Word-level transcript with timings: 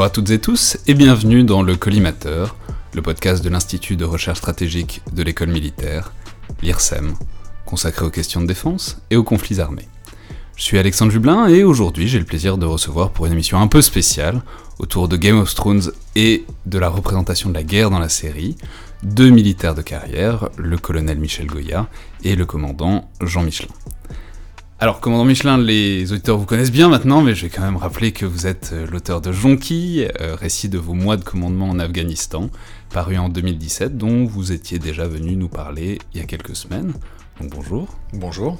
Bonjour 0.00 0.12
à 0.12 0.14
toutes 0.14 0.30
et 0.30 0.38
tous 0.38 0.78
et 0.86 0.94
bienvenue 0.94 1.44
dans 1.44 1.62
le 1.62 1.76
Collimateur, 1.76 2.56
le 2.94 3.02
podcast 3.02 3.44
de 3.44 3.50
l'Institut 3.50 3.96
de 3.96 4.06
recherche 4.06 4.38
stratégique 4.38 5.02
de 5.12 5.22
l'école 5.22 5.50
militaire, 5.50 6.14
l'IRSEM, 6.62 7.12
consacré 7.66 8.06
aux 8.06 8.10
questions 8.10 8.40
de 8.40 8.46
défense 8.46 9.02
et 9.10 9.16
aux 9.16 9.24
conflits 9.24 9.60
armés. 9.60 9.88
Je 10.56 10.62
suis 10.62 10.78
Alexandre 10.78 11.12
Jublin 11.12 11.48
et 11.48 11.64
aujourd'hui 11.64 12.08
j'ai 12.08 12.18
le 12.18 12.24
plaisir 12.24 12.56
de 12.56 12.64
recevoir 12.64 13.10
pour 13.10 13.26
une 13.26 13.32
émission 13.32 13.60
un 13.60 13.66
peu 13.66 13.82
spéciale 13.82 14.40
autour 14.78 15.06
de 15.06 15.18
Game 15.18 15.38
of 15.38 15.54
Thrones 15.54 15.92
et 16.16 16.46
de 16.64 16.78
la 16.78 16.88
représentation 16.88 17.50
de 17.50 17.54
la 17.54 17.62
guerre 17.62 17.90
dans 17.90 17.98
la 17.98 18.08
série, 18.08 18.56
deux 19.02 19.28
militaires 19.28 19.74
de 19.74 19.82
carrière, 19.82 20.48
le 20.56 20.78
colonel 20.78 21.18
Michel 21.18 21.46
Goya 21.46 21.90
et 22.24 22.36
le 22.36 22.46
commandant 22.46 23.10
Jean 23.20 23.42
Michelin. 23.42 23.74
Alors, 24.82 25.00
commandant 25.00 25.26
Michelin, 25.26 25.58
les 25.58 26.10
auditeurs 26.10 26.38
vous 26.38 26.46
connaissent 26.46 26.72
bien 26.72 26.88
maintenant, 26.88 27.20
mais 27.20 27.34
je 27.34 27.42
vais 27.42 27.50
quand 27.50 27.60
même 27.60 27.76
rappeler 27.76 28.12
que 28.12 28.24
vous 28.24 28.46
êtes 28.46 28.70
euh, 28.72 28.86
l'auteur 28.90 29.20
de 29.20 29.30
Jonki, 29.30 30.06
euh, 30.22 30.34
récit 30.34 30.70
de 30.70 30.78
vos 30.78 30.94
mois 30.94 31.18
de 31.18 31.22
commandement 31.22 31.68
en 31.68 31.78
Afghanistan, 31.78 32.48
paru 32.88 33.18
en 33.18 33.28
2017, 33.28 33.98
dont 33.98 34.24
vous 34.24 34.52
étiez 34.52 34.78
déjà 34.78 35.06
venu 35.06 35.36
nous 35.36 35.48
parler 35.48 35.98
il 36.14 36.20
y 36.20 36.22
a 36.22 36.26
quelques 36.26 36.56
semaines. 36.56 36.94
Donc 37.38 37.50
bonjour. 37.50 37.88
Bonjour. 38.14 38.58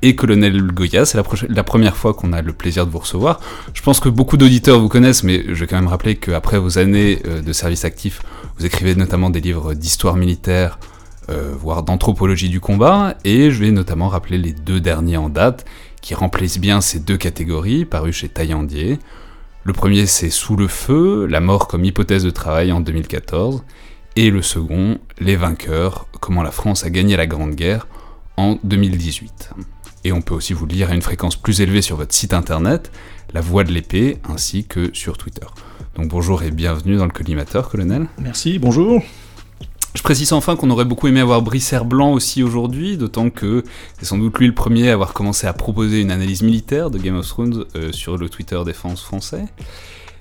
Et 0.00 0.14
colonel 0.14 0.62
Goya, 0.62 1.04
c'est 1.04 1.18
la, 1.18 1.24
la, 1.48 1.64
première 1.64 1.96
fois 1.96 2.14
qu'on 2.14 2.32
a 2.32 2.40
le 2.40 2.52
plaisir 2.52 2.86
de 2.86 2.92
vous 2.92 2.98
recevoir. 3.00 3.40
Je 3.74 3.82
pense 3.82 3.98
que 3.98 4.08
beaucoup 4.08 4.36
d'auditeurs 4.36 4.78
vous 4.78 4.88
connaissent, 4.88 5.24
mais 5.24 5.42
je 5.48 5.54
vais 5.54 5.66
quand 5.66 5.76
même 5.76 5.88
rappeler 5.88 6.14
qu'après 6.14 6.60
vos 6.60 6.78
années 6.78 7.20
euh, 7.26 7.42
de 7.42 7.52
service 7.52 7.84
actif, 7.84 8.22
vous 8.58 8.64
écrivez 8.64 8.94
notamment 8.94 9.28
des 9.28 9.40
livres 9.40 9.74
d'histoire 9.74 10.14
militaire, 10.14 10.78
euh, 11.30 11.54
voire 11.58 11.82
d'anthropologie 11.82 12.48
du 12.48 12.60
combat, 12.60 13.16
et 13.24 13.50
je 13.50 13.60
vais 13.60 13.70
notamment 13.70 14.08
rappeler 14.08 14.38
les 14.38 14.52
deux 14.52 14.80
derniers 14.80 15.16
en 15.16 15.28
date, 15.28 15.64
qui 16.00 16.14
remplissent 16.14 16.58
bien 16.58 16.80
ces 16.80 17.00
deux 17.00 17.16
catégories, 17.16 17.84
parus 17.84 18.16
chez 18.16 18.28
Taillandier. 18.28 18.98
Le 19.64 19.72
premier 19.72 20.06
c'est 20.06 20.30
Sous 20.30 20.56
le 20.56 20.68
feu, 20.68 21.26
la 21.26 21.40
mort 21.40 21.68
comme 21.68 21.84
hypothèse 21.84 22.24
de 22.24 22.30
travail 22.30 22.72
en 22.72 22.80
2014, 22.80 23.62
et 24.16 24.30
le 24.30 24.42
second, 24.42 24.98
Les 25.20 25.36
vainqueurs, 25.36 26.06
comment 26.20 26.42
la 26.42 26.50
France 26.50 26.84
a 26.84 26.90
gagné 26.90 27.16
la 27.16 27.26
Grande 27.26 27.54
Guerre 27.54 27.86
en 28.36 28.58
2018. 28.64 29.50
Et 30.04 30.12
on 30.12 30.22
peut 30.22 30.34
aussi 30.34 30.54
vous 30.54 30.66
lire 30.66 30.90
à 30.90 30.94
une 30.94 31.02
fréquence 31.02 31.36
plus 31.36 31.60
élevée 31.60 31.82
sur 31.82 31.96
votre 31.96 32.14
site 32.14 32.32
internet, 32.32 32.90
La 33.34 33.40
Voix 33.40 33.64
de 33.64 33.72
l'épée, 33.72 34.18
ainsi 34.28 34.64
que 34.64 34.90
sur 34.94 35.18
Twitter. 35.18 35.46
Donc 35.96 36.08
bonjour 36.08 36.42
et 36.42 36.50
bienvenue 36.50 36.96
dans 36.96 37.04
le 37.04 37.10
collimateur, 37.10 37.68
colonel. 37.68 38.06
Merci, 38.18 38.58
bonjour. 38.58 39.02
Je 39.98 40.02
précise 40.04 40.32
enfin 40.32 40.54
qu'on 40.54 40.70
aurait 40.70 40.84
beaucoup 40.84 41.08
aimé 41.08 41.18
avoir 41.18 41.42
Brice 41.42 41.74
Blanc 41.84 42.12
aussi 42.12 42.44
aujourd'hui, 42.44 42.96
d'autant 42.96 43.30
que 43.30 43.64
c'est 43.98 44.04
sans 44.04 44.16
doute 44.16 44.38
lui 44.38 44.46
le 44.46 44.54
premier 44.54 44.90
à 44.90 44.92
avoir 44.92 45.12
commencé 45.12 45.48
à 45.48 45.52
proposer 45.52 46.00
une 46.00 46.12
analyse 46.12 46.42
militaire 46.42 46.88
de 46.88 46.98
Game 46.98 47.16
of 47.16 47.26
Thrones 47.26 47.64
euh, 47.74 47.90
sur 47.90 48.16
le 48.16 48.28
Twitter 48.28 48.60
Défense 48.64 49.02
français, 49.02 49.46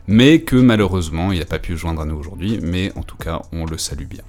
mais 0.08 0.42
que 0.42 0.56
malheureusement 0.56 1.32
il 1.32 1.38
n'a 1.38 1.46
pas 1.46 1.60
pu 1.60 1.78
joindre 1.78 2.02
à 2.02 2.06
nous 2.06 2.16
aujourd'hui, 2.16 2.58
mais 2.60 2.92
en 2.96 3.04
tout 3.04 3.18
cas 3.18 3.44
on 3.52 3.66
le 3.66 3.78
salue 3.78 4.08
bien. 4.08 4.24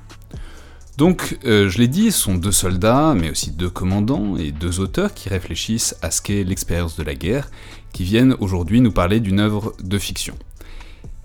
Donc, 0.98 1.38
euh, 1.46 1.70
je 1.70 1.78
l'ai 1.78 1.88
dit, 1.88 2.12
ce 2.12 2.18
sont 2.18 2.34
deux 2.34 2.52
soldats, 2.52 3.14
mais 3.16 3.30
aussi 3.30 3.50
deux 3.50 3.70
commandants 3.70 4.36
et 4.36 4.52
deux 4.52 4.80
auteurs 4.80 5.14
qui 5.14 5.30
réfléchissent 5.30 5.96
à 6.02 6.10
ce 6.10 6.20
qu'est 6.20 6.44
l'expérience 6.44 6.94
de 6.96 7.04
la 7.04 7.14
guerre, 7.14 7.50
qui 7.94 8.04
viennent 8.04 8.36
aujourd'hui 8.40 8.82
nous 8.82 8.92
parler 8.92 9.18
d'une 9.18 9.40
œuvre 9.40 9.72
de 9.82 9.96
fiction. 9.96 10.34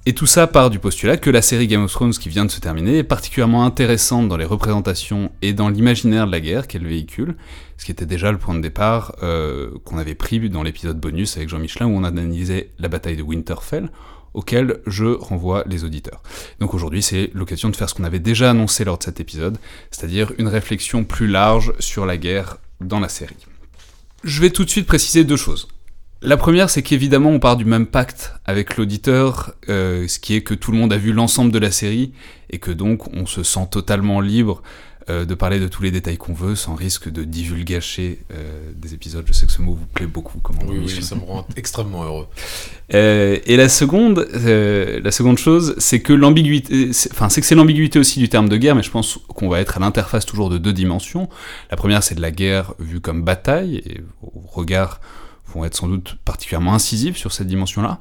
Et 0.05 0.13
tout 0.13 0.25
ça 0.25 0.47
part 0.47 0.69
du 0.69 0.79
postulat 0.79 1.15
que 1.15 1.29
la 1.29 1.41
série 1.41 1.65
Game 1.67 1.81
of 1.81 1.91
Thrones 1.93 2.11
qui 2.11 2.27
vient 2.27 2.43
de 2.43 2.51
se 2.51 2.59
terminer 2.59 2.97
est 2.97 3.03
particulièrement 3.05 3.63
intéressante 3.65 4.27
dans 4.27 4.35
les 4.35 4.43
représentations 4.43 5.31
et 5.41 5.53
dans 5.53 5.69
l'imaginaire 5.69 6.27
de 6.27 6.31
la 6.33 6.41
guerre 6.41 6.67
qu'elle 6.67 6.85
véhicule, 6.85 7.37
ce 7.77 7.85
qui 7.85 7.91
était 7.93 8.05
déjà 8.05 8.29
le 8.33 8.37
point 8.37 8.53
de 8.53 8.59
départ 8.59 9.15
euh, 9.23 9.71
qu'on 9.85 9.97
avait 9.97 10.13
pris 10.13 10.49
dans 10.49 10.61
l'épisode 10.61 10.99
bonus 10.99 11.37
avec 11.37 11.47
Jean 11.47 11.59
Michelin 11.59 11.85
où 11.85 11.91
on 11.91 12.03
analysait 12.03 12.71
la 12.79 12.89
bataille 12.89 13.15
de 13.15 13.23
Winterfell, 13.23 13.91
auquel 14.33 14.81
je 14.87 15.05
renvoie 15.05 15.63
les 15.67 15.85
auditeurs. 15.85 16.21
Donc 16.59 16.73
aujourd'hui 16.73 17.01
c'est 17.01 17.31
l'occasion 17.33 17.69
de 17.69 17.75
faire 17.77 17.89
ce 17.89 17.93
qu'on 17.93 18.03
avait 18.03 18.19
déjà 18.19 18.49
annoncé 18.49 18.83
lors 18.83 18.97
de 18.97 19.03
cet 19.03 19.21
épisode, 19.21 19.57
c'est-à-dire 19.89 20.33
une 20.37 20.49
réflexion 20.49 21.05
plus 21.05 21.27
large 21.27 21.71
sur 21.79 22.05
la 22.05 22.17
guerre 22.17 22.57
dans 22.81 22.99
la 22.99 23.07
série. 23.07 23.37
Je 24.25 24.41
vais 24.41 24.49
tout 24.49 24.65
de 24.65 24.69
suite 24.69 24.85
préciser 24.85 25.23
deux 25.23 25.37
choses. 25.37 25.69
La 26.23 26.37
première, 26.37 26.69
c'est 26.69 26.83
qu'évidemment, 26.83 27.31
on 27.31 27.39
part 27.39 27.57
du 27.57 27.65
même 27.65 27.85
pacte 27.85 28.33
avec 28.45 28.77
l'auditeur, 28.77 29.55
euh, 29.67 30.07
ce 30.07 30.19
qui 30.19 30.35
est 30.35 30.41
que 30.41 30.53
tout 30.53 30.71
le 30.71 30.77
monde 30.77 30.93
a 30.93 30.97
vu 30.97 31.11
l'ensemble 31.11 31.51
de 31.51 31.59
la 31.59 31.69
série, 31.69 32.13
et 32.49 32.59
que 32.59 32.71
donc 32.71 33.13
on 33.13 33.25
se 33.25 33.43
sent 33.43 33.67
totalement 33.69 34.21
libre 34.21 34.63
euh, 35.09 35.25
de 35.25 35.35
parler 35.35 35.59
de 35.59 35.67
tous 35.67 35.83
les 35.83 35.91
détails 35.91 36.15
qu'on 36.15 36.33
veut, 36.33 36.55
sans 36.55 36.75
risque 36.75 37.11
de 37.11 37.25
divulgacher 37.25 38.19
euh, 38.31 38.71
des 38.73 38.93
épisodes. 38.93 39.25
Je 39.27 39.33
sais 39.33 39.45
que 39.45 39.51
ce 39.51 39.61
mot 39.61 39.73
vous 39.73 39.85
plaît 39.85 40.07
beaucoup. 40.07 40.39
Comment 40.39 40.61
oui, 40.65 40.83
oui, 40.85 41.03
ça 41.03 41.15
me 41.15 41.25
rend 41.25 41.45
extrêmement 41.57 42.05
heureux. 42.05 42.27
et 42.89 43.57
la 43.57 43.67
seconde, 43.67 44.25
la 44.33 45.11
seconde 45.11 45.37
chose, 45.37 45.75
c'est 45.77 45.99
que 45.99 46.13
l'ambiguïté, 46.13 46.91
enfin, 47.11 47.27
c'est 47.27 47.41
que 47.41 47.47
c'est 47.47 47.55
l'ambiguïté 47.55 47.99
aussi 47.99 48.19
du 48.19 48.29
terme 48.29 48.47
de 48.47 48.55
guerre, 48.55 48.75
mais 48.75 48.83
je 48.83 48.91
pense 48.91 49.19
qu'on 49.27 49.49
va 49.49 49.59
être 49.59 49.75
à 49.75 49.81
l'interface 49.81 50.25
toujours 50.25 50.49
de 50.49 50.57
deux 50.57 50.73
dimensions. 50.73 51.27
La 51.69 51.75
première, 51.75 52.01
c'est 52.01 52.15
de 52.15 52.21
la 52.21 52.31
guerre 52.31 52.75
vue 52.79 53.01
comme 53.01 53.23
bataille, 53.23 53.83
et 53.85 53.99
au 54.21 54.39
regard 54.47 55.01
vont 55.53 55.65
être 55.65 55.75
sans 55.75 55.87
doute 55.87 56.17
particulièrement 56.25 56.73
incisives 56.73 57.17
sur 57.17 57.31
cette 57.31 57.47
dimension-là. 57.47 57.99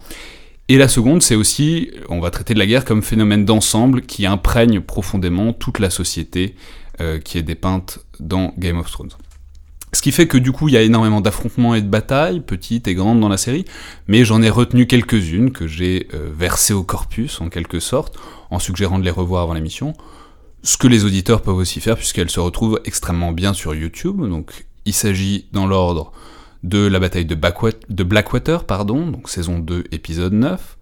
Et 0.69 0.79
la 0.79 0.89
seconde, 0.89 1.23
c'est 1.23 1.35
aussi, 1.35 1.91
on 2.09 2.21
va 2.21 2.31
traiter 2.31 2.55
de 2.55 2.59
la 2.59 2.67
guerre 2.67 2.85
comme 2.85 3.03
phénomène 3.03 3.45
d'ensemble 3.45 4.03
qui 4.03 4.27
imprègne 4.27 4.81
profondément 4.81 5.53
toute 5.53 5.79
la 5.79 5.91
société 5.91 6.55
euh, 7.01 7.19
qui 7.19 7.39
est 7.39 7.43
dépeinte 7.43 7.99
dans 8.21 8.55
Game 8.59 8.79
of 8.79 8.91
Thrones. 8.91 9.11
Ce 9.95 10.01
qui 10.01 10.13
fait 10.13 10.27
que 10.27 10.39
du 10.39 10.53
coup, 10.53 10.69
il 10.69 10.75
y 10.75 10.77
a 10.79 10.83
énormément 10.83 11.21
d'affrontements 11.21 11.75
et 11.75 11.83
de 11.83 11.89
batailles, 11.89 12.41
petites 12.41 12.89
et 12.89 12.95
grandes 12.95 13.21
dans 13.21 13.29
la 13.29 13.37
série, 13.37 13.67
mais 14.09 14.25
j'en 14.25 14.41
ai 14.41 14.49
retenu 14.49 14.87
quelques-unes 14.87 15.51
que 15.51 15.67
j'ai 15.67 16.09
euh, 16.15 16.31
versées 16.35 16.73
au 16.73 16.83
corpus, 16.83 17.41
en 17.43 17.51
quelque 17.51 17.79
sorte, 17.79 18.19
en 18.51 18.59
suggérant 18.59 18.99
de 18.99 19.05
les 19.05 19.11
revoir 19.11 19.43
avant 19.43 19.53
l'émission. 19.53 19.93
Ce 20.63 20.79
que 20.79 20.87
les 20.87 21.05
auditeurs 21.05 21.43
peuvent 21.43 21.57
aussi 21.57 21.81
faire, 21.81 21.97
puisqu'elles 21.97 22.31
se 22.31 22.41
retrouvent 22.41 22.81
extrêmement 22.85 23.33
bien 23.33 23.53
sur 23.53 23.75
YouTube. 23.75 24.27
Donc, 24.27 24.65
il 24.87 24.95
s'agit, 24.95 25.47
dans 25.53 25.67
l'ordre, 25.67 26.13
de 26.63 26.87
la 26.87 27.01
bataille 27.01 27.25
de, 27.25 27.35
Blackwater, 28.05 28.65
pardon, 28.65 29.07
donc 29.07 29.29
saison 29.29 29.59
2, 29.59 29.85
épisode 29.91 30.33
9, 30.33 30.79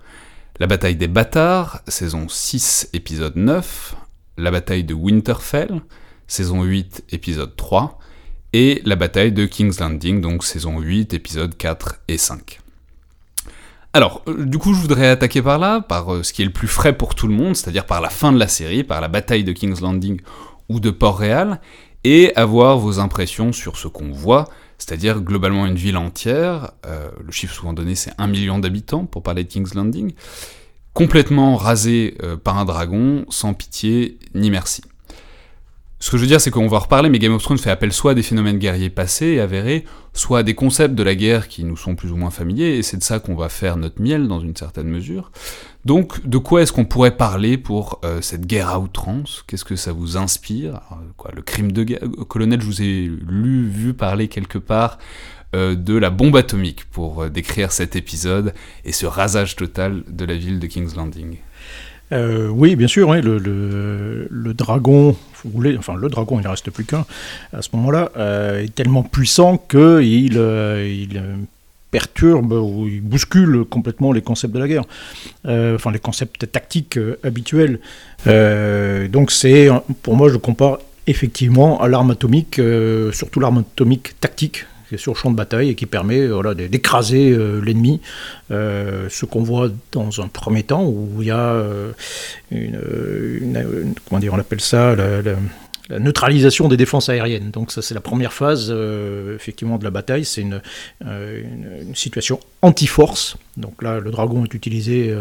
la 0.59 0.67
bataille 0.67 0.97
des 0.97 1.09
bâtards, 1.09 1.81
saison 1.89 2.29
6, 2.29 2.91
épisode 2.93 3.37
9, 3.37 3.97
la 4.37 4.51
bataille 4.51 4.85
de 4.85 4.95
Winterfell, 4.95 5.81
saison 6.27 6.63
8, 6.63 7.05
épisode 7.11 7.57
3, 7.57 7.99
et 8.53 8.83
la 8.85 8.97
bataille 8.97 9.33
de 9.33 9.47
King's 9.47 9.81
Landing, 9.81 10.21
donc 10.21 10.45
saison 10.45 10.81
8, 10.81 11.15
épisode 11.15 11.57
4 11.57 12.01
et 12.09 12.19
5. 12.19 12.61
Alors, 13.93 14.23
euh, 14.29 14.45
du 14.45 14.59
coup, 14.59 14.75
je 14.75 14.81
voudrais 14.81 15.09
attaquer 15.09 15.43
par 15.43 15.59
là, 15.59 15.81
par 15.81 16.15
euh, 16.15 16.23
ce 16.23 16.33
qui 16.33 16.43
est 16.43 16.45
le 16.45 16.53
plus 16.53 16.69
frais 16.69 16.97
pour 16.97 17.15
tout 17.15 17.27
le 17.27 17.35
monde, 17.35 17.57
c'est-à-dire 17.57 17.87
par 17.87 18.01
la 18.01 18.11
fin 18.11 18.33
de 18.33 18.39
la 18.39 18.49
série, 18.49 18.85
par 18.85 19.01
la 19.01 19.09
bataille 19.09 19.45
de 19.45 19.53
King's 19.53 19.81
Landing 19.81 20.21
ou 20.69 20.79
de 20.79 20.91
Port-Réal, 20.91 21.61
et 22.05 22.35
avoir 22.37 22.79
vos 22.79 22.99
impressions 22.99 23.53
sur 23.53 23.77
ce 23.77 23.89
qu'on 23.89 24.13
voit, 24.13 24.49
c'est-à-dire 24.81 25.21
globalement 25.21 25.67
une 25.67 25.77
ville 25.77 25.99
entière, 25.99 26.73
euh, 26.87 27.11
le 27.23 27.31
chiffre 27.31 27.55
souvent 27.55 27.75
donné 27.75 27.95
c'est 27.95 28.13
un 28.17 28.27
million 28.27 28.59
d'habitants 28.59 29.05
pour 29.05 29.23
parler 29.23 29.45
de 29.45 29.49
King's 29.49 29.75
Landing, 29.75 30.15
complètement 30.95 31.57
rasée 31.57 32.17
euh, 32.23 32.37
par 32.37 32.59
un 32.59 32.65
dragon, 32.65 33.27
sans 33.29 33.53
pitié 33.53 34.19
ni 34.35 34.51
merci. 34.51 34.83
Ce 36.03 36.11
que 36.11 36.17
je 36.17 36.23
veux 36.23 36.29
dire, 36.29 36.41
c'est 36.41 36.51
qu'on 36.51 36.67
va 36.67 36.79
en 36.79 36.81
reparler, 36.81 37.11
mais 37.11 37.19
Game 37.19 37.35
of 37.35 37.43
Thrones 37.43 37.59
fait 37.59 37.71
appel 37.71 37.93
soit 37.93 38.13
à 38.13 38.15
des 38.15 38.23
phénomènes 38.23 38.59
guerriers 38.59 38.89
passés 38.89 39.27
et 39.27 39.41
avérés, 39.41 39.85
soit 40.15 40.39
à 40.39 40.43
des 40.43 40.55
concepts 40.55 40.95
de 40.95 41.03
la 41.03 41.15
guerre 41.15 41.47
qui 41.47 41.63
nous 41.63 41.77
sont 41.77 41.95
plus 41.95 42.11
ou 42.11 42.17
moins 42.17 42.31
familiers, 42.31 42.79
et 42.79 42.83
c'est 42.83 42.97
de 42.97 43.03
ça 43.03 43.19
qu'on 43.19 43.35
va 43.35 43.51
faire 43.51 43.77
notre 43.77 44.01
miel 44.01 44.27
dans 44.27 44.41
une 44.41 44.57
certaine 44.57 44.89
mesure. 44.89 45.31
Donc, 45.85 46.27
de 46.27 46.39
quoi 46.39 46.63
est-ce 46.63 46.73
qu'on 46.73 46.87
pourrait 46.87 47.17
parler 47.17 47.59
pour 47.59 48.01
euh, 48.05 48.21
cette 48.21 48.47
guerre 48.47 48.69
à 48.69 48.79
outrance? 48.79 49.45
Qu'est-ce 49.47 49.65
que 49.65 49.77
ça 49.77 49.93
vous 49.93 50.17
inspire? 50.17 50.81
Quoi, 51.19 51.33
Le 51.35 51.43
crime 51.43 51.73
de 51.73 51.85
guerre 51.85 52.01
euh, 52.03 52.25
Colonel, 52.25 52.61
je 52.61 52.67
vous 52.67 52.83
ai 52.83 53.11
lu, 53.29 53.69
vu 53.69 53.93
parler 53.93 54.29
quelque 54.29 54.59
part 54.59 54.99
euh, 55.55 55.75
de 55.75 55.97
la 55.97 56.11
bombe 56.11 56.37
atomique 56.37 56.85
pour 56.91 57.29
décrire 57.31 57.73
cet 57.73 57.97
épisode 57.97 58.55
et 58.85 58.93
ce 58.93 59.05
rasage 59.05 59.57
total 59.57 60.03
de 60.09 60.25
la 60.25 60.35
ville 60.35 60.61
de 60.61 60.67
King's 60.67 60.97
Landing. 60.97 61.37
oui, 62.11 62.77
bien 62.77 62.89
sûr, 62.89 63.13
le, 63.15 64.53
dragon, 64.55 65.15
enfin 65.79 65.95
le 65.95 66.09
dragon, 66.09 66.39
il 66.39 66.45
ne 66.45 66.49
reste 66.49 66.71
plus 66.71 66.85
qu'un 66.85 67.05
à 67.53 67.63
ce 67.63 67.69
moment-là, 67.75 68.11
est 68.61 68.75
tellement 68.75 69.03
puissant 69.03 69.59
qu'il 69.59 70.35
il, 70.35 71.23
perturbe 71.91 72.53
ou 72.53 72.87
il 72.87 73.01
bouscule 73.01 73.65
complètement 73.65 74.13
les 74.13 74.23
concepts 74.23 74.55
de 74.55 74.59
la 74.59 74.69
guerre, 74.69 74.85
euh, 75.47 75.75
enfin 75.75 75.91
les 75.91 75.99
concepts 75.99 76.51
tactiques 76.51 76.97
euh, 76.97 77.19
habituels. 77.25 77.81
Euh, 78.27 79.09
donc 79.09 79.31
c'est, 79.31 79.69
pour 80.03 80.17
moi, 80.17 80.29
je 80.29 80.37
compare 80.37 80.79
effectivement 81.07 81.81
à 81.81 81.89
l'arme 81.89 82.13
atomique, 82.13 82.61
surtout 83.13 83.41
l'arme 83.41 83.59
atomique 83.59 84.21
tactique 84.21 84.67
sur 84.97 85.13
le 85.13 85.19
champ 85.19 85.31
de 85.31 85.37
bataille 85.37 85.71
et 85.71 85.75
qui 85.75 85.87
permet 85.87 86.27
voilà, 86.27 86.55
d'écraser 86.55 87.37
l'ennemi. 87.63 88.01
ce 88.51 89.25
qu'on 89.25 89.43
voit 89.43 89.69
dans 89.93 90.21
un 90.21 90.29
premier 90.29 90.63
temps 90.63 90.85
où 90.85 91.09
il 91.21 91.29
y 91.29 91.31
a 91.31 91.63
une, 92.51 93.95
comment 94.09 94.21
dire, 94.21 94.35
on 94.35 94.39
appelle 94.39 94.61
ça 94.61 94.95
la 94.95 95.23
neutralisation 95.99 96.69
des 96.69 96.77
défenses 96.77 97.09
aériennes. 97.09 97.51
Donc 97.51 97.73
ça 97.73 97.83
c'est 97.83 97.95
la 97.95 98.01
première 98.01 98.33
phase 98.33 98.75
effectivement 99.35 99.79
de 99.79 99.85
la 99.85 99.91
bataille, 99.91 100.25
c'est 100.25 100.41
une, 100.41 100.61
une, 101.01 101.95
situation 101.95 102.41
anti-force. 102.63 103.37
Donc 103.57 103.83
là 103.83 104.01
le 104.01 104.11
dragon 104.11 104.45
est 104.45 104.55
utilisé 104.55 105.15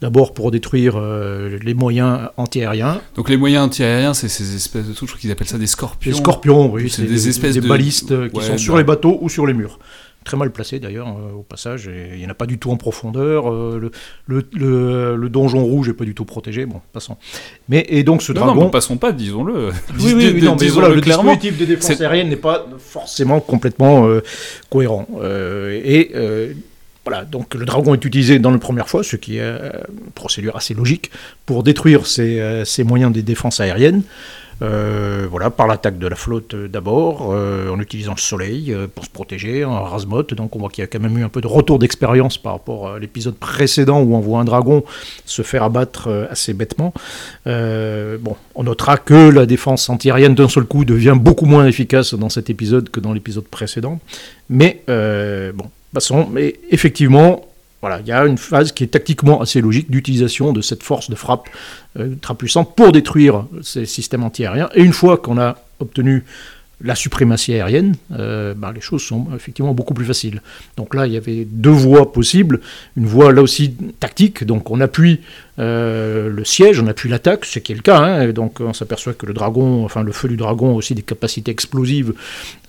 d'abord 0.00 0.34
pour 0.34 0.50
détruire 0.50 1.00
les 1.00 1.74
moyens 1.74 2.28
antiaériens. 2.36 3.00
Donc 3.14 3.28
les 3.30 3.36
moyens 3.36 3.66
antiaériens 3.66 4.14
c'est 4.14 4.28
ces 4.28 4.54
espèces 4.54 4.86
de 4.86 4.92
trucs, 4.92 5.08
je 5.08 5.14
crois 5.14 5.20
qu'ils 5.20 5.30
appellent 5.30 5.48
ça 5.48 5.58
des 5.58 5.66
scorpions. 5.66 6.12
Des 6.12 6.18
scorpions, 6.18 6.70
oui, 6.70 6.90
c'est 6.90 7.02
des, 7.02 7.28
espèces 7.28 7.54
de 7.54 7.66
balistes 7.66 8.30
qui 8.30 8.44
sont 8.44 8.58
sur 8.58 8.76
les 8.76 8.84
bateaux 8.84 9.18
ou 9.20 9.28
sur 9.28 9.46
les 9.46 9.54
murs 9.54 9.78
très 10.24 10.36
mal 10.36 10.50
placé 10.50 10.78
d'ailleurs 10.78 11.08
euh, 11.08 11.38
au 11.38 11.42
passage, 11.42 11.88
et 11.88 12.10
il 12.12 12.18
n'y 12.18 12.26
en 12.26 12.30
a 12.30 12.34
pas 12.34 12.46
du 12.46 12.58
tout 12.58 12.70
en 12.70 12.76
profondeur, 12.76 13.50
euh, 13.50 13.90
le, 14.26 14.44
le, 14.52 15.28
donjon 15.28 15.64
rouge 15.64 15.88
n'est 15.88 15.94
pas 15.94 16.04
du 16.04 16.14
tout 16.14 16.24
protégé, 16.24 16.66
bon, 16.66 16.80
passons. 16.92 17.16
Mais, 17.68 17.86
et 17.88 18.02
donc 18.02 18.22
ce 18.22 18.32
dragon... 18.32 18.54
Non, 18.54 18.70
passons 18.70 18.96
pas, 18.96 19.12
disons-le. 19.12 19.70
Oui, 19.98 20.12
oui, 20.14 20.32
oui 20.34 20.42
non, 20.42 20.56
mais 20.60 20.68
voilà, 20.68 20.88
le 20.88 21.00
dispositif 21.00 21.56
des 21.56 21.66
défenses 21.66 22.00
aériennes 22.00 22.28
n'est 22.28 22.36
pas 22.36 22.66
forcément 22.78 23.40
complètement 23.40 24.06
euh, 24.06 24.22
cohérent. 24.68 25.06
et 25.22 26.10
voilà, 27.02 27.24
donc 27.24 27.54
le 27.54 27.64
dragon 27.64 27.94
est 27.94 28.04
utilisé 28.04 28.38
dans 28.38 28.50
la 28.50 28.58
première 28.58 28.88
fois, 28.88 29.02
ce 29.02 29.16
qui 29.16 29.38
est 29.38 29.40
une 29.40 30.12
procédure 30.14 30.56
assez 30.56 30.74
logique, 30.74 31.10
pour 31.46 31.62
détruire 31.62 32.06
ces 32.06 32.84
moyens 32.84 33.12
des 33.12 33.22
défenses 33.22 33.60
aériennes. 33.60 34.02
Euh, 34.62 35.26
voilà, 35.30 35.50
par 35.50 35.66
l'attaque 35.66 35.98
de 35.98 36.06
la 36.06 36.16
flotte 36.16 36.52
euh, 36.52 36.68
d'abord, 36.68 37.30
euh, 37.32 37.70
en 37.70 37.80
utilisant 37.80 38.12
le 38.14 38.20
soleil 38.20 38.76
pour 38.94 39.04
se 39.04 39.10
protéger, 39.10 39.64
en 39.64 39.82
rasmote. 39.84 40.34
Donc 40.34 40.54
on 40.54 40.58
voit 40.58 40.68
qu'il 40.68 40.82
y 40.82 40.84
a 40.84 40.86
quand 40.86 41.00
même 41.00 41.16
eu 41.16 41.24
un 41.24 41.28
peu 41.28 41.40
de 41.40 41.46
retour 41.46 41.78
d'expérience 41.78 42.36
par 42.36 42.52
rapport 42.52 42.90
à 42.90 42.98
l'épisode 42.98 43.36
précédent 43.36 44.00
où 44.00 44.14
on 44.14 44.20
voit 44.20 44.40
un 44.40 44.44
dragon 44.44 44.84
se 45.24 45.42
faire 45.42 45.62
abattre 45.62 46.26
assez 46.30 46.52
bêtement. 46.52 46.92
bon, 47.46 48.36
on 48.54 48.64
notera 48.64 48.96
que 48.96 49.30
la 49.30 49.46
défense 49.46 49.88
antiaérienne 49.88 50.34
d'un 50.34 50.48
seul 50.48 50.64
coup 50.64 50.84
devient 50.84 51.16
beaucoup 51.18 51.46
moins 51.46 51.66
efficace 51.66 52.14
dans 52.14 52.28
cet 52.28 52.50
épisode 52.50 52.90
que 52.90 53.00
dans 53.00 53.12
l'épisode 53.12 53.44
précédent. 53.44 53.98
Mais 54.48 54.82
bon, 54.86 55.70
passons. 55.92 56.28
Mais 56.30 56.56
effectivement, 56.70 57.49
voilà, 57.80 58.00
il 58.00 58.06
y 58.06 58.12
a 58.12 58.24
une 58.26 58.38
phase 58.38 58.72
qui 58.72 58.84
est 58.84 58.88
tactiquement 58.88 59.40
assez 59.40 59.60
logique 59.60 59.90
d'utilisation 59.90 60.52
de 60.52 60.60
cette 60.60 60.82
force 60.82 61.08
de 61.08 61.14
frappe 61.14 61.48
euh, 61.98 62.08
ultra 62.08 62.34
puissante 62.34 62.76
pour 62.76 62.92
détruire 62.92 63.46
ces 63.62 63.86
systèmes 63.86 64.22
antiaériens. 64.22 64.68
Et 64.74 64.82
une 64.82 64.92
fois 64.92 65.16
qu'on 65.16 65.38
a 65.38 65.56
obtenu 65.78 66.24
la 66.82 66.94
suprématie 66.94 67.52
aérienne, 67.54 67.94
euh, 68.12 68.54
ben, 68.54 68.72
les 68.72 68.80
choses 68.80 69.02
sont 69.02 69.28
effectivement 69.34 69.74
beaucoup 69.74 69.94
plus 69.94 70.04
faciles. 70.04 70.42
Donc 70.76 70.94
là, 70.94 71.06
il 71.06 71.12
y 71.12 71.16
avait 71.16 71.44
deux 71.44 71.70
voies 71.70 72.12
possibles. 72.12 72.60
Une 72.96 73.06
voie 73.06 73.32
là 73.32 73.42
aussi 73.42 73.74
tactique, 73.98 74.44
donc 74.44 74.70
on 74.70 74.80
appuie 74.80 75.20
euh, 75.60 76.28
le 76.28 76.44
siège, 76.44 76.80
on 76.80 76.86
appuie 76.86 77.08
l'attaque, 77.10 77.44
ce 77.44 77.58
qui 77.58 77.72
est 77.72 77.74
le 77.74 77.82
cas. 77.82 77.98
Hein, 77.98 78.32
donc 78.32 78.60
on 78.60 78.72
s'aperçoit 78.72 79.12
que 79.12 79.26
le 79.26 79.34
dragon, 79.34 79.84
enfin 79.84 80.02
le 80.02 80.12
feu 80.12 80.28
du 80.28 80.36
dragon 80.36 80.72
a 80.72 80.74
aussi 80.74 80.94
des 80.94 81.02
capacités 81.02 81.50
explosives 81.50 82.14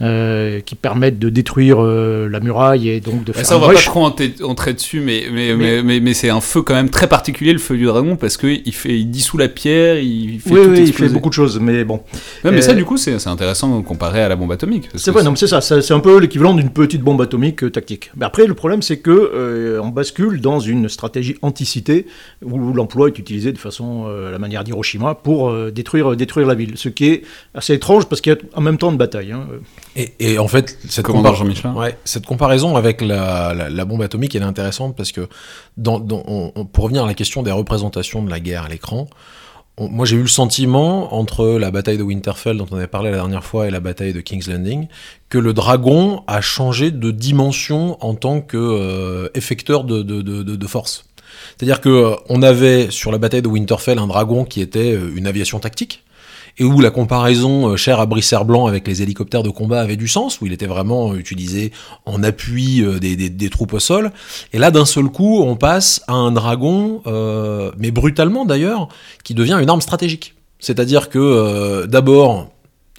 euh, 0.01 0.59
qui 0.59 0.75
permettent 0.75 1.19
de 1.19 1.29
détruire 1.29 1.81
la 1.81 2.39
muraille 2.39 2.89
et 2.89 2.99
donc 2.99 3.23
de 3.23 3.31
faire. 3.31 3.45
Ça, 3.45 3.57
on 3.57 3.61
va 3.61 3.73
pas 3.73 3.79
trop 3.79 4.05
entrer 4.43 4.73
dessus, 4.73 4.99
mais 4.99 5.25
mais, 5.31 5.81
mais, 5.83 5.99
mais, 5.99 6.13
c'est 6.13 6.29
un 6.29 6.41
feu 6.41 6.61
quand 6.61 6.73
même 6.73 6.89
très 6.89 7.07
particulier, 7.07 7.53
le 7.53 7.59
feu 7.59 7.77
du 7.77 7.85
dragon, 7.85 8.15
parce 8.15 8.37
qu'il 8.37 8.73
fait, 8.73 8.99
il 8.99 9.09
dissout 9.09 9.37
la 9.37 9.47
pierre, 9.47 9.97
il 9.99 10.39
fait, 10.39 10.51
oui, 10.51 10.59
oui, 10.69 10.83
il 10.87 10.93
fait 10.93 11.09
beaucoup 11.09 11.29
de 11.29 11.33
choses, 11.33 11.59
mais 11.59 11.83
bon. 11.83 12.01
mais 12.43 12.61
ça, 12.61 12.73
du 12.73 12.85
coup, 12.85 12.97
c'est 12.97 13.27
intéressant 13.27 13.81
qu'on 13.81 13.95
à 14.19 14.27
la 14.27 14.35
bombe 14.35 14.51
atomique. 14.51 14.89
C'est 14.95 15.11
vrai, 15.11 15.23
non, 15.23 15.35
c'est 15.35 15.47
ça, 15.47 15.61
c'est 15.61 15.93
un 15.93 15.99
peu 15.99 16.19
l'équivalent 16.19 16.53
d'une 16.53 16.69
petite 16.69 17.01
bombe 17.01 17.21
atomique 17.21 17.63
euh, 17.63 17.69
tactique. 17.69 18.11
Mais 18.15 18.25
après, 18.25 18.45
le 18.47 18.53
problème, 18.53 18.81
c'est 18.81 18.97
que 18.97 19.11
euh, 19.11 19.79
on 19.81 19.89
bascule 19.89 20.41
dans 20.41 20.59
une 20.59 20.89
stratégie 20.89 21.35
anticité 21.41 22.07
où 22.43 22.73
l'emploi 22.81 23.07
est 23.07 23.19
utilisé 23.19 23.51
de 23.51 23.57
façon, 23.57 24.05
euh, 24.07 24.29
à 24.29 24.31
la 24.31 24.39
manière 24.39 24.63
d'Hiroshima, 24.63 25.15
pour 25.15 25.53
détruire, 25.71 26.15
détruire 26.15 26.47
la 26.47 26.55
ville. 26.55 26.73
Ce 26.77 26.89
qui 26.89 27.05
est 27.05 27.21
assez 27.53 27.73
étrange 27.73 28.05
parce 28.05 28.21
qu'il 28.21 28.33
y 28.33 28.35
a 28.35 28.39
en 28.55 28.61
même 28.61 28.77
temps 28.77 28.91
une 28.91 28.97
bataille. 28.97 29.31
Hein. 29.31 29.47
Et, 29.95 30.39
en 30.39 30.47
fait, 30.47 30.77
cette, 30.87 31.07
ouais, 31.07 31.97
cette 32.03 32.25
comparaison 32.25 32.75
avec 32.75 33.01
la, 33.01 33.85
bombe 33.85 34.01
atomique, 34.01 34.35
elle 34.35 34.41
est 34.41 34.45
intéressante 34.45 34.95
parce 34.95 35.11
que, 35.11 35.27
dans, 35.77 35.99
pour 36.01 36.83
revenir 36.85 37.03
à 37.03 37.07
la 37.07 37.13
question 37.13 37.43
des 37.43 37.51
représentations 37.51 38.23
de 38.23 38.29
la 38.29 38.39
guerre 38.39 38.63
à 38.63 38.69
l'écran, 38.69 39.07
moi 39.89 40.05
j'ai 40.05 40.15
eu 40.17 40.21
le 40.21 40.27
sentiment, 40.27 41.13
entre 41.15 41.45
la 41.57 41.71
bataille 41.71 41.97
de 41.97 42.03
Winterfell 42.03 42.57
dont 42.57 42.67
on 42.71 42.75
avait 42.75 42.87
parlé 42.87 43.09
la 43.09 43.17
dernière 43.17 43.43
fois 43.43 43.67
et 43.67 43.71
la 43.71 43.79
bataille 43.79 44.13
de 44.13 44.21
King's 44.21 44.47
Landing, 44.47 44.87
que 45.29 45.37
le 45.37 45.53
dragon 45.53 46.23
a 46.27 46.41
changé 46.41 46.91
de 46.91 47.11
dimension 47.11 47.97
en 48.05 48.15
tant 48.15 48.41
qu'effecteur 48.41 49.81
euh, 49.89 50.03
de, 50.03 50.21
de, 50.21 50.67
force. 50.67 51.05
C'est-à-dire 51.57 51.81
que 51.81 51.89
euh, 51.89 52.15
on 52.29 52.41
avait 52.41 52.89
sur 52.91 53.11
la 53.11 53.17
bataille 53.17 53.41
de 53.41 53.47
Winterfell 53.47 53.99
un 53.99 54.07
dragon 54.07 54.45
qui 54.45 54.61
était 54.61 54.93
euh, 54.93 55.11
une 55.15 55.27
aviation 55.27 55.59
tactique, 55.59 56.03
et 56.57 56.63
où 56.63 56.81
la 56.81 56.91
comparaison 56.91 57.69
euh, 57.69 57.75
chère 57.77 57.99
à 57.99 58.05
Brisser 58.05 58.43
Blanc 58.45 58.67
avec 58.67 58.87
les 58.87 59.01
hélicoptères 59.01 59.43
de 59.43 59.49
combat 59.49 59.81
avait 59.81 59.95
du 59.95 60.07
sens, 60.07 60.41
où 60.41 60.45
il 60.45 60.53
était 60.53 60.65
vraiment 60.65 61.15
utilisé 61.15 61.71
en 62.05 62.23
appui 62.23 62.83
des, 62.99 63.49
troupes 63.49 63.73
au 63.73 63.79
sol. 63.79 64.11
Et 64.53 64.59
là, 64.59 64.71
d'un 64.71 64.85
seul 64.85 65.05
coup, 65.05 65.41
on 65.41 65.55
passe 65.55 66.03
à 66.07 66.13
un 66.13 66.31
dragon, 66.31 67.01
mais 67.77 67.91
brutalement 67.91 68.45
d'ailleurs, 68.45 68.89
qui 69.23 69.33
devient 69.33 69.57
une 69.61 69.69
arme 69.69 69.81
stratégique. 69.81 70.35
C'est-à-dire 70.59 71.09
que 71.09 71.85
d'abord, 71.87 72.49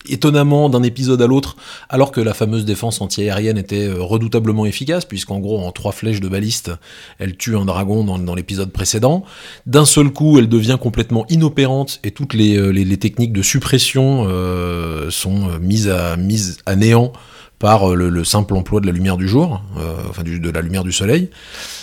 étonnamment 0.09 0.69
d'un 0.69 0.83
épisode 0.83 1.21
à 1.23 1.27
l'autre, 1.27 1.57
alors 1.89 2.13
que 2.13 2.21
la 2.21 2.35
fameuse 2.35 2.65
défense 2.65 3.01
antiaérienne 3.01 3.59
était 3.59 3.89
euh, 3.89 4.03
redoutablement 4.03 4.67
efficace, 4.67 5.05
puisqu'en 5.05 5.39
gros, 5.41 5.61
en 5.61 5.73
trois 5.73 5.93
flèches 5.93 6.21
de 6.21 6.29
baliste, 6.29 6.71
elle 7.19 7.37
tue 7.37 7.57
un 7.57 7.65
dragon 7.65 8.05
dans, 8.05 8.35
l'épisode 8.35 8.73
précédent. 8.73 9.25
D'un 9.67 9.85
seul 9.85 10.11
coup, 10.11 10.39
elle 10.39 10.49
devient 10.49 10.79
complètement 10.81 11.27
inopérante 11.29 12.01
et 12.05 12.11
toutes 12.11 12.35
les, 12.35 12.57
euh, 12.57 12.97
techniques 12.97 13.33
de 13.33 13.43
suppression 13.43 14.27
euh, 14.29 15.11
sont 15.11 15.59
mises 15.61 15.89
à, 15.89 16.17
mises 16.17 16.59
à 16.67 16.77
néant 16.77 17.13
par 17.63 17.95
le, 17.95 18.25
simple 18.25 18.55
emploi 18.55 18.81
de 18.81 18.87
la 18.87 18.93
lumière 18.93 19.17
du 19.17 19.29
jour, 19.29 19.63
enfin 20.11 20.25
de 20.25 20.51
la 20.51 20.61
lumière 20.63 20.83
du 20.83 20.91
soleil, 20.91 21.31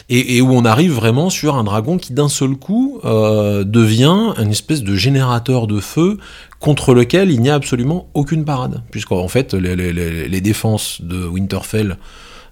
et, 0.10 0.42
où 0.42 0.52
on 0.52 0.66
arrive 0.66 0.92
vraiment 0.92 1.30
sur 1.30 1.56
un 1.56 1.64
dragon 1.64 1.98
qui 1.98 2.12
d'un 2.12 2.28
seul 2.28 2.58
coup 2.58 3.00
devient 3.04 4.34
une 4.38 4.52
espèce 4.52 4.84
de 4.84 4.96
générateur 4.96 5.68
de 5.68 5.80
feu 5.80 6.18
contre 6.60 6.94
lequel 6.94 7.32
il 7.32 7.40
n'y 7.40 7.50
a 7.50 7.56
absolument 7.56 8.10
aucune 8.14 8.44
parade, 8.44 8.84
puisqu'en 8.92 9.30
fait 9.30 9.54
les, 9.54 10.42
défenses 10.42 11.02
de 11.02 11.26
Winterfell 11.26 11.98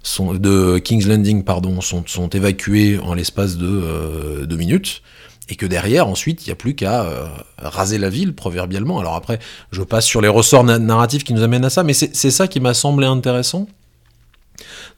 sont, 0.02 0.34
de 0.34 0.78
King's 0.78 1.06
Landing 1.06 1.44
pardon, 1.44 1.80
sont, 1.80 2.28
évacuées 2.30 2.98
en 2.98 3.14
l'espace 3.14 3.56
de 3.58 3.68
euh, 3.68 4.46
deux 4.46 4.56
minutes, 4.56 5.02
et 5.48 5.56
que 5.56 5.66
derrière, 5.66 6.08
ensuite, 6.08 6.46
il 6.46 6.50
n'y 6.50 6.52
a 6.52 6.56
plus 6.56 6.74
qu'à 6.74 7.02
euh, 7.02 7.26
raser 7.58 7.98
la 7.98 8.10
ville, 8.10 8.34
proverbialement. 8.34 8.98
Alors 8.98 9.14
après, 9.14 9.38
je 9.70 9.82
passe 9.82 10.04
sur 10.04 10.20
les 10.20 10.28
ressorts 10.28 10.64
narratifs 10.64 11.24
qui 11.24 11.32
nous 11.32 11.42
amènent 11.42 11.64
à 11.64 11.70
ça, 11.70 11.84
mais 11.84 11.94
c'est 11.94 12.30
ça 12.30 12.48
qui 12.48 12.60
m'a 12.60 12.74
semblé 12.74 13.06
intéressant, 13.06 13.66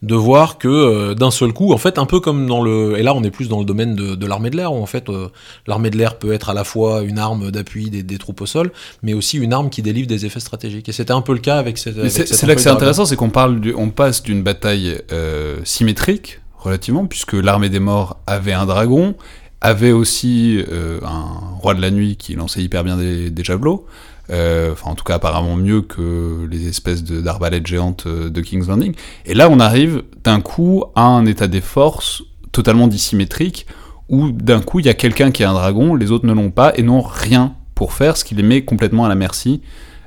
de 0.03 0.15
voir 0.15 0.59
que 0.59 0.69
euh, 0.69 1.15
d'un 1.15 1.31
seul 1.31 1.53
coup, 1.53 1.73
en 1.73 1.79
fait, 1.79 1.99
un 1.99 2.07
peu 2.07 2.19
comme 2.19 2.47
dans 2.47 2.63
le, 2.63 2.99
et 2.99 3.03
là 3.03 3.15
on 3.15 3.23
est 3.23 3.31
plus 3.31 3.49
dans 3.49 3.59
le 3.59 3.67
domaine 3.67 3.95
de, 3.95 4.27
l'armée 4.27 4.51
de 4.51 4.57
l'air, 4.57 4.73
où 4.73 4.83
en 4.83 4.87
fait 4.87 5.09
euh, 5.09 5.29
l'armée 5.67 5.91
de 5.91 5.99
l'air 5.99 6.19
peut 6.19 6.33
être 6.33 6.49
à 6.49 6.55
la 6.55 6.65
fois 6.65 7.03
une 7.03 7.19
arme 7.19 7.51
d'appui 7.51 7.91
des, 7.91 8.19
troupes 8.19 8.41
au 8.41 8.47
sol, 8.47 8.73
mais 9.03 9.13
aussi 9.13 9.37
une 9.37 9.53
arme 9.53 9.71
qui 9.71 9.83
délivre 9.83 10.09
des 10.09 10.27
effets 10.27 10.41
stratégiques. 10.41 10.89
Et 10.89 10.93
c'était 10.93 11.13
un 11.13 11.21
peu 11.21 11.35
le 11.35 11.39
cas 11.39 11.59
avec 11.59 11.79
cette. 11.79 12.09
c'est 12.09 12.47
là 12.47 12.55
que 12.55 12.61
c'est 12.61 12.71
intéressant, 12.71 13.05
c'est 13.05 13.17
qu'on 13.17 13.31
parle, 13.31 13.61
on 13.77 13.91
passe 13.91 14.23
d'une 14.23 14.43
bataille 14.43 15.01
symétrique 15.65 16.41
relativement, 16.61 17.07
puisque 17.07 17.33
l'armée 17.33 17.69
des 17.69 17.81
morts 17.81 18.19
avait 18.27 18.53
un 18.53 18.67
dragon, 18.67 19.15
avait 19.61 19.93
aussi 19.93 20.65
un 21.03 21.57
roi 21.59 21.75
de 21.75 21.81
la 21.81 21.91
nuit 21.91 22.17
qui 22.17 22.35
lançait 22.35 22.63
hyper 22.63 22.85
bien 22.85 22.97
des, 22.97 23.31
des 23.31 23.45
javelots. 23.45 23.87
Euh, 24.31 24.73
enfin 24.73 24.91
en 24.91 24.95
tout 24.95 25.03
cas 25.03 25.15
apparemment 25.15 25.57
mieux 25.57 25.83
que 25.83 26.47
les 26.49 26.69
espèces 26.69 27.03
d'arbalètes 27.03 27.67
géantes 27.67 28.05
euh, 28.07 28.31
de 28.31 28.41
King's 28.41 28.69
Landing. 28.69 28.95
Et 29.27 29.35
là 29.35 29.49
on 29.51 29.59
arrive 29.59 30.03
d'un 30.23 30.41
coup 30.41 30.85
à 30.95 31.03
un 31.03 31.27
état 31.27 31.49
des 31.49 31.61
forces 31.61 32.23
totalement 32.53 32.87
dissymétrique, 32.87 33.67
où 34.09 34.31
d'un 34.31 34.61
coup 34.61 34.79
il 34.79 34.87
y 34.87 34.89
a 34.89 34.95
quelqu'un 34.95 35.33
qui 35.33 35.43
a 35.43 35.51
un 35.51 35.55
dragon, 35.55 35.97
les 35.97 36.13
autres 36.13 36.27
ne 36.27 36.33
l'ont 36.33 36.51
pas 36.51 36.73
et 36.77 36.83
n'ont 36.83 37.01
rien 37.01 37.55
pour 37.75 37.93
faire, 37.93 38.17
ce 38.17 38.25
qui 38.25 38.35
les 38.35 38.43
met 38.43 38.63
complètement 38.63 39.05
à 39.05 39.09
la 39.09 39.15
merci 39.17 39.63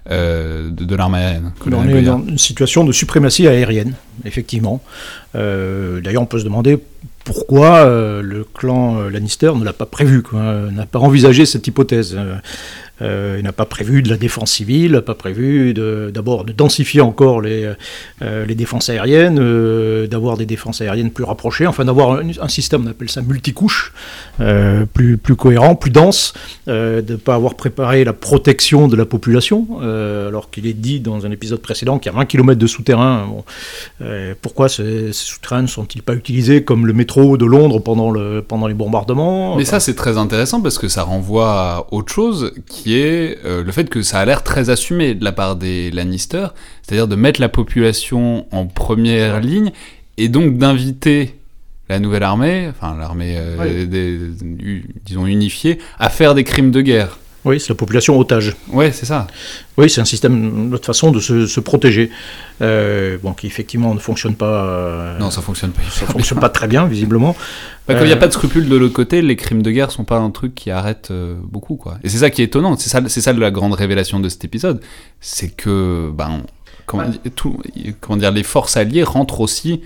euh, 0.10 0.70
de, 0.70 0.96
l'armée 0.96 1.18
aérienne. 1.18 1.52
on 1.66 1.88
est 1.88 2.02
dans 2.04 2.26
une 2.26 2.38
situation 2.38 2.84
de 2.86 2.92
suprématie 2.92 3.48
aérienne, 3.48 3.96
effectivement. 4.26 4.82
D'ailleurs, 5.34 6.22
on 6.22 6.26
peut 6.26 6.40
se 6.40 6.44
demander 6.44 6.78
pourquoi 7.24 7.86
le 7.86 8.46
clan 8.54 9.10
Lannister 9.10 9.52
ne 9.56 9.64
l'a 9.64 9.74
pas 9.74 9.86
prévu, 9.86 10.24
n'a 10.34 10.86
pas 10.86 11.00
envisagé 11.00 11.46
cette 11.46 11.68
hypothèse. 11.68 12.18
Euh, 13.04 13.36
il 13.38 13.44
n'a 13.44 13.52
pas 13.52 13.66
prévu 13.66 14.02
de 14.02 14.10
la 14.10 14.18
défense 14.18 14.52
civile, 14.52 15.02
pas 15.06 15.16
prévu 15.16 15.74
d'abord 15.74 16.46
de, 16.46 16.54
densifier 16.54 17.02
encore 17.02 17.42
les, 17.42 17.70
euh, 18.22 18.46
défenses 18.54 18.90
aériennes, 18.90 19.40
euh, 19.40 20.08
d'avoir 20.08 20.38
des 20.38 20.46
défenses 20.46 20.82
aériennes 20.82 21.12
plus 21.12 21.24
rapprochées, 21.24 21.68
enfin 21.68 21.86
d'avoir 21.86 22.20
un, 22.20 22.48
système, 22.48 22.84
on 22.86 22.90
appelle 22.90 23.10
ça 23.10 23.22
multicouche, 23.22 23.94
plus, 24.94 25.18
cohérent, 25.36 25.76
plus 25.76 25.92
dense, 25.92 26.34
de 26.68 27.04
ne 27.08 27.16
pas 27.16 27.36
avoir 27.36 27.56
préparé 27.56 28.04
la 28.04 28.14
protection 28.14 28.88
de 28.88 28.96
la 28.96 29.06
population, 29.06 29.80
alors 29.82 30.50
qu'il 30.52 30.68
est 30.68 30.74
dit 30.74 31.00
dans 31.00 31.26
un 31.26 31.32
épisode 31.32 31.62
précédent 31.62 31.98
qu'il 32.00 32.12
y 32.12 32.16
a 32.16 32.18
20 32.18 32.26
km 32.26 32.60
de 32.60 32.68
souterrain. 32.68 33.28
pourquoi 34.42 34.70
ces, 34.70 35.12
souterrains 35.14 35.64
ne 35.64 35.68
sont-ils 35.68 36.04
pas 36.04 36.14
utilisés 36.14 36.64
comme 36.64 36.86
le 36.86 36.94
métro 36.94 37.38
de 37.38 37.46
Londres 37.46 37.80
pendant 37.80 38.68
les 38.68 38.74
bombardements? 38.74 39.58
Mais 39.58 39.66
ça 39.66 39.80
c'est 39.80 39.96
très 39.96 40.18
intéressant 40.18 40.62
parce 40.62 40.78
que 40.78 40.88
ça 40.88 41.04
renvoie 41.04 41.52
à 41.52 41.88
autre 41.92 42.14
chose 42.14 42.54
qui 42.68 42.93
qui 42.94 43.00
est 43.00 43.40
le 43.44 43.72
fait 43.72 43.90
que 43.90 44.02
ça 44.04 44.20
a 44.20 44.26
l'air 44.26 44.44
très 44.44 44.70
assumé 44.70 45.16
de 45.16 45.24
la 45.24 45.32
part 45.32 45.56
des 45.56 45.90
Lannister, 45.90 46.48
c'est-à-dire 46.82 47.08
de 47.08 47.16
mettre 47.16 47.42
la 47.42 47.50
population 47.50 48.46
en 48.52 48.66
première 48.68 49.40
ligne 49.40 49.72
et 50.18 50.30
donc 50.30 50.58
d'inviter 50.58 51.36
la 51.90 52.00
nouvelle 52.00 52.24
armée, 52.24 52.68
enfin 52.70 52.96
l'armée, 52.98 53.38
disons 55.06 55.26
unifiée, 55.26 55.80
à 55.98 56.10
faire 56.10 56.36
des 56.36 56.44
crimes 56.44 56.72
de 56.72 56.82
guerre. 56.82 57.18
Oui, 57.46 57.60
c'est 57.60 57.70
la 57.70 57.76
population 57.76 58.18
otage. 58.18 58.56
Oui, 58.70 58.86
c'est 58.94 59.06
ça. 59.06 59.28
Oui, 59.78 59.90
c'est 59.90 60.00
un 60.00 60.06
système, 60.06 60.70
notre 60.70 60.86
façon 60.86 61.12
de 61.12 61.20
se, 61.20 61.60
protéger. 61.60 62.10
Euh, 62.62 63.18
bon, 63.22 63.34
qui 63.34 63.48
effectivement 63.48 63.94
ne 63.94 64.00
fonctionne 64.00 64.36
pas. 64.36 64.66
Euh, 64.66 65.20
non, 65.20 65.30
ça 65.30 65.42
fonctionne 65.42 65.72
pas. 65.72 65.82
Ça 65.92 66.06
fonctionne 66.06 66.40
pas 66.40 66.50
très 66.50 66.68
bien, 66.68 66.86
visiblement. 66.86 67.36
Bah, 67.86 67.96
comme 67.96 68.04
il 68.04 68.08
n'y 68.08 68.14
a 68.14 68.16
euh, 68.16 68.20
pas 68.20 68.30
de 68.30 68.32
scrupules 68.32 68.70
de 68.70 68.78
l'autre 68.78 68.94
côté, 68.94 69.22
les 69.22 69.36
crimes 69.36 69.62
de 69.62 69.70
guerre 69.70 69.92
sont 69.92 70.06
pas 70.06 70.16
un 70.16 70.30
truc 70.30 70.56
qui 70.56 70.72
arrête 70.72 71.12
beaucoup, 71.12 71.76
quoi. 71.76 71.98
Et 72.02 72.08
c'est 72.08 72.20
ça 72.20 72.30
qui 72.30 72.42
est 72.42 72.46
étonnant. 72.46 72.78
C'est 72.78 72.88
ça, 72.88 73.02
c'est 73.08 73.20
ça 73.20 73.34
la 73.34 73.52
grande 73.52 73.74
révélation 73.74 74.22
de 74.22 74.30
cet 74.30 74.46
épisode, 74.46 74.80
c'est 75.20 75.50
que, 75.50 76.10
ben, 76.14 76.44
comment, 76.86 77.04
tout, 77.36 77.60
comment 78.00 78.16
dire, 78.16 78.32
les 78.32 78.44
forces 78.44 78.78
alliées 78.78 79.04
rentrent 79.04 79.42
aussi 79.42 79.82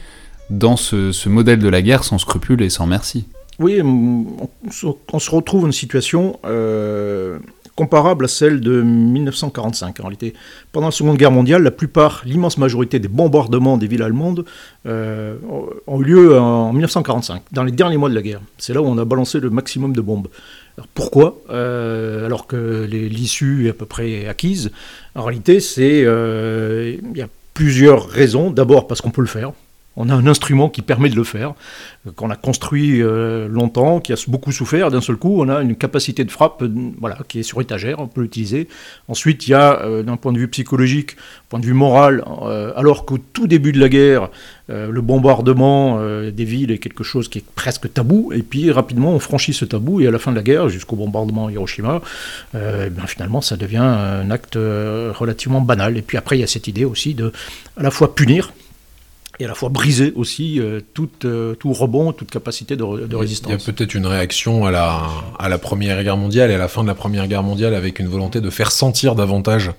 dans 0.51 0.77
ce, 0.77 1.11
ce 1.11 1.27
modèle 1.27 1.57
de 1.57 1.69
la 1.69 1.81
guerre 1.81 2.03
sans 2.03 2.19
scrupules 2.19 2.61
et 2.61 2.69
sans 2.69 2.85
merci. 2.85 3.25
Oui, 3.59 3.81
on, 3.81 4.49
se 4.69 5.31
retrouve 5.31 5.61
dans 5.61 5.67
une 5.67 5.73
situation 5.73 6.39
euh, 6.45 7.39
comparable 7.75 8.25
à 8.25 8.27
celle 8.27 8.61
de 8.61 8.83
1945. 8.83 9.99
En 9.99 10.03
réalité, 10.03 10.33
pendant 10.71 10.87
la 10.87 10.91
Seconde 10.91 11.17
Guerre 11.17 11.31
mondiale, 11.31 11.63
la 11.63 11.71
plupart, 11.71 12.21
l'immense 12.23 12.59
majorité 12.59 12.99
des 12.99 13.07
bombardements 13.07 13.77
des 13.77 13.87
villes 13.87 14.03
allemandes 14.03 14.45
euh, 14.85 15.37
ont 15.87 16.01
eu 16.01 16.03
lieu 16.03 16.39
en 16.39 16.71
1945, 16.71 17.41
dans 17.51 17.63
les 17.63 17.71
derniers 17.71 17.97
mois 17.97 18.09
de 18.09 18.15
la 18.15 18.21
guerre. 18.21 18.41
C'est 18.59 18.75
là 18.75 18.81
où 18.83 18.85
on 18.85 18.97
a 18.99 19.05
balancé 19.05 19.39
le 19.39 19.49
maximum 19.49 19.93
de 19.93 20.01
bombes. 20.01 20.27
pourquoi? 20.93 21.39
Euh, 21.49 22.27
Alors 22.27 22.45
que 22.45 22.85
l'issue 22.85 23.65
est 23.65 23.71
à 23.71 23.73
peu 23.73 23.87
près 23.87 24.27
acquise. 24.27 24.69
En 25.15 25.23
réalité, 25.23 25.61
c'est 25.61 26.01
il 26.01 27.17
y 27.17 27.21
a 27.23 27.27
plusieurs 27.55 28.07
raisons. 28.07 28.51
D'abord 28.51 28.85
parce 28.85 29.01
qu'on 29.01 29.09
peut 29.09 29.21
le 29.21 29.27
faire 29.27 29.51
on 29.97 30.09
a 30.09 30.13
un 30.13 30.27
instrument 30.27 30.69
qui 30.69 30.81
permet 30.81 31.09
de 31.09 31.15
le 31.15 31.23
faire, 31.23 31.53
euh, 32.05 32.11
qu'on 32.15 32.29
a 32.29 32.35
construit 32.35 33.01
euh, 33.01 33.47
longtemps, 33.47 33.99
qui 33.99 34.13
a 34.13 34.15
beaucoup 34.27 34.51
souffert. 34.51 34.91
D'un 34.91 35.01
seul 35.01 35.17
coup, 35.17 35.41
on 35.41 35.49
a 35.49 35.61
une 35.61 35.75
capacité 35.75 36.23
de 36.23 36.31
frappe 36.31 36.61
euh, 36.61 36.71
voilà, 36.99 37.17
qui 37.27 37.39
est 37.39 37.43
sur 37.43 37.59
étagère, 37.59 37.99
on 37.99 38.07
peut 38.07 38.21
l'utiliser. 38.21 38.67
Ensuite, 39.07 39.47
il 39.47 39.51
y 39.51 39.53
a, 39.55 39.81
d'un 40.03 40.15
point 40.15 40.31
de 40.31 40.37
vue 40.37 40.47
psychologique, 40.47 41.17
point 41.49 41.59
de 41.59 41.65
vue 41.65 41.73
moral, 41.73 42.23
alors 42.75 43.05
qu'au 43.05 43.17
tout 43.17 43.47
début 43.47 43.71
de 43.71 43.79
la 43.79 43.89
guerre, 43.89 44.29
le 44.69 45.01
bombardement 45.01 45.99
des 46.29 46.45
villes 46.45 46.71
est 46.71 46.77
quelque 46.77 47.03
chose 47.03 47.27
qui 47.27 47.39
est 47.39 47.45
presque 47.55 47.91
tabou, 47.91 48.31
et 48.33 48.43
puis 48.43 48.69
rapidement 48.71 49.13
on 49.13 49.19
franchit 49.19 49.53
ce 49.53 49.65
tabou, 49.65 50.01
et 50.01 50.07
à 50.07 50.11
la 50.11 50.19
fin 50.19 50.31
de 50.31 50.35
la 50.35 50.43
guerre, 50.43 50.69
jusqu'au 50.69 50.95
bombardement 50.95 51.49
Hiroshima, 51.49 52.01
ben, 52.53 53.07
finalement 53.07 53.41
ça 53.41 53.57
devient 53.57 53.77
un 53.77 54.29
acte 54.29 54.55
relativement 54.55 55.61
banal. 55.61 55.97
Et 55.97 56.01
puis 56.01 56.17
après, 56.17 56.37
il 56.37 56.41
y 56.41 56.43
a 56.43 56.47
cette 56.47 56.67
idée 56.67 56.85
aussi 56.85 57.13
de 57.13 57.31
à 57.77 57.83
la 57.83 57.91
fois 57.91 58.13
punir, 58.13 58.51
et 59.39 59.45
à 59.45 59.47
la 59.47 59.55
fois 59.55 59.69
briser 59.69 60.13
aussi 60.15 60.59
euh, 60.59 60.81
euh, 61.25 61.55
tout 61.55 61.73
rebond, 61.73 62.11
toute 62.11 62.29
capacité 62.31 62.75
de, 62.75 62.83
résistance. 63.15 63.51
Il 63.51 63.59
y 63.59 63.69
a 63.69 63.73
peut-être 63.73 63.95
une 63.95 64.07
réaction 64.07 64.65
à 64.65 64.71
la, 64.71 65.07
à 65.39 65.49
la 65.49 65.57
Première 65.57 66.03
Guerre 66.03 66.17
mondiale 66.17 66.51
et 66.51 66.55
à 66.55 66.57
la 66.57 66.67
fin 66.67 66.81
de 66.83 66.87
la 66.87 66.95
Première 66.95 67.27
Guerre 67.27 67.43
mondiale 67.43 67.75
avec 67.75 67.99
une 67.99 68.07
volonté 68.07 68.41
de 68.41 68.49
faire 68.49 68.71
sentir 68.71 69.15
davantage 69.15 69.71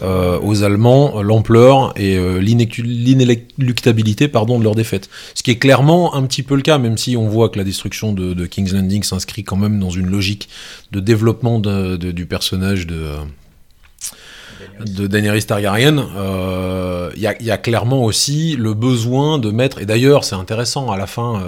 aux 0.00 0.62
Allemands 0.62 1.18
euh, 1.18 1.22
l'ampleur 1.22 1.92
et 1.96 2.18
l'inéluctabilité 2.40 4.26
pardon, 4.28 4.58
de 4.58 4.64
leur 4.64 4.74
défaite. 4.74 5.10
Ce 5.34 5.42
qui 5.42 5.50
est 5.50 5.58
clairement 5.58 6.14
un 6.14 6.22
petit 6.22 6.42
peu 6.42 6.54
le 6.56 6.62
cas, 6.62 6.78
même 6.78 6.96
si 6.96 7.14
on 7.16 7.28
voit 7.28 7.50
que 7.50 7.58
la 7.58 7.64
destruction 7.64 8.12
de, 8.14 8.46
King's 8.46 8.72
Landing 8.72 9.02
s'inscrit 9.02 9.44
quand 9.44 9.56
même 9.56 9.78
dans 9.78 9.90
une 9.90 10.06
logique 10.06 10.48
de 10.92 11.00
développement 11.00 11.58
du 11.60 12.26
personnage 12.26 12.86
de 12.86 13.08
de 14.84 15.06
Daenerys 15.06 15.44
Targaryen, 15.44 15.96
il 15.96 16.06
euh, 16.16 17.10
y, 17.16 17.50
a 17.50 17.58
clairement 17.58 18.04
aussi 18.04 18.56
le 18.56 18.74
besoin 18.74 19.38
de 19.38 19.50
mettre, 19.50 19.80
et 19.80 19.86
d'ailleurs 19.86 20.24
c'est 20.24 20.34
intéressant, 20.34 20.90
à 20.90 20.96
la 20.96 21.06
fin, 21.06 21.42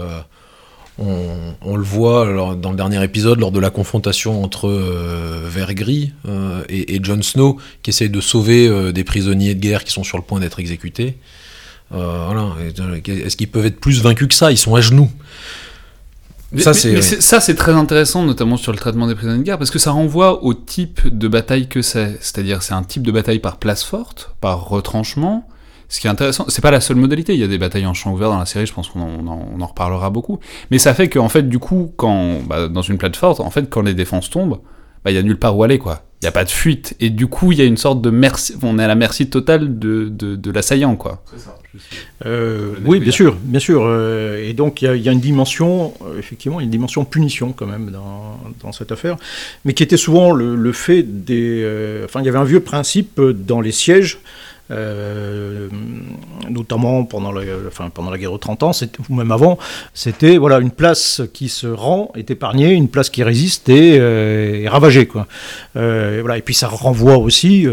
euh, 0.98 1.50
on, 1.62 1.76
le 1.76 1.82
voit 1.82 2.54
dans 2.56 2.70
le 2.70 2.76
dernier 2.76 3.02
épisode, 3.02 3.40
lors 3.40 3.52
de 3.52 3.60
la 3.60 3.70
confrontation 3.70 4.42
entre 4.42 4.68
euh, 4.68 5.40
Vergris 5.44 6.12
et, 6.68 7.00
Jon 7.02 7.22
Snow, 7.22 7.58
qui 7.82 7.90
essaye 7.90 8.10
de 8.10 8.20
sauver 8.20 8.92
des 8.92 9.04
prisonniers 9.04 9.54
de 9.54 9.60
guerre 9.60 9.84
qui 9.84 9.92
sont 9.92 10.04
sur 10.04 10.18
le 10.18 10.24
point 10.24 10.40
d'être 10.40 10.60
exécutés. 10.60 11.18
voilà. 11.90 12.50
Est-ce 13.06 13.36
qu'ils 13.36 13.48
peuvent 13.48 13.66
être 13.66 13.80
plus 13.80 14.02
vaincus 14.02 14.28
que 14.28 14.34
ça? 14.34 14.52
Ils 14.52 14.58
sont 14.58 14.74
à 14.74 14.80
genoux. 14.80 15.10
Ça, 16.60 17.40
c'est 17.40 17.54
très 17.54 17.72
intéressant, 17.72 18.24
notamment 18.24 18.56
sur 18.56 18.72
le 18.72 18.78
traitement 18.78 19.06
des 19.06 19.14
prisonniers 19.14 19.38
de 19.38 19.42
guerre, 19.42 19.58
parce 19.58 19.70
que 19.70 19.78
ça 19.78 19.90
renvoie 19.90 20.44
au 20.44 20.54
type 20.54 21.06
de 21.06 21.28
bataille 21.28 21.68
que 21.68 21.82
c'est. 21.82 22.16
C'est-à-dire, 22.20 22.62
c'est 22.62 22.74
un 22.74 22.82
type 22.82 23.02
de 23.02 23.12
bataille 23.12 23.40
par 23.40 23.58
place 23.58 23.82
forte, 23.82 24.34
par 24.40 24.68
retranchement. 24.68 25.48
Ce 25.88 26.00
qui 26.00 26.06
est 26.06 26.10
intéressant, 26.10 26.46
c'est 26.48 26.62
pas 26.62 26.70
la 26.70 26.80
seule 26.80 26.96
modalité. 26.96 27.34
Il 27.34 27.40
y 27.40 27.44
a 27.44 27.48
des 27.48 27.58
batailles 27.58 27.86
en 27.86 27.94
champ 27.94 28.12
ouvert 28.12 28.30
dans 28.30 28.38
la 28.38 28.46
série, 28.46 28.66
je 28.66 28.72
pense 28.72 28.88
qu'on 28.88 29.00
en, 29.00 29.60
en, 29.60 29.66
reparlera 29.66 30.10
beaucoup. 30.10 30.40
Mais 30.70 30.78
ça 30.78 30.94
fait 30.94 31.08
qu'en 31.08 31.28
fait, 31.28 31.48
du 31.48 31.58
coup, 31.58 31.92
quand, 31.96 32.40
bah, 32.46 32.68
dans 32.68 32.82
une 32.82 32.98
plate 32.98 33.16
forte, 33.16 33.40
en 33.40 33.50
fait, 33.50 33.68
quand 33.68 33.82
les 33.82 33.94
défenses 33.94 34.30
tombent, 34.30 34.60
bah, 35.04 35.10
il 35.10 35.14
y 35.14 35.18
a 35.18 35.22
nulle 35.22 35.38
part 35.38 35.56
où 35.56 35.62
aller, 35.62 35.78
quoi. 35.78 36.02
Il 36.24 36.28
n'y 36.28 36.30
a 36.30 36.32
pas 36.32 36.44
de 36.44 36.50
fuite. 36.50 36.96
Et 37.00 37.10
du 37.10 37.26
coup, 37.26 37.52
il 37.52 37.58
y 37.58 37.60
a 37.60 37.66
une 37.66 37.76
sorte 37.76 38.00
de 38.00 38.08
merci, 38.08 38.54
on 38.62 38.78
est 38.78 38.82
à 38.82 38.88
la 38.88 38.94
merci 38.94 39.28
totale 39.28 39.78
de, 39.78 40.08
de, 40.08 40.36
de 40.36 40.50
l'assaillant, 40.50 40.96
quoi. 40.96 41.22
C'est 41.30 41.38
ça. 41.38 41.54
Euh, 42.24 42.72
oui, 42.86 42.98
bien 42.98 43.12
sûr, 43.12 43.36
bien 43.42 43.60
sûr. 43.60 43.82
Euh, 43.84 44.48
et 44.48 44.54
donc 44.54 44.80
il 44.80 44.96
y, 44.96 45.08
a 45.08 45.12
une 45.12 45.20
dimension, 45.20 45.92
euh, 46.06 46.18
effectivement, 46.18 46.60
une 46.60 46.70
dimension 46.70 47.04
punition 47.04 47.52
quand 47.52 47.66
même 47.66 47.90
dans, 47.90 48.40
dans 48.62 48.72
cette 48.72 48.90
affaire, 48.90 49.16
mais 49.66 49.74
qui 49.74 49.82
était 49.82 49.98
souvent 49.98 50.32
le, 50.32 50.54
le 50.54 50.72
fait 50.72 51.02
des. 51.02 51.62
enfin, 52.04 52.20
il 52.20 52.26
y 52.26 52.28
avait 52.30 52.38
un 52.38 52.44
vieux 52.44 52.60
principe 52.60 53.20
dans 53.20 53.60
les 53.60 53.72
sièges 53.72 54.20
euh, 54.70 55.68
notamment 56.48 57.04
pendant 57.04 57.32
la, 57.32 57.42
enfin, 57.68 57.90
pendant 57.90 58.10
la 58.10 58.16
guerre 58.16 58.32
aux 58.32 58.38
30 58.38 58.62
ans, 58.62 58.70
ou 59.10 59.14
même 59.14 59.30
avant, 59.30 59.58
c'était 59.92 60.38
voilà, 60.38 60.58
une 60.58 60.70
place 60.70 61.20
qui 61.34 61.48
se 61.48 61.66
rend 61.66 62.10
est 62.14 62.30
épargnée, 62.30 62.72
une 62.72 62.88
place 62.88 63.10
qui 63.10 63.22
résiste 63.22 63.68
et 63.68 63.98
euh, 64.00 64.66
ravagée. 64.68 65.06
Quoi. 65.06 65.26
Euh, 65.76 66.18
voilà. 66.20 66.38
Et 66.38 66.42
puis 66.42 66.54
ça 66.54 66.68
renvoie 66.68 67.18
aussi, 67.18 67.66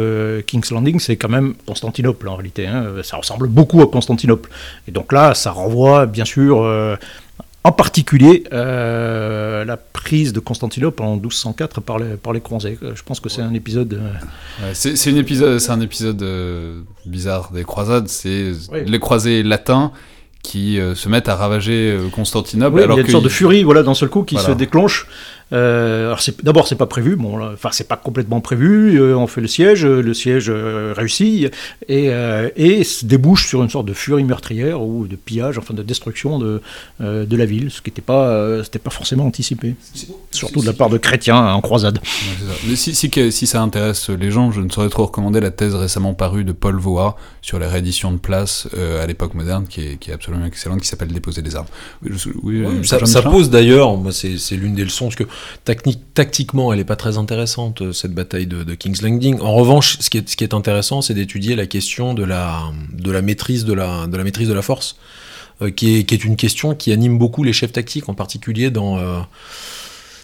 King's 0.48 0.72
Landing, 0.72 1.00
c'est 1.00 1.16
quand 1.16 1.30
même 1.30 1.54
Constantinople 1.66 2.28
en 2.28 2.36
réalité, 2.36 2.68
hein. 2.68 2.86
ça 3.04 3.18
ressemble 3.18 3.48
beaucoup 3.48 3.82
à 3.82 3.88
Constantinople. 3.88 4.50
Et 4.88 4.92
donc 4.92 5.14
là, 5.14 5.34
ça 5.34 5.52
renvoie 5.52 6.06
bien 6.06 6.26
sûr 6.26 6.66
en 7.64 7.72
particulier 7.72 8.44
euh, 8.54 9.64
la 9.66 9.78
prise 9.78 10.34
de 10.34 10.40
Constantinople 10.40 11.04
en 11.04 11.16
1204 11.16 11.82
par 11.82 12.00
les, 12.00 12.16
par 12.18 12.34
les 12.34 12.42
croisés. 12.42 12.78
Je 12.82 13.04
pense 13.04 13.20
que 13.20 13.30
c'est 13.30 13.42
un 13.42 13.54
épisode. 13.54 13.94
Euh, 13.94 14.72
c'est 14.74 15.12
un 15.12 15.16
épisode, 15.16 15.60
c'est 15.60 15.72
un 15.72 15.82
épisode 15.82 16.22
euh, 16.24 16.82
bizarre 17.06 17.52
des 17.52 17.64
croisades. 17.64 18.08
C'est 18.08 18.52
les 18.86 19.00
croisés 19.00 19.44
latins 19.44 19.92
qui 20.42 20.80
se 20.96 21.08
mettent 21.08 21.30
à 21.30 21.36
ravager 21.36 22.00
Constantinople. 22.16 22.82
alors 22.82 22.98
il 22.98 23.02
y 23.02 23.04
a 23.04 23.06
une 23.06 23.12
sorte 23.12 23.24
de 23.24 23.30
furie, 23.30 23.64
voilà, 23.64 23.84
d'un 23.84 23.94
seul 23.94 24.10
coup, 24.10 24.24
qui 24.24 24.38
se 24.38 24.52
déclenche. 24.52 25.08
Euh, 25.54 26.08
alors 26.08 26.20
d'abord, 26.44 26.68
c'est 26.68 26.76
pas 26.76 26.86
prévu. 26.86 27.16
Bon, 27.16 27.42
enfin, 27.54 27.70
c'est 27.72 27.88
pas 27.88 27.98
complètement 27.98 28.42
prévu. 28.42 29.00
Euh, 29.00 29.16
on 29.18 29.28
fait 29.28 29.42
le 29.42 29.48
siège, 29.48 29.86
euh, 29.86 30.02
le 30.02 30.14
siège 30.14 30.50
réussit 30.50 31.52
et, 31.88 32.10
et 32.56 32.84
se 32.84 33.06
débouche 33.06 33.48
sur 33.48 33.64
une 33.64 33.70
sorte 33.70 33.86
de 33.86 33.94
furie 33.94 34.24
meurtrière 34.24 34.82
ou 34.82 35.08
de 35.08 35.16
pillage, 35.16 35.58
enfin 35.58 35.74
de 35.74 35.84
destruction 35.84 36.40
de, 36.40 36.62
de 37.00 37.36
la 37.36 37.46
ville, 37.46 37.72
ce 37.72 37.82
qui 37.82 37.90
n'était 37.90 38.02
pas, 38.02 38.64
c'était 38.64 38.80
pas 38.80 38.90
forcément 38.90 39.26
anticipé, 39.26 39.76
surtout 40.32 40.62
de 40.62 40.66
la 40.66 40.74
part 40.74 40.90
de 40.90 40.98
chrétiens 40.98 41.54
en 41.54 41.62
croisade. 41.62 42.00
Mais 42.68 42.76
si, 42.76 42.96
si, 42.96 43.12
si, 43.32 43.48
ça 43.48 43.62
intéresse 43.62 44.10
les 44.10 44.32
gens, 44.32 44.52
je 44.52 44.62
ne 44.62 44.70
saurais 44.70 44.90
trop 44.90 45.06
recommander 45.06 45.40
la 45.40 45.52
thèse 45.52 45.76
récemment 45.76 46.14
parue 46.14 46.44
de 46.44 46.52
Paul 46.52 46.76
Voa 46.76 47.16
sur 47.42 47.60
les 47.60 47.68
rééditions 47.68 48.12
de 48.12 48.18
place 48.18 48.68
à 49.02 49.06
l'époque 49.06 49.34
moderne, 49.34 49.66
qui 49.68 49.82
est, 49.82 49.98
qui 49.98 50.12
est, 50.12 50.14
absolument 50.14 50.46
excellente, 50.46 50.82
qui 50.82 50.88
s'appelle 50.88 51.10
Déposer 51.10 51.42
des 51.42 51.56
armes. 51.56 51.68
Oui, 52.44 52.64
ça, 52.84 53.06
ça 53.06 53.22
pose 53.22 53.50
d'ailleurs, 53.50 53.98
c'est 54.12 54.56
l'une 54.56 54.76
des 54.76 54.84
leçons, 54.84 55.06
parce 55.06 55.16
que 55.16 55.26
tactiquement, 56.14 56.72
elle 56.72 56.80
n'est 56.80 56.86
pas 56.86 56.96
très 56.96 57.18
intéressante, 57.18 57.82
euh, 57.82 57.94
cette 57.94 58.14
bataille 58.14 58.48
de, 58.48 58.76
King's 58.76 59.02
Landing. 59.02 59.40
En 59.40 59.54
revanche, 59.54 59.98
ce 60.00 60.10
qui 60.10 60.18
est, 60.18 60.54
intéressant, 60.54 61.02
c'est 61.02 61.14
d'étudier 61.14 61.56
la 61.56 61.66
question 61.66 62.14
de 62.14 62.24
la, 62.24 62.72
maîtrise 63.22 63.66
de, 63.66 63.74
la, 63.74 64.62
force, 64.62 64.98
euh, 65.62 65.72
qui, 65.72 65.98
est, 65.98 66.04
qui, 66.04 66.16
est, 66.16 66.24
une 66.24 66.36
question 66.36 66.76
qui 66.76 66.92
anime 66.92 67.18
beaucoup 67.18 67.44
les 67.44 67.54
chefs 67.54 67.74
tactiques, 67.74 68.10
en 68.10 68.14
particulier 68.14 68.70
dans... 68.72 68.98
Euh, 68.98 69.20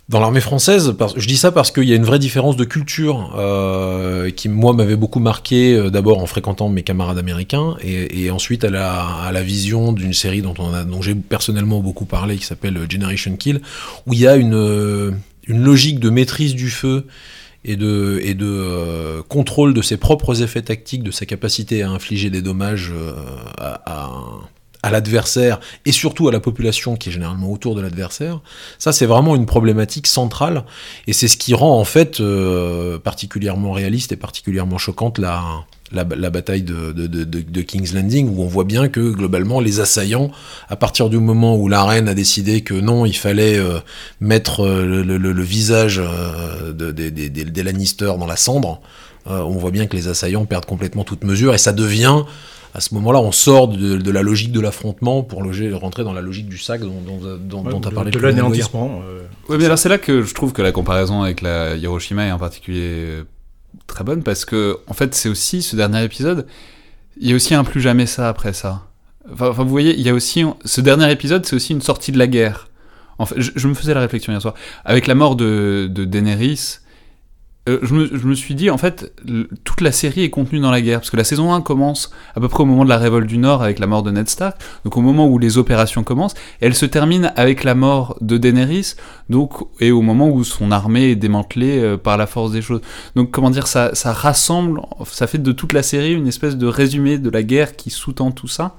dans 0.09 0.21
l'armée 0.21 0.39
française, 0.39 0.95
je 1.17 1.27
dis 1.27 1.35
ça 1.35 1.51
parce 1.51 1.69
qu'il 1.69 1.83
y 1.83 1.91
a 1.91 1.95
une 1.97 2.05
vraie 2.05 2.19
différence 2.19 2.55
de 2.55 2.63
culture 2.63 3.33
euh, 3.37 4.29
qui, 4.31 4.47
moi, 4.47 4.71
m'avait 4.71 4.95
beaucoup 4.95 5.19
marqué 5.19 5.75
euh, 5.75 5.89
d'abord 5.89 6.19
en 6.19 6.25
fréquentant 6.25 6.69
mes 6.69 6.81
camarades 6.81 7.17
américains 7.17 7.75
et, 7.81 8.31
ensuite 8.31 8.63
à 8.63 8.69
la, 8.69 9.01
à 9.03 9.31
la 9.33 9.43
vision 9.43 9.91
d'une 9.91 10.13
série 10.13 10.41
dont, 10.41 10.53
on 10.59 10.73
a, 10.73 10.85
dont 10.85 11.01
j'ai 11.01 11.13
personnellement 11.13 11.81
beaucoup 11.81 12.05
parlé 12.05 12.37
qui 12.37 12.45
s'appelle 12.45 12.79
Generation 12.89 13.35
Kill, 13.35 13.61
où 14.05 14.13
il 14.13 14.19
y 14.19 14.27
a 14.27 14.37
une, 14.37 14.53
euh, 14.53 15.11
une 15.45 15.61
logique 15.61 15.99
de 15.99 16.09
maîtrise 16.09 16.55
du 16.55 16.69
feu 16.69 17.05
et 17.65 17.75
de, 17.75 18.21
et 18.23 18.33
de 18.33 19.21
contrôle 19.27 19.73
de 19.73 19.81
ses 19.81 19.97
propres 19.97 20.41
effets 20.41 20.61
tactiques, 20.61 21.03
de 21.03 21.11
sa 21.11 21.25
capacité 21.25 21.83
à 21.83 21.89
infliger 21.89 22.29
des 22.29 22.41
dommages 22.41 22.93
à, 23.57 23.81
à 23.85 24.11
à 24.87 24.91
l'adversaire 24.91 25.59
et 25.85 25.91
surtout 25.91 26.27
à 26.29 26.31
la 26.31 26.39
population 26.39 26.95
qui 26.95 27.09
est 27.09 27.11
généralement 27.11 27.51
autour 27.51 27.75
de 27.75 27.81
l'adversaire. 27.81 28.39
Ça, 28.79 28.91
c'est 28.91 29.05
vraiment 29.05 29.35
une 29.35 29.45
problématique 29.45 30.07
centrale 30.07 30.63
et 31.07 31.13
c'est 31.13 31.27
ce 31.27 31.37
qui 31.37 31.53
rend 31.53 31.79
en 31.79 31.83
fait 31.83 32.19
euh, 32.19 32.97
particulièrement 32.97 33.73
réaliste 33.73 34.13
et 34.13 34.15
particulièrement 34.15 34.77
choquante 34.77 35.19
la, 35.19 35.65
la, 35.91 36.29
bataille 36.29 36.63
de, 36.63 36.91
de, 36.91 37.61
King's 37.61 37.93
Landing, 37.93 38.29
où 38.29 38.43
on 38.43 38.47
voit 38.47 38.63
bien 38.63 38.87
que 38.87 39.11
globalement 39.11 39.59
les 39.59 39.79
assaillants, 39.79 40.31
à 40.69 40.75
partir 40.75 41.09
du 41.09 41.17
moment 41.17 41.57
où 41.57 41.67
la 41.67 41.83
reine 41.83 42.07
a 42.07 42.13
décidé 42.13 42.61
que 42.61 42.73
non, 42.73 43.05
il 43.05 43.15
fallait 43.15 43.57
euh, 43.57 43.79
mettre 44.19 44.65
euh, 44.65 45.03
le, 45.03 45.43
visage 45.43 46.01
des 46.73 47.63
Lannister 47.63 48.13
dans 48.19 48.25
la 48.25 48.35
cendre, 48.35 48.81
on 49.27 49.57
voit 49.57 49.71
bien 49.71 49.87
que 49.87 49.95
les 49.95 50.07
assaillants 50.07 50.45
perdent 50.45 50.65
complètement 50.65 51.03
toute 51.03 51.23
mesure 51.23 51.53
et 51.53 51.57
ça 51.57 51.73
devient 51.73 52.23
à 52.77 52.79
ce 52.79 52.93
moment-là, 52.93 53.19
on 53.19 53.31
sort 53.31 53.69
de, 53.69 54.11
la 54.11 54.21
logique 54.21 54.51
de 54.51 54.59
l'affrontement 54.59 55.23
pour 55.23 55.39
rentrer 55.39 56.03
dans 56.03 56.13
la 56.13 56.21
logique 56.21 56.47
du 56.47 56.59
sac 56.59 56.81
dont, 56.81 57.79
tu 57.81 57.87
as 57.87 57.91
parlé. 57.91 58.11
De, 58.11 58.19
de 58.19 58.23
l'anéantissement. 58.23 59.01
Euh, 59.03 59.23
oui, 59.49 59.57
mais 59.57 59.65
alors 59.65 59.79
c'est 59.79 59.89
là 59.89 59.97
que 59.97 60.21
je 60.21 60.33
trouve 60.35 60.53
que 60.53 60.61
la 60.61 60.71
comparaison 60.71 61.23
avec 61.23 61.41
la 61.41 61.75
Hiroshima 61.75 62.27
est 62.27 62.31
en 62.31 62.37
particulier 62.37 62.83
euh, 62.83 63.23
très 63.87 64.03
bonne 64.03 64.21
parce 64.21 64.45
que, 64.45 64.77
en 64.85 64.93
fait, 64.93 65.15
c'est 65.15 65.27
aussi 65.27 65.63
ce 65.63 65.75
dernier 65.75 66.03
épisode. 66.03 66.45
Il 67.19 67.27
y 67.27 67.33
a 67.33 67.35
aussi 67.35 67.55
un 67.55 67.63
plus 67.63 67.81
jamais 67.81 68.05
ça 68.05 68.29
après 68.29 68.53
ça. 68.53 68.83
Enfin, 69.33 69.49
vous 69.49 69.69
voyez, 69.69 69.95
il 69.95 70.01
y 70.01 70.09
a 70.09 70.13
aussi 70.13 70.43
ce 70.63 70.79
dernier 70.79 71.11
épisode, 71.11 71.47
c'est 71.47 71.55
aussi 71.55 71.73
une 71.73 71.81
sortie 71.81 72.11
de 72.11 72.19
la 72.19 72.27
guerre. 72.27 72.69
En 73.17 73.25
fait, 73.25 73.37
je, 73.39 73.67
me 73.67 73.73
faisais 73.73 73.95
la 73.95 74.01
réflexion 74.01 74.31
hier 74.31 74.41
soir 74.41 74.53
avec 74.85 75.07
la 75.07 75.15
mort 75.15 75.35
de, 75.35 75.89
de 75.89 76.05
Daenerys 76.05 76.77
euh, 77.67 77.79
je, 77.83 77.93
me, 77.93 78.35
suis 78.35 78.55
dit, 78.55 78.69
en 78.69 78.77
fait, 78.77 79.13
toute 79.63 79.81
la 79.81 79.91
série 79.91 80.23
est 80.23 80.29
contenue 80.29 80.59
dans 80.59 80.71
la 80.71 80.81
guerre, 80.81 80.99
parce 80.99 81.09
que 81.09 81.17
la 81.17 81.23
saison 81.23 81.53
1 81.53 81.61
commence 81.61 82.11
à 82.35 82.39
peu 82.39 82.47
près 82.47 82.63
au 82.63 82.65
moment 82.65 82.83
de 82.83 82.89
la 82.89 82.97
révolte 82.97 83.27
du 83.27 83.37
Nord 83.37 83.61
avec 83.61 83.79
la 83.79 83.87
mort 83.87 84.03
de 84.03 84.11
Ned 84.11 84.29
Stark, 84.29 84.57
donc 84.85 84.95
au 84.95 85.01
moment 85.01 85.27
où 85.27 85.37
les 85.37 85.57
opérations 85.57 86.03
commencent, 86.03 86.35
et 86.61 86.67
elle 86.67 86.75
se 86.75 86.85
termine 86.85 87.33
avec 87.35 87.63
la 87.63 87.75
mort 87.75 88.17
de 88.21 88.37
Daenerys, 88.37 88.93
donc, 89.29 89.53
et 89.79 89.91
au 89.91 90.01
moment 90.01 90.29
où 90.29 90.43
son 90.43 90.71
armée 90.71 91.11
est 91.11 91.15
démantelée 91.15 91.79
euh, 91.79 91.97
par 91.97 92.17
la 92.17 92.27
force 92.27 92.51
des 92.51 92.61
choses. 92.61 92.81
Donc, 93.15 93.31
comment 93.31 93.49
dire, 93.49 93.67
ça, 93.67 93.91
rassemble, 94.05 94.81
ça 95.05 95.27
fait 95.27 95.37
de 95.37 95.51
toute 95.51 95.73
la 95.73 95.83
série 95.83 96.13
une 96.13 96.27
espèce 96.27 96.57
de 96.57 96.67
résumé 96.67 97.17
de 97.17 97.29
la 97.29 97.43
guerre 97.43 97.75
qui 97.75 97.89
sous-tend 97.89 98.31
tout 98.31 98.47
ça, 98.47 98.75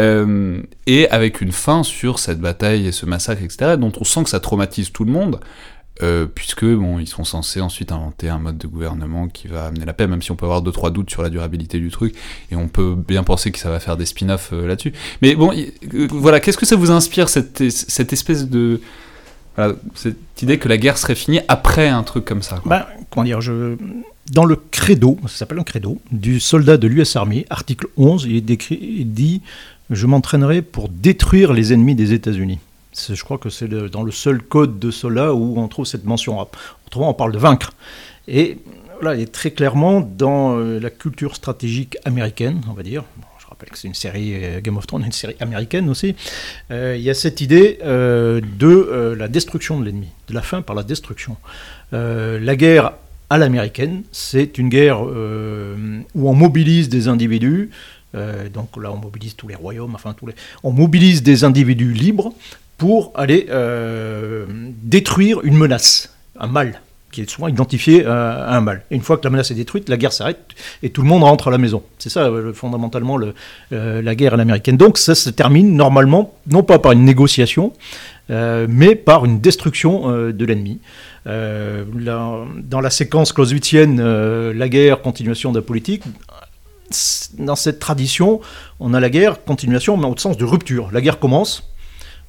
euh, 0.00 0.62
et 0.86 1.08
avec 1.10 1.40
une 1.40 1.52
fin 1.52 1.82
sur 1.82 2.18
cette 2.18 2.40
bataille 2.40 2.86
et 2.86 2.92
ce 2.92 3.06
massacre, 3.06 3.42
etc., 3.42 3.76
dont 3.78 3.92
on 4.00 4.04
sent 4.04 4.24
que 4.24 4.30
ça 4.30 4.40
traumatise 4.40 4.92
tout 4.92 5.04
le 5.04 5.12
monde. 5.12 5.40
Euh, 6.02 6.26
puisque 6.26 6.64
bon, 6.64 6.98
ils 6.98 7.06
sont 7.06 7.24
censés 7.24 7.60
ensuite 7.60 7.92
inventer 7.92 8.28
un 8.28 8.38
mode 8.38 8.58
de 8.58 8.66
gouvernement 8.66 9.28
qui 9.28 9.48
va 9.48 9.66
amener 9.66 9.84
la 9.84 9.92
paix, 9.92 10.06
même 10.06 10.22
si 10.22 10.30
on 10.30 10.36
peut 10.36 10.46
avoir 10.46 10.62
deux 10.62 10.72
trois 10.72 10.90
doutes 10.90 11.10
sur 11.10 11.22
la 11.22 11.30
durabilité 11.30 11.78
du 11.78 11.90
truc, 11.90 12.14
et 12.50 12.56
on 12.56 12.68
peut 12.68 12.94
bien 12.96 13.22
penser 13.22 13.50
que 13.52 13.58
ça 13.58 13.70
va 13.70 13.80
faire 13.80 13.96
des 13.96 14.06
spin-offs 14.06 14.50
euh, 14.52 14.66
là-dessus. 14.66 14.92
Mais 15.20 15.34
bon, 15.34 15.52
euh, 15.52 16.08
voilà, 16.10 16.40
qu'est-ce 16.40 16.58
que 16.58 16.66
ça 16.66 16.76
vous 16.76 16.90
inspire 16.90 17.28
cette, 17.28 17.70
cette 17.70 18.12
espèce 18.12 18.48
de 18.48 18.80
cette 19.94 20.16
idée 20.40 20.58
que 20.58 20.68
la 20.68 20.78
guerre 20.78 20.96
serait 20.96 21.14
finie 21.14 21.40
après 21.48 21.88
un 21.88 22.02
truc 22.02 22.24
comme 22.24 22.40
ça 22.40 22.62
Ben, 22.64 22.86
comment 23.10 23.24
dire, 23.24 23.42
je 23.42 23.76
dans 24.32 24.44
le 24.44 24.56
credo, 24.56 25.18
ça 25.22 25.38
s'appelle 25.38 25.58
un 25.58 25.64
credo, 25.64 26.00
du 26.12 26.40
soldat 26.40 26.76
de 26.76 26.86
l'US 26.86 27.16
Army, 27.16 27.44
article 27.50 27.88
11, 27.96 28.26
il, 28.30 28.44
décrit, 28.44 28.78
il 28.80 29.12
dit 29.12 29.42
Je 29.90 30.06
m'entraînerai 30.06 30.62
pour 30.62 30.88
détruire 30.88 31.52
les 31.52 31.72
ennemis 31.72 31.94
des 31.94 32.12
États-Unis. 32.12 32.58
Je 32.92 33.22
crois 33.22 33.38
que 33.38 33.50
c'est 33.50 33.68
dans 33.68 34.02
le 34.02 34.10
seul 34.10 34.42
code 34.42 34.78
de 34.78 34.90
cela 34.90 35.32
où 35.34 35.58
on 35.58 35.68
trouve 35.68 35.86
cette 35.86 36.04
mention. 36.04 36.40
Autrement, 36.86 37.10
on 37.10 37.14
parle 37.14 37.32
de 37.32 37.38
vaincre. 37.38 37.72
Et 38.26 38.58
là, 39.02 39.14
il 39.14 39.22
est 39.22 39.32
très 39.32 39.50
clairement 39.50 40.00
dans 40.00 40.58
euh, 40.58 40.78
la 40.80 40.90
culture 40.90 41.34
stratégique 41.36 41.96
américaine, 42.04 42.60
on 42.68 42.72
va 42.72 42.82
dire. 42.82 43.04
je 43.38 43.46
rappelle 43.46 43.70
que 43.70 43.78
c'est 43.78 43.88
une 43.88 43.94
série 43.94 44.32
euh, 44.34 44.60
Game 44.60 44.76
of 44.76 44.86
Thrones, 44.86 45.04
une 45.04 45.12
série 45.12 45.36
américaine 45.40 45.88
aussi. 45.88 46.14
Euh, 46.70 46.96
il 46.96 47.02
y 47.02 47.10
a 47.10 47.14
cette 47.14 47.40
idée 47.40 47.78
de 47.82 49.14
la 49.16 49.28
destruction 49.28 49.80
de 49.80 49.84
l'ennemi, 49.84 50.08
de 50.28 50.34
la 50.34 50.42
fin 50.42 50.62
par 50.62 50.74
la 50.74 50.82
destruction. 50.82 51.36
la 51.92 52.56
guerre 52.56 52.92
à 53.30 53.38
l'américaine, 53.38 54.02
c'est 54.10 54.58
une 54.58 54.68
guerre 54.68 55.02
où 55.02 56.28
on 56.28 56.34
mobilise 56.34 56.88
des 56.88 57.08
individus. 57.08 57.70
donc 58.14 58.76
là, 58.76 58.92
on 58.92 58.96
mobilise 58.96 59.36
tous 59.36 59.48
les 59.48 59.54
royaumes, 59.54 59.94
enfin 59.94 60.14
tous 60.14 60.26
les. 60.26 60.34
On 60.64 60.72
mobilise 60.72 61.22
des 61.22 61.44
individus 61.44 61.92
libres 61.92 62.32
pour 62.80 63.12
aller 63.14 63.46
euh, 63.50 64.46
détruire 64.82 65.40
une 65.42 65.54
menace, 65.54 66.14
un 66.38 66.46
mal, 66.46 66.80
qui 67.12 67.20
est 67.20 67.28
souvent 67.28 67.46
identifié 67.46 68.06
euh, 68.06 68.10
à 68.10 68.56
un 68.56 68.62
mal. 68.62 68.84
Et 68.90 68.94
une 68.94 69.02
fois 69.02 69.18
que 69.18 69.24
la 69.24 69.28
menace 69.28 69.50
est 69.50 69.54
détruite, 69.54 69.90
la 69.90 69.98
guerre 69.98 70.14
s'arrête 70.14 70.40
et 70.82 70.88
tout 70.88 71.02
le 71.02 71.08
monde 71.08 71.22
rentre 71.22 71.48
à 71.48 71.50
la 71.50 71.58
maison. 71.58 71.82
C'est 71.98 72.08
ça 72.08 72.22
euh, 72.22 72.54
fondamentalement 72.54 73.18
le, 73.18 73.34
la 73.70 74.14
guerre 74.14 74.32
à 74.32 74.38
l'américaine. 74.38 74.78
Donc 74.78 74.96
ça 74.96 75.14
se 75.14 75.28
termine 75.28 75.76
normalement, 75.76 76.32
non 76.46 76.62
pas 76.62 76.78
par 76.78 76.92
une 76.92 77.04
négociation, 77.04 77.74
mais 78.30 78.94
par 78.94 79.26
une 79.26 79.40
destruction 79.40 80.30
de 80.30 80.44
l'ennemi. 80.46 80.78
dans 81.26 82.80
la 82.80 82.90
séquence 82.90 83.34
clausewitzienne, 83.34 84.00
la 84.52 84.68
guerre, 84.70 85.02
continuation 85.02 85.52
de 85.52 85.58
la 85.58 85.62
politique, 85.62 86.04
dans 87.38 87.56
cette 87.56 87.78
tradition, 87.78 88.40
on 88.80 88.94
a 88.94 89.00
la 89.00 89.10
guerre, 89.10 89.44
continuation, 89.44 89.96
mais 89.96 90.06
au 90.06 90.16
sens 90.16 90.36
de 90.36 90.44
rupture. 90.44 90.90
La 90.92 91.00
guerre 91.00 91.18
commence, 91.18 91.69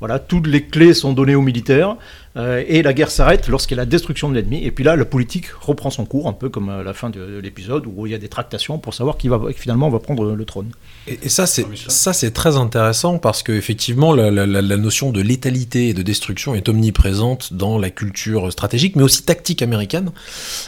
voilà, 0.01 0.17
toutes 0.17 0.47
les 0.47 0.63
clés 0.65 0.95
sont 0.95 1.13
données 1.13 1.35
aux 1.35 1.43
militaires 1.43 1.95
euh, 2.37 2.63
et 2.67 2.81
la 2.81 2.93
guerre 2.93 3.11
s'arrête 3.11 3.47
lorsqu'il 3.47 3.75
y 3.75 3.79
a 3.79 3.83
la 3.83 3.85
destruction 3.85 4.29
de 4.29 4.35
l'ennemi. 4.35 4.63
Et 4.63 4.71
puis 4.71 4.83
là, 4.83 4.95
la 4.95 5.05
politique 5.05 5.47
reprend 5.59 5.89
son 5.89 6.05
cours, 6.05 6.27
un 6.27 6.33
peu 6.33 6.49
comme 6.49 6.69
à 6.69 6.83
la 6.83 6.93
fin 6.93 7.09
de, 7.09 7.39
l'épisode 7.39 7.85
où 7.85 8.05
il 8.05 8.11
y 8.11 8.15
a 8.15 8.17
des 8.17 8.29
tractations 8.29 8.77
pour 8.77 8.93
savoir 8.93 9.17
qui 9.17 9.27
va 9.27 9.39
finalement 9.55 9.89
va 9.89 9.99
prendre 9.99 10.33
le 10.33 10.45
trône. 10.45 10.71
Et, 11.07 11.29
ça, 11.29 11.45
c'est 11.45 11.65
ça, 11.87 12.13
c'est 12.13 12.31
très 12.31 12.55
intéressant 12.55 13.17
parce 13.17 13.43
que 13.43 13.51
effectivement, 13.51 14.13
la, 14.13 14.77
notion 14.77 15.11
de 15.11 15.21
létalité 15.21 15.89
et 15.89 15.93
de 15.93 16.01
destruction 16.01 16.55
est 16.55 16.69
omniprésente 16.69 17.53
dans 17.53 17.77
la 17.77 17.89
culture 17.89 18.51
stratégique, 18.51 18.95
mais 18.95 19.03
aussi 19.03 19.23
tactique 19.23 19.61
américaine. 19.61 20.11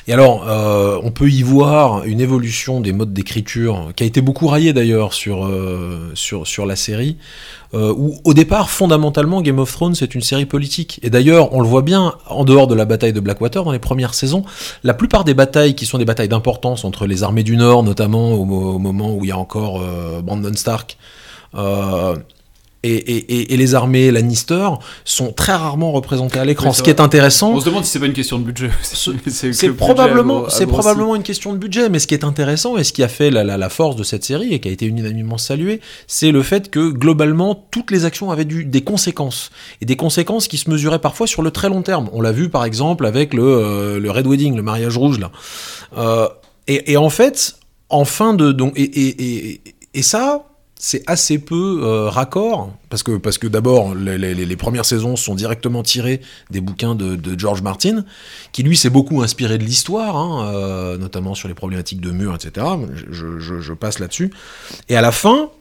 Et 0.08 0.14
alors, 0.14 0.48
euh, 0.50 1.00
on 1.04 1.12
peut 1.12 1.30
y 1.30 1.44
voir 1.44 2.04
une 2.04 2.20
évolution 2.20 2.82
des 2.82 2.92
modes 2.92 3.14
d'écriture 3.14 3.92
qui 3.96 4.04
a 4.04 4.06
été 4.08 4.22
beaucoup 4.22 4.48
raillée 4.48 4.74
d'ailleurs 4.74 5.14
sur, 5.14 5.46
euh, 5.46 6.12
sur 6.14 6.46
sur 6.46 6.66
la 6.66 6.76
série. 6.76 7.18
Euh, 7.74 7.92
où 7.98 8.20
au 8.24 8.36
départ, 8.36 8.70
fondamentalement, 8.70 9.42
Game 9.42 9.58
of 9.58 9.72
Thrones 9.72 9.96
c'est 9.96 10.14
une 10.14 10.22
série 10.22 10.46
politique. 10.46 11.00
Et 11.02 11.10
d'ailleurs, 11.10 11.53
on 11.54 11.62
le 11.62 11.68
voit 11.68 11.84
bien, 11.84 12.16
en 12.28 12.44
dehors 12.44 12.68
de 12.68 12.74
la 12.74 12.86
bataille 12.86 13.14
de 13.14 13.20
Blackwater, 13.20 13.64
dans 13.64 13.72
les 13.72 13.80
premières 13.80 14.16
saisons, 14.16 14.44
la 14.84 14.96
plupart 14.96 15.24
des 15.24 15.36
batailles 15.36 15.76
qui 15.76 15.86
sont 15.86 16.00
des 16.00 16.06
batailles 16.06 16.28
d'importance 16.28 16.84
entre 16.84 17.06
les 17.06 17.22
armées 17.22 17.44
du 17.44 17.56
Nord, 17.56 17.84
notamment 17.84 18.34
au, 18.34 18.44
moment 18.44 19.14
où 19.14 19.24
il 19.24 19.28
y 19.28 19.32
a 19.32 19.38
encore 19.38 19.80
euh, 19.80 20.22
Brandon 20.24 20.54
Stark, 20.56 20.98
euh, 21.54 22.16
et, 22.84 23.58
les 23.58 23.76
armées 23.76 24.12
Lannister 24.12 24.70
sont 25.06 25.32
très 25.32 25.54
rarement 25.54 25.92
représentées 25.92 26.40
à 26.40 26.46
l'écran. 26.46 26.74
ce 26.74 26.84
qui 26.84 26.90
est 26.90 27.00
intéressant. 27.00 27.54
On 27.54 27.60
se 27.60 27.66
demande 27.66 27.86
si 27.86 27.92
c'est 27.92 28.00
pas 28.00 28.06
une 28.06 28.14
question 28.14 28.40
de 28.40 28.44
budget. 28.44 28.70
C'est 29.28 29.70
probablement, 29.70 30.50
c'est 30.50 30.68
probablement 30.68 31.16
une 31.16 31.24
question 31.24 31.54
de 31.54 31.58
budget, 31.58 31.90
mais 31.90 32.00
ce 32.00 32.08
qui 32.08 32.14
est 32.14 32.24
intéressant 32.24 32.78
et 32.78 32.84
ce 32.84 32.94
qui 32.94 33.04
a 33.04 33.08
fait 33.08 33.30
la, 33.32 33.70
force 33.70 33.96
de 33.96 34.04
cette 34.04 34.24
série 34.24 34.54
et 34.54 34.60
qui 34.60 34.68
a 34.68 34.72
été 34.72 34.86
unanimement 34.86 35.38
salué, 35.38 35.80
c'est 36.08 36.32
le 36.32 36.44
fait 36.44 36.70
que 36.70 36.90
globalement 36.90 37.68
toutes 37.72 37.92
les 37.92 38.06
actions 38.06 38.32
avaient 38.32 38.46
du, 38.46 38.66
des 38.66 38.82
conséquences 38.82 39.50
et 39.82 39.86
des 39.86 39.96
conséquences 39.96 40.48
qui 40.48 40.58
se 40.58 40.70
mesuraient 40.70 41.00
parfois 41.00 41.28
sur 41.28 41.42
le 41.42 41.52
très 41.52 41.70
long 41.70 41.82
terme. 41.82 42.10
On 42.14 42.22
l'a 42.22 42.32
vu 42.32 42.50
par 42.50 42.66
exemple 42.66 43.06
avec 43.06 43.34
le, 43.34 43.44
euh, 43.44 44.00
le 44.00 44.12
Red 44.12 44.28
Wedding, 44.28 44.56
le 44.56 44.62
mariage 44.62 44.98
rouge 44.98 45.20
là. 45.20 45.32
Euh, 45.98 46.28
et, 46.68 46.96
en 46.96 47.10
fait, 47.10 47.58
en 47.90 48.06
fin 48.06 48.34
de 48.34 48.54
donc 48.54 48.74
et, 48.78 49.62
et 49.94 50.02
ça 50.02 50.46
c'est 50.86 51.02
assez 51.08 51.40
peu 51.40 51.80
euh, 51.82 52.10
raccord, 52.10 52.74
parce 52.90 53.04
que, 53.04 53.16
parce 53.16 53.38
que 53.38 53.48
d'abord, 53.48 53.96
les, 53.96 54.56
premières 54.58 54.84
saisons 54.84 55.16
sont 55.16 55.34
directement 55.34 55.82
tirées 55.82 56.20
des 56.52 56.60
bouquins 56.60 56.94
de, 56.94 57.40
George 57.40 57.62
Martin, 57.62 58.04
qui 58.52 58.64
lui 58.64 58.76
s'est 58.76 58.90
beaucoup 58.90 59.22
inspiré 59.22 59.58
de 59.58 59.64
l'histoire, 59.64 60.18
hein, 60.18 60.54
euh, 60.54 60.98
notamment 60.98 61.36
sur 61.36 61.48
les 61.48 61.54
problématiques 61.54 62.02
de 62.02 62.12
murs, 62.12 62.36
etc. 62.36 62.68
Je, 63.10 63.74
passe 63.74 64.00
là-dessus. 64.00 64.34
Et 64.90 64.98
à 64.98 65.02
la 65.02 65.14
fin, 65.14 65.52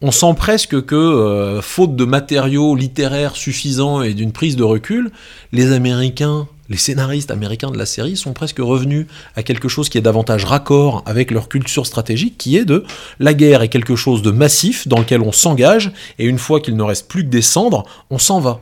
on 0.00 0.10
sent 0.10 0.34
presque 0.36 0.84
que, 0.84 0.96
euh, 0.96 1.62
faute 1.62 1.94
de 1.94 2.04
matériaux 2.04 2.74
littéraires 2.74 3.36
suffisants 3.36 4.02
et 4.02 4.14
d'une 4.14 4.32
prise 4.32 4.56
de 4.56 4.64
recul, 4.64 5.12
les 5.52 5.70
Américains 5.70 6.48
les 6.70 6.76
scénaristes 6.76 7.30
américains 7.32 7.70
de 7.70 7.76
la 7.76 7.84
série 7.84 8.16
sont 8.16 8.32
presque 8.32 8.58
revenus 8.58 9.06
à 9.36 9.42
quelque 9.42 9.68
chose 9.68 9.88
qui 9.88 9.98
est 9.98 10.00
davantage 10.00 10.44
raccord 10.44 11.02
avec 11.04 11.32
leur 11.32 11.48
culture 11.48 11.84
stratégique, 11.84 12.38
qui 12.38 12.56
est 12.56 12.64
de 12.64 12.84
la 13.18 13.34
guerre 13.34 13.62
est 13.62 13.68
quelque 13.68 13.96
chose 13.96 14.22
de 14.22 14.30
massif 14.30 14.88
dans 14.88 15.00
lequel 15.00 15.20
on 15.20 15.32
s'engage, 15.32 15.92
et 16.18 16.24
une 16.24 16.38
fois 16.38 16.60
qu'il 16.60 16.76
ne 16.76 16.82
reste 16.82 17.08
plus 17.08 17.24
que 17.24 17.28
des 17.28 17.42
cendres, 17.42 17.84
on 18.08 18.18
s'en 18.18 18.40
va. 18.40 18.60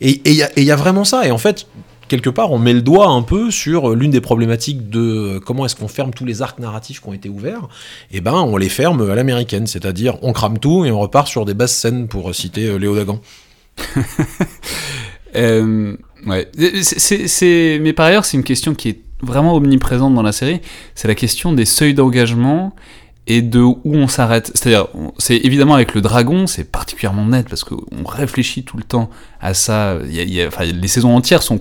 Et 0.00 0.22
il 0.24 0.64
y, 0.64 0.70
a 0.70 0.76
vraiment 0.76 1.04
ça, 1.04 1.26
et 1.26 1.30
en 1.30 1.38
fait, 1.38 1.66
quelque 2.06 2.30
part, 2.30 2.52
on 2.52 2.58
met 2.58 2.74
le 2.74 2.82
doigt 2.82 3.08
un 3.08 3.22
peu 3.22 3.50
sur 3.50 3.94
l'une 3.94 4.10
des 4.10 4.20
problématiques 4.20 4.88
de 4.88 5.40
comment 5.44 5.66
est-ce 5.66 5.74
qu'on 5.74 5.88
ferme 5.88 6.12
tous 6.12 6.26
les 6.26 6.42
arcs 6.42 6.60
narratifs 6.60 7.00
qui 7.00 7.08
ont 7.08 7.14
été 7.14 7.28
ouverts? 7.28 7.66
Et 8.12 8.18
eh 8.18 8.20
ben, 8.20 8.34
on 8.34 8.56
les 8.56 8.68
ferme 8.68 9.10
à 9.10 9.14
l'américaine, 9.14 9.66
c'est-à-dire 9.66 10.16
on 10.22 10.32
crame 10.32 10.58
tout 10.58 10.84
et 10.84 10.92
on 10.92 11.00
repart 11.00 11.26
sur 11.26 11.44
des 11.44 11.54
basses 11.54 11.74
scènes, 11.74 12.08
pour 12.08 12.32
citer 12.34 12.66
euh, 12.66 12.76
Léo 12.76 12.94
Dagan. 12.94 13.20
euh, 15.36 15.96
Ouais. 16.26 16.48
C'est, 16.82 17.78
mais 17.80 17.92
par 17.92 18.06
ailleurs, 18.06 18.24
c'est 18.24 18.36
une 18.36 18.44
question 18.44 18.74
qui 18.74 18.88
est 18.90 19.00
vraiment 19.22 19.54
omniprésente 19.54 20.14
dans 20.14 20.22
la 20.22 20.32
série. 20.32 20.60
C'est 20.94 21.08
la 21.08 21.14
question 21.14 21.52
des 21.52 21.64
seuils 21.64 21.94
d'engagement 21.94 22.74
et 23.26 23.42
de 23.42 23.60
où 23.60 23.80
on 23.84 24.06
s'arrête. 24.08 24.52
C'est-à-dire, 24.54 24.86
c'est 25.18 25.36
évidemment 25.36 25.74
avec 25.74 25.94
le 25.94 26.00
dragon, 26.00 26.46
c'est 26.46 26.64
particulièrement 26.64 27.24
net 27.24 27.48
parce 27.48 27.64
qu'on 27.64 28.04
réfléchit 28.04 28.62
tout 28.62 28.76
le 28.76 28.84
temps 28.84 29.10
à 29.40 29.52
ça. 29.52 29.98
Enfin, 30.46 30.64
les 30.64 30.88
saisons 30.88 31.14
entières 31.14 31.42
sont 31.42 31.58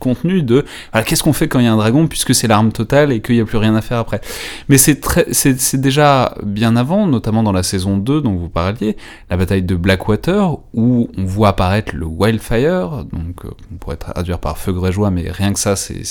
contenues 0.00 0.42
de 0.42 0.64
voilà, 0.92 1.04
qu'est-ce 1.04 1.22
qu'on 1.22 1.32
fait 1.32 1.48
quand 1.48 1.58
il 1.58 1.64
y 1.64 1.68
a 1.68 1.72
un 1.72 1.76
dragon 1.76 2.06
puisque 2.06 2.34
c'est 2.34 2.46
l'arme 2.46 2.70
totale 2.70 3.12
et 3.12 3.20
qu'il 3.20 3.34
n'y 3.34 3.40
a 3.40 3.44
plus 3.44 3.58
rien 3.58 3.74
à 3.74 3.82
faire 3.82 3.98
après. 3.98 4.20
Mais 4.68 4.78
c'est 4.78 5.00
très, 5.00 5.26
c'est 5.32 5.80
déjà 5.80 6.34
bien 6.44 6.76
avant, 6.76 7.06
notamment 7.06 7.42
dans 7.42 7.52
la 7.52 7.64
saison 7.64 7.96
2 7.96 8.20
dont 8.20 8.36
vous 8.36 8.48
parliez, 8.48 8.96
la 9.28 9.36
bataille 9.36 9.62
de 9.62 9.74
Blackwater 9.74 10.58
où 10.72 11.10
on 11.16 11.24
voit 11.24 11.48
apparaître 11.48 11.94
le 11.94 12.06
Wildfire, 12.06 13.04
donc 13.12 13.44
euh, 13.44 13.50
on 13.72 13.76
pourrait 13.76 13.96
traduire 13.96 14.38
par 14.38 14.56
feu 14.56 14.72
grégeois, 14.72 15.10
mais 15.10 15.30
rien 15.30 15.52
que 15.52 15.58
ça, 15.58 15.74
c'est 15.74 16.04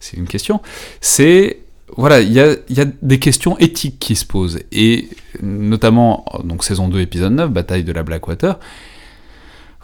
c'est 0.00 0.16
une 0.16 0.26
question. 0.26 0.60
C'est 1.00 1.58
voilà, 1.98 2.20
il 2.20 2.32
y 2.32 2.40
a, 2.40 2.54
des 3.02 3.18
questions 3.18 3.58
éthiques 3.58 3.98
qui 3.98 4.14
se 4.14 4.24
posent. 4.24 4.60
Et 4.70 5.08
notamment, 5.42 6.24
donc 6.44 6.62
saison 6.62 6.88
2, 6.88 7.00
épisode 7.00 7.32
9, 7.32 7.50
bataille 7.50 7.82
de 7.82 7.92
la 7.92 8.04
Blackwater, 8.04 8.58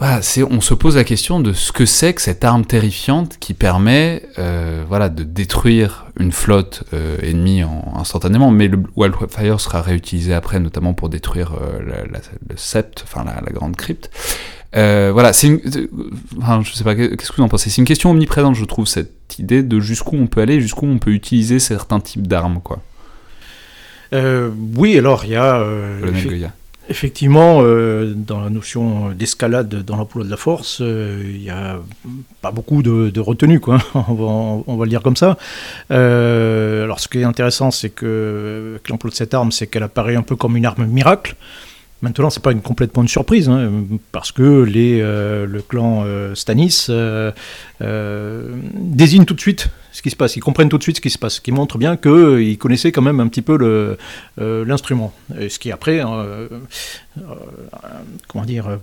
on 0.00 0.60
se 0.60 0.74
pose 0.74 0.96
la 0.96 1.04
question 1.04 1.40
de 1.40 1.52
ce 1.52 1.72
que 1.72 1.86
c'est 1.86 2.14
que 2.14 2.20
cette 2.20 2.44
arme 2.44 2.64
terrifiante 2.64 3.38
qui 3.38 3.54
permet 3.54 4.22
euh, 4.38 4.84
voilà, 4.88 5.08
de 5.08 5.22
détruire 5.24 6.06
une 6.18 6.32
flotte 6.32 6.84
euh, 6.92 7.16
ennemie 7.22 7.62
instantanément, 7.94 8.50
mais 8.50 8.68
le 8.68 8.82
Wildfire 8.96 9.60
sera 9.60 9.82
réutilisé 9.82 10.34
après, 10.34 10.60
notamment 10.60 10.94
pour 10.94 11.08
détruire 11.08 11.54
euh, 11.60 11.80
le 11.80 12.56
sept, 12.56 13.04
enfin 13.04 13.24
la, 13.24 13.52
grande 13.52 13.76
crypte. 13.76 14.10
Voilà, 14.74 15.32
c'est 15.32 15.46
une, 15.46 15.60
enfin, 16.38 16.62
je 16.64 16.72
sais 16.72 16.84
pas, 16.84 16.94
qu'est-ce 16.94 17.30
que 17.30 17.36
vous 17.36 17.42
en 17.42 17.48
pensez? 17.48 17.70
C'est 17.70 17.80
une 17.80 17.86
question 17.86 18.10
omniprésente, 18.10 18.54
je 18.54 18.64
trouve, 18.64 18.86
cette 18.86 19.38
idée 19.38 19.62
de 19.62 19.80
jusqu'où 19.80 20.16
on 20.16 20.26
peut 20.26 20.40
aller, 20.40 20.60
jusqu'où 20.60 20.86
on 20.86 20.98
peut 20.98 21.12
utiliser 21.12 21.58
certains 21.58 22.00
types 22.00 22.26
d'armes, 22.26 22.60
quoi. 22.62 22.80
Euh, 24.14 24.50
oui, 24.76 24.96
alors 24.98 25.24
il 25.24 25.32
y 25.32 25.36
a. 25.36 25.56
Euh, 25.56 26.48
effectivement, 26.88 27.60
euh, 27.62 28.12
dans 28.14 28.40
la 28.40 28.50
notion 28.50 29.10
d'escalade 29.10 29.68
dans 29.84 29.96
l'emploi 29.96 30.24
de 30.24 30.30
la 30.30 30.36
force, 30.36 30.80
il 30.80 31.40
n'y 31.40 31.50
a 31.50 31.80
pas 32.40 32.52
beaucoup 32.52 32.82
de, 32.82 33.20
retenue, 33.20 33.60
quoi. 33.60 33.78
on, 33.94 34.14
va, 34.14 34.62
on, 34.66 34.76
va, 34.76 34.84
le 34.84 34.90
dire 34.90 35.02
comme 35.02 35.16
ça. 35.16 35.36
alors, 35.90 37.00
ce 37.00 37.08
qui 37.08 37.18
est 37.18 37.24
intéressant, 37.24 37.70
c'est 37.70 37.90
que, 37.90 38.78
que 38.82 38.90
l'emploi 38.90 39.10
de 39.10 39.16
cette 39.16 39.34
arme, 39.34 39.50
c'est 39.50 39.66
qu'elle 39.66 39.82
apparaît 39.82 40.16
un 40.16 40.22
peu 40.22 40.36
comme 40.36 40.56
une 40.56 40.66
arme 40.66 40.86
miracle. 40.86 41.36
Maintenant, 42.04 42.28
c'est 42.28 42.42
pas 42.42 42.52
une, 42.52 42.60
complètement 42.60 43.00
une 43.00 43.08
surprise, 43.08 43.48
hein, 43.48 43.72
parce 44.12 44.30
que 44.30 44.62
les, 44.62 45.00
euh, 45.00 45.46
le 45.46 45.62
clan 45.62 46.02
euh, 46.04 46.34
Stanis 46.34 46.88
euh, 46.90 47.32
désigne 48.74 49.24
tout 49.24 49.32
de 49.32 49.40
suite 49.40 49.70
ce 49.90 50.02
qui 50.02 50.10
se 50.10 50.16
passe, 50.16 50.36
ils 50.36 50.40
comprennent 50.40 50.68
tout 50.68 50.76
de 50.76 50.82
suite 50.82 50.96
ce 50.96 51.00
qui 51.00 51.08
se 51.08 51.16
passe, 51.16 51.36
ce 51.36 51.40
qui 51.40 51.50
montre 51.50 51.78
bien 51.78 51.96
qu'ils 51.96 52.58
connaissaient 52.58 52.92
quand 52.92 53.00
même 53.00 53.20
un 53.20 53.28
petit 53.28 53.42
peu 53.42 53.56
l'instrument. 54.36 55.12
ce 55.30 55.58
qui 55.60 55.70
après, 55.70 56.02
comment 58.26 58.44
dire, 58.44 58.80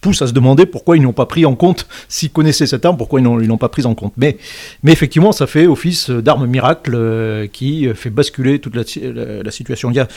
pousse 0.00 0.22
à 0.22 0.26
se 0.26 0.32
demander 0.32 0.64
pourquoi 0.64 0.96
ils 0.96 1.02
n'ont 1.02 1.12
pas 1.12 1.26
pris 1.26 1.44
en 1.44 1.54
compte, 1.54 1.86
s'ils 2.08 2.30
connaissaient 2.30 2.66
cette 2.66 2.86
arme, 2.86 2.96
pourquoi 2.96 3.20
ils 3.20 3.22
n'ont 3.22 3.58
pas 3.58 3.68
pris 3.68 3.84
en 3.84 3.94
compte. 3.94 4.14
Mais, 4.16 4.38
mais 4.82 4.92
effectivement, 4.92 5.32
ça 5.32 5.46
fait 5.46 5.66
office 5.66 6.08
d'arme 6.08 6.46
miracle 6.46 7.50
qui 7.52 7.86
fait 7.94 8.08
basculer 8.08 8.60
toute 8.60 8.76
la, 8.76 8.84
la, 9.12 9.42
la 9.42 9.50
situation. 9.50 9.90
Il 9.90 9.96
y 9.96 10.00
a, 10.00 10.08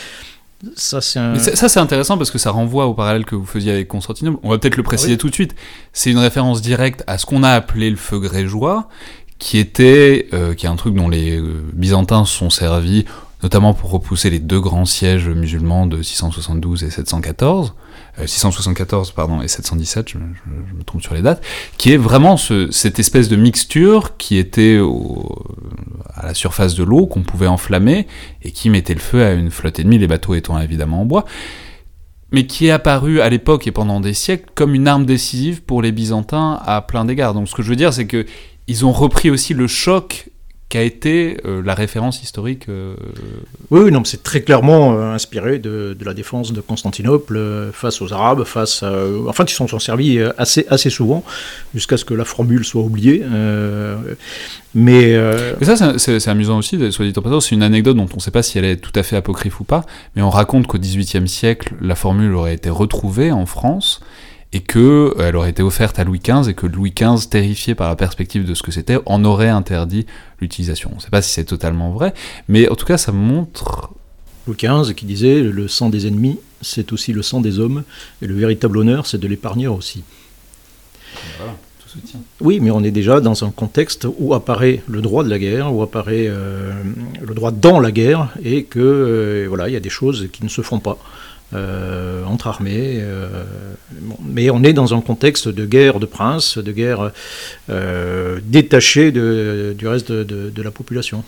ça, 0.76 1.02
c'est 1.02 1.80
intéressant 1.80 2.18
parce 2.18 2.32
que 2.32 2.40
ça 2.40 2.52
renvoie 2.52 2.88
au 2.88 2.94
parallèle 2.94 3.26
que 3.26 3.36
vous 3.36 3.46
faisiez 3.46 3.72
avec 3.72 3.88
Constantinople. 3.88 4.40
On 4.42 4.50
va 4.50 4.58
peut-être 4.58 4.78
le 4.78 4.84
préciser 4.84 5.18
tout 5.18 5.30
de 5.30 5.34
suite. 5.34 5.56
C'est 5.94 6.10
une 6.10 6.18
référence 6.18 6.62
directe 6.62 7.04
à 7.06 7.18
ce 7.18 7.26
qu'on 7.26 7.44
a 7.44 7.52
appelé 7.52 7.90
le 7.90 7.96
feu 7.96 8.20
grégeois, 8.20 8.90
qui 9.38 9.60
était, 9.60 10.28
euh, 10.34 10.56
qui 10.56 10.66
est 10.66 10.70
un 10.70 10.76
truc 10.76 10.96
dont 10.96 11.10
les 11.10 11.38
euh, 11.40 11.64
Byzantins 11.74 12.26
se 12.26 12.36
sont 12.36 12.50
servis, 12.50 13.06
notamment 13.44 13.76
pour 13.76 13.92
repousser 13.92 14.32
les 14.32 14.40
deux 14.40 14.60
grands 14.60 14.86
sièges 14.86 15.30
musulmans 15.30 15.86
de 15.86 16.02
672 16.02 16.84
et 16.84 16.90
714. 16.90 17.76
674 18.26 19.10
euh, 19.10 19.14
pardon 19.16 19.42
et 19.42 19.48
717, 19.48 20.10
je, 20.10 20.18
me 20.18 20.84
trompe 20.84 21.02
sur 21.02 21.14
les 21.14 21.22
dates, 21.22 21.44
qui 21.78 21.92
est 21.92 21.98
vraiment 21.98 22.38
ce, 22.38 22.72
cette 22.72 23.00
espèce 23.00 23.30
de 23.30 23.36
mixture 23.36 24.18
qui 24.18 24.38
était 24.38 24.80
à 26.14 26.26
la 26.26 26.34
surface 26.34 26.76
de 26.76 26.84
l'eau 26.84 27.06
qu'on 27.06 27.24
pouvait 27.24 27.48
enflammer 27.48 28.08
et 28.44 28.52
qui 28.52 28.70
mettait 28.70 28.94
le 28.94 29.00
feu 29.00 29.24
à 29.24 29.34
une 29.34 29.52
flotte 29.52 29.80
ennemie, 29.80 29.98
les 29.98 30.08
bateaux 30.08 30.34
étant 30.34 30.60
évidemment 30.60 31.02
en 31.02 31.06
bois, 31.06 31.26
mais 32.32 32.46
qui 32.46 32.68
est 32.68 32.72
apparu 32.72 33.22
à 33.22 33.30
l'époque 33.30 33.68
et 33.68 33.72
pendant 33.72 34.00
des 34.00 34.14
siècles 34.14 34.50
comme 34.56 34.76
une 34.76 34.88
arme 34.88 35.06
décisive 35.06 35.62
pour 35.62 35.82
les 35.82 35.92
Byzantins 35.92 36.60
à 36.66 36.82
plein 36.82 37.06
d'égards. 37.06 37.34
Donc 37.34 37.48
ce 37.48 37.56
que 37.56 37.62
je 37.62 37.70
veux 37.70 37.76
dire, 37.76 37.94
c'est 37.94 38.08
que 38.08 38.26
ils 38.68 38.86
ont 38.86 38.92
repris 38.92 39.30
aussi 39.30 39.54
le 39.54 39.68
choc 39.68 40.30
qu'a 40.70 40.82
été 40.82 41.38
euh, 41.46 41.62
la 41.64 41.74
référence 41.74 42.22
historique 42.22 42.68
euh, 42.68 42.96
Oui, 43.72 43.90
non, 43.90 44.04
c'est 44.04 44.22
très 44.22 44.42
clairement 44.42 44.94
euh, 44.94 45.14
inspiré 45.14 45.60
de, 45.60 45.96
la 46.04 46.14
défense 46.14 46.52
de 46.52 46.60
Constantinople 46.60 47.40
face 47.72 48.02
aux 48.02 48.12
Arabes, 48.12 48.44
face 48.44 48.84
à, 48.84 48.92
enfin, 49.28 49.46
ils 49.48 49.52
s'en 49.52 49.68
sont 49.68 49.80
servis 49.80 50.20
assez, 50.38 50.66
assez 50.70 50.90
souvent, 50.90 51.24
jusqu'à 51.74 51.96
ce 51.96 52.04
que 52.04 52.14
la 52.14 52.26
formule 52.26 52.66
soit 52.66 52.82
oubliée. 52.82 53.24
mais... 54.76 55.12
Et 55.62 55.66
ça, 55.66 55.98
c'est 55.98 56.28
amusant 56.28 56.58
aussi, 56.58 56.92
soit 56.92 57.06
dit 57.06 57.14
en 57.16 57.22
passant, 57.22 57.40
c'est 57.40 57.56
une 57.56 57.64
anecdote 57.64 57.96
dont 57.96 58.08
on 58.12 58.18
ne 58.18 58.22
sait 58.22 58.32
pas 58.32 58.44
si 58.44 58.58
elle 58.58 58.66
est 58.66 58.78
tout 58.78 58.92
à 58.96 59.04
fait 59.04 59.16
apocryphe 59.16 59.60
ou 59.60 59.64
pas, 59.64 59.86
mais 60.16 60.22
on 60.22 60.30
raconte 60.30 60.68
qu'au 60.68 60.78
XVIIIe 60.78 61.28
siècle, 61.28 61.76
la 61.82 61.96
formule 61.96 62.34
aurait 62.34 62.54
été 62.54 62.70
retrouvée 62.70 63.32
en 63.32 63.46
France, 63.46 64.02
et 64.54 64.62
que 64.62 65.14
euh, 65.18 65.28
elle 65.28 65.36
aurait 65.36 65.50
été 65.50 65.64
offerte 65.64 66.00
à 66.00 66.04
Louis 66.04 66.20
XV 66.20 66.50
et 66.50 66.54
que 66.54 66.68
Louis 66.68 66.94
XV, 66.96 67.30
terrifié 67.30 67.76
par 67.76 67.90
la 67.90 67.96
perspective 67.96 68.46
de 68.46 68.54
ce 68.54 68.64
que 68.64 68.72
c'était, 68.72 68.98
en 69.06 69.24
aurait 69.26 69.50
interdit 69.50 70.06
l'utilisation. 70.40 70.90
On 70.94 70.96
ne 70.96 71.02
sait 71.02 71.10
pas 71.10 71.22
si 71.22 71.32
c'est 71.32 71.46
totalement 71.46 71.92
vrai, 71.92 72.14
mais 72.48 72.70
en 72.70 72.76
tout 72.76 72.86
cas 72.86 72.98
ça 72.98 73.12
montre... 73.12 73.92
Louis 74.48 74.58
XV 74.58 74.94
qui 74.94 75.06
disait 75.06 75.42
le 75.42 75.68
sang 75.68 75.90
des 75.90 76.08
ennemis, 76.08 76.40
c'est 76.62 76.94
aussi 76.94 77.12
le 77.12 77.22
sang 77.22 77.42
des 77.42 77.60
hommes, 77.60 77.84
et 78.22 78.28
le 78.28 78.36
véritable 78.36 78.78
honneur, 78.78 79.06
c'est 79.06 79.18
de 79.18 79.28
l'épargneur 79.28 79.76
aussi. 79.76 80.04
Voilà. 81.38 81.56
tout 81.80 81.90
se 81.90 81.98
tient. 81.98 82.22
Oui, 82.40 82.60
mais 82.62 82.72
on 82.72 82.82
est 82.84 82.92
déjà 82.92 83.20
dans 83.20 83.44
un 83.44 83.52
contexte 83.52 84.08
où 84.18 84.34
apparaît 84.34 84.82
le 84.88 85.02
droit 85.02 85.26
de 85.26 85.30
la 85.30 85.40
guerre, 85.40 85.74
où 85.74 85.82
apparaît 85.82 86.28
euh, 86.28 86.72
le 87.22 87.34
droit 87.34 87.52
dans 87.52 87.82
la 87.82 87.92
guerre, 87.92 88.30
et 88.44 88.64
que 88.64 88.80
euh, 88.80 89.46
voilà, 89.50 89.68
il 89.68 89.74
y 89.74 89.78
a 89.78 89.82
des 89.82 89.90
choses 89.90 90.30
qui 90.32 90.44
ne 90.46 90.50
se 90.50 90.62
font 90.62 90.80
pas. 90.80 90.98
Euh, 91.54 92.26
entre 92.26 92.48
armées. 92.48 92.98
Euh, 93.00 93.46
mais 94.22 94.50
on 94.50 94.64
est 94.64 94.74
dans 94.74 94.94
un 94.94 95.00
contexte 95.00 95.48
de 95.48 95.66
guerre 95.66 96.02
de 96.02 96.06
princes, 96.06 96.58
de 96.58 96.74
guerre 96.74 97.14
euh, 97.70 98.42
détachée 98.44 99.14
de, 99.14 99.74
du 99.78 99.88
reste 99.88 100.12
de, 100.12 100.62
la 100.62 100.72
population. 100.72 101.24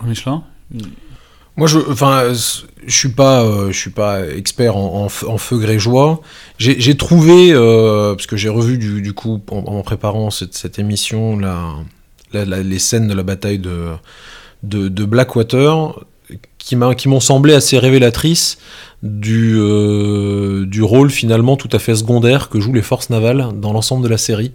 Jean-Michelin 0.00 0.42
moi, 1.56 1.68
je, 1.68 1.78
enfin, 1.88 2.32
je 2.32 2.94
suis 2.94 3.10
pas, 3.10 3.70
je 3.70 3.78
suis 3.78 3.90
pas 3.90 4.26
expert 4.26 4.76
en, 4.76 5.08
feu 5.08 5.56
grégeois. 5.56 6.20
J'ai 6.58 6.96
trouvé, 6.96 7.52
parce 7.54 8.26
que 8.26 8.36
j'ai 8.36 8.50
revu 8.50 8.76
du, 8.76 9.12
coup 9.14 9.40
en, 9.50 9.82
préparant 9.82 10.30
cette, 10.30 10.78
émission 10.80 11.38
les 12.34 12.78
scènes 12.78 13.06
de 13.06 13.14
la 13.14 13.22
bataille 13.22 13.60
de, 13.60 13.92
de, 14.64 14.88
de 14.88 15.04
Blackwater, 15.04 15.94
qui 16.66 17.08
m'ont 17.08 17.20
semblé 17.20 17.54
assez 17.54 17.78
révélatrices 17.78 18.58
du, 19.02 19.56
euh, 19.56 20.66
du 20.66 20.82
rôle 20.82 21.10
finalement 21.10 21.56
tout 21.56 21.68
à 21.72 21.78
fait 21.78 21.94
secondaire 21.94 22.48
que 22.48 22.60
jouent 22.60 22.72
les 22.72 22.82
forces 22.82 23.08
navales 23.08 23.48
dans 23.54 23.72
l'ensemble 23.72 24.02
de 24.02 24.08
la 24.08 24.18
série. 24.18 24.52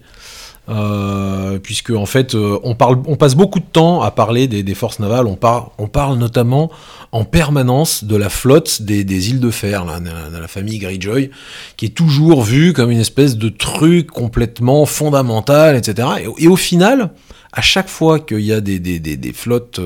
Euh, 0.69 1.57
puisque 1.57 1.89
en 1.89 2.05
fait 2.05 2.35
euh, 2.35 2.59
on, 2.63 2.75
passe 2.75 3.35
beaucoup 3.35 3.59
de 3.59 3.65
temps 3.65 4.03
à 4.03 4.11
parler 4.11 4.47
des, 4.47 4.75
forces 4.75 4.99
navales, 4.99 5.25
on, 5.25 5.35
parle 5.35 6.17
notamment 6.17 6.69
en 7.11 7.25
permanence 7.25 8.03
de 8.03 8.15
la 8.15 8.29
flotte 8.29 8.83
des, 8.83 9.29
îles 9.29 9.39
de 9.39 9.49
fer, 9.49 9.85
de, 9.85 10.37
la 10.37 10.47
famille 10.47 10.77
Greyjoy, 10.77 11.31
qui 11.77 11.87
est 11.87 11.95
toujours 11.95 12.43
vue 12.43 12.73
comme 12.73 12.91
une 12.91 12.99
espèce 12.99 13.37
de 13.37 13.49
truc 13.49 14.11
complètement 14.11 14.85
fondamental, 14.85 15.75
etc. 15.75 16.07
Et, 16.37 16.47
au 16.47 16.55
final, 16.55 17.09
à 17.51 17.61
chaque 17.61 17.89
fois 17.89 18.19
qu'il 18.19 18.41
y 18.41 18.53
a 18.53 18.61
des, 18.61 18.79
des 18.79 19.33
flottes 19.33 19.81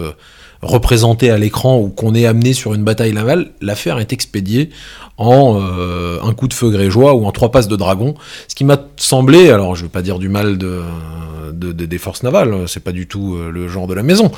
représenté 0.66 1.30
à 1.30 1.38
l'écran 1.38 1.80
ou 1.80 1.90
qu'on 1.90 2.14
est 2.16 2.26
amené 2.26 2.54
sur 2.54 2.74
une 2.74 2.84
bataille 2.84 3.14
navale, 3.14 3.52
l'affaire 3.62 4.00
est 4.00 4.12
expédiée 4.12 4.72
en 5.18 5.62
euh, 5.62 6.20
un 6.24 6.34
coup 6.34 6.48
de 6.48 6.54
feu 6.54 6.70
grégeois 6.70 7.14
ou 7.14 7.26
en 7.26 7.32
trois 7.32 7.52
passes 7.52 7.68
de 7.68 7.76
dragon. 7.76 8.16
Ce 8.48 8.56
qui 8.56 8.66
m'a 8.66 8.78
semblé, 8.98 9.50
alors 9.50 9.76
je 9.76 9.82
ne 9.82 9.86
veux 9.86 9.92
pas 9.92 10.02
dire 10.02 10.20
du 10.20 10.28
mal 10.28 10.58
de, 10.58 10.82
des 11.54 11.98
forces 11.98 12.24
navales, 12.24 12.68
c'est 12.68 12.84
pas 12.84 12.92
du 12.92 13.08
tout 13.08 13.36
euh, 13.36 13.50
le 13.50 13.68
genre 13.68 13.88
de 13.88 13.94
la 13.94 14.04
maison, 14.04 14.32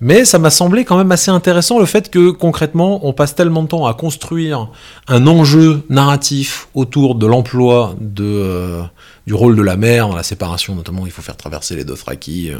mais 0.00 0.24
ça 0.24 0.38
m'a 0.38 0.50
semblé 0.50 0.84
quand 0.84 0.96
même 0.96 1.12
assez 1.12 1.30
intéressant 1.30 1.78
le 1.78 1.86
fait 1.86 2.10
que 2.10 2.30
concrètement 2.30 3.06
on 3.06 3.12
passe 3.12 3.34
tellement 3.34 3.62
de 3.62 3.68
temps 3.68 3.86
à 3.86 3.94
construire 3.94 4.68
un 5.08 5.26
enjeu 5.26 5.82
narratif 5.90 6.68
autour 6.74 7.14
de 7.14 7.26
l'emploi 7.26 7.94
de, 8.00 8.24
euh, 8.24 8.82
du 9.26 9.34
rôle 9.34 9.56
de 9.56 9.62
la 9.62 9.76
mer 9.76 10.08
dans 10.08 10.16
la 10.16 10.22
séparation, 10.22 10.74
notamment 10.74 11.06
il 11.06 11.12
faut 11.12 11.22
faire 11.22 11.36
traverser 11.36 11.76
les 11.76 11.84
Dothraki. 11.84 12.50
Euh, 12.50 12.58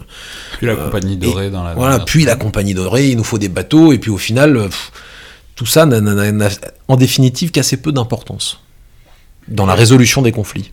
puis 0.59 0.67
la 0.67 0.77
compagnie 0.77 1.17
dorée 1.17 1.51
dans 1.51 1.65
la. 1.65 1.75
Voilà, 1.75 1.99
puis 2.01 2.25
la 2.25 2.37
compagnie 2.37 2.75
dorée, 2.75 3.09
il 3.09 3.17
nous 3.17 3.25
faut 3.25 3.39
des 3.39 3.49
bateaux, 3.49 3.93
et 3.93 3.99
puis 3.99 4.11
au 4.11 4.19
final, 4.19 4.69
tout 5.57 5.67
ça 5.67 5.87
n'a 5.87 6.49
en 6.89 6.97
définitive 6.97 7.51
qu'assez 7.51 7.77
peu 7.77 7.93
d'importance 7.93 8.61
dans 9.49 9.67
la 9.67 9.75
résolution 9.75 10.23
des 10.23 10.33
conflits. 10.33 10.73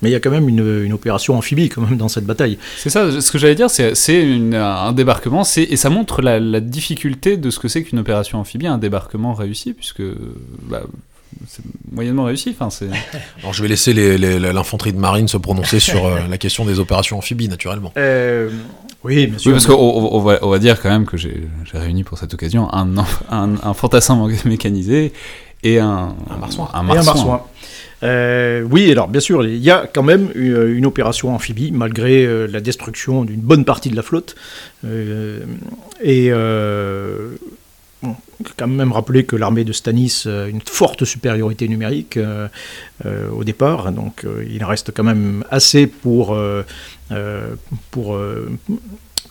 Mais 0.00 0.10
il 0.10 0.12
y 0.12 0.14
a 0.16 0.20
quand 0.20 0.30
même 0.30 0.48
une, 0.48 0.92
opération 0.92 1.36
amphibie 1.36 1.68
quand 1.68 1.82
même 1.82 1.96
dans 1.96 2.08
cette 2.08 2.24
bataille. 2.24 2.58
C'est 2.76 2.90
ça, 2.90 3.20
ce 3.20 3.32
que 3.32 3.38
j'allais 3.38 3.56
dire, 3.56 3.68
c'est 3.68 4.52
un 4.54 4.92
débarquement, 4.92 5.42
et 5.56 5.76
ça 5.76 5.90
montre 5.90 6.22
la, 6.22 6.60
difficulté 6.60 7.36
de 7.36 7.50
ce 7.50 7.58
que 7.58 7.68
c'est 7.68 7.82
qu'une 7.82 7.98
opération 7.98 8.38
amphibie, 8.38 8.66
un 8.66 8.78
débarquement 8.78 9.34
réussi, 9.34 9.72
puisque 9.72 10.02
bah, 10.62 10.82
moyennement 11.90 12.24
réussi. 12.24 12.50
Enfin, 12.50 12.70
c'est... 12.70 12.88
Alors 13.40 13.52
je 13.52 13.62
vais 13.62 13.68
laisser 13.68 13.92
l'infanterie 13.92 14.92
de 14.92 14.98
marine 14.98 15.28
se 15.28 15.36
prononcer 15.36 15.80
sur 15.80 16.06
euh, 16.06 16.20
la 16.28 16.38
question 16.38 16.64
des 16.64 16.78
opérations 16.78 17.18
amphibies, 17.18 17.48
naturellement. 17.48 17.92
Euh, 17.96 18.50
oui, 19.04 19.26
bien 19.26 19.38
sûr. 19.38 19.50
Oui, 19.50 19.54
parce 19.54 19.66
qu'on 19.66 20.20
va, 20.20 20.38
on 20.42 20.50
va, 20.50 20.58
dire 20.58 20.80
quand 20.80 20.90
même 20.90 21.06
que 21.06 21.16
j'ai, 21.16 21.48
réuni 21.72 22.04
pour 22.04 22.18
cette 22.18 22.34
occasion 22.34 22.72
un, 22.74 22.98
un, 23.30 23.54
un 23.62 23.74
fantassin 23.74 24.28
mécanisé 24.44 25.12
et 25.62 25.78
un, 25.78 26.14
un 26.30 26.36
marsouin. 26.36 26.68
Un 26.72 26.82
marsouin. 26.82 27.42
Euh, 28.02 28.62
oui, 28.62 28.90
alors 28.90 29.08
bien 29.08 29.20
sûr, 29.20 29.44
il 29.44 29.56
y 29.56 29.70
a 29.70 29.86
quand 29.92 30.02
même 30.02 30.30
une, 30.34 30.86
opération 30.86 31.34
amphibie, 31.34 31.72
malgré 31.72 32.24
euh, 32.24 32.46
la 32.46 32.60
destruction 32.60 33.24
d'une 33.24 33.40
bonne 33.40 33.64
partie 33.64 33.90
de 33.90 33.96
la 33.96 34.02
flotte. 34.02 34.36
Euh, 34.84 35.40
et 36.02 36.30
quand 38.56 38.68
même 38.68 38.92
rappeler 38.92 39.24
que 39.24 39.36
l'armée 39.36 39.64
de 39.64 39.72
Stanis 39.72 40.24
a 40.26 40.46
une 40.46 40.60
forte 40.60 41.04
supériorité 41.04 41.68
numérique 41.68 42.18
au 43.04 43.44
départ, 43.44 43.90
donc 43.92 44.24
il 44.48 44.62
reste 44.64 44.92
quand 44.94 45.04
même 45.04 45.44
assez 45.50 45.86
pour, 45.86 46.38
pour 47.90 48.18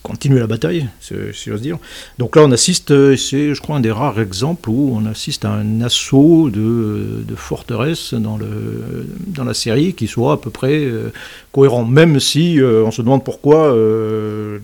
continuer 0.07 0.39
la 0.39 0.47
bataille, 0.47 0.87
si 1.01 1.15
j'ose 1.45 1.61
dire. 1.61 1.77
Donc 2.17 2.35
là, 2.35 2.43
on 2.43 2.51
assiste, 2.51 2.91
euh, 2.91 3.17
c'est, 3.17 3.53
je 3.53 3.61
crois, 3.61 3.75
un 3.75 3.81
des 3.81 3.91
rares 3.91 4.19
exemples 4.19 4.69
où 4.69 4.93
on 4.95 5.05
assiste 5.05 5.43
à 5.43 5.51
un 5.51 5.81
assaut 5.81 6.49
de, 6.49 7.23
de 7.27 7.35
forteresse 7.35 8.13
dans, 8.13 8.37
le, 8.37 9.07
dans 9.27 9.43
la 9.43 9.53
série 9.53 9.93
qui 9.93 10.07
soit 10.07 10.33
à 10.33 10.37
peu 10.37 10.49
près 10.49 10.79
euh, 10.85 11.11
cohérent, 11.51 11.83
même 11.83 12.19
si 12.21 12.61
euh, 12.61 12.83
on 12.85 12.91
se 12.91 13.01
demande 13.01 13.23
pourquoi 13.23 13.75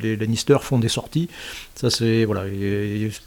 les 0.02 0.16
Lannister 0.16 0.58
font 0.62 0.80
des 0.80 0.88
sorties. 0.88 1.28
Ça, 1.76 1.90
c'est 1.90 2.24
voilà, 2.26 2.44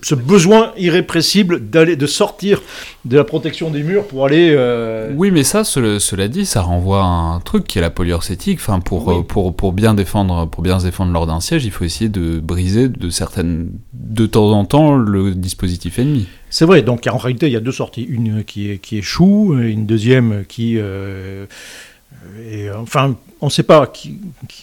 ce 0.03 0.15
besoin 0.15 0.73
irrépressible 0.79 1.69
d'aller, 1.69 1.97
de 1.97 2.07
sortir 2.07 2.63
de 3.05 3.17
la 3.17 3.25
protection 3.25 3.71
des 3.71 3.83
murs 3.83 4.07
pour 4.07 4.25
aller. 4.25 4.55
Euh, 4.57 5.13
oui, 5.17 5.33
mais 5.33 5.43
ça, 5.43 5.65
cela 5.65 6.29
dit, 6.29 6.47
ça 6.47 6.63
renvoie 6.63 7.03
à 7.03 7.07
un 7.07 7.41
truc 7.41 7.65
qui 7.65 7.79
est 7.79 7.83
la 7.83 7.91
polyurcétique. 7.91 8.59
Enfin, 8.61 8.79
pour, 8.79 9.11
euh, 9.11 9.23
pour, 9.23 9.55
pour 9.55 9.73
bien 9.73 9.95
défendre, 9.95 10.47
pour 10.49 10.63
bien 10.63 10.79
se 10.79 10.85
défendre 10.85 11.13
lors 11.13 11.27
d'un 11.27 11.41
siège, 11.41 11.65
il 11.65 11.73
faut 11.73 11.85
essayer 11.85 12.09
de 12.09 12.39
briser 12.39 12.89
de 12.89 13.11
certaines, 13.11 13.73
de 13.93 14.27
temps 14.27 14.53
en 14.53 14.65
temps, 14.65 14.95
le 14.95 15.35
dispositif 15.35 15.99
ennemi. 15.99 16.27
C'est 16.49 16.67
vrai. 16.67 16.83
Donc, 16.83 17.07
en 17.11 17.19
réalité, 17.19 17.49
il 17.49 17.53
y 17.53 17.57
a 17.57 17.61
deux 17.61 17.73
sorties. 17.73 18.05
Une 18.05 18.45
qui 18.45 18.71
est 18.71 18.79
qui 18.79 18.99
échoue, 18.99 19.59
une 19.59 19.87
deuxième 19.87 20.45
qui 20.47 20.77
euh, 20.79 21.47
et, 22.51 22.71
enfin 22.71 23.17
on 23.41 23.47
ne 23.47 23.51
sait 23.51 23.63
pas 23.63 23.93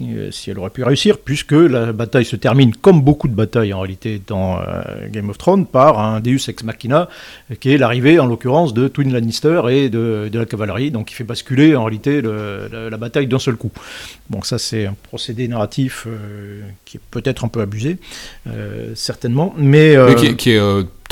euh, 0.02 0.32
si 0.32 0.50
elle 0.50 0.58
aurait 0.58 0.72
pu 0.72 0.84
réussir, 0.84 1.20
puisque 1.20 1.52
la 1.52 1.94
bataille 1.94 2.26
se 2.26 2.36
termine, 2.36 2.76
comme 2.76 3.02
beaucoup 3.02 3.28
de 3.28 3.36
batailles 3.36 3.72
en 3.72 3.82
réalité 3.82 4.20
dans 4.26 4.60
euh, 4.60 4.64
Game 5.12 5.30
of 5.30 5.38
Thrones, 5.38 5.68
par 5.68 6.00
un 6.00 6.20
Deus 6.22 6.50
Ex 6.50 6.64
Machina, 6.64 7.08
qui 7.60 7.72
est 7.72 7.78
l'arrivée 7.78 8.20
en 8.20 8.26
l'occurrence 8.26 8.74
de 8.74 8.88
Twin 8.88 9.14
Lannister 9.14 9.62
et 9.70 9.90
de, 9.90 10.30
la 10.34 10.46
cavalerie, 10.46 10.90
donc 10.90 11.08
qui 11.08 11.14
fait 11.14 11.24
basculer 11.24 11.76
en 11.76 11.84
réalité 11.84 12.22
la, 12.22 12.98
bataille 12.98 13.28
d'un 13.28 13.40
seul 13.40 13.56
coup. 13.56 13.72
Bon, 14.30 14.42
ça 14.42 14.58
c'est 14.58 14.88
un 14.88 14.96
procédé 15.04 15.48
narratif 15.48 16.06
euh, 16.08 16.62
qui 16.86 16.98
est 16.98 17.02
peut-être 17.12 17.46
un 17.46 17.50
peu 17.50 17.62
abusé, 17.62 17.98
certainement, 18.96 19.54
mais... 19.58 19.96
qui, 20.38 20.52
est 20.52 20.60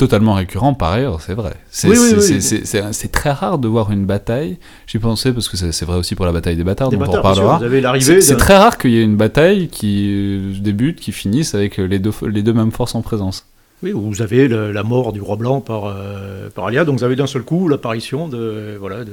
totalement 0.02 0.34
récurrent 0.34 0.74
par 0.74 0.90
ailleurs, 0.90 1.20
c'est 1.20 1.34
vrai. 1.34 1.52
C'est 1.70 3.12
très 3.12 3.30
rare 3.30 3.58
de 3.58 3.68
voir 3.68 3.92
une 3.92 4.04
bataille, 4.04 4.58
j'y 4.88 4.98
pensais 4.98 5.32
parce 5.32 5.48
que 5.48 5.56
c'est 5.56 5.84
vrai 5.84 5.96
aussi 5.96 6.16
pour 6.16 6.26
la 6.26 6.32
bataille 6.32 6.56
des 6.56 6.64
bâtards, 6.64 6.90
dont 6.90 7.00
on 7.00 7.10
reparlera. 7.10 7.60
C'est 8.00 8.36
très 8.36 8.56
rare 8.56 8.78
qu'il 8.78 8.90
y 8.90 8.98
ait 8.98 9.04
une 9.04 9.16
bataille 9.16 9.68
qui 9.68 10.08
euh, 10.10 10.54
débute, 10.60 10.98
qui 10.98 11.12
finisse 11.12 11.54
avec 11.54 11.76
les 11.76 12.00
deux, 12.00 12.10
les 12.26 12.42
deux 12.42 12.52
mêmes 12.52 12.72
forces 12.72 12.96
en 12.96 13.02
présence. 13.02 13.46
Oui, 13.84 13.92
vous 13.92 14.22
avez 14.22 14.48
la 14.48 14.82
mort 14.82 15.12
du 15.12 15.20
roi 15.20 15.36
blanc 15.36 15.60
par, 15.60 15.84
euh, 15.86 16.48
par 16.50 16.66
Alia, 16.66 16.84
donc 16.84 16.98
vous 16.98 17.04
avez 17.04 17.16
d'un 17.16 17.28
seul 17.28 17.42
coup 17.42 17.68
l'apparition 17.68 18.28
de, 18.28 18.76
voilà, 18.80 19.04
de, 19.04 19.12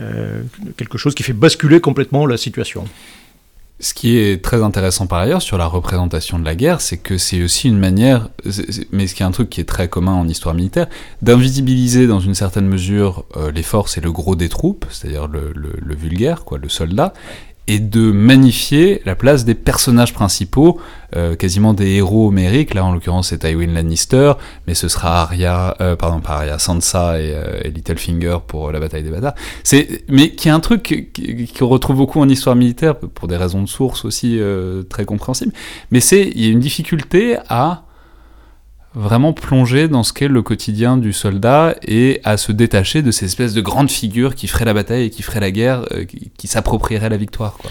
euh, 0.00 0.42
quelque 0.76 0.96
chose 0.96 1.14
qui 1.14 1.24
fait 1.24 1.32
basculer 1.32 1.80
complètement 1.80 2.26
la 2.26 2.36
situation. 2.36 2.84
Ce 3.80 3.92
qui 3.92 4.16
est 4.16 4.42
très 4.42 4.62
intéressant 4.62 5.06
par 5.06 5.18
ailleurs 5.18 5.42
sur 5.42 5.58
la 5.58 5.66
représentation 5.66 6.38
de 6.38 6.44
la 6.44 6.54
guerre, 6.54 6.80
c'est 6.80 6.96
que 6.96 7.18
c'est 7.18 7.42
aussi 7.42 7.68
une 7.68 7.78
manière, 7.78 8.28
mais 8.92 9.08
ce 9.08 9.14
qui 9.14 9.22
est 9.22 9.26
un 9.26 9.32
truc 9.32 9.50
qui 9.50 9.60
est 9.60 9.68
très 9.68 9.88
commun 9.88 10.12
en 10.12 10.28
histoire 10.28 10.54
militaire, 10.54 10.86
d'invisibiliser 11.22 12.06
dans 12.06 12.20
une 12.20 12.36
certaine 12.36 12.66
mesure 12.66 13.24
les 13.52 13.64
forces 13.64 13.98
et 13.98 14.00
le 14.00 14.12
gros 14.12 14.36
des 14.36 14.48
troupes, 14.48 14.86
c'est-à-dire 14.90 15.26
le, 15.26 15.52
le, 15.54 15.94
vulgaire, 15.96 16.44
quoi, 16.44 16.58
le 16.58 16.68
soldat, 16.68 17.14
et 17.66 17.78
de 17.78 18.12
magnifier 18.12 19.00
la 19.04 19.14
place 19.14 19.44
des 19.44 19.54
personnages 19.54 20.12
principaux, 20.12 20.78
euh, 21.16 21.34
quasiment 21.34 21.72
des 21.72 21.92
héros 21.92 22.28
homériques. 22.28 22.74
Là, 22.74 22.84
en 22.84 22.92
l'occurrence, 22.92 23.28
c'est 23.28 23.38
Tywin 23.38 23.72
Lannister, 23.72 24.32
mais 24.66 24.74
ce 24.74 24.88
sera 24.88 25.22
Arya, 25.22 25.76
euh, 25.80 25.96
pardon, 25.96 26.20
pas 26.20 26.34
Arya, 26.34 26.58
Sansa 26.58 27.20
et, 27.20 27.32
euh, 27.34 27.60
Littlefinger 27.64 28.38
pour 28.46 28.70
la 28.70 28.80
bataille 28.80 29.02
des 29.02 29.10
bâtards. 29.10 29.34
C'est, 29.62 30.04
mais 30.08 30.30
qui 30.32 30.48
est 30.48 30.52
un 30.52 30.60
truc 30.60 31.10
qu'on 31.58 31.68
retrouve 31.68 31.96
beaucoup 31.96 32.20
en 32.20 32.28
histoire 32.28 32.56
militaire 32.56 32.96
pour 32.96 33.28
des 33.28 33.36
raisons 33.36 33.62
de 33.62 33.68
source 33.68 34.04
aussi 34.04 34.38
très 34.90 35.04
compréhensibles. 35.04 35.52
Mais 35.90 36.00
c'est, 36.00 36.22
il 36.22 36.44
y 36.44 36.48
a 36.48 36.50
une 36.50 36.60
difficulté 36.60 37.36
à 37.48 37.83
vraiment 38.94 39.32
plonger 39.32 39.88
dans 39.88 40.02
ce 40.02 40.12
qu'est 40.12 40.28
le 40.28 40.42
quotidien 40.42 40.96
du 40.96 41.12
soldat 41.12 41.74
et 41.82 42.20
à 42.24 42.36
se 42.36 42.52
détacher 42.52 43.02
de 43.02 43.10
ces 43.10 43.26
espèces 43.26 43.54
de 43.54 43.60
grandes 43.60 43.90
figures 43.90 44.34
qui 44.34 44.46
feraient 44.46 44.64
la 44.64 44.74
bataille 44.74 45.04
et 45.04 45.10
qui 45.10 45.22
feraient 45.22 45.40
la 45.40 45.50
guerre, 45.50 45.84
euh, 45.92 46.04
qui, 46.04 46.46
s'approprieraient 46.46 47.08
la 47.08 47.16
victoire. 47.16 47.54
Quoi. 47.54 47.70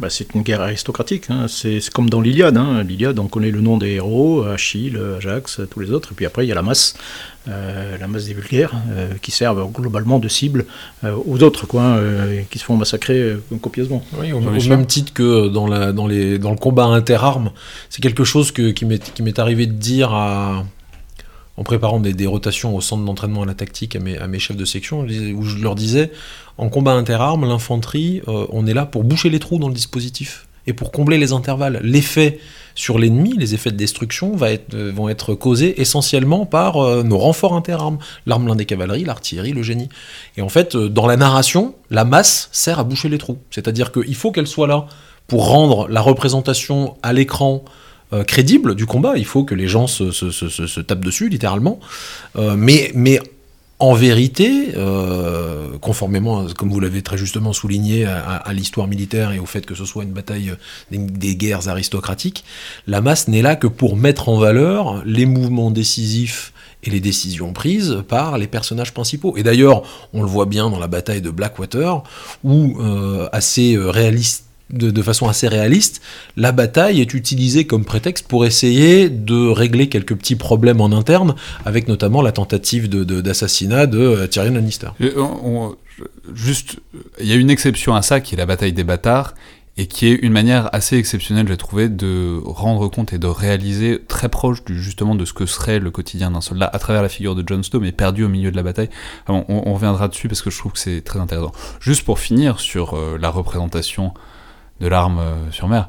Bah, 0.00 0.08
c'est 0.08 0.34
une 0.34 0.40
guerre 0.40 0.62
aristocratique, 0.62 1.26
hein. 1.28 1.46
c'est, 1.46 1.78
comme 1.92 2.08
dans 2.08 2.22
l'Iliade. 2.22 2.56
Hein. 2.56 2.82
L'Iliade, 2.82 3.18
on 3.18 3.28
connaît 3.28 3.50
le 3.50 3.60
nom 3.60 3.76
des 3.76 3.90
héros, 3.90 4.42
Achille, 4.44 4.98
Ajax, 5.18 5.60
tous 5.70 5.80
les 5.80 5.90
autres, 5.90 6.12
et 6.12 6.14
puis 6.14 6.24
après 6.24 6.46
il 6.46 6.48
y 6.48 6.52
a 6.52 6.54
la 6.54 6.62
masse, 6.62 6.96
euh, 7.48 7.98
la 7.98 8.08
masse 8.08 8.24
des 8.24 8.32
vulgaires, 8.32 8.72
euh, 8.92 9.12
qui 9.20 9.30
servent 9.30 9.70
globalement 9.70 10.18
de 10.18 10.28
cible 10.28 10.64
aux 11.04 11.42
autres, 11.42 11.66
quoi, 11.66 11.98
qui 12.50 12.58
se 12.58 12.64
font 12.64 12.78
massacrer 12.78 13.36
copieusement. 13.60 14.02
Oui, 14.18 14.32
au, 14.32 14.40
même 14.40 14.86
titre 14.86 15.12
que 15.12 15.48
dans, 15.48 15.66
la, 15.66 15.92
dans, 15.92 16.06
les, 16.06 16.38
dans 16.38 16.50
le 16.50 16.56
combat 16.56 16.86
interarmes, 16.86 17.50
c'est 17.90 18.00
quelque 18.00 18.24
chose 18.24 18.52
que, 18.52 18.70
qui 18.70 18.86
m'est 18.86 19.38
arrivé 19.38 19.66
de 19.66 19.72
dire 19.72 20.14
à 20.14 20.64
en 21.60 21.62
préparant 21.62 22.00
des, 22.00 22.26
rotations 22.26 22.74
au 22.74 22.80
centre 22.80 23.04
d'entraînement 23.04 23.42
à 23.42 23.46
la 23.46 23.52
tactique 23.52 23.94
à 23.94 24.00
mes, 24.00 24.38
chefs 24.38 24.56
de 24.56 24.64
section, 24.64 25.00
où 25.00 25.42
je 25.42 25.62
leur 25.62 25.74
disais, 25.74 26.10
en 26.56 26.70
combat 26.70 26.92
interarmes, 26.92 27.46
l'infanterie, 27.46 28.22
euh, 28.28 28.46
on 28.48 28.66
est 28.66 28.72
là 28.72 28.86
pour 28.86 29.04
boucher 29.04 29.28
les 29.28 29.38
trous 29.38 29.58
dans 29.58 29.68
le 29.68 29.74
dispositif 29.74 30.46
et 30.66 30.72
pour 30.72 30.90
combler 30.90 31.18
les 31.18 31.34
intervalles. 31.34 31.78
L'effet 31.82 32.38
sur 32.74 32.98
l'ennemi, 32.98 33.34
les 33.36 33.52
effets 33.52 33.70
de 33.70 33.76
destruction 33.76 34.38
euh, 34.40 34.92
vont 34.94 35.10
être 35.10 35.34
causés 35.34 35.78
essentiellement 35.82 36.46
par 36.46 36.78
euh, 36.78 37.02
nos 37.02 37.18
renforts 37.18 37.54
interarmes, 37.54 37.98
l'arme 38.24 38.46
blindée 38.46 38.64
cavalerie, 38.64 39.04
l'artillerie, 39.04 39.52
le 39.52 39.62
génie. 39.62 39.90
Et 40.38 40.42
en 40.42 40.48
fait, 40.48 40.78
dans 40.78 41.06
la 41.06 41.18
narration, 41.18 41.74
la 41.90 42.06
masse 42.06 42.48
sert 42.52 42.78
à 42.78 42.84
boucher 42.84 43.10
les 43.10 43.18
trous. 43.18 43.36
C'est-à-dire 43.50 43.92
qu'il 43.92 44.14
faut 44.14 44.32
qu'elle 44.32 44.46
soit 44.46 44.66
là 44.66 44.86
pour 45.26 45.46
rendre 45.48 45.88
la 45.88 46.00
représentation 46.00 46.96
à 47.02 47.12
l'écran 47.12 47.62
euh, 48.12 48.24
crédible 48.24 48.74
du 48.74 48.86
combat. 48.86 49.16
Il 49.16 49.24
faut 49.24 49.44
que 49.44 49.54
les 49.54 49.68
gens 49.68 49.86
se, 49.86 50.80
tapent 50.80 51.04
dessus, 51.04 51.28
littéralement. 51.28 51.78
Euh, 52.36 52.56
mais, 52.56 53.20
en 53.78 53.94
vérité, 53.94 54.72
euh, 54.76 55.78
conformément, 55.80 56.44
comme 56.58 56.70
vous 56.70 56.80
l'avez 56.80 57.00
très 57.00 57.16
justement 57.16 57.54
souligné, 57.54 58.04
à, 58.04 58.52
l'histoire 58.52 58.88
militaire 58.88 59.32
et 59.32 59.38
au 59.38 59.46
fait 59.46 59.64
que 59.64 59.74
ce 59.74 59.86
soit 59.86 60.02
une 60.02 60.10
bataille 60.10 60.52
des, 60.90 61.34
guerres 61.34 61.68
aristocratiques, 61.68 62.44
la 62.86 63.00
masse 63.00 63.28
n'est 63.28 63.40
là 63.40 63.56
que 63.56 63.66
pour 63.66 63.96
mettre 63.96 64.28
en 64.28 64.38
valeur 64.38 65.02
les 65.06 65.24
mouvements 65.24 65.70
décisifs 65.70 66.52
et 66.82 66.90
les 66.90 67.00
décisions 67.00 67.54
prises 67.54 68.02
par 68.06 68.36
les 68.36 68.48
personnages 68.48 68.92
principaux. 68.92 69.38
Et 69.38 69.42
d'ailleurs, 69.42 69.82
on 70.12 70.20
le 70.20 70.28
voit 70.28 70.46
bien 70.46 70.68
dans 70.68 70.78
la 70.78 70.88
bataille 70.88 71.22
de 71.22 71.30
Blackwater, 71.30 72.02
où, 72.44 72.76
assez 73.32 73.78
réaliste 73.78 74.49
de, 74.72 75.02
façon 75.02 75.28
assez 75.28 75.48
réaliste, 75.48 76.00
la 76.36 76.52
bataille 76.52 77.00
est 77.00 77.14
utilisée 77.14 77.66
comme 77.66 77.84
prétexte 77.84 78.26
pour 78.28 78.44
essayer 78.44 79.08
de 79.08 79.48
régler 79.48 79.88
quelques 79.88 80.14
petits 80.14 80.36
problèmes 80.36 80.80
en 80.80 80.92
interne, 80.92 81.34
avec 81.64 81.88
notamment 81.88 82.22
la 82.22 82.32
tentative 82.32 82.88
d'assassinat 82.88 83.86
de, 83.86 83.98
euh, 83.98 84.26
Tyrion 84.26 84.54
Lannister. 84.54 84.88
juste, 86.34 86.76
il 87.20 87.26
y 87.26 87.32
a 87.32 87.36
une 87.36 87.50
exception 87.50 87.94
à 87.94 88.02
ça, 88.02 88.20
qui 88.20 88.34
est 88.34 88.38
la 88.38 88.46
bataille 88.46 88.72
des 88.72 88.84
bâtards, 88.84 89.34
et 89.76 89.86
qui 89.86 90.08
est 90.08 90.14
une 90.14 90.32
manière 90.32 90.68
assez 90.74 90.96
exceptionnelle, 90.96 91.48
j'ai 91.48 91.56
trouvé, 91.56 91.88
de 91.88 92.38
rendre 92.44 92.88
compte 92.88 93.14
et 93.14 93.18
de 93.18 93.26
réaliser 93.26 94.02
très 94.08 94.28
proche 94.28 94.62
du, 94.64 94.82
justement 94.82 95.14
de 95.14 95.24
ce 95.24 95.32
que 95.32 95.46
serait 95.46 95.78
le 95.78 95.90
quotidien 95.90 96.30
d'un 96.30 96.42
soldat 96.42 96.68
à 96.70 96.78
travers 96.78 97.02
la 97.02 97.08
figure 97.08 97.34
de 97.34 97.42
Jon 97.46 97.62
Snow, 97.62 97.80
mais 97.80 97.92
perdu 97.92 98.24
au 98.24 98.28
milieu 98.28 98.50
de 98.50 98.56
la 98.56 98.62
bataille. 98.62 98.90
on, 99.28 99.72
reviendra 99.72 100.08
dessus 100.08 100.28
parce 100.28 100.42
que 100.42 100.50
je 100.50 100.58
trouve 100.58 100.72
que 100.72 100.78
c'est 100.78 101.00
très 101.00 101.18
intéressant. 101.18 101.52
Juste 101.80 102.04
pour 102.04 102.18
finir 102.18 102.60
sur 102.60 102.94
euh, 102.94 103.16
la 103.18 103.30
représentation 103.30 104.12
de 104.80 104.88
l'arme 104.88 105.18
euh, 105.18 105.50
sur 105.50 105.68
mer. 105.68 105.88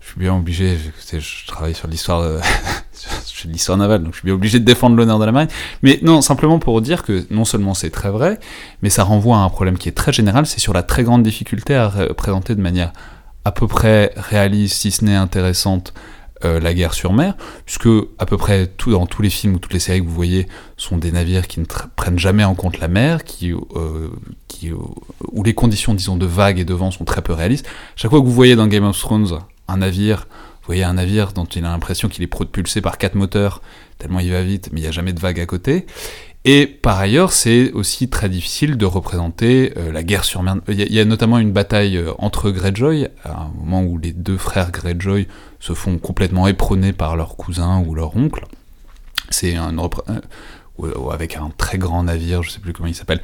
je 0.00 0.08
suis 0.08 0.20
bien 0.20 0.34
obligé, 0.34 0.76
je, 1.12 1.46
travaille 1.46 1.74
sur 1.74 1.88
l'histoire, 1.88 2.22
de, 2.22 2.40
l'histoire 3.46 3.78
navale, 3.78 4.02
donc 4.02 4.12
je 4.12 4.18
suis 4.18 4.26
bien 4.26 4.34
obligé 4.34 4.60
de 4.60 4.64
défendre 4.64 4.96
l'honneur 4.96 5.18
de 5.18 5.24
la 5.24 5.32
marine. 5.32 5.48
Mais 5.82 5.98
non, 6.02 6.20
simplement 6.20 6.58
pour 6.58 6.80
dire 6.80 7.02
que 7.02 7.26
non 7.30 7.44
seulement 7.44 7.74
c'est 7.74 7.90
très 7.90 8.10
vrai, 8.10 8.38
mais 8.82 8.90
ça 8.90 9.04
renvoie 9.04 9.36
à 9.36 9.40
un 9.40 9.48
problème 9.48 9.78
qui 9.78 9.88
est 9.88 9.96
très 9.96 10.12
général, 10.12 10.46
c'est 10.46 10.60
sur 10.60 10.72
la 10.72 10.82
très 10.82 11.02
grande 11.02 11.22
difficulté 11.22 11.74
à 11.74 11.90
présenter 12.16 12.54
de 12.54 12.60
manière 12.60 12.92
à 13.44 13.52
peu 13.52 13.68
près 13.68 14.12
réaliste, 14.16 14.80
si 14.80 14.90
ce 14.90 15.04
n'est 15.04 15.14
intéressante, 15.14 15.94
euh, 16.44 16.60
la 16.60 16.74
guerre 16.74 16.92
sur 16.94 17.12
mer, 17.12 17.34
puisque 17.64 17.88
à 18.18 18.26
peu 18.26 18.36
près 18.36 18.66
tout 18.66 18.90
dans 18.90 19.06
tous 19.06 19.22
les 19.22 19.30
films 19.30 19.54
ou 19.54 19.58
toutes 19.58 19.72
les 19.72 19.78
séries 19.78 20.00
que 20.00 20.06
vous 20.06 20.14
voyez 20.14 20.46
sont 20.76 20.98
des 20.98 21.10
navires 21.10 21.46
qui 21.46 21.60
ne 21.60 21.64
prennent 21.96 22.18
jamais 22.18 22.44
en 22.44 22.54
compte 22.54 22.78
la 22.78 22.88
mer, 22.88 23.24
qui, 23.24 23.52
euh, 23.52 24.08
qui, 24.46 24.70
où 24.72 25.42
les 25.42 25.54
conditions, 25.54 25.94
disons, 25.94 26.16
de 26.16 26.26
vagues 26.26 26.58
et 26.58 26.64
de 26.64 26.74
vent 26.74 26.90
sont 26.90 27.04
très 27.04 27.22
peu 27.22 27.32
réalistes. 27.32 27.66
Chaque 27.96 28.10
fois 28.10 28.20
que 28.20 28.26
vous 28.26 28.32
voyez 28.32 28.54
dans 28.54 28.66
Game 28.66 28.84
of 28.84 28.98
Thrones 28.98 29.38
un 29.68 29.78
navire, 29.78 30.26
vous 30.66 30.66
voyez 30.66 30.84
un 30.84 30.94
navire 30.94 31.32
dont 31.32 31.44
il 31.44 31.64
a 31.64 31.70
l'impression 31.70 32.08
qu'il 32.08 32.22
est 32.22 32.26
propulsé 32.28 32.80
par 32.80 32.98
quatre 32.98 33.14
moteurs, 33.14 33.62
tellement 33.98 34.20
il 34.20 34.30
va 34.30 34.42
vite, 34.42 34.70
mais 34.72 34.80
il 34.80 34.82
n'y 34.82 34.88
a 34.88 34.92
jamais 34.92 35.12
de 35.12 35.20
vagues 35.20 35.40
à 35.40 35.46
côté. 35.46 35.86
Et 36.48 36.68
par 36.68 37.00
ailleurs, 37.00 37.32
c'est 37.32 37.72
aussi 37.72 38.08
très 38.08 38.28
difficile 38.28 38.76
de 38.76 38.86
représenter 38.86 39.72
euh, 39.76 39.90
la 39.90 40.04
guerre 40.04 40.24
sur 40.24 40.44
mer. 40.44 40.54
Il 40.68 40.80
y, 40.80 41.00
a 41.00 41.04
notamment 41.04 41.38
une 41.38 41.50
bataille 41.50 41.96
euh, 41.96 42.12
entre 42.18 42.52
Greyjoy, 42.52 43.08
à 43.24 43.32
un 43.32 43.52
moment 43.58 43.82
où 43.82 43.98
les 43.98 44.12
deux 44.12 44.36
frères 44.38 44.70
Greyjoy 44.70 45.26
se 45.58 45.72
font 45.72 45.98
complètement 45.98 46.46
éperonner 46.46 46.92
par 46.92 47.16
leur 47.16 47.36
cousin 47.36 47.80
ou 47.80 47.96
leur 47.96 48.16
oncle. 48.16 48.44
C'est 49.28 49.56
un 49.56 49.76
euh, 49.76 51.10
avec 51.10 51.34
un 51.34 51.50
très 51.58 51.78
grand 51.78 52.04
navire, 52.04 52.44
je 52.44 52.50
sais 52.50 52.60
plus 52.60 52.72
comment 52.72 52.88
il 52.88 52.94
s'appelle. 52.94 53.22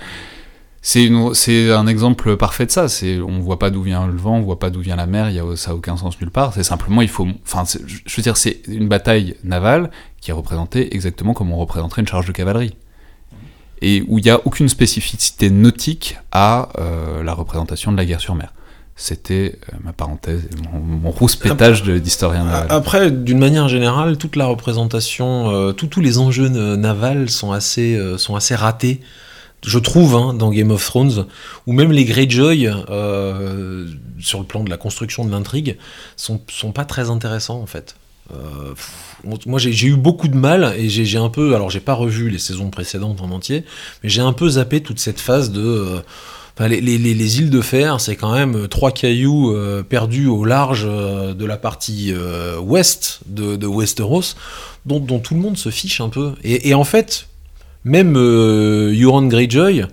C'est 0.84 1.08
un 1.08 1.86
exemple 1.86 2.36
parfait 2.36 2.66
de 2.66 2.72
ça. 2.72 2.86
On 3.24 3.38
voit 3.38 3.60
pas 3.60 3.70
d'où 3.70 3.82
vient 3.82 4.04
le 4.08 4.16
vent, 4.16 4.38
on 4.38 4.40
voit 4.40 4.58
pas 4.58 4.70
d'où 4.70 4.80
vient 4.80 4.96
la 4.96 5.06
mer. 5.06 5.30
Ça 5.54 5.70
a 5.70 5.74
aucun 5.74 5.96
sens 5.96 6.20
nulle 6.20 6.32
part. 6.32 6.54
C'est 6.54 6.64
simplement 6.64 7.02
il 7.02 7.08
faut. 7.08 7.28
Enfin, 7.46 7.62
je 7.64 8.16
veux 8.16 8.22
dire, 8.24 8.36
c'est 8.36 8.62
une 8.66 8.88
bataille 8.88 9.36
navale 9.44 9.92
qui 10.20 10.32
est 10.32 10.34
représentée 10.34 10.92
exactement 10.92 11.34
comme 11.34 11.52
on 11.52 11.56
représenterait 11.56 12.02
une 12.02 12.08
charge 12.08 12.26
de 12.26 12.32
cavalerie 12.32 12.74
et 13.82 14.04
où 14.08 14.18
il 14.18 14.24
n'y 14.24 14.30
a 14.30 14.40
aucune 14.46 14.68
spécificité 14.68 15.50
nautique 15.50 16.16
à 16.30 16.68
euh, 16.78 17.22
la 17.22 17.34
représentation 17.34 17.92
de 17.92 17.96
la 17.96 18.06
guerre 18.06 18.20
sur 18.20 18.34
mer. 18.34 18.52
C'était 18.94 19.58
euh, 19.72 19.76
ma 19.82 19.92
parenthèse, 19.92 20.48
mon, 20.72 20.78
mon 20.78 21.10
rouspétage 21.10 21.82
d'historien 21.82 22.44
naval. 22.44 22.68
Après, 22.70 23.10
d'une 23.10 23.38
manière 23.38 23.68
générale, 23.68 24.16
toute 24.16 24.36
la 24.36 24.46
représentation, 24.46 25.50
euh, 25.50 25.72
tous 25.72 26.00
les 26.00 26.18
enjeux 26.18 26.48
navals 26.48 27.28
sont 27.28 27.52
assez, 27.52 28.00
sont 28.16 28.36
assez 28.36 28.54
ratés 28.54 29.00
je 29.64 29.78
trouve, 29.78 30.16
hein, 30.16 30.34
dans 30.34 30.50
Game 30.50 30.72
of 30.72 30.84
Thrones, 30.84 31.24
ou 31.68 31.72
même 31.72 31.92
les 31.92 32.04
Greyjoy, 32.04 32.68
sur 34.18 34.40
le 34.40 34.44
plan 34.44 34.64
de 34.64 34.70
la 34.70 34.76
construction 34.76 35.24
de 35.24 35.30
l'intrigue, 35.30 35.78
sont, 36.16 36.40
sont 36.50 36.72
pas 36.72 36.84
très 36.84 37.10
intéressants 37.10 37.60
en 37.60 37.66
fait. 37.66 37.94
Euh, 38.34 38.74
moi 39.46 39.58
j'ai 39.58 39.86
eu 39.86 39.96
beaucoup 39.96 40.28
de 40.28 40.36
mal 40.36 40.74
et 40.76 40.88
j'ai 40.88 41.18
un 41.18 41.28
peu, 41.28 41.54
alors 41.54 41.70
j'ai 41.70 41.80
pas 41.80 41.94
revu 41.94 42.28
les 42.28 42.38
saisons 42.38 42.70
précédentes 42.70 43.20
en 43.20 43.30
entier, 43.30 43.64
mais 44.02 44.08
j'ai 44.08 44.22
un 44.22 44.32
peu 44.32 44.48
zappé 44.48 44.80
toute 44.80 44.98
cette 44.98 45.20
phase 45.20 45.50
de... 45.50 45.62
Euh, 45.62 46.00
les, 46.68 47.38
îles 47.38 47.50
de 47.50 47.60
fer, 47.60 47.98
c'est 47.98 48.14
quand 48.14 48.32
même 48.32 48.68
trois 48.68 48.92
cailloux 48.92 49.52
euh, 49.52 49.82
perdus 49.82 50.28
au 50.28 50.44
large 50.44 50.84
de 50.84 51.44
la 51.44 51.56
partie 51.56 52.14
ouest 52.60 53.20
de, 53.26 53.66
Westeros, 53.66 54.36
dont, 54.86 55.18
tout 55.18 55.34
le 55.34 55.40
monde 55.40 55.56
se 55.56 55.70
fiche 55.70 56.00
un 56.00 56.08
peu. 56.08 56.32
Et, 56.44 56.68
et 56.68 56.74
en 56.74 56.84
fait, 56.84 57.26
même 57.84 58.16
Euron 58.16 59.26
Greyjoy, 59.26 59.86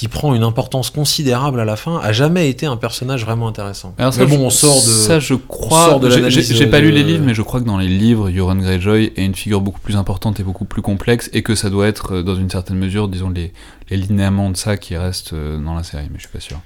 qui 0.00 0.08
prend 0.08 0.34
une 0.34 0.44
importance 0.44 0.88
considérable 0.88 1.60
à 1.60 1.66
la 1.66 1.76
fin, 1.76 2.00
a 2.02 2.10
jamais 2.10 2.48
été 2.48 2.64
un 2.64 2.78
personnage 2.78 3.22
vraiment 3.22 3.46
intéressant. 3.46 3.94
Alors 3.98 4.14
ça, 4.14 4.24
bon, 4.24 4.46
on 4.46 4.48
sort 4.48 4.76
de. 4.76 4.88
Ça, 4.88 5.20
je 5.20 5.34
crois. 5.34 6.00
J'ai 6.30 6.66
pas 6.68 6.80
lu 6.80 6.90
les 6.90 7.02
livres, 7.02 7.22
mais 7.22 7.34
je 7.34 7.42
crois 7.42 7.60
que 7.60 7.66
dans 7.66 7.76
les 7.76 7.86
livres, 7.86 8.30
Euron 8.34 8.54
Greyjoy 8.54 9.12
est 9.14 9.26
une 9.26 9.34
figure 9.34 9.60
beaucoup 9.60 9.80
plus 9.80 9.96
importante 9.96 10.40
et 10.40 10.42
beaucoup 10.42 10.64
plus 10.64 10.80
complexe, 10.80 11.28
et 11.34 11.42
que 11.42 11.54
ça 11.54 11.68
doit 11.68 11.86
être, 11.86 12.14
euh, 12.14 12.22
dans 12.22 12.34
une 12.34 12.48
certaine 12.48 12.78
mesure, 12.78 13.08
disons, 13.08 13.28
les, 13.28 13.52
les 13.90 13.98
linéaments 13.98 14.48
de 14.48 14.56
ça 14.56 14.78
qui 14.78 14.96
restent 14.96 15.34
euh, 15.34 15.62
dans 15.62 15.74
la 15.74 15.82
série, 15.82 16.08
mais 16.10 16.16
je 16.16 16.20
suis 16.20 16.32
pas 16.32 16.40
sûr. 16.40 16.60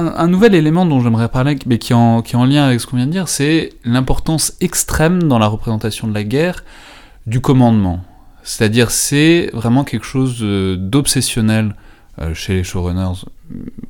Un, 0.00 0.28
nouvel 0.28 0.54
élément 0.54 0.86
dont 0.86 1.00
j'aimerais 1.00 1.28
parler, 1.28 1.56
mais 1.66 1.78
qui 1.78 1.92
est, 1.92 1.96
en, 1.96 2.44
lien 2.44 2.64
avec 2.64 2.80
ce 2.80 2.86
qu'on 2.86 2.96
vient 2.96 3.06
de 3.06 3.12
dire, 3.12 3.28
c'est 3.28 3.70
l'importance 3.84 4.54
extrême 4.60 5.22
dans 5.24 5.38
la 5.38 5.46
représentation 5.46 6.08
de 6.08 6.14
la 6.14 6.24
guerre 6.24 6.64
du 7.26 7.40
commandement. 7.40 8.00
C'est-à-dire, 8.42 8.90
c'est 8.90 9.50
vraiment 9.52 9.84
quelque 9.84 10.06
chose 10.06 10.40
d'obsessionnel 10.40 11.74
euh, 12.20 12.34
chez 12.34 12.54
les 12.54 12.64
showrunners. 12.64 13.24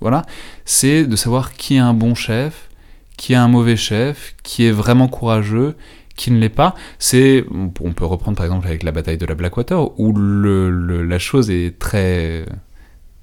Voilà, 0.00 0.22
c'est 0.64 1.04
de 1.06 1.16
savoir 1.16 1.54
qui 1.54 1.76
est 1.76 1.80
un 1.80 1.94
bon 1.94 2.14
chef, 2.14 2.68
qui 3.16 3.32
est 3.32 3.36
un 3.36 3.48
mauvais 3.48 3.76
chef, 3.76 4.34
qui 4.42 4.66
est 4.66 4.70
vraiment 4.70 5.08
courageux, 5.08 5.76
qui 6.16 6.30
ne 6.30 6.38
l'est 6.38 6.48
pas. 6.48 6.74
C'est, 6.98 7.44
on 7.50 7.92
peut 7.92 8.04
reprendre 8.04 8.36
par 8.36 8.46
exemple 8.46 8.66
avec 8.66 8.82
la 8.82 8.92
bataille 8.92 9.18
de 9.18 9.26
la 9.26 9.34
Blackwater, 9.34 9.98
où 9.98 10.12
la 10.12 11.18
chose 11.18 11.50
est 11.50 11.78
très 11.78 12.44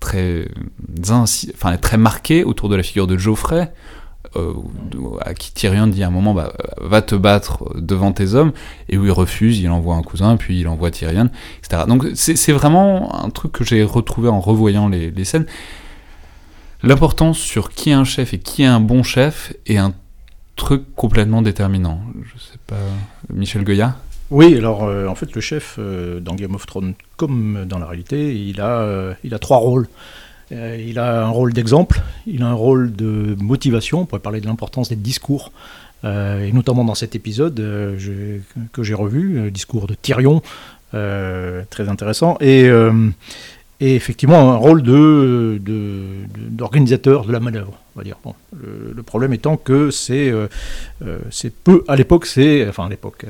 très, 0.08 0.48
enfin, 1.10 1.76
très 1.78 1.98
marqué 1.98 2.44
autour 2.46 2.70
de 2.70 2.76
la 2.76 2.84
figure 2.84 3.08
de 3.08 3.18
Geoffrey, 3.18 3.72
euh, 4.36 4.54
à 5.22 5.34
qui 5.34 5.54
Tyrion 5.54 5.88
dit 5.88 6.04
à 6.04 6.08
un 6.08 6.12
moment 6.12 6.34
bah, 6.34 6.54
va 6.80 7.02
te 7.02 7.16
battre 7.16 7.74
devant 7.76 8.14
tes 8.14 8.34
hommes, 8.34 8.54
et 8.88 8.98
où 8.98 9.06
il 9.06 9.12
refuse, 9.12 9.60
il 9.60 9.70
envoie 9.70 9.96
un 9.96 10.04
cousin, 10.04 10.38
puis 10.38 10.62
il 10.62 10.68
envoie 10.70 10.92
Tyrion, 10.92 11.30
etc. 11.60 11.84
Donc 11.88 12.06
c'est 12.16 12.54
vraiment 12.54 13.24
un 13.24 13.30
truc 13.30 13.52
que 13.52 13.66
j'ai 13.66 13.84
retrouvé 13.84 14.30
en 14.30 14.40
revoyant 14.40 14.88
les, 14.88 15.12
les 15.12 15.26
scènes. 15.26 15.46
L'importance 16.84 17.38
sur 17.38 17.70
qui 17.70 17.90
est 17.90 17.94
un 17.94 18.06
chef 18.06 18.34
et 18.34 18.40
qui 18.40 18.64
est 18.64 18.68
un 18.68 18.80
bon 18.80 19.04
chef 19.04 19.54
est 19.66 19.78
un 19.78 19.94
truc 20.56 20.84
complètement 20.96 21.42
déterminant. 21.42 22.00
Je 22.24 22.40
sais 22.40 22.60
pas, 22.66 22.76
Michel 23.34 23.64
Goya? 23.64 23.98
Oui, 24.30 24.58
alors 24.58 24.84
euh, 24.84 25.08
en 25.08 25.16
fait 25.16 25.34
le 25.34 25.40
chef 25.42 25.76
euh, 25.80 26.20
dans 26.20 26.36
Game 26.36 26.54
of 26.54 26.66
Thrones 26.66 26.94
comme 27.16 27.66
dans 27.66 27.80
la 27.80 27.86
réalité, 27.86 28.36
il 28.36 28.60
a, 28.60 28.82
euh, 28.82 29.14
il 29.24 29.34
a 29.34 29.40
trois 29.40 29.58
rôles. 29.58 29.88
il 30.52 31.00
a 31.00 31.26
un 31.26 31.30
rôle 31.30 31.54
d'exemple, 31.54 32.02
il 32.26 32.44
a 32.44 32.48
un 32.48 32.54
rôle 32.54 32.94
de 32.94 33.36
motivation, 33.40 34.02
on 34.02 34.06
pourrait 34.06 34.22
parler 34.22 34.42
de 34.42 34.48
l'importance 34.48 34.90
des 34.90 34.96
discours, 34.96 35.52
et 36.04 36.52
notamment 36.54 36.86
dans 36.86 36.96
cet 36.96 37.16
épisode 37.16 37.56
que 37.56 38.84
j'ai 38.84 38.94
revu, 38.94 39.42
le 39.44 39.52
discours 39.52 39.88
de 39.88 39.94
Tyrion, 39.94 40.42
très 40.92 41.90
intéressant, 41.90 42.38
et, 42.40 42.70
effectivement 43.82 44.54
un 44.54 44.56
rôle 44.56 44.84
de, 44.84 45.60
d'organisateur 46.50 47.26
de, 47.26 47.34
la 47.34 47.42
manœuvre. 47.42 47.74
On 47.96 48.00
va 48.00 48.04
dire. 48.06 48.18
Bon, 48.24 48.34
le, 48.96 49.04
problème 49.04 49.34
étant 49.34 49.58
que 49.58 49.92
c'est, 49.92 50.32
c'est 51.30 51.54
peu, 51.54 51.84
à 51.90 51.98
l'époque, 51.98 52.26
c'est, 52.26 52.70
enfin 52.70 52.86
à 52.86 52.90
l'époque, 52.90 53.26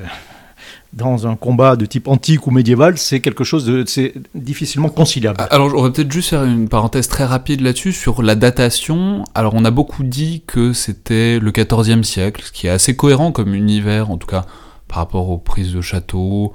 dans 0.93 1.27
un 1.27 1.35
combat 1.35 1.75
de 1.75 1.85
type 1.85 2.07
antique 2.07 2.47
ou 2.47 2.51
médiéval, 2.51 2.97
c'est 2.97 3.19
quelque 3.19 3.43
chose 3.43 3.65
de 3.65 3.83
c'est 3.85 4.13
difficilement 4.33 4.89
conciliable. 4.89 5.37
Alors, 5.49 5.73
on 5.75 5.83
va 5.83 5.89
peut-être 5.91 6.11
juste 6.11 6.29
faire 6.29 6.43
une 6.43 6.69
parenthèse 6.69 7.07
très 7.07 7.25
rapide 7.25 7.61
là-dessus 7.61 7.93
sur 7.93 8.23
la 8.23 8.35
datation. 8.35 9.23
Alors, 9.35 9.53
on 9.53 9.65
a 9.65 9.71
beaucoup 9.71 10.03
dit 10.03 10.43
que 10.47 10.73
c'était 10.73 11.39
le 11.39 11.51
XIVe 11.51 12.03
siècle, 12.03 12.41
ce 12.45 12.51
qui 12.51 12.67
est 12.67 12.71
assez 12.71 12.95
cohérent 12.95 13.31
comme 13.31 13.53
univers, 13.53 14.09
en 14.11 14.17
tout 14.17 14.27
cas 14.27 14.45
par 14.87 14.99
rapport 14.99 15.29
aux 15.29 15.37
prises 15.37 15.73
de 15.73 15.81
château, 15.81 16.53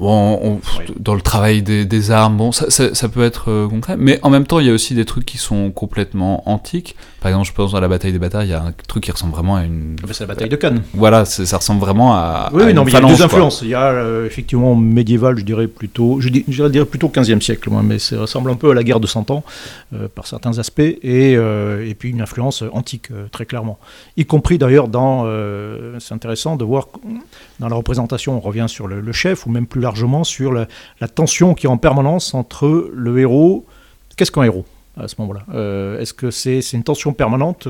Bon, 0.00 0.60
dans 0.98 1.14
le 1.14 1.20
travail 1.20 1.62
des, 1.62 2.10
armes, 2.10 2.36
bon, 2.36 2.52
ça, 2.52 2.68
ça, 2.70 3.08
peut 3.08 3.22
être 3.22 3.50
euh, 3.50 3.68
concret, 3.68 3.96
mais 3.96 4.18
en 4.22 4.30
même 4.30 4.46
temps, 4.46 4.58
il 4.58 4.66
y 4.66 4.70
a 4.70 4.72
aussi 4.72 4.94
des 4.94 5.04
trucs 5.04 5.24
qui 5.24 5.38
sont 5.38 5.70
complètement 5.70 6.48
antiques. 6.48 6.96
Par 7.20 7.30
exemple, 7.30 7.46
je 7.46 7.52
pense 7.52 7.74
à 7.74 7.80
la 7.80 7.88
bataille 7.88 8.12
des 8.12 8.18
batailles, 8.18 8.48
il 8.48 8.50
y 8.50 8.54
a 8.54 8.62
un 8.62 8.74
truc 8.88 9.04
qui 9.04 9.12
ressemble 9.12 9.32
vraiment 9.32 9.56
à 9.56 9.64
une. 9.64 9.96
Ah 10.02 10.06
c'est 10.12 10.24
la 10.24 10.26
bataille 10.26 10.48
de 10.48 10.56
Cannes. 10.56 10.82
Voilà, 10.94 11.24
ça 11.24 11.56
ressemble 11.56 11.80
vraiment 11.80 12.14
à. 12.14 12.50
Oui, 12.52 12.74
non, 12.74 12.84
mais 12.84 12.90
il 12.90 12.94
y 12.94 12.96
a 12.96 13.00
deux 13.00 13.22
influences. 13.22 13.60
Il 13.62 13.68
y 13.68 13.74
a 13.74 13.92
euh, 13.92 14.26
effectivement 14.26 14.74
médiéval, 14.74 15.38
je 15.38 15.44
dirais 15.44 15.68
plutôt, 15.68 16.20
je, 16.20 16.28
dirais 16.28 16.84
plutôt 16.84 17.08
15e 17.08 17.40
siècle, 17.40 17.70
moi, 17.70 17.82
mais 17.82 17.98
ça 17.98 18.20
ressemble 18.20 18.50
un 18.50 18.56
peu 18.56 18.72
à 18.72 18.74
la 18.74 18.82
guerre 18.82 19.00
de 19.00 19.06
100 19.06 19.30
ans 19.30 19.44
euh, 19.94 20.08
par 20.12 20.26
certains 20.26 20.58
aspects, 20.58 20.80
et, 20.80 21.32
et 21.32 21.94
puis 21.96 22.10
une 22.10 22.20
influence 22.20 22.64
antique, 22.72 23.08
très 23.30 23.46
clairement. 23.46 23.78
Y 24.16 24.26
compris 24.26 24.58
d'ailleurs 24.58 24.88
dans. 24.88 25.24
c'est 26.00 26.14
intéressant 26.14 26.56
de 26.56 26.64
voir 26.64 26.88
dans 27.60 27.68
la 27.68 27.76
représentation, 27.76 28.36
on 28.36 28.40
revient 28.40 28.66
sur 28.68 28.88
le, 28.88 29.00
le 29.00 29.12
chef, 29.12 29.46
ou 29.46 29.50
même 29.50 29.66
plus 29.66 29.83
largement 29.84 30.24
sur 30.24 30.52
la, 30.52 30.66
tension 31.08 31.54
qui 31.54 31.66
est 31.66 31.70
en 31.70 31.76
permanence 31.76 32.34
entre 32.34 32.90
le 32.92 33.18
héros. 33.18 33.64
Qu'est-ce 34.16 34.32
qu'un 34.32 34.42
héros 34.42 34.64
à 34.96 35.06
ce 35.06 35.14
moment-là? 35.20 35.44
Euh, 35.54 36.00
Est-ce 36.00 36.14
que 36.14 36.30
c'est 36.30 36.60
une 36.72 36.82
tension 36.82 37.12
permanente 37.12 37.68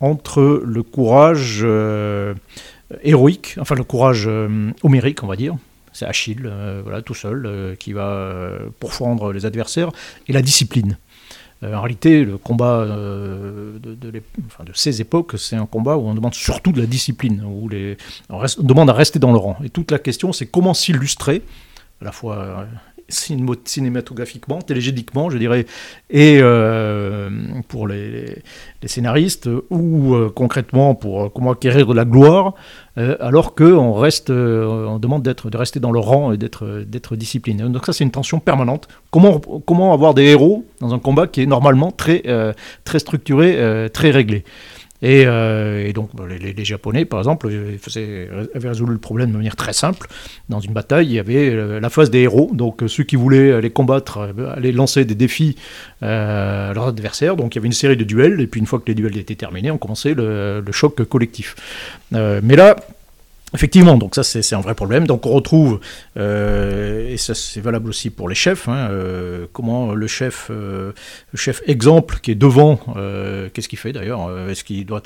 entre 0.00 0.62
le 0.64 0.82
courage 0.82 1.60
euh, 1.62 2.34
héroïque, 3.02 3.56
enfin 3.58 3.74
le 3.74 3.84
courage 3.84 4.26
euh, 4.26 4.70
homérique, 4.82 5.22
on 5.22 5.26
va 5.26 5.36
dire, 5.36 5.56
c'est 5.92 6.06
Achille, 6.06 6.50
voilà, 6.84 7.02
tout 7.02 7.14
seul, 7.14 7.76
qui 7.80 7.92
va 7.92 8.52
pourfendre 8.78 9.32
les 9.32 9.46
adversaires, 9.46 9.90
et 10.28 10.32
la 10.32 10.42
discipline. 10.42 10.96
En 11.62 11.80
réalité, 11.80 12.24
le 12.24 12.38
combat 12.38 12.86
de, 12.86 13.78
de, 13.82 14.22
ces 14.74 15.00
époques, 15.00 15.34
c'est 15.38 15.56
un 15.56 15.66
combat 15.66 15.96
où 15.96 16.06
on 16.06 16.14
demande 16.14 16.34
surtout 16.34 16.70
de 16.70 16.80
la 16.80 16.86
discipline, 16.86 17.42
où 17.44 17.68
on 18.30 18.44
demande 18.62 18.90
à 18.90 18.92
rester 18.92 19.18
dans 19.18 19.32
le 19.32 19.38
rang. 19.38 19.56
Et 19.64 19.70
toute 19.70 19.90
la 19.90 19.98
question, 19.98 20.32
c'est 20.32 20.46
comment 20.46 20.72
s'illustrer 20.74 21.42
à 22.00 22.04
la 22.04 22.12
fois 22.12 22.36
euh, 22.36 22.64
cinématographiquement, 23.08 24.60
télégéniquement, 24.60 25.30
je 25.30 25.38
dirais, 25.38 25.66
et 26.10 26.38
euh, 26.40 27.30
pour 27.68 27.88
les, 27.88 28.42
scénaristes, 28.84 29.48
ou 29.70 30.14
euh, 30.14 30.30
concrètement 30.34 30.94
pour 30.94 31.32
comment 31.32 31.52
acquérir 31.52 31.86
de 31.86 31.94
la 31.94 32.04
gloire, 32.04 32.54
alors 33.20 33.54
qu'on 33.54 33.92
reste, 33.92 34.28
on 34.28 34.98
demande 34.98 35.22
d'être, 35.22 35.50
de 35.50 35.56
rester 35.56 35.78
dans 35.78 35.92
le 35.92 36.00
rang 36.00 36.32
et 36.32 36.36
d'être, 36.36 36.82
d'être 36.84 37.14
discipliné. 37.14 37.62
Donc 37.62 37.86
ça, 37.86 37.92
c'est 37.92 38.02
une 38.02 38.10
tension 38.10 38.40
permanente. 38.40 38.88
Comment, 39.12 39.38
comment 39.38 39.92
avoir 39.92 40.14
des 40.14 40.24
héros 40.24 40.64
dans 40.80 40.92
un 40.94 40.98
combat 40.98 41.28
qui 41.28 41.42
est 41.42 41.46
normalement 41.46 41.92
très, 41.92 42.24
très 42.82 42.98
structuré, 42.98 43.88
très 43.92 44.10
réglé? 44.10 44.42
Euh, 45.04 45.86
et, 45.86 45.92
donc 45.92 46.10
les, 46.28 46.64
Japonais, 46.64 47.04
par 47.04 47.20
exemple, 47.20 47.48
faisaient, 47.80 48.28
avaient 48.54 48.68
résolu 48.68 48.92
le 48.92 48.98
problème 48.98 49.30
de 49.30 49.36
manière 49.36 49.56
très 49.56 49.72
simple. 49.72 50.08
Dans 50.48 50.60
une 50.60 50.72
bataille, 50.72 51.06
il 51.06 51.12
y 51.12 51.18
avait 51.18 51.50
euh, 51.50 51.80
la 51.80 51.90
phase 51.90 52.10
des 52.10 52.20
héros, 52.20 52.50
donc 52.52 52.82
ceux 52.86 53.04
qui 53.04 53.16
voulaient 53.16 53.52
aller 53.52 53.70
combattre, 53.70 54.18
euh, 54.18 54.54
aller 54.54 54.72
lancer 54.72 55.04
des 55.04 55.14
défis 55.14 55.56
à 56.02 56.72
leurs 56.74 56.88
adversaires. 56.88 57.36
Donc 57.36 57.54
il 57.54 57.58
y 57.58 57.60
avait 57.60 57.66
une 57.66 57.72
série 57.72 57.96
de 57.96 58.04
duels, 58.04 58.40
et 58.40 58.46
puis 58.46 58.60
une 58.60 58.66
fois 58.66 58.78
que 58.78 58.86
les 58.86 58.94
duels 58.94 59.16
étaient 59.16 59.34
terminés, 59.34 59.70
on 59.70 59.78
commençait 59.78 60.14
le 60.14 60.62
choc 60.72 61.02
collectif. 61.04 61.56
mais 62.12 62.56
là, 62.56 62.76
Effectivement, 63.54 63.96
donc 63.96 64.14
ça 64.14 64.22
c'est 64.22 64.54
un 64.54 64.60
vrai 64.60 64.74
problème. 64.74 65.06
Donc 65.06 65.24
on 65.24 65.30
retrouve, 65.30 65.80
euh, 66.18 67.08
et 67.08 67.16
ça 67.16 67.34
c'est 67.34 67.60
valable 67.60 67.88
aussi 67.88 68.10
pour 68.10 68.28
les 68.28 68.34
chefs, 68.34 68.68
hein, 68.68 68.88
euh, 68.90 69.46
comment 69.54 69.94
le 69.94 70.06
chef, 70.06 70.48
euh, 70.50 70.92
le 71.32 71.38
chef 71.38 71.62
exemple 71.66 72.18
qui 72.20 72.32
est 72.32 72.34
devant, 72.34 72.78
qu'est-ce 73.54 73.68
qu'il 73.68 73.78
fait 73.78 73.92
d'ailleurs 73.92 74.28
Est-ce 74.48 74.64
qu'il 74.64 74.84
doit 74.84 75.02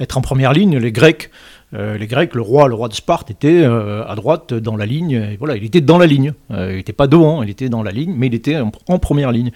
être 0.00 0.16
en 0.16 0.20
première 0.22 0.54
ligne 0.54 0.78
Les 0.78 0.92
Grecs 0.92 1.30
euh, 1.74 1.98
les 1.98 2.06
Grecs, 2.06 2.34
le 2.34 2.42
roi, 2.42 2.68
le 2.68 2.74
roi 2.74 2.88
de 2.88 2.94
Sparte 2.94 3.30
était 3.30 3.62
euh, 3.62 4.06
à 4.06 4.14
droite 4.14 4.54
dans 4.54 4.76
la 4.76 4.86
ligne. 4.86 5.12
Et 5.32 5.36
voilà, 5.36 5.56
il 5.56 5.64
était 5.64 5.80
dans 5.80 5.98
la 5.98 6.06
ligne. 6.06 6.32
Euh, 6.52 6.70
il 6.70 6.76
n'était 6.76 6.92
pas 6.92 7.08
devant, 7.08 7.42
il 7.42 7.50
était 7.50 7.68
dans 7.68 7.82
la 7.82 7.90
ligne, 7.90 8.14
mais 8.16 8.28
il 8.28 8.34
était 8.34 8.56
en, 8.56 8.98
première 8.98 9.32
ligne. 9.32 9.50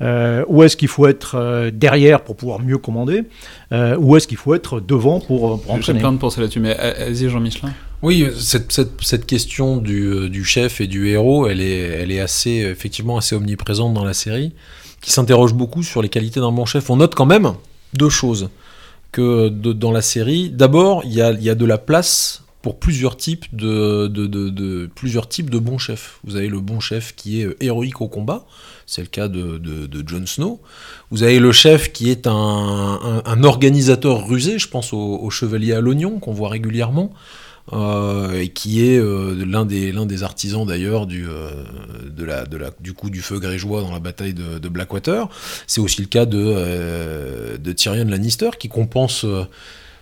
où 0.00 0.62
est-ce 0.62 0.76
qu'il 0.76 0.88
faut 0.88 1.06
être 1.06 1.70
derrière 1.72 2.22
pour 2.22 2.36
pouvoir 2.36 2.60
mieux 2.60 2.78
commander? 2.78 3.24
Ou 3.72 4.16
est-ce 4.16 4.26
qu'il 4.26 4.36
faut 4.36 4.54
être 4.54 4.80
devant 4.80 5.20
pour, 5.20 5.60
pour 5.60 5.72
entraîner? 5.72 5.98
J'ai 5.98 6.02
plein 6.02 6.12
de 6.12 6.18
pensées 6.18 6.40
là-dessus, 6.40 6.60
mais 6.60 6.76
allez-y 6.76 7.28
Jean-Michelin. 7.28 7.72
Oui, 8.02 8.26
cette, 8.38 8.70
cette, 8.70 9.00
cette 9.00 9.24
question 9.24 9.78
du, 9.78 10.28
du, 10.28 10.44
chef 10.44 10.82
et 10.82 10.86
du 10.86 11.08
héros, 11.08 11.48
elle 11.48 11.62
est, 11.62 11.78
elle 11.78 12.12
est 12.12 12.20
assez, 12.20 12.50
effectivement 12.50 13.16
assez 13.16 13.34
omniprésente 13.34 13.94
dans 13.94 14.04
la 14.04 14.12
série, 14.12 14.52
qui 15.00 15.10
s'interroge 15.10 15.54
beaucoup 15.54 15.82
sur 15.82 16.02
les 16.02 16.10
qualités 16.10 16.38
d'un 16.38 16.52
bon 16.52 16.66
chef. 16.66 16.90
On 16.90 16.96
note 16.96 17.14
quand 17.14 17.24
même 17.24 17.52
deux 17.94 18.10
choses 18.10 18.50
que 19.14 19.48
dans 19.48 19.92
la 19.92 20.02
série, 20.02 20.50
d'abord, 20.50 21.02
il 21.04 21.12
y 21.12 21.22
a, 21.22 21.54
de 21.54 21.64
la 21.64 21.78
place 21.78 22.42
pour 22.62 22.80
plusieurs 22.80 23.16
types 23.16 23.44
de, 23.54 24.08
de, 24.08 24.90
plusieurs 24.92 25.28
types 25.28 25.50
de 25.50 25.58
bons 25.58 25.78
chefs. 25.78 26.18
Vous 26.24 26.34
avez 26.34 26.48
le 26.48 26.58
bon 26.58 26.80
chef 26.80 27.14
qui 27.14 27.40
est 27.40 27.44
euh, 27.44 27.56
héroïque 27.60 28.00
au 28.00 28.08
combat, 28.08 28.44
c'est 28.86 29.02
le 29.02 29.06
cas 29.06 29.28
de, 29.28 29.58
de, 29.58 30.08
Jon 30.08 30.26
Snow. 30.26 30.60
Vous 31.12 31.22
avez 31.22 31.38
le 31.38 31.52
chef 31.52 31.92
qui 31.92 32.10
est 32.10 32.26
un, 32.26 33.44
organisateur 33.44 34.26
rusé, 34.26 34.58
je 34.58 34.66
pense 34.66 34.92
au 34.92 35.30
chevalier 35.30 35.74
à 35.74 35.80
l'oignon 35.80 36.18
qu'on 36.18 36.32
voit 36.32 36.48
régulièrement. 36.48 37.12
Euh, 37.72 38.40
et 38.40 38.48
qui 38.48 38.86
est 38.86 38.98
euh, 38.98 39.42
l'un 39.46 39.64
des, 39.64 39.90
des 39.92 40.22
artisans 40.22 40.66
d'ailleurs 40.66 41.06
du, 41.06 41.26
euh, 41.26 41.48
du 42.80 42.92
coup 42.92 43.08
du 43.08 43.22
feu 43.22 43.38
grégeois 43.38 43.80
dans 43.80 43.90
la 43.90 44.00
bataille 44.00 44.34
de, 44.34 44.58
de 44.58 44.68
Blackwater. 44.68 45.28
C'est 45.66 45.80
aussi 45.80 46.02
le 46.02 46.08
cas 46.08 46.26
de, 46.26 47.56
de 47.56 47.72
Tyrion 47.72 48.04
Lannister 48.04 48.50
qui 48.58 48.68
compense 48.68 49.24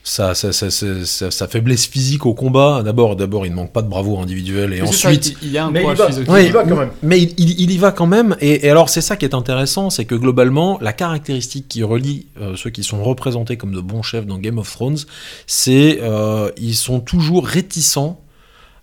sa, 0.04 0.34
sa, 0.34 1.48
faiblesse 1.48 1.86
physique 1.86 2.26
au 2.26 2.34
combat. 2.34 2.82
D'abord, 2.84 3.14
d'abord, 3.14 3.46
il 3.46 3.50
ne 3.50 3.56
manque 3.56 3.72
pas 3.72 3.82
de 3.82 3.88
bravoure 3.88 4.20
individuelle, 4.20 4.72
et 4.72 4.82
ensuite, 4.82 5.36
il, 5.42 5.52
y 5.52 5.58
a 5.58 5.66
un 5.66 5.70
mais 5.70 5.84
il, 5.84 5.94
va, 5.94 6.40
il 6.40 6.52
va 6.52 6.64
quand 6.64 6.76
même. 6.76 6.90
Mais 7.02 7.20
il, 7.20 7.70
y 7.70 7.78
va 7.78 7.92
quand 7.92 8.06
même. 8.06 8.36
Et, 8.40 8.68
alors, 8.68 8.88
c'est 8.88 9.00
ça 9.00 9.16
qui 9.16 9.24
est 9.24 9.34
intéressant, 9.34 9.90
c'est 9.90 10.04
que 10.04 10.14
globalement, 10.14 10.78
la 10.80 10.92
caractéristique 10.92 11.68
qui 11.68 11.82
relie 11.82 12.26
euh, 12.40 12.56
ceux 12.56 12.70
qui 12.70 12.82
sont 12.82 13.02
représentés 13.02 13.56
comme 13.56 13.72
de 13.72 13.80
bons 13.80 14.02
chefs 14.02 14.26
dans 14.26 14.38
Game 14.38 14.58
of 14.58 14.70
Thrones, 14.70 14.98
c'est 15.46 16.00
euh, 16.02 16.50
ils 16.56 16.74
sont 16.74 17.00
toujours 17.00 17.46
réticents 17.46 18.20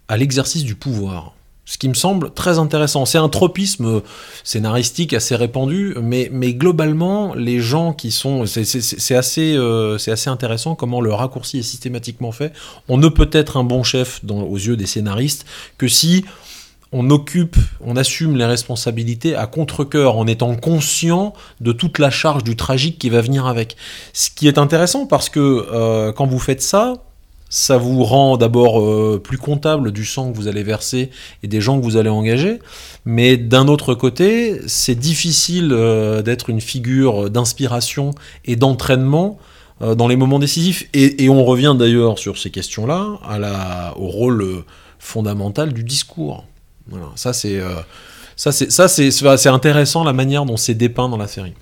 à 0.07 0.17
l'exercice 0.17 0.63
du 0.63 0.75
pouvoir. 0.75 1.35
Ce 1.69 1.77
qui 1.77 1.87
me 1.87 1.93
semble 1.93 2.31
très 2.31 2.57
intéressant. 2.57 3.05
C'est 3.05 3.19
un 3.19 3.29
tropisme 3.29 4.01
scénaristique 4.43 5.13
assez 5.13 5.35
répandu, 5.35 5.95
mais, 6.01 6.27
mais 6.33 6.55
globalement, 6.55 7.35
les 7.35 7.59
gens 7.59 7.93
qui 7.93 8.09
sont. 8.09 8.47
C'est 8.47 9.15
assez, 9.15 9.53
euh, 9.55 9.97
assez 10.07 10.31
intéressant 10.31 10.73
comment 10.73 10.99
le 10.99 11.13
raccourci 11.13 11.59
est 11.59 11.63
systématiquement 11.63 12.31
fait. 12.31 12.53
On 12.87 12.97
ne 12.97 13.07
peut 13.07 13.29
être 13.31 13.55
un 13.55 13.63
bon 13.63 13.83
chef 13.83 14.21
aux 14.27 14.57
yeux 14.57 14.77
des 14.77 14.87
scénaristes 14.87 15.45
que 15.77 15.87
si 15.87 16.25
on 16.91 17.11
occupe, 17.11 17.57
on 17.81 17.95
assume 17.97 18.35
les 18.35 18.45
responsabilités 18.45 19.35
à 19.35 19.45
contre-coeur 19.45 20.17
en 20.17 20.25
étant 20.25 20.55
conscient 20.55 21.35
de 21.61 21.71
toute 21.71 21.99
la 21.99 22.09
charge 22.09 22.43
du 22.43 22.55
tragique 22.55 22.97
qui 22.97 23.11
va 23.11 23.21
venir 23.21 23.45
avec. 23.45 23.77
Ce 24.13 24.31
qui 24.31 24.47
est 24.47 24.57
intéressant 24.57 25.05
parce 25.05 25.29
que 25.29 25.67
euh, 25.71 26.13
quand 26.13 26.25
vous 26.25 26.39
faites 26.39 26.63
ça, 26.63 26.95
ça 27.49 27.77
vous 27.77 28.03
rend 28.03 28.37
d'abord 28.37 28.79
euh, 28.79 29.19
plus 29.21 29.37
comptable 29.37 29.91
du 29.91 30.05
sang 30.05 30.31
que 30.31 30.37
vous 30.37 30.47
allez 30.47 30.63
verser 30.63 31.09
et 31.41 31.47
des 31.47 31.61
gens 31.61 31.79
que 31.79 31.83
vous 31.83 31.97
allez 31.97 32.09
engager, 32.09 32.59
mais 33.05 33.37
d'un 33.37 33.67
autre 33.67 33.95
côté, 33.95 34.61
c'est 34.67 34.95
difficile 34.95 35.71
euh, 35.73 36.21
d'être 36.21 36.49
une 36.51 36.61
figure 36.61 37.29
d'inspiration 37.29 38.13
et 38.45 38.55
d'entraînement 38.55 39.39
euh, 39.81 39.95
dans 39.95 40.07
les 40.07 40.15
moments 40.15 40.39
décisifs. 40.39 40.87
Et, 40.93 41.27
on 41.29 41.43
revient 41.43 41.75
d'ailleurs 41.77 42.19
sur 42.19 42.37
ces 42.37 42.51
questions-là 42.51 43.19
au 43.95 44.07
rôle 44.07 44.63
fondamental 44.99 45.73
du 45.73 45.83
discours. 45.83 46.45
Ça 47.15 47.33
c'est 47.33 47.61
ça 48.35 48.51
c'est 48.87 49.49
intéressant 49.49 50.03
la 50.03 50.13
manière 50.13 50.45
dont 50.45 50.57
c'est 50.57 50.73
dépeint 50.73 51.07
dans 51.07 51.17
la 51.17 51.27
série. 51.27 51.53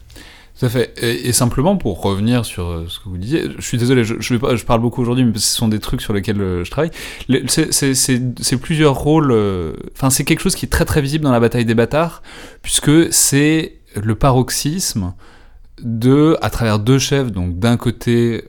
Tout 0.58 0.66
à 0.66 0.70
fait. 0.70 0.94
Et, 1.04 1.32
simplement 1.34 1.78
pour 1.78 2.02
revenir 2.02 2.44
sur 2.44 2.68
euh, 2.68 2.86
ce 2.88 3.00
que 3.00 3.10
vous 3.10 3.18
disiez, 3.18 3.44
je 3.58 3.62
suis 3.62 3.78
désolé, 3.78 4.04
je, 4.04 4.16
je, 4.20 4.34
je 4.34 4.66
parle 4.66 4.82
beaucoup 4.82 5.02
aujourd'hui, 5.02 5.24
mais 5.24 5.38
ce 5.38 5.56
sont 5.56 5.68
des 5.68 5.80
trucs 5.80 6.02
sur 6.02 6.14
lesquels 6.14 6.42
euh, 6.42 6.64
je 6.64 6.72
travaille. 6.72 6.90
C'est 7.52 8.58
plusieurs 8.60 8.96
rôles. 8.96 9.32
Euh, 9.32 9.74
enfin, 9.94 10.10
c'est 10.10 10.24
quelque 10.24 10.40
chose 10.40 10.56
qui 10.56 10.66
est 10.66 10.70
très 10.70 10.86
très 10.86 11.02
visible 11.02 11.24
dans 11.24 11.32
la 11.32 11.40
bataille 11.40 11.66
des 11.66 11.76
bâtards, 11.76 12.24
puisque 12.64 13.14
c'est 13.14 13.76
le 13.96 14.16
paroxysme 14.16 15.14
de, 15.84 16.38
à 16.42 16.50
travers 16.50 16.80
deux 16.80 16.98
chefs, 16.98 17.32
donc 17.32 17.60
d'un 17.60 17.78
côté. 17.78 18.44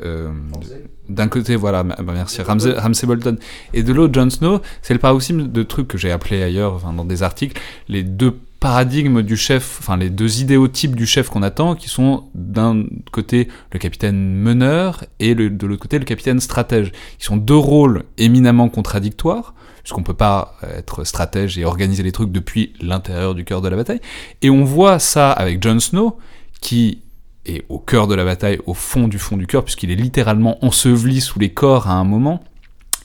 d'un 1.10 1.28
côté, 1.28 1.56
voilà, 1.56 1.84
merci, 1.84 2.40
Ramsey, 2.40 2.72
Ramsey, 2.72 3.06
Bolton, 3.06 3.36
et 3.74 3.82
de 3.82 3.92
l'autre, 3.92 4.14
Jon 4.14 4.30
Snow, 4.30 4.60
c'est 4.80 4.94
le 4.94 5.00
paroxysme 5.00 5.48
de 5.48 5.62
trucs 5.62 5.88
que 5.88 5.98
j'ai 5.98 6.10
appelé 6.10 6.42
ailleurs, 6.42 6.72
enfin, 6.72 6.94
dans 6.94 7.04
des 7.04 7.22
articles, 7.22 7.60
les 7.88 8.02
deux 8.02 8.34
paradigmes 8.60 9.22
du 9.22 9.36
chef, 9.36 9.78
enfin 9.80 9.96
les 9.96 10.10
deux 10.10 10.40
idéotypes 10.40 10.96
du 10.96 11.06
chef 11.06 11.28
qu'on 11.28 11.42
attend, 11.42 11.74
qui 11.74 11.88
sont 11.88 12.24
d'un 12.34 12.84
côté 13.12 13.48
le 13.72 13.78
capitaine 13.78 14.34
meneur 14.34 15.04
et 15.20 15.34
de 15.34 15.66
l'autre 15.66 15.82
côté 15.82 15.98
le 15.98 16.04
capitaine 16.04 16.40
stratège, 16.40 16.92
qui 17.18 17.24
sont 17.24 17.36
deux 17.36 17.56
rôles 17.56 18.04
éminemment 18.16 18.68
contradictoires, 18.68 19.54
puisqu'on 19.82 20.02
peut 20.02 20.14
pas 20.14 20.56
être 20.76 21.04
stratège 21.04 21.56
et 21.56 21.64
organiser 21.64 22.02
les 22.02 22.12
trucs 22.12 22.32
depuis 22.32 22.72
l'intérieur 22.80 23.34
du 23.34 23.44
cœur 23.44 23.62
de 23.62 23.68
la 23.68 23.76
bataille. 23.76 24.00
Et 24.42 24.50
on 24.50 24.64
voit 24.64 24.98
ça 24.98 25.30
avec 25.30 25.62
Jon 25.62 25.78
Snow, 25.78 26.18
qui 26.60 27.02
est 27.46 27.64
au 27.68 27.78
cœur 27.78 28.08
de 28.08 28.14
la 28.14 28.24
bataille, 28.24 28.58
au 28.66 28.74
fond 28.74 29.08
du 29.08 29.18
fond 29.18 29.36
du 29.36 29.46
cœur, 29.46 29.64
puisqu'il 29.64 29.90
est 29.90 29.96
littéralement 29.96 30.62
enseveli 30.64 31.20
sous 31.20 31.38
les 31.38 31.52
corps 31.52 31.88
à 31.88 31.92
un 31.92 32.04
moment, 32.04 32.42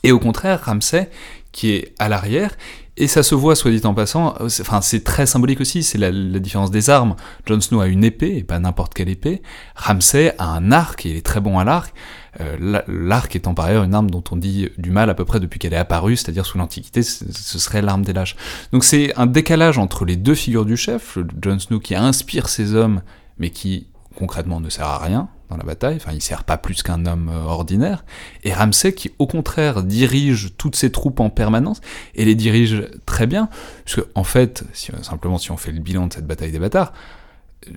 et 0.01 0.11
au 0.11 0.19
contraire 0.19 0.61
Ramsay, 0.63 1.09
qui 1.51 1.71
est 1.71 1.93
à 1.99 2.09
l'arrière, 2.09 2.57
et 2.95 3.07
ça 3.07 3.23
se 3.23 3.33
voit, 3.33 3.55
soit 3.55 3.71
dit 3.71 3.81
en 3.85 3.95
passant, 3.95 4.35
enfin 4.39 4.81
c'est 4.81 5.03
très 5.03 5.25
symbolique 5.25 5.59
aussi, 5.61 5.81
c'est 5.81 5.97
la, 5.97 6.11
différence 6.11 6.69
des 6.69 6.91
armes. 6.91 7.15
Jon 7.47 7.59
Snow 7.59 7.81
a 7.81 7.87
une 7.87 8.03
épée, 8.03 8.37
et 8.37 8.43
pas 8.43 8.59
n'importe 8.59 8.93
quelle 8.93 9.09
épée. 9.09 9.41
Ramsay 9.75 10.35
a 10.37 10.45
un 10.45 10.71
arc, 10.71 11.05
et 11.05 11.09
il 11.09 11.15
est 11.15 11.25
très 11.25 11.39
bon 11.39 11.57
à 11.57 11.63
l'arc. 11.63 11.93
Euh, 12.39 12.81
l'arc 12.87 13.35
étant 13.35 13.55
par 13.55 13.65
ailleurs 13.65 13.83
une 13.83 13.95
arme 13.95 14.11
dont 14.11 14.23
on 14.31 14.35
dit 14.35 14.69
du 14.77 14.91
mal 14.91 15.09
à 15.09 15.15
peu 15.15 15.25
près 15.25 15.39
depuis 15.39 15.59
qu'elle 15.59 15.73
est 15.73 15.77
apparue, 15.77 16.15
c'est-à-dire 16.17 16.45
sous 16.45 16.59
l'Antiquité, 16.59 17.01
ce 17.01 17.59
serait 17.59 17.81
l'arme 17.81 18.03
des 18.03 18.13
lâches. 18.13 18.35
Donc 18.71 18.83
c'est 18.83 19.15
un 19.15 19.25
décalage 19.25 19.79
entre 19.79 20.05
les 20.05 20.15
deux 20.15 20.35
figures 20.35 20.65
du 20.65 20.77
chef, 20.77 21.17
Jon 21.43 21.57
Snow 21.57 21.79
qui 21.79 21.95
inspire 21.95 22.47
ses 22.47 22.75
hommes, 22.75 23.01
mais 23.39 23.49
qui 23.49 23.87
concrètement 24.15 24.59
ne 24.59 24.69
sert 24.69 24.85
à 24.85 24.99
rien 24.99 25.29
dans 25.53 25.57
la 25.57 25.63
bataille, 25.63 25.97
enfin 25.97 26.11
il 26.13 26.21
sert 26.21 26.43
pas 26.43 26.57
plus 26.57 26.81
qu'un 26.83 27.05
homme 27.05 27.29
euh, 27.29 27.43
ordinaire, 27.43 28.03
et 28.43 28.53
Ramsay 28.53 28.93
qui 28.93 29.11
au 29.19 29.27
contraire 29.27 29.83
dirige 29.83 30.53
toutes 30.57 30.75
ses 30.75 30.91
troupes 30.91 31.19
en 31.19 31.29
permanence, 31.29 31.81
et 32.15 32.25
les 32.25 32.35
dirige 32.35 32.83
très 33.05 33.27
bien, 33.27 33.49
parce 33.85 33.97
que 33.97 34.07
en 34.15 34.23
fait, 34.23 34.63
si, 34.73 34.91
simplement 35.01 35.37
si 35.37 35.51
on 35.51 35.57
fait 35.57 35.71
le 35.71 35.79
bilan 35.79 36.07
de 36.07 36.13
cette 36.13 36.27
bataille 36.27 36.51
des 36.51 36.59
bâtards, 36.59 36.93
euh, 37.67 37.71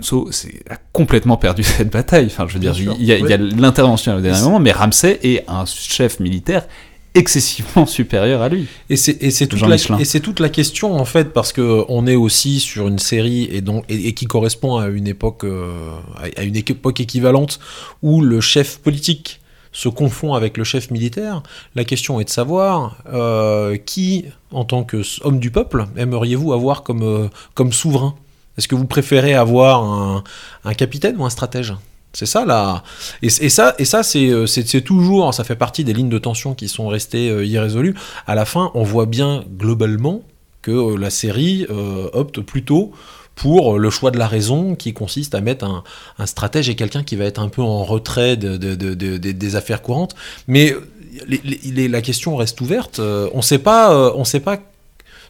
Jon 0.00 0.30
a 0.70 0.76
complètement 0.92 1.36
perdu 1.36 1.62
cette 1.62 1.92
bataille. 1.92 2.26
Enfin, 2.26 2.46
je 2.48 2.54
veux 2.54 2.60
dire, 2.60 2.74
il 2.78 3.04
y 3.04 3.12
a, 3.12 3.36
l'intervention 3.36 4.16
au 4.16 4.20
dernier 4.20 4.42
moment, 4.42 4.58
mais 4.60 4.72
Ramsay 4.72 5.20
est 5.22 5.44
un 5.48 5.66
chef 5.66 6.20
militaire 6.20 6.66
excessivement 7.14 7.86
supérieur 7.98 8.42
à 8.42 8.48
lui. 8.48 8.66
Et 8.90 8.96
c'est 8.96 9.46
toute, 9.46 9.60
la, 9.62 9.78
toute 9.78 10.40
la 10.40 10.48
question 10.48 10.94
en 10.94 11.04
fait 11.04 11.32
parce 11.32 11.52
que 11.52 11.84
on 11.88 12.06
est 12.06 12.16
aussi 12.16 12.60
sur 12.60 12.88
une 12.88 12.98
série 12.98 13.48
et 13.50 13.60
donc 13.60 13.84
et, 13.88 14.12
qui 14.14 14.26
correspond 14.26 14.76
à 14.76 14.88
une 14.88 15.06
époque 15.06 15.44
euh, 15.44 15.92
à 16.36 16.42
une 16.42 16.56
époque 16.56 17.00
équivalente 17.00 17.60
où 18.02 18.20
le 18.20 18.40
chef 18.40 18.78
politique 18.78 19.40
se 19.72 19.88
confond 19.88 20.34
avec 20.34 20.56
le 20.56 20.64
chef 20.64 20.90
militaire. 20.90 21.42
La 21.74 21.84
question 21.84 22.20
est 22.20 22.24
de 22.24 22.30
savoir 22.30 22.98
euh, 23.12 23.76
qui, 23.76 24.26
en 24.52 24.64
tant 24.64 24.84
que 24.84 25.02
homme 25.22 25.40
du 25.40 25.50
peuple, 25.50 25.86
aimeriez-vous 25.96 26.52
avoir 26.52 26.82
comme 26.82 27.02
euh, 27.02 27.28
comme 27.54 27.72
souverain? 27.72 28.14
Est-ce 28.56 28.68
que 28.68 28.76
vous 28.76 28.86
préférez 28.86 29.34
avoir 29.34 29.82
un, 29.82 30.22
un 30.64 30.74
capitaine 30.74 31.16
ou 31.16 31.24
un 31.24 31.30
stratège? 31.30 31.74
C'est 32.14 32.26
ça 32.26 32.44
là. 32.44 32.82
Et, 33.22 33.28
ça, 33.28 33.74
et 33.78 33.84
ça 33.84 34.02
euh, 34.16 34.46
c'est 34.46 34.80
toujours, 34.82 35.34
ça 35.34 35.44
fait 35.44 35.56
partie 35.56 35.84
des 35.84 35.92
lignes 35.92 36.08
de 36.08 36.18
tension 36.18 36.54
qui 36.54 36.68
sont 36.68 36.88
restées 36.88 37.28
euh, 37.28 37.44
irrésolues. 37.44 37.94
À 38.26 38.34
la 38.34 38.44
fin, 38.44 38.70
on 38.74 38.84
voit 38.84 39.06
bien 39.06 39.44
globalement 39.58 40.22
que 40.62 40.70
euh, 40.70 40.96
la 40.96 41.10
série 41.10 41.66
opte 42.12 42.40
plutôt 42.40 42.92
pour 43.34 43.80
le 43.80 43.90
choix 43.90 44.12
de 44.12 44.18
la 44.18 44.28
raison 44.28 44.76
qui 44.76 44.94
consiste 44.94 45.34
à 45.34 45.40
mettre 45.40 45.64
un, 46.18 46.26
stratège 46.26 46.68
et 46.68 46.76
quelqu'un 46.76 47.02
qui 47.02 47.16
va 47.16 47.24
être 47.24 47.40
un 47.40 47.48
peu 47.48 47.62
en 47.62 47.82
retrait 47.82 48.36
des 48.36 49.56
affaires 49.56 49.82
courantes. 49.82 50.14
Mais 50.46 50.72
la 51.26 52.00
question 52.00 52.36
reste 52.36 52.60
ouverte. 52.60 53.00
on 53.00 53.38
ne 53.38 53.42
sait 53.42 53.58
pas, 53.58 54.14
on 54.14 54.22
sait 54.24 54.38
pas 54.38 54.60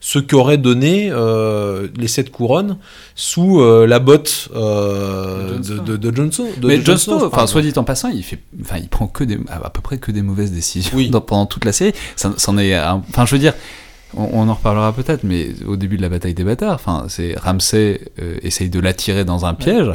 ce 0.05 0.19
qu'aurait 0.19 0.59
donné 0.59 1.09
euh, 1.11 1.89
les 1.97 2.09
sept 2.09 2.31
couronnes 2.31 2.77
sous 3.15 3.63
euh, 3.63 3.87
la 3.87 4.01
botte 4.01 4.51
euh, 4.55 5.59
de, 5.59 5.97
de, 5.97 6.15
Johnson. 6.15 6.45
Mais 6.63 6.85
Johnson, 6.85 7.19
enfin, 7.25 7.47
soit 7.47 7.63
dit 7.63 7.73
en 7.77 7.85
passant, 7.85 8.11
il 8.11 8.23
fait, 8.23 8.39
enfin, 8.61 8.77
il 8.77 8.89
prend 8.89 9.07
que 9.07 9.25
des, 9.25 9.39
à 9.49 9.71
peu 9.71 9.81
près 9.81 9.97
que 9.97 10.13
des 10.13 10.21
mauvaises 10.21 10.53
décisions 10.53 11.11
pendant 11.27 11.47
toute 11.47 11.65
la 11.65 11.73
série. 11.73 11.95
Ça, 12.17 12.29
est, 12.59 12.79
enfin, 12.79 13.25
je 13.25 13.35
veux 13.35 13.39
dire, 13.39 13.55
on, 14.15 14.47
en 14.47 14.53
reparlera 14.53 14.93
peut-être, 14.93 15.25
mais 15.25 15.49
au 15.67 15.77
début 15.77 15.97
de 15.97 16.03
la 16.03 16.11
bataille 16.11 16.35
des 16.35 16.45
bâtards, 16.45 16.75
enfin, 16.75 17.07
c'est 17.09 17.35
Ramsay 17.39 18.03
essaye 18.43 18.69
de 18.69 18.81
l'attirer 18.81 19.25
dans 19.25 19.47
un 19.47 19.55
piège. 19.55 19.91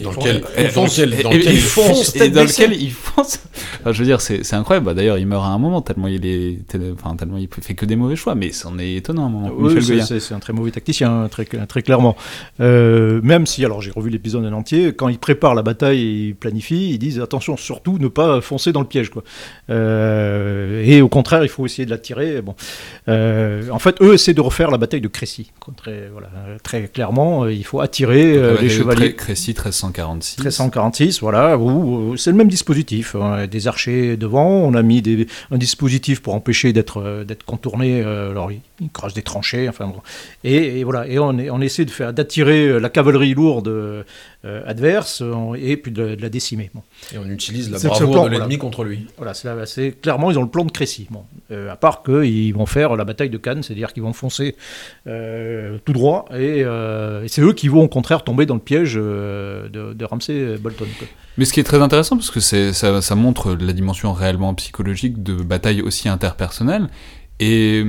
Dans 0.00 0.10
lequel, 0.10 0.42
il 0.56 0.68
fonce, 0.68 0.98
et 0.98 2.30
dans 2.30 2.44
lequel 2.44 2.72
il 2.72 2.90
fonce. 2.90 3.40
je 3.84 3.98
veux 3.98 4.04
dire, 4.04 4.20
c'est 4.20 4.54
incroyable. 4.54 4.86
Bah, 4.86 4.94
d'ailleurs, 4.94 5.18
il 5.18 5.26
meurt 5.26 5.44
à 5.44 5.48
un 5.48 5.58
moment 5.58 5.82
tellement 5.82 6.08
il 6.08 6.24
est, 6.24 6.58
enfin, 6.92 7.14
tellement 7.16 7.36
il 7.36 7.48
fait 7.60 7.74
que 7.74 7.84
des 7.84 7.96
mauvais 7.96 8.16
choix, 8.16 8.34
mais 8.34 8.52
c'en 8.52 8.78
est 8.78 8.94
étonnant 8.94 9.24
à 9.24 9.26
un 9.26 9.30
moment. 9.30 9.50
Oui, 9.54 10.02
c'est 10.02 10.34
un 10.34 10.38
très 10.38 10.52
mauvais 10.52 10.70
tacticien, 10.70 11.28
très, 11.30 11.44
très 11.44 11.82
clairement. 11.82 12.16
Euh, 12.60 13.20
même 13.22 13.46
si, 13.46 13.64
alors 13.64 13.82
j'ai 13.82 13.90
revu 13.90 14.10
l'épisode 14.10 14.44
en 14.46 14.52
entier, 14.52 14.94
quand 14.94 15.08
il 15.08 15.18
prépare 15.18 15.54
la 15.54 15.62
bataille 15.62 16.00
et 16.00 16.28
il 16.28 16.34
planifie, 16.34 16.90
ils 16.90 16.98
disent 16.98 17.20
attention, 17.20 17.56
surtout 17.56 17.98
ne 17.98 18.08
pas 18.08 18.40
foncer 18.40 18.72
dans 18.72 18.80
le 18.80 18.86
piège, 18.86 19.10
quoi. 19.10 19.22
Euh, 19.70 20.82
et 20.84 21.02
au 21.02 21.08
contraire, 21.08 21.42
il 21.44 21.48
faut 21.48 21.66
essayer 21.66 21.84
de 21.84 21.90
l'attirer. 21.90 22.40
Bon, 22.40 22.54
euh, 23.08 23.68
en 23.70 23.78
fait, 23.78 24.00
eux 24.00 24.14
essaient 24.14 24.34
de 24.34 24.40
refaire 24.40 24.70
la 24.70 24.78
bataille 24.78 25.00
de 25.00 25.08
Crécy. 25.08 25.50
Très, 25.76 26.08
voilà, 26.10 26.30
très 26.62 26.88
clairement, 26.88 27.46
il 27.46 27.64
faut 27.64 27.80
attirer 27.80 28.56
les 28.60 28.68
chevaliers. 28.68 29.14
Crécy, 29.14 29.54
très 29.54 29.72
1346. 29.88 30.38
1346, 30.38 31.20
voilà, 31.20 31.58
c'est 32.16 32.30
le 32.30 32.36
même 32.36 32.48
dispositif. 32.48 33.14
Hein. 33.14 33.46
des 33.46 33.68
archers 33.68 34.16
devant, 34.16 34.46
on 34.46 34.74
a 34.74 34.82
mis 34.82 35.02
des, 35.02 35.26
un 35.50 35.58
dispositif 35.58 36.22
pour 36.22 36.34
empêcher 36.34 36.72
d'être 36.72 37.00
euh, 37.00 37.24
contourné. 37.46 38.02
Euh, 38.02 38.30
alors, 38.30 38.50
ils, 38.52 38.60
creusent 38.92 39.14
des 39.14 39.22
tranchées, 39.22 39.68
enfin. 39.68 39.92
Et, 40.44 40.82
voilà, 40.84 41.06
et 41.06 41.18
on, 41.18 41.28
on 41.28 41.60
essaie 41.60 41.84
de 41.84 41.90
faire 41.90 42.12
d'attirer 42.12 42.66
euh, 42.66 42.78
la 42.78 42.88
cavalerie 42.88 43.34
lourde 43.34 44.04
adverse 44.44 45.22
et 45.56 45.76
puis 45.76 45.92
de, 45.92 46.16
la 46.20 46.28
décimer. 46.28 46.70
Et 47.12 47.18
on 47.18 47.28
utilise 47.28 47.70
la 47.70 47.78
bravoure 47.78 48.24
de 48.24 48.30
l'ennemi 48.30 48.58
contre 48.58 48.84
lui. 48.84 49.06
Voilà, 49.16 49.34
c'est 49.34 50.00
clairement, 50.00 50.30
ils 50.30 50.38
ont 50.38 50.42
le 50.42 50.48
plan 50.48 50.64
de 50.64 50.72
Crécy. 50.72 51.06
Bon. 51.10 51.24
à 51.70 51.76
part 51.76 52.02
qu'ils 52.02 52.54
vont 52.54 52.66
faire 52.66 52.96
la 52.96 53.04
bataille 53.04 53.30
de 53.30 53.38
Cannes, 53.38 53.62
c'est-à-dire 53.62 53.92
qu'ils 53.92 54.02
vont 54.02 54.12
foncer 54.12 54.56
tout 55.04 55.92
droit 55.92 56.26
et, 56.34 56.64
c'est 57.28 57.42
eux 57.42 57.52
qui 57.52 57.68
vont 57.68 57.82
au 57.82 57.88
contraire 57.88 58.24
tomber 58.24 58.46
dans 58.46 58.54
le 58.54 58.60
piège 58.60 58.94
de, 58.94 60.04
Ramsey 60.04 60.56
Bolton. 60.58 60.86
Mais 61.38 61.44
ce 61.44 61.52
qui 61.52 61.60
est 61.60 61.64
très 61.64 61.80
intéressant, 61.80 62.16
parce 62.16 62.30
que 62.30 62.40
ça, 62.40 63.00
ça 63.00 63.14
montre 63.14 63.54
la 63.54 63.72
dimension 63.72 64.12
réellement 64.12 64.54
psychologique 64.54 65.22
de 65.22 65.34
bataille 65.34 65.80
aussi 65.80 66.08
interpersonnelle, 66.08 66.88
et 67.40 67.84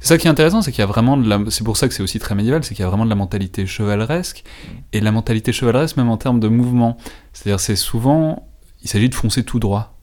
c'est 0.00 0.08
ça 0.08 0.18
qui 0.18 0.26
est 0.26 0.30
intéressant, 0.30 0.62
c'est 0.62 0.72
qu'il 0.72 0.80
y 0.80 0.82
a 0.82 0.86
vraiment 0.86 1.16
de 1.16 1.28
la... 1.28 1.38
c'est 1.48 1.64
pour 1.64 1.76
ça 1.76 1.88
que 1.88 1.94
c'est 1.94 2.02
aussi 2.02 2.18
très 2.18 2.34
médiéval, 2.34 2.64
c'est 2.64 2.74
qu'il 2.74 2.82
y 2.82 2.86
a 2.86 2.88
vraiment 2.88 3.04
de 3.04 3.10
la 3.10 3.16
mentalité 3.16 3.66
chevaleresque, 3.66 4.44
et 4.92 5.00
la 5.00 5.12
mentalité 5.12 5.52
chevaleresque 5.52 5.96
même 5.96 6.10
en 6.10 6.16
termes 6.16 6.40
de 6.40 6.48
mouvement. 6.48 6.96
C'est-à-dire 7.32 7.60
c'est 7.60 7.76
souvent, 7.76 8.48
il 8.82 8.88
s'agit 8.88 9.08
de 9.08 9.14
foncer 9.14 9.44
tout 9.44 9.58
droit. 9.58 9.94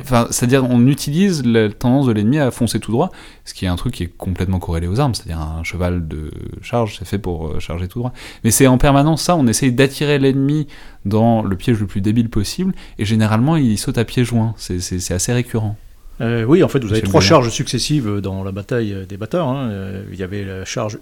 Enfin, 0.00 0.26
c'est-à-dire, 0.30 0.64
on 0.68 0.86
utilise 0.86 1.44
la 1.44 1.70
tendance 1.70 2.06
de 2.06 2.12
l'ennemi 2.12 2.38
à 2.38 2.50
foncer 2.50 2.80
tout 2.80 2.90
droit, 2.90 3.10
ce 3.44 3.54
qui 3.54 3.64
est 3.64 3.68
un 3.68 3.76
truc 3.76 3.94
qui 3.94 4.04
est 4.04 4.08
complètement 4.16 4.58
corrélé 4.58 4.86
aux 4.86 4.98
armes, 4.98 5.14
c'est-à-dire 5.14 5.40
un 5.40 5.62
cheval 5.62 6.08
de 6.08 6.30
charge, 6.62 6.96
c'est 6.98 7.04
fait 7.04 7.18
pour 7.18 7.46
euh, 7.46 7.60
charger 7.60 7.86
tout 7.86 8.00
droit. 8.00 8.12
Mais 8.42 8.50
c'est 8.50 8.66
en 8.66 8.78
permanence 8.78 9.22
ça, 9.22 9.36
on 9.36 9.46
essaye 9.46 9.72
d'attirer 9.72 10.18
l'ennemi 10.18 10.66
dans 11.04 11.42
le 11.42 11.56
piège 11.56 11.78
le 11.80 11.86
plus 11.86 12.00
débile 12.00 12.28
possible, 12.28 12.74
et 12.98 13.04
généralement, 13.04 13.56
il 13.56 13.78
saute 13.78 13.98
à 13.98 14.04
pieds 14.04 14.24
joints, 14.24 14.54
c'est 14.56 15.12
assez 15.12 15.32
récurrent. 15.32 15.76
Euh, 16.20 16.44
oui, 16.44 16.62
en 16.62 16.68
fait, 16.68 16.82
vous 16.84 16.92
avez 16.92 17.02
trois 17.02 17.20
charges 17.20 17.50
successives 17.50 18.20
dans 18.20 18.44
la 18.44 18.52
bataille 18.52 19.06
des 19.08 19.16
bâtards. 19.16 19.48
Hein. 19.48 19.68
Euh, 19.70 20.04
il 20.12 20.18
y 20.18 20.22
avait 20.22 20.44
la 20.44 20.64
charge 20.64 20.98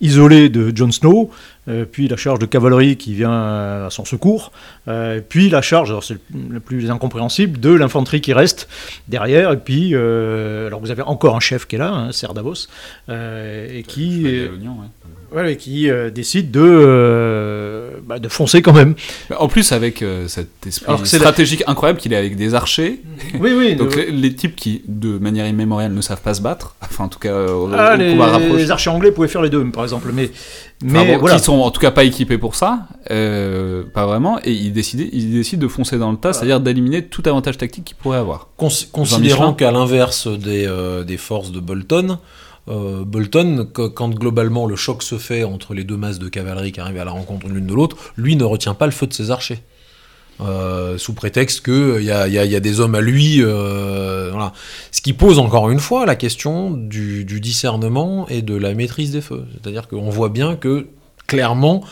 isolée 0.00 0.48
de 0.48 0.74
Jon 0.74 0.92
Snow, 0.92 1.30
euh, 1.68 1.84
puis 1.90 2.08
la 2.08 2.16
charge 2.16 2.38
de 2.38 2.46
cavalerie 2.46 2.96
qui 2.96 3.14
vient 3.14 3.86
à 3.86 3.88
son 3.90 4.04
secours, 4.04 4.52
euh, 4.86 5.20
puis 5.26 5.50
la 5.50 5.62
charge, 5.62 5.94
c'est 6.00 6.18
le 6.32 6.60
plus 6.60 6.90
incompréhensible, 6.90 7.58
de 7.58 7.70
l'infanterie 7.70 8.20
qui 8.20 8.32
reste 8.32 8.68
derrière, 9.08 9.52
et 9.52 9.58
puis 9.58 9.90
euh, 9.94 10.68
alors 10.68 10.80
vous 10.80 10.90
avez 10.90 11.02
encore 11.02 11.36
un 11.36 11.40
chef 11.40 11.66
qui 11.66 11.76
est 11.76 11.78
là, 11.78 11.90
hein, 11.90 12.12
Ser 12.12 12.28
Davos, 12.34 12.68
et 13.08 13.84
qui, 13.86 14.26
ouais. 15.34 15.56
qui 15.56 15.88
décide 16.14 16.50
de, 16.50 17.90
bah, 18.06 18.18
de 18.18 18.28
foncer 18.28 18.62
quand 18.62 18.72
même. 18.72 18.94
En 19.38 19.48
plus 19.48 19.72
avec 19.72 20.04
cet 20.26 20.48
esprit 20.66 20.94
stratégique 21.04 21.62
incroyable 21.66 21.98
qu'il 21.98 22.12
est 22.12 22.16
avec 22.16 22.36
des 22.36 22.54
archers, 22.54 23.02
oui, 23.40 23.52
oui, 23.56 23.74
donc 23.76 23.96
les, 23.96 24.34
types 24.34 24.56
qui 24.56 24.82
de 24.86 25.18
manière 25.18 25.46
immémoriale 25.46 25.92
ne 25.92 26.00
savent 26.00 26.22
pas 26.22 26.34
se 26.34 26.42
battre, 26.42 26.76
enfin 26.82 27.04
en 27.04 27.08
tout 27.08 27.18
cas 27.18 27.46
au, 27.46 27.70
ah, 27.74 27.96
les, 27.96 28.14
les 28.56 28.70
archers 28.70 28.90
anglais 28.90 29.12
pouvaient 29.12 29.28
faire 29.28 29.42
les 29.42 29.50
deux 29.50 29.64
par 29.70 29.82
exemple, 29.82 30.10
mais 30.12 30.30
mais 30.82 31.16
voilà. 31.16 31.36
qui 31.36 31.44
sont 31.44 31.58
en 31.58 31.70
tout 31.70 31.80
cas 31.80 31.90
pas 31.90 32.04
équipés 32.04 32.38
pour 32.38 32.54
ça, 32.54 32.86
euh, 33.10 33.82
pas 33.92 34.06
vraiment, 34.06 34.38
et 34.44 34.52
ils 34.52 34.72
décident, 34.72 35.04
ils 35.12 35.32
décident 35.32 35.62
de 35.62 35.68
foncer 35.68 35.98
dans 35.98 36.12
le 36.12 36.16
tas, 36.16 36.32
c'est-à-dire 36.32 36.60
d'éliminer 36.60 37.04
tout 37.04 37.22
avantage 37.26 37.58
tactique 37.58 37.84
qu'ils 37.84 37.96
pourraient 37.96 38.18
avoir. 38.18 38.48
considérant 38.56 39.54
qu'à 39.54 39.72
l'inverse 39.72 40.28
des, 40.28 40.66
euh, 40.66 41.02
des, 41.02 41.16
forces 41.16 41.50
de 41.50 41.58
Bolton, 41.58 42.18
euh, 42.68 43.04
Bolton, 43.04 43.68
quand 43.72 44.10
globalement 44.10 44.66
le 44.66 44.76
choc 44.76 45.02
se 45.02 45.18
fait 45.18 45.44
entre 45.44 45.74
les 45.74 45.84
deux 45.84 45.96
masses 45.96 46.18
de 46.18 46.28
cavalerie 46.28 46.72
qui 46.72 46.80
arrivent 46.80 47.00
à 47.00 47.04
la 47.04 47.10
rencontre 47.10 47.48
l'une 47.48 47.66
de 47.66 47.74
l'autre, 47.74 47.96
lui 48.16 48.36
ne 48.36 48.44
retient 48.44 48.74
pas 48.74 48.86
le 48.86 48.92
feu 48.92 49.06
de 49.06 49.12
ses 49.12 49.30
archers. 49.30 49.62
sous 50.96 51.14
prétexte 51.14 51.64
qu'il 51.64 52.04
y 52.04 52.10
a, 52.12 52.28
y, 52.28 52.60
des 52.60 52.80
hommes 52.80 52.94
à 52.94 53.00
lui. 53.00 53.38
Ce 53.38 55.00
qui 55.02 55.12
pose 55.12 55.38
encore 55.38 55.70
une 55.70 55.80
fois 55.80 56.06
la 56.06 56.14
question 56.14 56.70
du 56.70 57.40
discernement 57.40 58.28
et 58.28 58.42
de 58.42 58.54
la 58.54 58.74
maîtrise 58.74 59.12
des 59.12 59.20
feux. 59.20 59.44
C'est-à-dire 59.52 59.88
qu'on 59.88 60.10
voit 60.10 60.28
bien 60.28 60.54
que 60.56 60.86
clairement, 61.28 61.84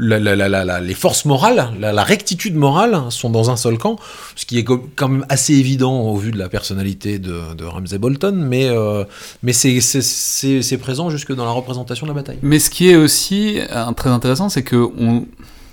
les 0.00 0.94
forces 0.94 1.24
morales, 1.24 1.72
la, 1.78 2.04
rectitude 2.04 2.54
morale 2.54 3.02
sont 3.10 3.30
dans 3.30 3.50
un 3.50 3.56
seul 3.56 3.76
camp, 3.76 3.96
ce 4.34 4.46
qui 4.46 4.58
est 4.58 4.64
quand 4.64 5.08
même 5.08 5.26
assez 5.28 5.54
évident 5.54 6.00
au 6.00 6.16
vu 6.16 6.30
de 6.30 6.38
la 6.38 6.48
personnalité 6.48 7.18
de, 7.18 7.64
Ramsay 7.64 7.98
Bolton, 7.98 8.34
mais, 8.34 8.68
euh, 8.68 9.04
c'est 9.52 10.78
présent 10.78 11.10
jusque 11.10 11.34
dans 11.34 11.44
la 11.44 11.50
représentation 11.50 12.06
de 12.06 12.10
la 12.10 12.14
bataille. 12.14 12.38
Mais 12.42 12.58
ce 12.58 12.70
qui 12.70 12.88
est 12.88 12.96
aussi 12.96 13.58
euh, 13.58 13.92
très 13.92 14.10
intéressant, 14.10 14.48
c'est 14.48 14.62
que 14.62 14.76
on, 14.76 15.26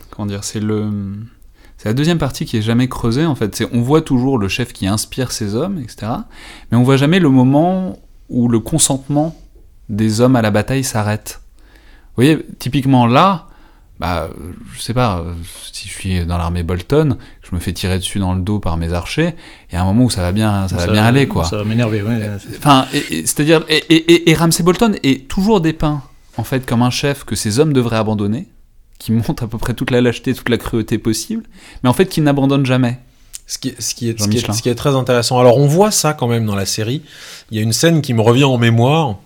comment 0.09 0.25
dire, 0.25 0.43
c'est 0.43 0.61
la 1.85 1.93
deuxième 1.93 2.17
partie 2.17 2.45
qui 2.45 2.57
est 2.57 2.61
jamais 2.61 2.89
creusée 2.89 3.25
en 3.25 3.35
fait. 3.35 3.63
On 3.71 3.81
voit 3.81 4.01
toujours 4.01 4.37
le 4.37 4.49
chef 4.49 4.73
qui 4.73 4.87
inspire 4.87 5.31
ses 5.31 5.55
hommes, 5.55 5.79
etc. 5.79 6.11
Mais 6.71 6.77
on 6.77 6.83
voit 6.83 6.97
jamais 6.97 7.19
le 7.19 7.29
moment 7.29 7.97
où 8.29 8.49
le 8.49 8.59
consentement 8.59 9.35
des 9.87 10.19
hommes 10.19 10.35
à 10.35 10.41
la 10.41 10.51
bataille 10.51 10.83
s'arrête. 10.83 11.39
Vous 12.15 12.23
voyez, 12.23 12.45
typiquement 12.59 13.07
là, 13.07 13.46
bah, 13.99 14.29
je 14.73 14.81
sais 14.81 14.93
pas, 14.93 15.23
si 15.71 15.87
je 15.87 15.93
suis 15.93 16.25
dans 16.25 16.37
l'armée 16.37 16.63
Bolton, 16.63 17.17
je 17.41 17.55
me 17.55 17.59
fais 17.59 17.73
tirer 17.73 17.97
dessus 17.97 18.19
dans 18.19 18.33
le 18.33 18.41
dos 18.41 18.59
par 18.59 18.77
mes 18.77 18.93
archers, 18.93 19.33
il 19.69 19.75
y 19.75 19.77
a 19.77 19.81
un 19.81 19.85
moment 19.85 20.05
où 20.05 20.09
ça 20.09 20.21
va 20.21 20.31
bien, 20.31 20.67
ça, 20.67 20.77
va 20.77 20.87
bien 20.87 21.03
aller, 21.03 21.27
quoi. 21.27 21.45
Ça 21.45 21.57
va 21.57 21.63
m'énerver, 21.63 22.03
ouais. 22.03 22.29
Enfin, 22.57 22.85
c'est-à-dire, 22.91 23.63
et, 23.69 23.77
et, 23.89 24.29
et, 24.29 24.33
Ramsay 24.35 24.63
Bolton 24.63 24.95
est 25.03 25.27
toujours 25.27 25.61
dépeint, 25.61 26.03
en 26.37 26.43
fait, 26.43 26.65
comme 26.65 26.83
un 26.83 26.91
chef 26.91 27.23
que 27.23 27.35
ses 27.35 27.59
hommes 27.59 27.73
devraient 27.73 27.97
abandonner, 27.97 28.47
qui 28.99 29.11
montre 29.11 29.43
à 29.43 29.47
peu 29.47 29.57
près 29.57 29.73
toute 29.73 29.91
la 29.91 30.01
lâcheté, 30.01 30.33
toute 30.33 30.49
la 30.49 30.57
cruauté 30.57 30.97
possible, 30.97 31.43
mais 31.83 31.89
en 31.89 31.93
fait 31.93 32.07
qui 32.07 32.21
n'abandonne 32.21 32.65
jamais. 32.65 32.99
Ce 33.49 33.57
qui, 33.57 33.73
ce, 33.79 33.95
qui 33.95 34.09
est, 34.09 34.19
ce, 34.21 34.27
qui 34.27 34.37
est, 34.39 34.51
ce 34.51 34.61
qui 34.61 34.67
est 34.67 34.75
très 34.75 34.93
intéressant. 34.93 35.39
Alors 35.39 35.57
on 35.57 35.67
voit 35.67 35.91
ça 35.91 36.11
quand 36.11 36.27
même 36.27 36.45
dans 36.45 36.55
la 36.55 36.65
série. 36.65 37.01
Il 37.49 37.55
y 37.55 37.61
a 37.61 37.63
une 37.63 37.71
scène 37.71 38.01
qui 38.01 38.13
me 38.13 38.19
revient 38.19 38.43
en 38.43 38.57
mémoire 38.57 39.19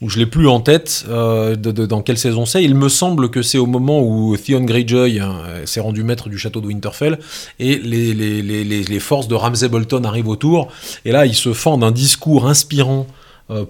où 0.00 0.08
je 0.08 0.18
l'ai 0.18 0.26
plus 0.26 0.48
en 0.48 0.60
tête 0.60 1.04
euh, 1.08 1.56
dans 1.56 2.02
quelle 2.02 2.18
saison 2.18 2.46
c'est. 2.46 2.62
Il 2.62 2.74
me 2.74 2.88
semble 2.88 3.30
que 3.30 3.42
c'est 3.42 3.58
au 3.58 3.66
moment 3.66 4.00
où 4.00 4.36
Theon 4.36 4.60
Greyjoy 4.60 5.18
hein, 5.20 5.40
s'est 5.64 5.80
rendu 5.80 6.04
maître 6.04 6.28
du 6.28 6.38
château 6.38 6.60
de 6.60 6.66
Winterfell 6.66 7.18
et 7.58 7.76
les, 7.76 8.14
les, 8.14 9.00
forces 9.00 9.28
de 9.28 9.34
Ramsay 9.34 9.68
Bolton 9.68 10.04
arrivent 10.04 10.28
autour. 10.28 10.68
Et 11.04 11.12
là, 11.12 11.26
il 11.26 11.34
se 11.34 11.52
fend 11.52 11.78
d'un 11.78 11.90
discours 11.90 12.46
inspirant 12.46 13.06
euh, 13.08 13.17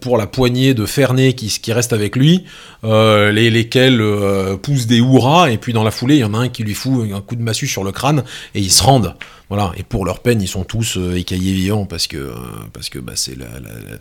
pour 0.00 0.18
la 0.18 0.26
poignée 0.26 0.74
de 0.74 0.86
Ferney 0.86 1.34
qui, 1.34 1.48
qui 1.48 1.72
reste 1.72 1.92
avec 1.92 2.16
lui, 2.16 2.44
euh, 2.84 3.32
les, 3.32 3.50
lesquels 3.50 4.00
euh, 4.00 4.56
poussent 4.56 4.86
des 4.86 4.98
hurrahs, 4.98 5.50
et 5.50 5.58
puis 5.58 5.72
dans 5.72 5.84
la 5.84 5.90
foulée, 5.90 6.16
il 6.16 6.20
y 6.20 6.24
en 6.24 6.34
a 6.34 6.38
un 6.38 6.48
qui 6.48 6.64
lui 6.64 6.74
fout 6.74 7.10
un 7.12 7.20
coup 7.20 7.36
de 7.36 7.42
massue 7.42 7.66
sur 7.66 7.84
le 7.84 7.92
crâne, 7.92 8.24
et 8.54 8.60
ils 8.60 8.70
se 8.70 8.82
rendent. 8.82 9.14
Voilà. 9.48 9.72
Et 9.78 9.82
pour 9.82 10.04
leur 10.04 10.20
peine, 10.20 10.42
ils 10.42 10.48
sont 10.48 10.64
tous 10.64 10.98
euh, 10.98 11.16
écaillés 11.16 11.54
vivants 11.54 11.86
parce 11.86 12.06
que 12.06 12.18
euh, 12.18 12.34
parce 12.72 12.90
que 12.90 12.98
bah, 12.98 13.14
c'est 13.16 13.36
la, 13.36 13.46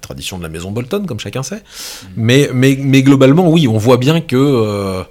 tradition 0.01 0.37
de 0.37 0.43
la 0.43 0.49
maison 0.49 0.71
Bolton, 0.71 1.05
comme 1.05 1.19
chacun 1.19 1.41
sait. 1.41 1.57
Mm. 1.57 2.07
Mais, 2.17 2.49
mais, 2.53 2.77
mais 2.79 3.01
globalement, 3.01 3.49
oui, 3.49 3.67
on 3.67 3.77
voit 3.77 3.97
bien 3.97 4.19
que 4.19 4.35
euh, 4.35 5.03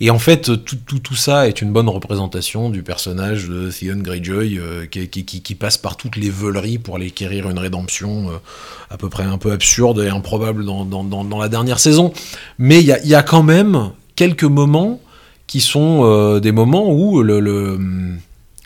et 0.00 0.10
en 0.10 0.18
fait, 0.18 0.50
tout, 0.64 1.14
ça 1.14 1.46
est 1.46 1.60
une 1.60 1.72
bonne 1.72 1.88
représentation 1.88 2.70
du 2.70 2.82
personnage 2.82 3.48
de 3.48 3.70
Theon 3.70 3.98
Greyjoy 3.98 4.58
qui, 4.90 5.24
qui, 5.24 5.54
passe 5.54 5.76
par 5.76 5.96
toutes 5.96 6.16
les 6.16 6.30
veuleries 6.30 6.78
pour 6.78 6.96
aller 6.96 7.10
quérir 7.10 7.50
une 7.50 7.58
rédemption 7.58 8.30
à 8.88 8.96
peu 8.96 9.08
près 9.08 9.24
un 9.24 9.36
peu 9.36 9.52
absurde 9.52 10.00
et 10.00 10.08
improbable 10.08 10.64
dans, 10.64 11.38
la 11.38 11.48
dernière 11.48 11.78
saison. 11.78 12.12
Mais 12.58 12.80
il 12.80 12.86
y 12.86 13.14
a, 13.14 13.22
quand 13.22 13.42
même 13.42 13.90
quelques 14.16 14.44
moments 14.44 15.00
qui 15.46 15.60
sont 15.60 16.38
des 16.38 16.52
moments 16.52 16.90
où 16.90 17.22
le, 17.22 17.40
le 17.40 17.78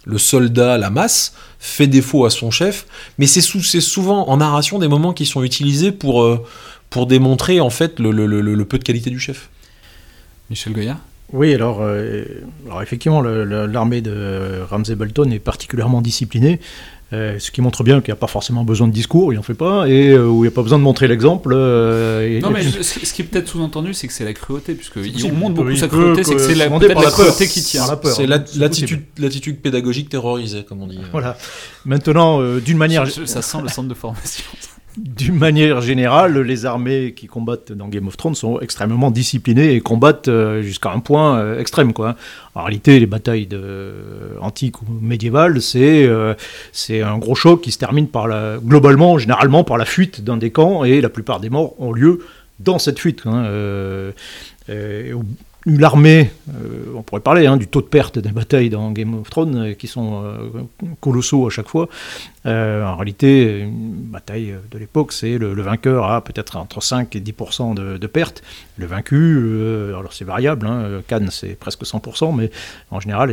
le 0.04 0.18
soldat, 0.18 0.78
la 0.78 0.90
masse, 0.90 1.34
fait 1.58 1.86
défaut 1.86 2.24
à 2.24 2.30
son 2.30 2.50
chef, 2.50 2.86
mais 3.18 3.26
c'est 3.26 3.40
souvent 3.40 4.28
en 4.28 4.36
narration 4.36 4.78
des 4.78 4.88
moments 4.88 5.12
qui 5.12 5.26
sont 5.26 5.42
utilisés 5.42 5.92
pour, 5.92 6.22
euh, 6.22 6.44
démontrer 7.08 7.60
en 7.60 7.70
fait 7.70 7.98
le, 7.98 8.62
peu 8.64 8.78
de 8.78 8.84
qualité 8.84 9.10
du 9.10 9.18
chef. 9.18 9.48
Michel 10.48 10.72
Goya? 10.72 10.98
Oui, 11.32 11.52
alors, 11.52 11.78
euh, 11.80 12.24
alors 12.66 12.82
effectivement, 12.82 13.22
l'armée 13.22 14.00
de 14.00 14.60
Ramsey 14.68 14.94
Bolton 14.94 15.30
est 15.30 15.38
particulièrement 15.38 16.00
disciplinée. 16.00 16.60
Euh, 17.14 17.38
ce 17.38 17.50
qui 17.50 17.60
montre 17.60 17.84
bien 17.84 18.00
qu'il 18.00 18.12
n'y 18.12 18.16
a 18.16 18.20
pas 18.20 18.26
forcément 18.26 18.64
besoin 18.64 18.88
de 18.88 18.92
discours, 18.92 19.32
il 19.32 19.36
n'en 19.36 19.42
fait 19.42 19.54
pas, 19.54 19.86
et 19.88 20.08
euh, 20.08 20.26
où 20.26 20.38
il 20.38 20.48
n'y 20.48 20.48
a 20.48 20.50
pas 20.50 20.62
besoin 20.62 20.78
de 20.78 20.82
montrer 20.82 21.06
l'exemple. 21.06 21.52
Euh, 21.54 22.40
non, 22.40 22.50
mais 22.50 22.62
ce 22.64 23.12
qui 23.12 23.22
est 23.22 23.24
peut-être 23.24 23.46
sous-entendu, 23.46 23.94
c'est 23.94 24.08
que 24.08 24.12
c'est 24.12 24.24
la 24.24 24.32
cruauté, 24.32 24.74
puisque 24.74 24.98
on 25.24 25.32
montre 25.32 25.54
beaucoup 25.54 25.76
sa 25.76 25.86
cruauté, 25.86 26.24
c'est 26.24 26.34
que 26.34 26.40
c'est 26.40 26.54
la, 26.54 26.68
la, 26.68 27.10
cruauté 27.10 27.46
qui 27.46 27.62
tient. 27.62 27.84
C'est 28.04 28.26
l'attitude 28.26 29.60
pédagogique 29.60 30.08
terrorisée, 30.08 30.64
comme 30.64 30.82
on 30.82 30.86
dit. 30.86 30.98
Voilà. 31.12 31.36
Maintenant, 31.84 32.42
d'une 32.58 32.78
manière. 32.78 33.06
Ça 33.08 33.42
sent 33.42 33.58
le 33.62 33.68
centre 33.68 33.88
de 33.88 33.94
formation. 33.94 34.44
D'une 34.96 35.36
manière 35.36 35.80
générale, 35.80 36.38
les 36.38 36.66
armées 36.66 37.14
qui 37.16 37.26
combattent 37.26 37.72
dans 37.72 37.88
Game 37.88 38.06
of 38.06 38.16
Thrones 38.16 38.36
sont 38.36 38.60
extrêmement 38.60 39.10
disciplinées 39.10 39.74
et 39.74 39.80
combattent 39.80 40.28
euh, 40.28 40.62
jusqu'à 40.62 40.92
un 40.92 41.00
point 41.00 41.38
euh, 41.38 41.58
extrême. 41.58 41.92
Quoi. 41.92 42.14
En 42.54 42.62
réalité, 42.62 43.00
les 43.00 43.06
batailles 43.06 43.48
de, 43.48 43.92
antiques 44.40 44.82
ou 44.82 44.86
médiévales, 45.00 45.60
c'est 45.60 46.06
euh, 46.06 46.34
c'est 46.70 47.02
un 47.02 47.18
gros 47.18 47.34
choc 47.34 47.62
qui 47.62 47.72
se 47.72 47.78
termine 47.78 48.06
par 48.06 48.28
la, 48.28 48.58
globalement, 48.62 49.18
généralement, 49.18 49.64
par 49.64 49.78
la 49.78 49.84
fuite 49.84 50.22
d'un 50.22 50.36
des 50.36 50.50
camps, 50.50 50.84
et 50.84 51.00
la 51.00 51.08
plupart 51.08 51.40
des 51.40 51.50
morts 51.50 51.74
ont 51.80 51.92
lieu 51.92 52.20
dans 52.60 52.78
cette 52.78 53.00
fuite. 53.00 53.22
Hein, 53.26 54.12
l'armée, 55.66 56.30
euh, 56.50 56.92
on 56.94 57.02
pourrait 57.02 57.22
parler 57.22 57.46
hein, 57.46 57.56
du 57.56 57.66
taux 57.66 57.80
de 57.80 57.86
perte 57.86 58.18
des 58.18 58.30
batailles 58.30 58.70
dans 58.70 58.90
Game 58.90 59.14
of 59.14 59.30
Thrones, 59.30 59.56
euh, 59.56 59.72
qui 59.72 59.86
sont 59.86 60.22
euh, 60.24 60.62
colossaux 61.00 61.46
à 61.46 61.50
chaque 61.50 61.68
fois. 61.68 61.88
en 62.44 62.96
réalité, 62.96 63.60
une 63.60 63.92
bataille 63.94 64.54
de 64.70 64.78
l'époque, 64.78 65.12
c'est 65.12 65.38
le, 65.38 65.62
vainqueur 65.62 66.10
a 66.10 66.22
peut-être 66.22 66.56
entre 66.56 66.82
5 66.82 67.16
et 67.16 67.20
10% 67.20 67.74
de, 67.74 67.96
de 67.96 68.06
pertes. 68.06 68.42
Le 68.76 68.86
vaincu, 68.86 69.38
alors 69.96 70.12
c'est 70.12 70.24
variable, 70.24 70.66
hein, 70.66 71.00
Cannes 71.06 71.28
c'est 71.30 71.58
presque 71.58 71.84
100%, 71.84 72.34
mais 72.36 72.50
en 72.90 73.00
général, 73.00 73.30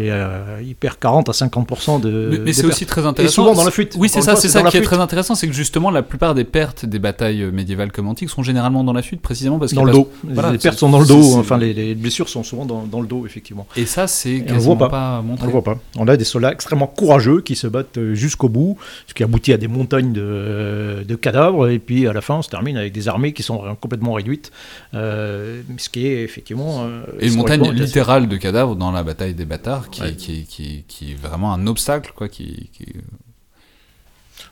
il, 0.64 0.76
perd 0.76 0.98
40 1.00 1.28
à 1.28 1.32
50% 1.34 2.00
de. 2.00 2.30
Mais, 2.32 2.38
mais 2.40 2.54
c'est 2.54 2.66
aussi 2.66 2.86
très 2.86 3.06
intéressant. 3.06 3.32
Et 3.32 3.46
souvent 3.46 3.54
dans 3.54 3.66
la 3.66 3.72
fuite. 3.72 3.96
Oui, 3.98 4.08
c'est 4.08 4.22
ça, 4.22 4.36
c'est 4.36 4.48
ça 4.48 4.64
qui 4.64 4.78
est 4.78 4.82
très 4.82 5.00
intéressant, 5.00 5.36
c'est 5.36 5.48
que 5.48 5.54
justement, 5.54 5.92
la 5.92 6.04
plupart 6.04 6.34
des 6.34 6.46
pertes 6.46 6.86
des 6.86 7.00
batailles 7.00 7.52
médiévales 7.52 7.92
comme 7.92 8.08
antiques 8.08 8.30
sont 8.30 8.44
généralement 8.44 8.84
dans 8.84 8.94
la 8.94 9.02
fuite, 9.02 9.22
précisément 9.22 9.60
parce 9.60 9.72
que. 9.72 9.76
Dans 9.76 9.84
le 9.84 9.92
dos. 9.92 10.10
les 10.24 10.58
pertes 10.58 10.80
sont 10.80 10.90
dans 10.90 11.00
le 11.00 11.08
dos, 11.08 11.36
enfin 11.36 11.58
les, 11.58 11.74
les 11.74 11.96
blessures 11.96 12.21
sont 12.30 12.44
souvent 12.44 12.66
dans, 12.66 13.02
le 13.02 13.08
dos, 13.08 13.26
effectivement. 13.26 13.68
Et 13.76 13.86
ça, 13.86 14.08
c'est 14.08 14.42
quasiment 14.42 14.74
on 14.74 14.78
pas. 14.78 15.22
montré. 15.22 15.44
On 15.44 15.48
le 15.48 15.52
voit 15.52 15.64
pas. 15.64 15.78
On 15.98 16.08
a 16.08 16.18
des 16.18 16.24
soldats 16.24 16.52
extrêmement 16.52 16.88
courageux 16.88 17.42
qui 17.42 17.56
se 17.56 17.68
battent 17.68 17.98
euh, 17.98 18.14
jusqu'au 18.14 18.50
bout, 18.50 18.78
ce 19.08 19.14
qui 19.14 19.24
aboutit 19.24 19.54
à 19.54 19.58
des 19.58 19.68
montagnes 19.68 20.14
de, 20.14 21.04
de, 21.08 21.16
cadavres, 21.16 21.70
et 21.70 21.80
puis 21.80 22.08
à 22.08 22.14
la 22.14 22.22
fin, 22.22 22.36
on 22.36 22.42
se 22.42 22.50
termine 22.50 22.78
avec 22.78 22.94
des 22.94 23.08
armées 23.08 23.34
qui 23.34 23.44
sont 23.44 23.76
complètement 23.80 24.14
réduites, 24.14 24.52
euh, 24.94 25.62
ce 25.78 25.90
qui 25.90 26.08
est 26.08 26.24
effectivement... 26.24 26.84
Euh, 26.84 27.04
et 27.20 27.28
une 27.28 27.36
montagne 27.36 27.72
littérale 27.72 28.28
de 28.28 28.38
cadavres 28.38 28.76
dans 28.76 28.92
la 28.92 29.04
bataille 29.04 29.34
des 29.34 29.46
bâtards, 29.46 29.90
qui, 29.90 30.16
qui, 30.16 30.46
qui, 30.46 30.84
qui, 30.88 31.12
est 31.12 31.22
vraiment 31.22 31.54
un 31.54 31.68
obstacle, 31.68 32.14
quoi, 32.16 32.30
qui... 32.30 32.70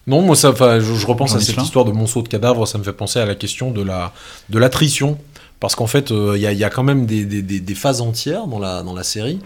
Non, 0.08 0.22
moi, 0.22 0.36
ça, 0.36 0.54
je, 0.80 0.94
je 0.94 1.06
repense 1.06 1.36
à 1.36 1.40
cette 1.40 1.62
histoire 1.62 1.86
de 1.86 1.92
monceau 1.92 2.22
de 2.22 2.28
cadavres, 2.28 2.68
ça 2.68 2.78
me 2.78 2.84
fait 2.84 2.94
penser 2.94 3.20
à 3.20 3.26
la 3.26 3.36
question 3.36 3.72
de 3.72 3.82
la 3.82 4.12
de 4.50 4.58
l'attrition 4.58 5.20
parce 5.60 5.76
qu'en 5.76 5.88
fait, 5.88 6.12
euh, 6.12 6.38
il 6.38 6.42
y, 6.42 6.64
a 6.64 6.70
quand 6.70 6.84
même 6.84 7.06
des, 7.06 7.76
phases 7.76 8.02
entières 8.02 8.48
dans 8.48 8.60
la, 8.60 8.82
dans 8.84 8.94
la 8.94 9.04
série 9.04 9.40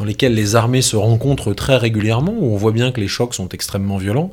dans 0.00 0.06
lesquelles 0.06 0.34
les 0.34 0.56
armées 0.56 0.80
se 0.80 0.96
rencontrent 0.96 1.52
très 1.52 1.76
régulièrement, 1.76 2.32
où 2.34 2.54
on 2.54 2.56
voit 2.56 2.72
bien 2.72 2.90
que 2.90 3.02
les 3.02 3.06
chocs 3.06 3.34
sont 3.34 3.50
extrêmement 3.50 3.98
violents, 3.98 4.32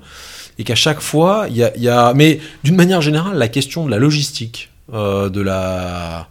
et 0.57 0.63
qu'à 0.63 0.75
chaque 0.75 1.01
fois, 1.01 1.47
il 1.49 1.57
y 1.57 1.89
a, 1.89 2.13
Mais 2.13 2.39
d'une 2.63 2.77
manière 2.77 3.01
générale, 3.01 3.37
la 3.37 3.49
question 3.49 3.85
de 3.85 3.91
la 3.91 3.97
logistique, 3.97 4.69
euh, 4.93 5.27
de 5.29 5.41
la 5.41 6.29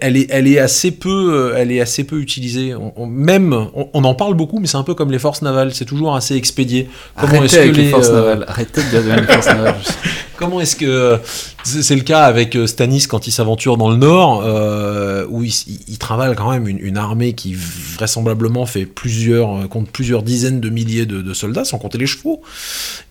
elle 0.00 0.16
est, 0.16 0.26
elle 0.30 0.48
est 0.48 0.58
assez 0.58 0.90
peu, 0.90 1.32
euh, 1.32 1.54
elle 1.56 1.70
est 1.70 1.80
assez 1.80 2.04
peu 2.04 2.20
utilisée. 2.20 2.74
On, 2.74 3.06
même, 3.06 3.54
on, 3.74 4.04
en 4.04 4.14
parle 4.14 4.34
beaucoup, 4.34 4.58
mais 4.58 4.66
c'est 4.66 4.76
un 4.76 4.82
peu 4.82 4.94
comme 4.94 5.12
les 5.12 5.18
forces 5.18 5.42
navales. 5.42 5.72
C'est 5.74 5.84
toujours 5.84 6.16
assez 6.16 6.34
expédié. 6.34 6.88
Comment 7.18 7.44
est-ce 7.44 7.56
que 7.56 7.68
les, 7.68 7.90
forces 7.90 8.10
navales 8.10 8.44
Arrêtez 8.48 8.82
de 8.82 9.00
dire 9.00 9.16
les 9.16 9.22
forces 9.22 9.46
navales. 9.46 9.76
Comment 10.36 10.60
est-ce 10.60 10.76
que 10.76 11.18
c'est 11.64 11.94
le 11.94 12.02
cas 12.02 12.24
avec 12.24 12.56
euh, 12.56 12.66
Stanis 12.66 13.06
quand 13.08 13.26
il 13.26 13.32
s'aventure 13.32 13.76
dans 13.76 13.90
le 13.90 13.96
Nord, 13.96 14.42
euh, 14.44 15.24
où 15.28 15.42
il, 15.42 15.52
il, 15.88 15.98
travaille 15.98 16.34
quand 16.34 16.50
même 16.50 16.68
une, 16.68 16.96
armée 16.96 17.32
qui 17.32 17.54
vraisemblablement 17.54 18.66
fait 18.66 18.84
plusieurs, 18.84 19.68
compte 19.68 19.90
plusieurs 19.90 20.22
dizaines 20.22 20.60
de 20.60 20.68
milliers 20.68 21.06
de, 21.06 21.34
soldats, 21.34 21.64
sans 21.64 21.78
compter 21.78 21.98
les 21.98 22.06
chevaux. 22.06 22.42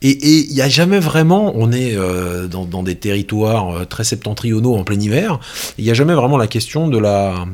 Et 0.02 0.46
il 0.48 0.54
n'y 0.54 0.62
a 0.62 0.70
jamais 0.70 1.00
vraiment, 1.00 1.54
on 1.56 1.72
est 1.72 1.96
dans, 2.50 2.66
dans, 2.66 2.84
des 2.84 2.96
territoires 2.96 3.88
très 3.88 4.04
septentrionaux 4.04 4.76
en 4.76 4.84
plein 4.84 5.00
hiver, 5.00 5.40
il 5.78 5.86
n'y 5.86 5.92
a 5.92 5.94
jamais 5.94 6.14
vraiment 6.14 6.38
la 6.38 6.48
question 6.48 6.88
de 6.88 6.98
la, 6.98 7.46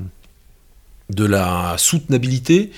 de 1.10 1.26
la 1.26 1.76
soutenabilité 1.78 2.72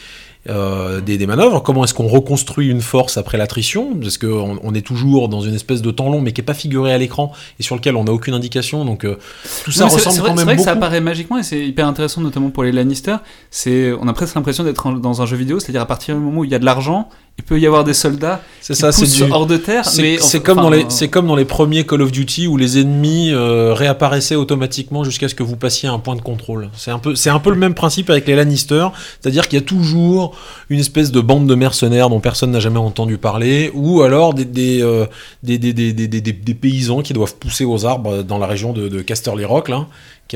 euh, 0.49 0.99
des, 0.99 1.17
des, 1.17 1.25
manœuvres, 1.25 1.61
comment 1.63 1.85
est-ce 1.85 1.93
qu'on 1.93 2.07
reconstruit 2.07 2.67
une 2.67 2.81
force 2.81 3.17
après 3.17 3.37
l'attrition, 3.37 3.95
parce 3.95 4.17
qu'on 4.17 4.59
on 4.61 4.73
est 4.73 4.81
toujours 4.81 5.29
dans 5.29 5.39
une 5.39 5.53
espèce 5.53 5.81
de 5.81 5.89
temps 5.89 6.09
long, 6.09 6.19
mais 6.19 6.33
qui 6.33 6.41
n'est 6.41 6.45
pas 6.45 6.53
figuré 6.53 6.93
à 6.93 6.97
l'écran 6.97 7.31
et 7.59 7.63
sur 7.63 7.75
lequel 7.75 7.95
on 7.95 8.03
n'a 8.03 8.11
aucune 8.11 8.33
indication. 8.33 8.83
Donc 8.83 9.05
euh, 9.05 9.17
tout 9.63 9.71
ça 9.71 9.87
ressemble 9.87 10.19
quand 10.19 10.27
même 10.27 10.37
C'est 10.37 10.43
vrai 10.43 10.55
que 10.57 10.61
ça 10.61 10.71
apparaît 10.71 10.99
magiquement 11.01 11.37
et 11.37 11.43
c'est 11.43 11.65
hyper 11.65 11.87
intéressant, 11.87 12.19
notamment 12.19 12.49
pour 12.49 12.63
les 12.63 12.73
Lannister. 12.73 13.15
C'est, 13.51 13.93
on 13.93 14.07
a 14.07 14.13
presque 14.13 14.35
l'impression 14.35 14.65
d'être 14.65 14.91
dans 14.93 15.21
un 15.21 15.25
jeu 15.25 15.37
vidéo, 15.37 15.59
c'est-à-dire 15.59 15.81
à 15.81 15.87
partir 15.87 16.15
du 16.15 16.21
moment 16.21 16.41
où 16.41 16.43
il 16.43 16.51
y 16.51 16.55
a 16.55 16.59
de 16.59 16.65
l'argent, 16.65 17.09
il 17.37 17.43
peut 17.43 17.59
y 17.59 17.65
avoir 17.65 17.83
des 17.83 17.93
soldats 17.93 18.41
c'est 18.61 18.75
ça, 18.75 18.93
c'est 18.93 19.29
hors 19.29 19.45
de 19.45 19.57
terre. 19.57 19.85
C'est 19.85 20.41
comme 20.41 20.57
dans 20.57 20.69
les, 20.69 20.85
c'est 20.87 21.09
comme 21.09 21.27
dans 21.27 21.35
les 21.35 21.43
premiers 21.43 21.85
Call 21.85 22.01
of 22.01 22.13
Duty 22.13 22.47
où 22.47 22.55
les 22.55 22.79
ennemis 22.79 23.31
euh, 23.33 23.73
réapparaissaient 23.73 24.35
automatiquement 24.35 25.03
jusqu'à 25.03 25.27
ce 25.27 25.35
que 25.35 25.43
vous 25.43 25.57
passiez 25.57 25.89
un 25.89 25.99
point 25.99 26.15
de 26.15 26.21
contrôle. 26.21 26.69
C'est 26.77 26.91
un 26.91 26.99
peu, 26.99 27.13
c'est 27.15 27.29
un 27.29 27.39
peu 27.39 27.49
le 27.49 27.57
même 27.57 27.73
principe 27.73 28.09
avec 28.09 28.25
les 28.25 28.35
Lannister, 28.35 28.87
c'est-à-dire 29.19 29.49
qu'il 29.49 29.59
y 29.59 29.61
a 29.61 29.65
toujours 29.65 30.37
une 30.69 30.79
espèce 30.79 31.11
de 31.11 31.19
bande 31.19 31.45
de 31.45 31.55
mercenaires 31.55 32.09
dont 32.09 32.21
personne 32.21 32.51
n'a 32.51 32.61
jamais 32.61 32.79
entendu 32.79 33.17
parler, 33.17 33.69
ou 33.73 34.01
alors 34.01 34.33
des 34.33 34.45
des, 34.45 34.81
euh, 34.81 35.05
des, 35.41 35.57
des, 35.57 35.73
des, 35.73 35.91
des, 35.93 36.53
paysans 36.53 37.01
qui 37.01 37.11
doivent 37.11 37.35
pousser 37.35 37.65
aux 37.65 37.85
arbres 37.85 38.23
dans 38.23 38.37
la 38.37 38.47
région 38.47 38.71
de, 38.71 38.87
de 38.87 39.01
Casterly 39.01 39.43
Rock 39.43 39.67
là. 39.67 39.87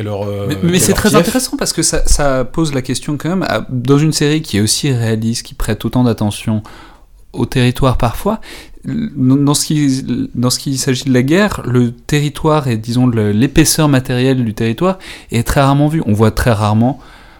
Leur, 0.04 0.28
euh, 0.28 0.54
mais, 0.64 0.80
c'est 0.80 0.94
très 0.94 1.16
intéressant 1.16 1.58
parce 1.58 1.74
que 1.74 1.82
ça, 1.82 2.04
ça, 2.06 2.46
pose 2.46 2.74
la 2.74 2.82
question 2.82 3.18
quand 3.18 3.36
même, 3.36 3.48
dans 3.70 3.98
une 3.98 4.12
série 4.12 4.42
qui 4.42 4.58
est 4.58 4.62
aussi 4.62 4.92
réaliste, 4.92 5.44
qui 5.44 5.54
prête 5.54 5.86
autant 5.86 6.04
d'attention 6.04 6.62
au 7.38 7.46
territoire 7.46 7.98
parfois. 7.98 8.42
Dans 8.86 9.54
ce 9.54 9.66
qui, 9.66 10.30
dans 10.34 10.50
ce 10.50 10.60
qui 10.60 10.78
s'agit 10.78 11.04
de 11.04 11.14
la 11.14 11.24
guerre, 11.24 11.62
le 11.66 11.92
territoire 11.92 12.68
et 12.68 12.78
disons 12.78 13.08
l'épaisseur 13.08 13.90
matérielle 13.90 14.46
du 14.46 14.54
territoire 14.54 14.98
est 15.32 15.46
très 15.46 15.62
rarement 15.62 15.90
vu. 15.90 16.02
On 16.06 16.14
voit 16.14 16.32
très 16.32 16.52
rarement 16.52 17.00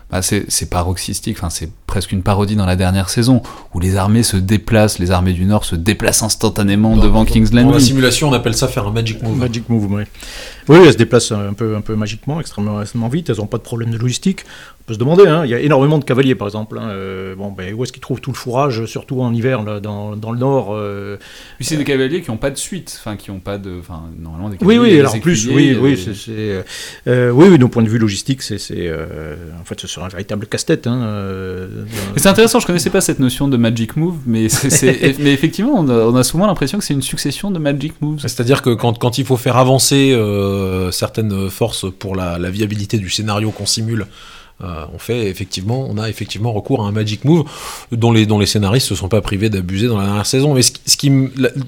bah 0.10 0.22
c'est 0.22 0.70
paroxystique, 0.70 1.36
enfin, 1.38 1.50
c'est 1.50 1.70
presque 1.86 2.14
une 2.14 2.24
parodie 2.24 2.56
dans 2.56 2.66
la 2.66 2.78
dernière 2.78 3.10
saison, 3.10 3.42
où 3.74 3.80
les 3.82 3.98
armées 3.98 4.24
se 4.24 4.38
déplacent, 4.38 5.00
les 5.00 5.12
armées 5.12 5.34
du 5.34 5.44
Nord 5.44 5.66
se 5.66 5.76
déplacent 5.76 6.24
instantanément 6.24 6.96
devant 6.96 7.26
King's 7.26 7.52
Landing. 7.52 7.68
Dans 7.68 7.74
la 7.74 7.80
simulation, 7.82 8.30
on 8.30 8.34
appelle 8.34 8.54
ça 8.54 8.70
faire 8.70 8.88
un 8.88 8.92
magic 8.92 9.22
move. 9.22 9.38
Magic 9.38 9.68
move, 9.68 9.92
oui. 9.92 10.04
Oui, 10.70 10.78
elles 10.86 10.94
se 10.94 10.98
déplacent 10.98 11.34
un 11.34 11.52
peu, 11.52 11.76
un 11.76 11.82
peu 11.82 11.96
magiquement, 11.98 12.40
extrêmement, 12.40 12.82
extrêmement 12.82 13.10
vite, 13.10 13.30
elles 13.30 13.38
n'ont 13.38 13.48
pas 13.48 13.58
de 13.58 13.64
problème 13.64 13.92
de 13.92 13.98
logistique 13.98 14.46
peut 14.88 14.94
se 14.94 15.00
demander, 15.00 15.28
hein. 15.28 15.44
il 15.44 15.52
y 15.52 15.54
a 15.54 15.60
énormément 15.60 16.00
de 16.00 16.06
cavaliers 16.06 16.34
par 16.34 16.48
exemple. 16.48 16.80
Hein. 16.80 16.88
Euh, 16.88 17.36
bon, 17.36 17.52
ben, 17.52 17.74
où 17.74 17.84
est-ce 17.84 17.92
qu'ils 17.92 18.02
trouvent 18.02 18.22
tout 18.22 18.32
le 18.32 18.38
fourrage, 18.38 18.86
surtout 18.86 19.22
en 19.22 19.34
hiver 19.34 19.64
dans, 19.82 20.16
dans, 20.16 20.32
le 20.32 20.40
nord 20.40 20.70
euh... 20.72 21.18
c'est 21.60 21.76
des 21.76 21.84
cavaliers 21.84 22.22
qui 22.22 22.32
n'ont 22.32 22.38
pas 22.38 22.52
de 22.52 22.58
suite, 22.58 22.98
enfin 22.98 23.18
qui 23.18 23.30
n'ont 23.30 23.42
pas 23.42 23.58
de, 23.58 23.78
enfin 23.80 24.04
normalement 24.18 24.50
des 24.50 24.56
cavaliers. 24.56 24.80
Oui, 24.80 24.92
oui, 24.94 25.00
alors 25.00 25.14
en 25.14 25.20
plus, 25.20 25.46
oui, 25.50 25.78
oui, 25.80 25.98
c'est, 25.98 26.32
euh, 26.32 26.62
euh, 27.08 27.32
oui, 27.32 27.48
oui, 27.50 27.60
d'un 27.60 27.68
point 27.68 27.84
de 27.84 27.90
vue 27.90 27.98
logistique, 27.98 28.42
c'est, 28.42 28.56
en 28.62 29.66
fait, 29.66 29.80
ce 29.82 29.88
sera 29.88 30.06
un 30.06 30.10
véritable 30.10 30.48
casse-tête. 30.48 30.88
Hein, 30.88 31.68
c'est 32.16 32.30
intéressant, 32.30 32.62
je 32.62 32.68
connaissais 32.68 32.90
pas 32.90 33.02
cette 33.02 33.20
notion 33.20 33.50
de 33.50 33.58
magic 33.58 33.98
move, 33.98 34.20
mais 34.26 34.48
c'est, 34.48 35.18
mais 35.20 35.34
effectivement, 35.34 35.74
on 35.76 36.16
a, 36.16 36.24
souvent 36.24 36.48
l'impression 36.48 36.78
que 36.78 36.86
c'est 36.86 36.94
une 36.94 37.02
succession 37.02 37.52
de 37.52 37.60
magic 37.60 37.94
moves. 38.00 38.20
C'est-à-dire 38.22 38.62
que 38.62 38.70
quand, 38.70 38.98
quand 38.98 39.18
il 39.18 39.26
faut 39.26 39.38
faire 39.38 39.58
avancer 39.58 40.18
certaines 40.92 41.50
forces 41.50 41.86
pour 42.00 42.16
la, 42.16 42.40
la 42.40 42.50
viabilité 42.50 42.98
du 43.00 43.10
scénario 43.10 43.52
qu'on 43.52 43.66
simule. 43.66 44.08
Euh, 44.64 44.86
on 44.92 44.98
fait 44.98 45.28
effectivement, 45.28 45.86
on 45.88 46.00
a 46.00 46.10
effectivement 46.10 46.52
recours 46.52 46.84
à 46.84 46.88
un 46.88 46.92
magic 46.92 47.26
move 47.26 47.46
dont 47.92 48.12
les, 48.12 48.46
scénaristes 48.48 48.88
se 48.88 48.96
sont 48.96 49.08
pas 49.08 49.22
privés 49.22 49.50
d'abuser 49.50 49.88
dans 49.88 50.00
la 50.00 50.06
dernière 50.06 50.26
saison. 50.26 50.56
Mais 50.56 50.64
ce, 50.64 50.98
qui, 50.98 51.12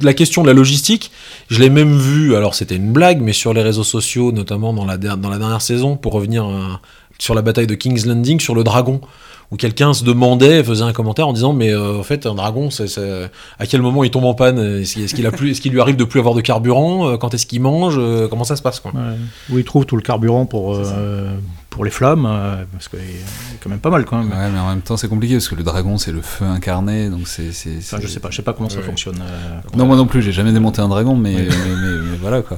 la, 0.02 0.14
question 0.14 0.42
de 0.42 0.48
la 0.48 0.54
logistique, 0.54 1.12
je 1.50 1.60
l'ai 1.60 1.70
même 1.70 1.96
vu, 1.98 2.36
alors 2.36 2.56
c'était 2.56 2.76
une 2.76 2.92
blague, 2.92 3.22
mais 3.22 3.34
sur 3.34 3.54
les 3.54 3.62
réseaux 3.62 3.84
sociaux, 3.84 4.32
notamment 4.32 4.74
dans 4.74 4.86
la, 4.86 4.98
dans 4.98 5.30
la 5.30 5.38
dernière 5.38 5.62
saison, 5.62 5.98
pour 5.98 6.14
revenir 6.14 6.48
euh, 6.48 6.64
sur 7.20 7.36
la 7.36 7.44
bataille 7.44 7.68
de 7.68 7.76
King's 7.76 8.08
Landing, 8.08 8.40
sur 8.40 8.56
le 8.56 8.64
dragon 8.64 9.02
où 9.52 9.56
quelqu'un 9.56 9.94
se 9.94 10.04
demandait, 10.04 10.64
faisait 10.64 10.84
un 10.84 10.94
commentaire 10.94 11.28
en 11.28 11.34
disant 11.34 11.54
mais 11.54 11.74
euh, 11.74 12.00
en 12.00 12.04
fait 12.04 12.26
un 12.26 12.36
dragon, 12.36 12.70
c'est, 12.70 12.88
à 13.60 13.66
quel 13.66 13.82
moment 13.82 14.04
il 14.04 14.12
tombe 14.12 14.26
en 14.26 14.34
panne? 14.34 14.60
Est-ce 14.60 15.14
qu'il, 15.14 15.26
a 15.26 15.32
plus, 15.32 15.52
est-ce 15.52 15.62
qu'il 15.62 15.72
lui 15.72 15.82
arrive 15.82 15.96
de 15.96 16.04
plus 16.04 16.20
avoir 16.20 16.36
de 16.36 16.42
carburant? 16.42 17.18
Quand 17.18 17.34
est-ce 17.34 17.46
qu'il 17.46 17.62
mange? 17.62 18.00
Comment 18.30 18.44
ça 18.44 18.56
se 18.56 18.62
passe 18.62 18.80
quoi? 18.80 18.92
Où 19.52 19.58
il 19.58 19.64
trouve 19.64 19.86
tout 19.86 19.96
le 19.96 20.02
carburant 20.02 20.46
pour 20.46 20.80
pour 21.70 21.86
les 21.86 21.92
flammes, 21.92 22.26
euh, 22.28 22.64
parce 22.72 22.88
qu'il 22.88 23.00
a 23.00 23.64
quand 23.64 23.70
même 23.70 23.80
pas 23.80 23.90
mal 23.90 24.06
quand 24.06 24.18
même. 24.18 24.30
Ouais, 24.30 24.50
mais 24.52 24.60
en 24.60 24.70
même 24.70 24.82
temps 24.82 24.98
c'est 24.98 25.08
compliqué 25.08 25.36
parce 25.36 25.48
que 25.48 25.56
le 25.56 25.64
dragon 25.64 25.98
c'est 25.98 26.12
le 26.12 26.22
feu 26.22 26.46
incarné, 26.46 27.10
donc 27.10 27.28
c'est. 27.28 27.52
je 27.52 28.08
sais 28.08 28.20
pas, 28.20 28.30
je 28.30 28.36
sais 28.36 28.42
pas 28.42 28.54
comment 28.54 28.70
ça 28.70 28.82
fonctionne. 28.82 29.22
Euh, 29.22 29.60
non, 29.78 29.86
moi 29.86 29.96
non 29.96 30.06
plus, 30.06 30.22
j'ai 30.22 30.32
jamais 30.32 30.52
démonté 30.52 30.82
un 30.82 30.90
dragon, 30.90 31.16
mais, 31.16 31.36
mais, 31.36 32.18
voilà 32.22 32.42
quoi. 32.42 32.58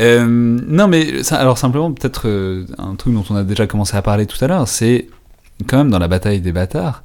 Euh, 0.00 0.26
non, 0.26 0.88
mais 0.88 1.22
ça, 1.22 1.36
alors 1.36 1.56
simplement 1.56 1.92
peut-être 1.92 2.28
un 2.78 2.96
truc 2.96 3.14
dont 3.14 3.24
on 3.30 3.36
a 3.36 3.44
déjà 3.44 3.66
commencé 3.66 3.96
à 3.96 4.02
parler 4.02 4.26
tout 4.26 4.42
à 4.44 4.48
l'heure, 4.48 4.66
c'est 4.66 5.06
quand 5.66 5.78
même 5.78 5.90
dans 5.90 5.98
la 5.98 6.08
bataille 6.08 6.40
des 6.40 6.52
bâtards. 6.52 7.04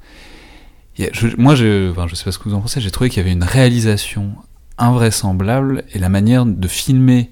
moi, 1.37 1.55
je, 1.55 1.91
enfin, 1.91 2.07
je 2.07 2.15
sais 2.15 2.23
pas 2.23 2.31
ce 2.31 2.39
que 2.39 2.49
vous 2.49 2.55
en 2.55 2.61
pensez, 2.61 2.81
j'ai 2.81 2.91
trouvé 2.91 3.09
qu'il 3.09 3.17
y 3.17 3.21
avait 3.21 3.31
une 3.31 3.43
réalisation 3.43 4.31
invraisemblable 4.77 5.83
et 5.93 5.99
la 5.99 6.09
manière 6.09 6.45
de 6.45 6.67
filmer 6.67 7.29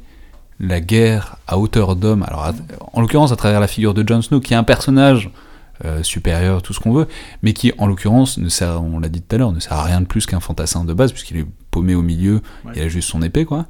la 0.59 0.81
guerre 0.81 1.37
à 1.47 1.57
hauteur 1.57 1.95
d'homme, 1.95 2.23
alors 2.23 2.51
en 2.93 3.01
l'occurrence 3.01 3.31
à 3.31 3.35
travers 3.35 3.59
la 3.59 3.67
figure 3.67 3.93
de 3.93 4.07
Jon 4.07 4.21
Snow, 4.21 4.39
qui 4.39 4.53
est 4.53 4.57
un 4.57 4.63
personnage 4.63 5.29
euh, 5.85 6.01
supérieur, 6.01 6.63
tout 6.63 6.73
ce 6.73 6.79
qu'on 6.79 6.91
veut, 6.91 7.07
mais 7.43 7.53
qui 7.53 7.71
en 7.77 7.85
l'occurrence, 7.85 8.39
ne 8.39 8.49
sert, 8.49 8.81
on 8.81 8.99
l'a 8.99 9.09
dit 9.09 9.21
tout 9.21 9.35
à 9.35 9.37
l'heure, 9.39 9.51
ne 9.51 9.59
sert 9.59 9.73
à 9.73 9.83
rien 9.83 10.01
de 10.01 10.07
plus 10.07 10.25
qu'un 10.25 10.39
fantassin 10.39 10.83
de 10.83 10.93
base, 10.93 11.11
puisqu'il 11.11 11.37
est 11.37 11.45
paumé 11.69 11.93
au 11.93 12.01
milieu, 12.01 12.41
il 12.75 12.81
a 12.81 12.87
juste 12.87 13.09
son 13.09 13.21
épée, 13.21 13.45
quoi. 13.45 13.67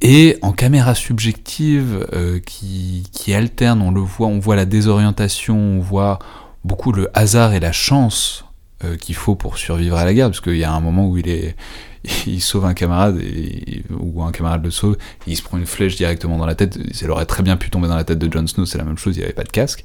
Et 0.00 0.38
en 0.42 0.52
caméra 0.52 0.94
subjective 0.94 2.06
euh, 2.12 2.38
qui, 2.40 3.34
alterne, 3.34 3.82
on 3.82 3.90
le 3.90 4.00
voit, 4.00 4.28
on 4.28 4.38
voit 4.38 4.54
la 4.54 4.64
désorientation, 4.64 5.56
on 5.56 5.80
voit 5.80 6.20
beaucoup 6.64 6.92
le 6.92 7.10
hasard 7.14 7.52
et 7.52 7.60
la 7.60 7.72
chance 7.72 8.44
euh, 8.84 8.96
qu'il 8.96 9.16
faut 9.16 9.34
pour 9.34 9.58
survivre 9.58 9.96
à 9.96 10.04
la 10.04 10.14
guerre, 10.14 10.28
parce 10.28 10.40
qu'il 10.40 10.56
y 10.56 10.64
a 10.64 10.72
un 10.72 10.80
moment 10.80 11.08
où 11.08 11.18
il 11.18 11.28
est, 11.28 11.56
il 12.26 12.40
sauve 12.40 12.64
un 12.64 12.74
camarade 12.74 13.18
et, 13.20 13.82
ou 13.98 14.22
un 14.22 14.32
camarade 14.32 14.64
le 14.64 14.70
sauve, 14.70 14.96
il 15.26 15.36
se 15.36 15.42
prend 15.42 15.58
une 15.58 15.66
flèche 15.66 15.96
directement 15.96 16.38
dans 16.38 16.46
la 16.46 16.54
tête. 16.54 16.78
Ça 16.92 17.08
aurait 17.08 17.26
très 17.26 17.42
bien 17.42 17.56
pu 17.56 17.70
tomber 17.70 17.88
dans 17.88 17.96
la 17.96 18.04
tête 18.04 18.18
de 18.18 18.32
Jon 18.32 18.46
Snow, 18.46 18.66
c'est 18.66 18.78
la 18.78 18.84
même 18.84 18.98
chose, 18.98 19.16
il 19.16 19.20
n'y 19.20 19.24
avait 19.24 19.32
pas 19.32 19.44
de 19.44 19.50
casque. 19.50 19.84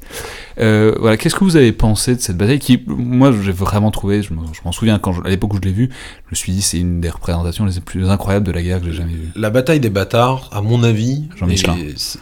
Euh, 0.59 0.95
voilà, 0.99 1.17
qu'est-ce 1.17 1.35
que 1.35 1.43
vous 1.43 1.55
avez 1.55 1.71
pensé 1.71 2.15
de 2.15 2.21
cette 2.21 2.37
bataille 2.37 2.59
qui, 2.59 2.83
moi, 2.87 3.31
j'ai 3.31 3.51
vraiment 3.51 3.91
trouvé, 3.91 4.21
je 4.21 4.33
m'en 4.33 4.71
souviens 4.71 4.99
quand 4.99 5.25
à 5.25 5.29
l'époque 5.29 5.53
où 5.53 5.57
je 5.57 5.61
l'ai 5.61 5.71
vu, 5.71 5.89
je 6.25 6.31
me 6.31 6.35
suis 6.35 6.51
dit 6.51 6.61
c'est 6.61 6.79
une 6.79 7.01
des 7.01 7.09
représentations 7.09 7.65
les 7.65 7.79
plus 7.79 8.09
incroyables 8.09 8.45
de 8.45 8.51
la 8.51 8.61
guerre 8.61 8.79
que 8.79 8.85
j'ai 8.87 8.93
jamais 8.93 9.13
vue. 9.13 9.29
La 9.35 9.49
bataille 9.49 9.79
des 9.79 9.89
bâtards, 9.89 10.49
à 10.51 10.61
mon 10.61 10.83
avis, 10.83 11.23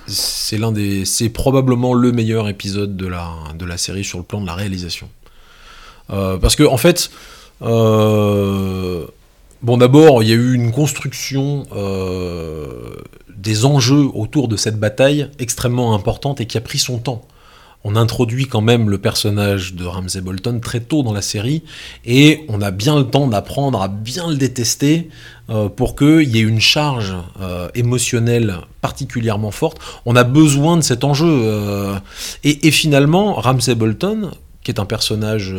c'est 0.08 0.58
l'un 0.58 0.72
des, 0.72 1.06
c'est 1.06 1.30
probablement 1.30 1.94
le 1.94 2.12
meilleur 2.12 2.48
épisode 2.50 2.96
de 2.96 3.08
la 3.08 3.30
de 3.58 3.66
la 3.66 3.78
série 3.78 4.04
sur 4.04 4.18
le 4.18 4.24
plan 4.24 4.42
de 4.42 4.48
la 4.48 4.56
réalisation. 4.56 5.10
Euh, 6.12 6.38
parce 6.38 6.56
que 6.56 6.64
en 6.64 6.78
fait. 6.78 7.12
Euh, 7.64 9.06
Bon, 9.64 9.78
d'abord, 9.78 10.24
il 10.24 10.30
y 10.30 10.32
a 10.32 10.36
eu 10.36 10.56
une 10.56 10.72
construction 10.72 11.68
euh, 11.72 12.96
des 13.38 13.64
enjeux 13.64 14.08
autour 14.16 14.48
de 14.48 14.56
cette 14.56 14.80
bataille 14.80 15.30
extrêmement 15.38 15.94
importante 15.94 16.42
et 16.42 16.48
qui 16.48 16.58
a 16.58 16.62
pris 16.62 16.80
son 16.80 16.98
temps. 16.98 17.22
On 17.84 17.96
introduit 17.96 18.48
quand 18.48 18.62
même 18.62 18.90
le 18.90 18.98
personnage 18.98 19.76
de 19.76 19.86
Ramsay 19.86 20.22
Bolton 20.22 20.60
très 20.62 20.80
tôt 20.80 21.04
dans 21.04 21.14
la 21.14 21.22
série 21.22 21.62
et 22.06 22.44
on 22.48 22.60
a 22.62 22.72
bien 22.72 22.98
le 22.98 23.06
temps 23.06 23.28
d'apprendre 23.28 23.84
à 23.84 23.88
bien 23.88 24.30
le 24.30 24.36
détester 24.36 25.10
euh, 25.52 25.70
pour 25.70 25.96
qu'il 25.96 26.36
y 26.36 26.40
ait 26.40 26.44
une 26.44 26.60
charge 26.60 27.14
euh, 27.40 27.70
émotionnelle 27.76 28.56
particulièrement 28.82 29.52
forte. 29.52 29.78
On 30.08 30.16
a 30.16 30.24
besoin 30.24 30.76
de 30.76 30.82
cet 30.82 31.04
enjeu. 31.04 32.00
Et, 32.44 32.68
et, 32.68 32.72
finalement, 32.72 33.36
Ramsay 33.36 33.76
Bolton, 33.76 34.32
qui 34.64 34.72
est 34.72 34.80
un 34.80 34.86
personnage 34.86 35.54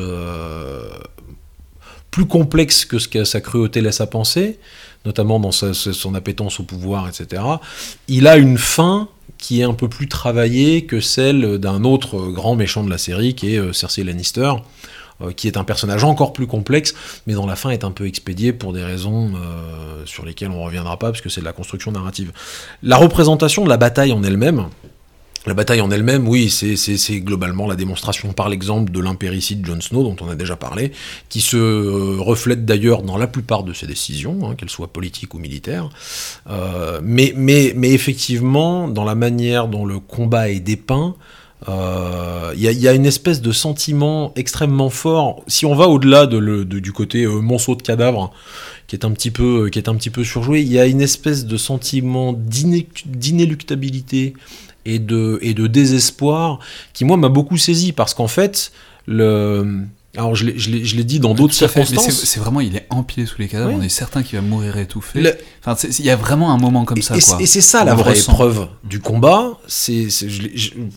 plus 2.12 2.26
complexe 2.26 2.84
que 2.84 3.00
ce 3.00 3.08
que 3.08 3.24
sa 3.24 3.40
cruauté 3.40 3.80
laisse 3.80 4.00
à 4.00 4.06
penser, 4.06 4.60
notamment 5.04 5.40
dans 5.40 5.50
son 5.50 6.14
appétence 6.14 6.60
au 6.60 6.62
pouvoir, 6.62 7.08
etc., 7.08 7.42
il 8.06 8.28
a 8.28 8.36
une 8.36 8.58
fin 8.58 9.08
qui 9.38 9.60
est 9.60 9.64
un 9.64 9.74
peu 9.74 9.88
plus 9.88 10.06
travaillée 10.06 10.84
que 10.84 11.00
celle 11.00 11.58
d'un 11.58 11.82
autre 11.82 12.28
grand 12.28 12.54
méchant 12.54 12.84
de 12.84 12.90
la 12.90 12.98
série, 12.98 13.34
qui 13.34 13.54
est 13.54 13.58
euh, 13.58 13.72
Cersei 13.72 14.04
Lannister, 14.04 14.52
euh, 15.20 15.32
qui 15.32 15.48
est 15.48 15.56
un 15.56 15.64
personnage 15.64 16.04
encore 16.04 16.32
plus 16.32 16.46
complexe, 16.46 16.94
mais 17.26 17.34
dont 17.34 17.46
la 17.46 17.56
fin 17.56 17.70
est 17.70 17.82
un 17.82 17.90
peu 17.90 18.06
expédiée 18.06 18.52
pour 18.52 18.72
des 18.72 18.84
raisons 18.84 19.32
euh, 19.34 20.04
sur 20.04 20.24
lesquelles 20.24 20.50
on 20.50 20.60
ne 20.60 20.64
reviendra 20.64 20.98
pas, 20.98 21.10
parce 21.10 21.22
que 21.22 21.28
c'est 21.28 21.40
de 21.40 21.46
la 21.46 21.52
construction 21.52 21.90
narrative. 21.90 22.30
La 22.84 22.96
représentation 22.96 23.64
de 23.64 23.68
la 23.68 23.78
bataille 23.78 24.12
en 24.12 24.22
elle-même, 24.22 24.66
la 25.46 25.54
bataille 25.54 25.80
en 25.80 25.90
elle-même, 25.90 26.28
oui, 26.28 26.50
c'est 26.50 27.20
globalement 27.20 27.66
la 27.66 27.74
démonstration 27.74 28.32
par 28.32 28.48
l'exemple 28.48 28.92
de 28.92 29.00
l'impéricide 29.00 29.66
Jon 29.66 29.80
Snow, 29.80 30.04
dont 30.04 30.14
on 30.20 30.28
a 30.28 30.36
déjà 30.36 30.54
parlé, 30.54 30.92
qui 31.28 31.40
se 31.40 31.56
euh, 31.56 32.20
reflète 32.20 32.64
d'ailleurs 32.64 33.02
dans 33.02 33.18
la 33.18 33.26
plupart 33.26 33.64
de 33.64 33.72
ses 33.72 33.88
décisions, 33.88 34.48
hein, 34.48 34.54
qu'elles 34.54 34.70
soient 34.70 34.92
politiques 34.92 35.34
ou 35.34 35.38
militaires. 35.38 35.90
Euh, 36.48 37.00
mais, 37.02 37.34
effectivement, 37.82 38.86
dans 38.86 39.02
la 39.04 39.16
manière 39.16 39.66
dont 39.66 39.84
le 39.84 39.98
combat 39.98 40.48
est 40.48 40.60
dépeint, 40.60 41.16
euh, 41.68 42.52
il 42.56 42.62
y, 42.62 42.88
a 42.88 42.92
une 42.92 43.06
espèce 43.06 43.40
de 43.40 43.52
sentiment 43.52 44.32
extrêmement 44.36 44.90
fort. 44.90 45.44
Si 45.46 45.64
on 45.66 45.76
va 45.76 45.88
au-delà 45.88 46.26
de, 46.26 46.64
du 46.64 46.92
côté 46.92 47.24
monceau 47.26 47.76
de 47.76 47.82
cadavres, 47.82 48.32
qui 48.88 48.96
est 48.96 49.04
un 49.04 49.12
petit 49.12 49.30
peu 49.30 49.70
surjoué, 50.24 50.60
il 50.60 50.72
y 50.72 50.78
a 50.78 50.86
une 50.86 51.00
espèce 51.00 51.46
de 51.46 51.56
sentiment 51.56 52.32
d'inéluctabilité 52.32 54.34
et 54.84 54.98
de, 54.98 55.38
et 55.42 55.54
de 55.54 55.66
désespoir 55.66 56.58
qui, 56.92 57.04
moi, 57.04 57.16
m'a 57.16 57.28
beaucoup 57.28 57.56
saisi 57.56 57.92
parce 57.92 58.14
qu'en 58.14 58.28
fait, 58.28 58.72
le, 59.06 59.86
Alors 60.16 60.34
je 60.34 60.44
l'ai 60.44 61.04
dit 61.04 61.20
dans 61.20 61.34
d'autres 61.34 61.54
circonstances. 61.54 62.10
C'est 62.24 62.38
vraiment, 62.38 62.60
il 62.60 62.76
est 62.76 62.86
empilé 62.90 63.24
sous 63.24 63.40
les 63.40 63.48
cadavres. 63.48 63.72
On 63.74 63.80
est 63.80 63.88
certain 63.88 64.22
qu'il 64.22 64.38
va 64.38 64.44
mourir 64.44 64.76
étouffé. 64.76 65.32
Enfin, 65.64 65.88
il 65.98 66.04
y 66.04 66.10
a 66.10 66.16
vraiment 66.16 66.52
un 66.52 66.58
moment 66.58 66.84
comme 66.84 67.00
ça. 67.00 67.16
Et, 67.16 67.20
quoi. 67.20 67.40
et 67.40 67.46
c'est 67.46 67.60
ça 67.62 67.84
la 67.84 67.94
vraie 67.94 68.18
épreuve 68.18 68.68
du 68.84 69.00
combat. 69.00 69.58
C'est 69.66 70.08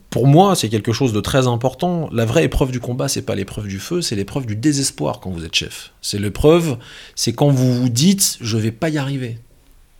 pour 0.09 0.27
moi, 0.27 0.55
c'est 0.55 0.69
quelque 0.69 0.91
chose 0.91 1.13
de 1.13 1.21
très 1.21 1.47
important. 1.47 2.09
La 2.11 2.25
vraie 2.25 2.43
épreuve 2.43 2.71
du 2.71 2.79
combat, 2.79 3.07
c'est 3.07 3.21
pas 3.21 3.35
l'épreuve 3.35 3.67
du 3.67 3.79
feu, 3.79 4.01
c'est 4.01 4.15
l'épreuve 4.15 4.45
du 4.45 4.55
désespoir 4.55 5.21
quand 5.21 5.29
vous 5.29 5.45
êtes 5.45 5.55
chef. 5.55 5.93
C'est 6.01 6.19
l'épreuve, 6.19 6.77
c'est 7.15 7.33
quand 7.33 7.49
vous 7.49 7.73
vous 7.73 7.89
dites, 7.89 8.37
je 8.41 8.57
vais 8.57 8.71
pas 8.71 8.89
y 8.89 8.97
arriver. 8.97 9.39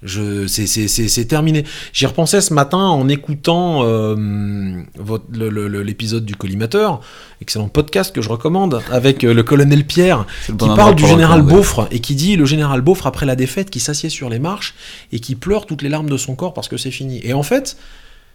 C'est 0.05 1.25
terminé. 1.27 1.63
J'y 1.93 2.05
repensais 2.05 2.41
ce 2.41 2.53
matin 2.53 2.77
en 2.77 3.07
écoutant 3.07 3.81
euh, 3.83 4.83
l'épisode 5.33 6.25
du 6.25 6.35
collimateur, 6.35 7.01
excellent 7.41 7.69
podcast 7.69 8.13
que 8.13 8.21
je 8.21 8.29
recommande, 8.29 8.81
avec 8.91 9.23
euh, 9.23 9.33
le 9.33 9.43
colonel 9.43 9.85
Pierre, 9.85 10.25
qui 10.45 10.67
parle 10.75 10.95
du 10.95 11.05
général 11.05 11.41
Beaufre 11.41 11.87
et 11.91 11.99
qui 11.99 12.15
dit 12.15 12.35
le 12.35 12.45
général 12.45 12.81
Beaufre, 12.81 13.07
après 13.07 13.25
la 13.25 13.35
défaite, 13.35 13.69
qui 13.69 13.79
s'assied 13.79 14.09
sur 14.09 14.29
les 14.29 14.39
marches 14.39 14.75
et 15.11 15.19
qui 15.19 15.35
pleure 15.35 15.65
toutes 15.65 15.81
les 15.81 15.89
larmes 15.89 16.09
de 16.09 16.17
son 16.17 16.35
corps 16.35 16.53
parce 16.53 16.67
que 16.67 16.77
c'est 16.77 16.91
fini. 16.91 17.21
Et 17.23 17.33
en 17.33 17.43
fait, 17.43 17.77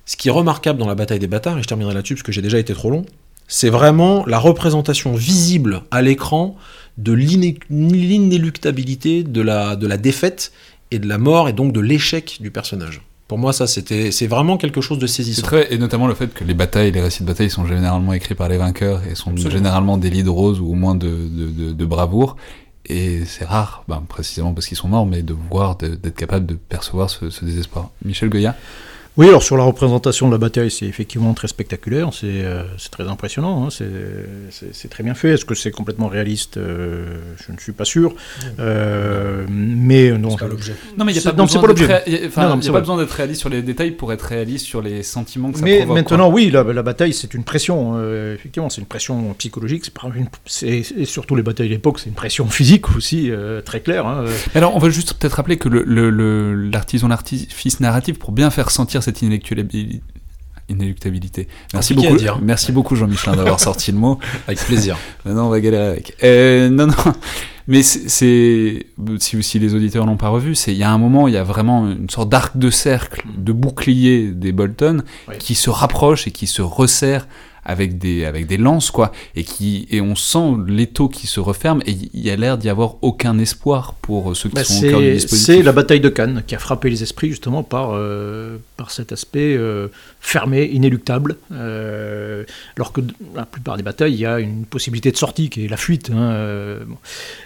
ce 0.06 0.16
qui 0.16 0.28
est 0.28 0.32
remarquable 0.32 0.78
dans 0.78 0.88
la 0.88 0.94
bataille 0.94 1.18
des 1.18 1.28
bâtards, 1.28 1.58
et 1.58 1.62
je 1.62 1.68
terminerai 1.68 1.94
là-dessus 1.94 2.14
parce 2.14 2.22
que 2.22 2.32
j'ai 2.32 2.42
déjà 2.42 2.58
été 2.58 2.74
trop 2.74 2.90
long, 2.90 3.04
c'est 3.46 3.70
vraiment 3.70 4.24
la 4.26 4.38
représentation 4.38 5.14
visible 5.14 5.82
à 5.90 6.02
l'écran 6.02 6.56
de 6.98 7.12
l'inéluctabilité 7.12 9.24
de 9.24 9.40
la, 9.40 9.74
de 9.74 9.86
la 9.86 9.96
défaite 9.96 10.52
et 10.90 10.98
de 10.98 11.08
la 11.08 11.18
mort 11.18 11.48
et 11.48 11.52
donc 11.52 11.72
de 11.72 11.80
l'échec 11.80 12.38
du 12.40 12.50
personnage. 12.50 13.02
Pour 13.28 13.38
moi, 13.38 13.52
ça, 13.52 13.68
c'était, 13.68 14.10
c'est 14.10 14.26
vraiment 14.26 14.56
quelque 14.56 14.80
chose 14.80 14.98
de 14.98 15.06
saisissant. 15.06 15.42
Très, 15.42 15.72
et 15.72 15.78
notamment 15.78 16.08
le 16.08 16.14
fait 16.14 16.34
que 16.34 16.42
les 16.42 16.52
batailles, 16.52 16.90
les 16.90 17.00
récits 17.00 17.22
de 17.22 17.28
bataille 17.28 17.48
sont 17.48 17.64
généralement 17.64 18.12
écrits 18.12 18.34
par 18.34 18.48
les 18.48 18.56
vainqueurs 18.56 19.02
et 19.08 19.14
sont 19.14 19.36
généralement 19.36 19.98
des 19.98 20.10
lits 20.10 20.24
de 20.24 20.28
rose 20.30 20.60
ou 20.60 20.66
au 20.66 20.74
moins 20.74 20.96
de, 20.96 21.06
de, 21.08 21.72
de, 21.72 21.84
bravoure. 21.84 22.36
Et 22.86 23.24
c'est 23.26 23.44
rare, 23.44 23.84
ben, 23.86 24.02
précisément 24.08 24.52
parce 24.52 24.66
qu'ils 24.66 24.76
sont 24.76 24.88
morts, 24.88 25.06
mais 25.06 25.22
de 25.22 25.32
voir, 25.48 25.76
d'être 25.76 26.16
capable 26.16 26.44
de 26.44 26.54
percevoir 26.54 27.08
ce, 27.08 27.30
ce 27.30 27.44
désespoir. 27.44 27.90
Michel 28.04 28.30
Goya? 28.30 28.56
Oui, 29.16 29.28
alors 29.28 29.42
sur 29.42 29.56
la 29.56 29.64
représentation 29.64 30.28
de 30.28 30.32
la 30.32 30.38
bataille, 30.38 30.70
c'est 30.70 30.86
effectivement 30.86 31.34
très 31.34 31.48
spectaculaire, 31.48 32.10
c'est 32.12 32.26
euh, 32.26 32.62
très 32.92 33.08
impressionnant, 33.08 33.66
hein, 33.66 33.68
c'est 33.70 34.88
très 34.88 35.02
bien 35.02 35.14
fait. 35.14 35.30
Est-ce 35.30 35.44
que 35.44 35.56
c'est 35.56 35.72
complètement 35.72 36.06
réaliste 36.06 36.58
euh, 36.58 37.18
Je 37.44 37.52
ne 37.52 37.58
suis 37.58 37.72
pas 37.72 37.84
sûr. 37.84 38.14
Euh, 38.60 39.44
mais 39.50 40.12
non, 40.12 40.36
pas 40.36 40.46
l'objet. 40.46 40.74
Non, 40.96 41.04
mais 41.04 41.12
il 41.12 41.20
n'y 41.20 41.26
a 41.26 41.32
pas, 41.32 41.32
besoin 41.32 41.60
d'être 41.74 42.72
pas 42.72 42.80
besoin 42.80 42.98
d'être 42.98 43.10
réaliste 43.10 43.40
sur 43.40 43.48
les 43.48 43.62
détails 43.62 43.90
pour 43.90 44.12
être 44.12 44.22
réaliste 44.22 44.66
sur 44.66 44.80
les 44.80 45.02
sentiments 45.02 45.50
que 45.50 45.58
ça 45.58 45.64
mais 45.64 45.84
maintenant, 45.86 46.30
oui, 46.30 46.50
la, 46.50 46.62
bataille, 46.82 47.12
c'est 47.12 47.34
une 47.34 47.44
pression. 47.44 48.00
effectivement, 48.32 48.70
c'est 48.70 48.80
une 48.80 48.86
pression 48.86 49.34
psychologique. 49.34 49.90
C'est 50.46 50.82
et 50.96 51.04
surtout 51.04 51.34
les 51.34 51.42
batailles 51.42 51.68
d'époque, 51.68 51.98
c'est 51.98 52.08
une 52.08 52.14
pression 52.14 52.46
physique 52.48 52.96
aussi 52.96 53.30
très 53.64 53.80
claire. 53.80 54.06
Hein, 54.06 54.24
alors, 54.54 54.76
on 54.76 54.78
va 54.78 54.88
juste 54.88 55.14
peut-être 55.14 55.34
rappeler 55.34 55.56
que 55.56 55.68
l'artisan, 55.68 57.08
le, 57.08 57.12
l'artifice 57.12 57.80
narratif, 57.80 58.18
pour 58.18 58.30
bien 58.30 58.50
faire 58.50 58.70
sentir 58.70 58.99
cette 59.02 59.22
inéluctabilité. 59.22 60.00
Merci 61.72 61.94
beaucoup, 61.94 62.16
merci 62.42 62.72
beaucoup 62.72 62.96
Jean-Michel 62.96 63.36
d'avoir 63.36 63.60
sorti 63.60 63.92
le 63.92 63.98
mot. 63.98 64.18
Avec 64.46 64.60
plaisir. 64.60 64.96
Maintenant, 65.24 65.46
on 65.46 65.50
va 65.50 65.60
galérer 65.60 65.88
avec. 65.88 66.16
Euh, 66.22 66.68
non, 66.68 66.86
non. 66.86 66.94
Mais 67.66 67.82
c'est, 67.82 68.08
si, 68.08 69.42
si 69.42 69.58
les 69.58 69.74
auditeurs 69.74 70.06
n'ont 70.06 70.16
pas 70.16 70.28
revu, 70.28 70.54
c'est 70.54 70.72
il 70.72 70.78
y 70.78 70.82
a 70.82 70.90
un 70.90 70.98
moment, 70.98 71.28
il 71.28 71.34
y 71.34 71.36
a 71.36 71.44
vraiment 71.44 71.88
une 71.88 72.10
sorte 72.10 72.28
d'arc 72.28 72.56
de 72.56 72.70
cercle, 72.70 73.24
de 73.36 73.52
bouclier 73.52 74.32
des 74.32 74.50
Bolton 74.50 75.02
qui 75.38 75.54
se 75.54 75.70
rapproche 75.70 76.26
et 76.26 76.32
qui 76.32 76.48
se 76.48 76.62
resserre 76.62 77.28
avec 77.70 77.98
des, 77.98 78.24
avec 78.24 78.46
des 78.46 78.56
lances, 78.56 78.90
quoi, 78.90 79.12
et, 79.36 79.44
qui, 79.44 79.86
et 79.90 80.00
on 80.00 80.16
sent 80.16 80.56
l'étau 80.66 81.08
qui 81.08 81.28
se 81.28 81.38
referme, 81.38 81.80
et 81.86 81.92
il 81.92 82.20
y 82.20 82.30
a 82.30 82.36
l'air 82.36 82.58
d'y 82.58 82.68
avoir 82.68 82.96
aucun 83.02 83.38
espoir 83.38 83.94
pour 83.94 84.36
ceux 84.36 84.48
qui 84.48 84.56
bah, 84.56 84.64
sont 84.64 84.84
au 84.84 84.90
cœur 84.90 85.00
du 85.00 85.12
dispositif. 85.12 85.46
C'est 85.46 85.62
la 85.62 85.72
bataille 85.72 86.00
de 86.00 86.08
Cannes 86.08 86.42
qui 86.46 86.56
a 86.56 86.58
frappé 86.58 86.90
les 86.90 87.04
esprits, 87.04 87.28
justement, 87.28 87.62
par, 87.62 87.90
euh, 87.92 88.56
par 88.76 88.90
cet 88.90 89.12
aspect 89.12 89.54
euh, 89.56 89.86
fermé, 90.20 90.64
inéluctable, 90.64 91.36
euh, 91.52 92.42
alors 92.76 92.92
que 92.92 93.02
la 93.36 93.46
plupart 93.46 93.76
des 93.76 93.84
batailles, 93.84 94.14
il 94.14 94.20
y 94.20 94.26
a 94.26 94.40
une 94.40 94.64
possibilité 94.64 95.12
de 95.12 95.16
sortie, 95.16 95.48
qui 95.48 95.64
est 95.64 95.68
la 95.68 95.76
fuite. 95.76 96.10
Hein, 96.10 96.78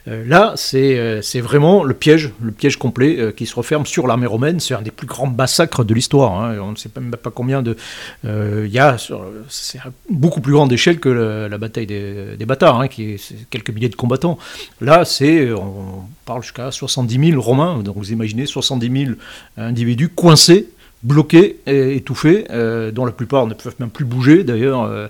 là, 0.06 0.54
c'est 0.56 1.40
vraiment 1.40 1.84
le 1.84 1.92
piège, 1.92 2.32
le 2.42 2.52
piège 2.52 2.78
complet, 2.78 3.34
qui 3.36 3.44
se 3.44 3.54
referme 3.54 3.84
sur 3.84 4.06
l'armée 4.06 4.26
romaine, 4.26 4.58
c'est 4.58 4.74
un 4.74 4.80
des 4.82 4.90
plus 4.90 5.06
grands 5.06 5.26
massacres 5.26 5.84
de 5.84 5.92
l'histoire, 5.92 6.40
hein, 6.40 6.56
on 6.62 6.70
ne 6.72 6.76
sait 6.76 6.88
même 6.96 7.10
pas 7.10 7.30
combien 7.30 7.62
de... 7.62 7.76
Il 8.24 8.72
y 8.72 8.78
a 8.78 8.96
beaucoup 10.14 10.40
plus 10.40 10.52
grande 10.52 10.72
échelle 10.72 11.00
que 11.00 11.08
la, 11.08 11.58
bataille 11.58 11.86
des, 11.86 12.46
bâtards, 12.46 12.80
hein, 12.80 12.88
qui 12.88 13.12
est 13.12 13.48
quelques 13.50 13.70
milliers 13.70 13.88
de 13.88 13.96
combattants. 13.96 14.38
Là, 14.80 15.04
c'est, 15.04 15.52
on 15.52 16.04
parle 16.24 16.42
jusqu'à 16.42 16.70
70 16.70 17.30
000 17.30 17.42
Romains, 17.42 17.82
donc 17.82 17.96
vous 17.96 18.12
imaginez 18.12 18.46
70 18.46 19.06
000 19.06 19.16
individus 19.56 20.08
coincés, 20.08 20.68
bloqués, 21.04 21.60
étouffés, 21.66 22.46
euh, 22.50 22.90
dont 22.90 23.04
la 23.04 23.12
plupart 23.12 23.46
ne 23.46 23.54
peuvent 23.54 23.76
même 23.78 23.90
plus 23.90 24.04
bouger 24.06 24.42
d'ailleurs. 24.42 24.82
Euh, 24.82 25.06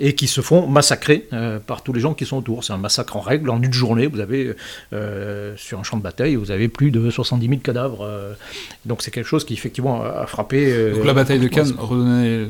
et 0.00 0.14
qui 0.14 0.26
se 0.26 0.40
font 0.40 0.66
massacrer 0.66 1.26
euh, 1.32 1.58
par 1.60 1.82
tous 1.82 1.92
les 1.92 2.00
gens 2.00 2.14
qui 2.14 2.26
sont 2.26 2.36
autour. 2.36 2.64
C'est 2.64 2.72
un 2.72 2.78
massacre 2.78 3.16
en 3.16 3.20
règle. 3.20 3.50
En 3.50 3.62
une 3.62 3.72
journée, 3.72 4.06
vous 4.06 4.20
avez, 4.20 4.54
euh, 4.92 5.54
sur 5.56 5.78
un 5.78 5.82
champ 5.82 5.96
de 5.96 6.02
bataille, 6.02 6.34
vous 6.36 6.50
avez 6.50 6.68
plus 6.68 6.90
de 6.90 7.10
70 7.10 7.48
000 7.48 7.60
cadavres. 7.60 8.04
Euh. 8.04 8.34
donc 8.84 9.02
c'est 9.02 9.10
quelque 9.10 9.26
chose 9.26 9.44
qui, 9.44 9.54
effectivement, 9.54 10.02
a 10.02 10.26
frappé... 10.26 10.92
donc 10.92 11.04
la 11.04 11.14
bataille 11.14 11.38
de 11.38 11.48
Cannes, 11.48 11.72
redonnez... 11.78 12.46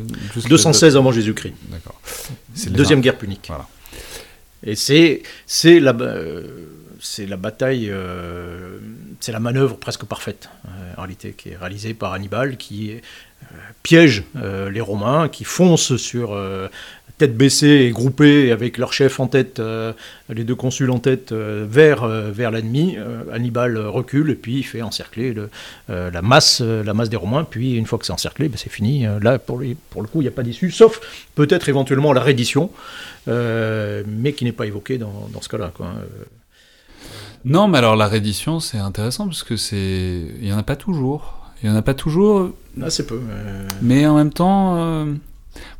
216 0.49 0.97
avant 0.97 1.12
Jésus-Christ. 1.12 1.55
D'accord. 1.68 2.01
Deuxième 2.70 3.01
guerre 3.01 3.18
punique. 3.18 3.47
Voilà. 3.49 3.66
Et 4.62 4.76
c'est 4.76 5.22
la... 5.80 5.95
c'est 7.01 7.26
la 7.26 7.36
bataille, 7.36 7.92
c'est 9.20 9.32
la 9.32 9.40
manœuvre 9.40 9.76
presque 9.76 10.05
parfaite, 10.05 10.49
en 10.97 11.03
réalité, 11.03 11.34
qui 11.36 11.51
est 11.51 11.57
réalisée 11.57 11.92
par 11.92 12.14
Hannibal, 12.14 12.57
qui 12.57 12.95
piège 13.82 14.24
les 14.34 14.80
Romains, 14.80 15.28
qui 15.28 15.45
fonce 15.45 15.97
sur 15.97 16.34
tête 17.19 17.37
baissée 17.37 17.87
et 17.87 17.91
groupée 17.91 18.51
avec 18.51 18.77
leur 18.77 18.93
chef 18.93 19.21
en 19.21 19.29
tête, 19.29 19.61
euh, 19.61 19.93
les 20.29 20.43
deux 20.43 20.57
consuls 20.57 20.91
en 20.91 20.99
tête, 20.99 21.31
euh, 21.31 21.65
vers, 21.69 22.03
euh, 22.03 22.31
vers 22.33 22.51
l'ennemi. 22.51 22.97
Hannibal 23.33 23.79
recule 23.79 24.31
et 24.31 24.35
puis 24.35 24.59
il 24.59 24.62
fait 24.62 24.83
encercler 24.83 25.35
la, 25.89 26.23
masse, 26.23 26.61
la 26.61 26.95
masse 26.95 27.09
des 27.09 27.17
Romains. 27.17 27.45
Puis 27.49 27.77
une 27.77 27.87
fois 27.87 27.99
que 27.99 28.07
c'est 28.07 28.12
encerclé, 28.12 28.49
ben, 28.49 28.57
c'est 28.57 28.71
fini. 28.71 29.07
Là, 29.21 29.39
pour, 29.39 29.62
pour 29.91 30.03
le 30.03 30.09
coup, 30.09 30.21
il 30.21 30.25
n'y 30.25 30.29
a 30.29 30.33
pas 30.33 30.43
d'issue, 30.43 30.71
sauf 30.71 31.01
peut-être 31.35 31.69
éventuellement 31.69 32.12
la 32.12 32.21
reddition, 32.21 32.71
mais 33.27 34.33
qui 34.33 34.45
n'est 34.45 34.53
pas 34.53 34.67
évoquée 34.67 34.99
dans, 34.99 35.29
dans 35.33 35.41
ce 35.41 35.49
cas-là. 35.49 35.73
Non, 37.45 37.69
mais 37.69 37.79
alors 37.79 37.97
la 37.97 38.09
reddition, 38.09 38.59
c'est 38.61 38.79
intéressant 38.79 39.27
parce 39.27 39.43
que 39.43 39.57
c'est, 39.57 40.23
il 40.41 40.47
y 40.47 40.53
en 40.53 40.59
a 40.59 40.62
pas 40.62 40.77
toujours. 40.77 41.53
Il 41.62 41.69
y 41.69 41.73
en 41.73 41.77
a 41.77 41.83
pas 41.83 41.95
toujours. 41.95 42.51
Assez 42.83 43.07
peu. 43.07 43.21
Mais 43.83 44.07
en 44.07 44.17
même 44.17 44.33
temps. 44.33 45.07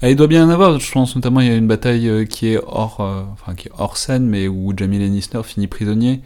Ah, 0.03 0.11
il 0.11 0.17
doit 0.17 0.27
bien 0.27 0.43
y 0.43 0.45
en 0.45 0.51
avoir, 0.51 0.79
je 0.79 0.93
pense 0.93 1.15
notamment 1.17 1.41
il 1.41 1.49
y 1.49 1.51
a 1.51 1.57
une 1.57 1.69
bataille 1.69 2.09
euh, 2.09 2.25
qui 2.25 2.49
est 2.49 2.59
hors, 2.67 3.01
euh, 3.01 3.23
enfin, 3.33 3.55
qui 3.55 3.69
est 3.69 3.73
hors 3.79 3.97
scène, 3.97 4.27
mais 4.27 4.49
où 4.49 4.73
Jamie 4.77 4.99
Lannister 4.99 5.41
finit 5.45 5.67
prisonnier. 5.67 6.21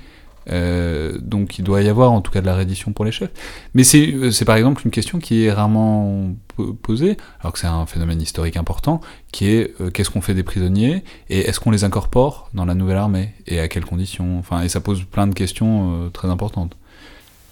Euh, 0.51 1.19
donc 1.21 1.59
il 1.59 1.63
doit 1.63 1.83
y 1.83 1.89
avoir 1.89 2.11
en 2.11 2.23
tout 2.23 2.33
cas 2.33 2.41
de 2.41 2.47
la 2.47 2.57
reddition 2.57 2.93
pour 2.93 3.05
les 3.05 3.13
chefs. 3.13 3.31
Mais 3.75 3.85
c'est 3.85 4.45
par 4.47 4.57
exemple 4.57 4.83
une 4.85 4.91
question 4.91 5.19
qui 5.19 5.45
est 5.45 5.53
rarement 5.53 6.35
posée, 6.83 7.19
alors 7.41 7.53
que 7.53 7.59
c'est 7.59 7.67
un 7.67 7.85
phénomène 7.85 8.21
historique 8.21 8.57
important, 8.57 9.03
qui 9.31 9.49
est 9.51 9.75
qu'est-ce 9.93 10.09
qu'on 10.11 10.23
fait 10.23 10.35
des 10.35 10.43
prisonniers 10.43 11.05
et 11.29 11.41
est-ce 11.41 11.61
qu'on 11.61 11.71
les 11.71 11.85
incorpore 11.85 12.49
dans 12.55 12.65
la 12.65 12.75
nouvelle 12.75 12.97
armée 12.97 13.35
et 13.47 13.61
à 13.61 13.69
quelles 13.69 13.85
conditions? 13.85 14.39
Enfin, 14.39 14.63
et 14.63 14.69
ça 14.71 14.81
pose 14.81 15.05
plein 15.05 15.27
de 15.27 15.35
questions 15.35 16.11
très 16.15 16.29
importantes. 16.29 16.77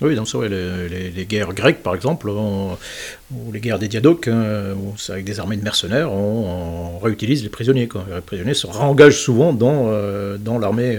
Oui, 0.02 0.14
donc 0.14 0.28
c'est 0.28 0.48
les, 0.48 1.10
les, 1.10 1.24
guerres 1.24 1.54
grecques, 1.54 1.82
par 1.82 1.94
exemple, 1.94 2.28
ou 2.28 2.76
les 3.52 3.60
guerres 3.60 3.78
des 3.78 3.88
diadoques, 3.88 4.28
hein, 4.28 4.74
avec 5.08 5.24
des 5.24 5.40
armées 5.40 5.56
de 5.56 5.64
mercenaires, 5.64 6.12
on, 6.12 6.98
réutilise 6.98 7.42
les 7.42 7.48
prisonniers. 7.48 7.88
Les 8.14 8.20
prisonniers 8.20 8.54
se 8.54 8.66
réengagent 8.66 9.18
souvent 9.18 9.54
dans, 9.54 9.86
euh, 9.88 10.36
dans 10.36 10.58
l'armée 10.58 10.98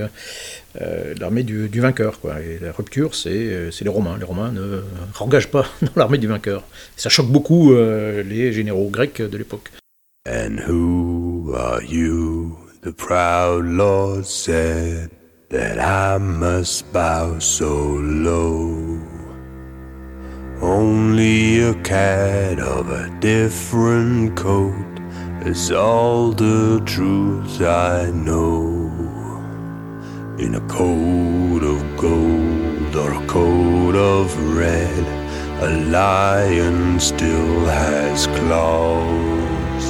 euh, 0.81 1.13
l'armée 1.19 1.43
du, 1.43 1.79
vainqueur. 1.79 2.19
Et 2.43 2.63
la 2.63 2.71
rupture, 2.71 3.15
c'est 3.15 3.69
les 3.81 3.89
Romains. 3.89 4.17
Les 4.17 4.25
Romains 4.25 4.51
ne 4.51 4.81
réengagent 5.13 5.51
pas 5.51 5.65
dans 5.81 5.91
l'armée 5.95 6.17
du 6.17 6.27
vainqueur. 6.27 6.63
ça 6.95 7.09
choque 7.09 7.27
beaucoup 7.27 7.73
euh, 7.73 8.23
les 8.23 8.53
généraux 8.53 8.89
grecs 8.89 9.21
de 9.21 9.37
l'époque. 9.37 9.71
And 10.27 10.59
who 10.67 11.53
are 11.55 11.81
you, 11.83 12.57
the 12.81 12.91
proud 12.91 13.65
Lord 13.65 14.25
said 14.25 15.09
that 15.49 15.79
I 15.79 16.17
must 16.17 16.91
bow 16.91 17.39
so 17.39 17.73
low. 17.73 18.99
Only 20.61 21.61
a 21.61 21.73
cat 21.83 22.59
of 22.59 22.89
a 22.89 23.09
different 23.21 24.35
coat 24.35 24.73
is 25.45 25.71
all 25.71 26.31
the 26.31 26.81
truths 26.85 27.61
I 27.61 28.11
know. 28.11 28.91
In 30.37 30.55
a 30.55 30.67
coat 30.67 31.63
of 31.63 31.79
gold 31.95 32.95
or 32.95 33.13
a 33.13 33.25
coat 33.27 33.95
of 33.95 34.57
red, 34.57 35.05
a 35.63 35.89
lion 35.89 36.99
still 36.99 37.65
has 37.65 38.27
claws, 38.27 39.85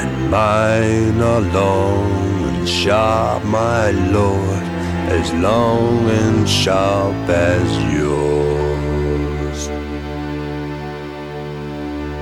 and 0.00 0.28
mine 0.28 1.20
are 1.20 1.40
long 1.40 2.48
and 2.48 2.68
sharp, 2.68 3.44
my 3.44 3.92
lord, 3.92 4.71
as 5.10 5.32
long 5.34 6.08
and 6.10 6.48
sharp 6.48 7.28
as 7.28 7.68
yours. 7.92 9.68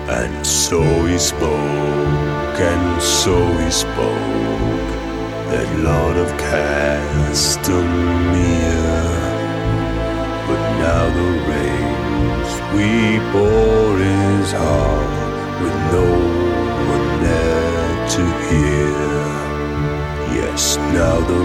And 0.09 0.47
so 0.47 0.83
he 1.07 1.19
spoke, 1.19 2.59
and 2.73 3.03
so 3.03 3.37
he 3.59 3.71
spoke, 3.71 4.89
that 5.51 5.69
Lord 5.79 6.17
of 6.17 6.29
Castamere. 6.47 7.61
But 10.47 10.63
now 10.85 11.05
the 11.19 11.31
rains 11.51 12.51
we 12.75 12.91
pour 13.33 13.99
his 13.99 14.53
heart 14.53 15.61
with 15.61 15.77
no 15.97 16.09
one 16.93 17.09
there 17.23 18.09
to 18.15 18.23
hear. 18.49 19.11
Yes, 20.35 20.77
now 20.77 21.17
the 21.21 21.43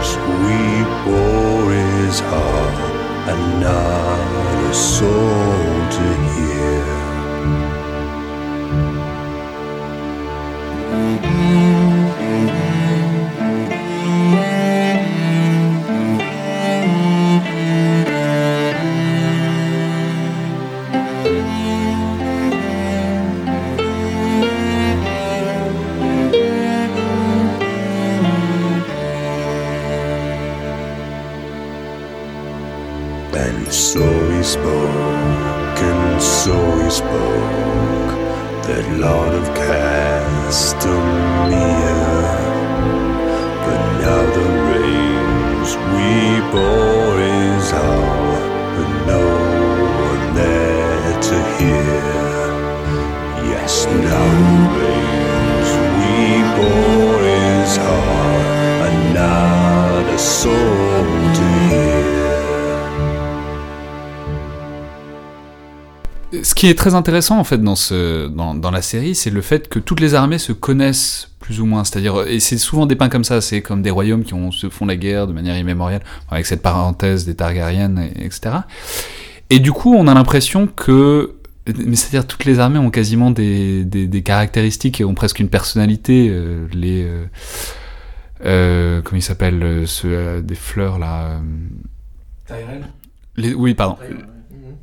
rains 0.00 0.16
we 0.16 0.84
pour 1.02 1.72
is 1.72 2.20
hard, 2.20 2.74
and 3.28 3.60
not 3.60 4.70
a 4.70 4.74
soul 4.74 5.90
to 5.90 6.04
hear. 6.34 6.99
Qui 66.60 66.66
est 66.66 66.74
très 66.74 66.94
intéressant 66.94 67.38
en 67.38 67.44
fait 67.44 67.56
dans, 67.56 67.74
ce, 67.74 68.28
dans, 68.28 68.54
dans 68.54 68.70
la 68.70 68.82
série, 68.82 69.14
c'est 69.14 69.30
le 69.30 69.40
fait 69.40 69.70
que 69.70 69.78
toutes 69.78 69.98
les 69.98 70.14
armées 70.14 70.36
se 70.36 70.52
connaissent 70.52 71.30
plus 71.40 71.58
ou 71.58 71.64
moins. 71.64 71.84
C'est-à-dire, 71.84 72.26
et 72.26 72.38
c'est 72.38 72.58
souvent 72.58 72.84
dépeints 72.84 73.08
comme 73.08 73.24
ça, 73.24 73.40
c'est 73.40 73.62
comme 73.62 73.80
des 73.80 73.88
royaumes 73.88 74.24
qui 74.24 74.34
ont, 74.34 74.50
se 74.50 74.68
font 74.68 74.84
la 74.84 74.96
guerre 74.96 75.26
de 75.26 75.32
manière 75.32 75.56
immémoriale, 75.56 76.02
avec 76.30 76.44
cette 76.44 76.60
parenthèse 76.60 77.24
des 77.24 77.34
Targaryennes, 77.34 78.10
etc. 78.14 78.56
Et 79.48 79.58
du 79.58 79.72
coup, 79.72 79.94
on 79.94 80.06
a 80.06 80.12
l'impression 80.12 80.66
que 80.66 81.32
mais 81.66 81.96
c'est-à-dire 81.96 82.26
toutes 82.26 82.44
les 82.44 82.58
armées 82.58 82.78
ont 82.78 82.90
quasiment 82.90 83.30
des, 83.30 83.86
des, 83.86 84.06
des, 84.06 84.22
caractéristiques 84.22 85.00
et 85.00 85.04
ont 85.06 85.14
presque 85.14 85.38
une 85.38 85.48
personnalité. 85.48 86.28
Euh, 86.28 86.66
les 86.74 87.04
euh, 87.04 87.24
euh, 88.44 89.00
comment 89.02 89.18
ils 89.18 89.22
s'appellent 89.22 89.62
euh, 89.62 89.86
ceux 89.86 90.42
des 90.42 90.54
fleurs 90.56 90.98
là. 90.98 91.40
Tyrell? 92.46 92.82
Les, 93.38 93.54
oui, 93.54 93.72
pardon 93.72 93.96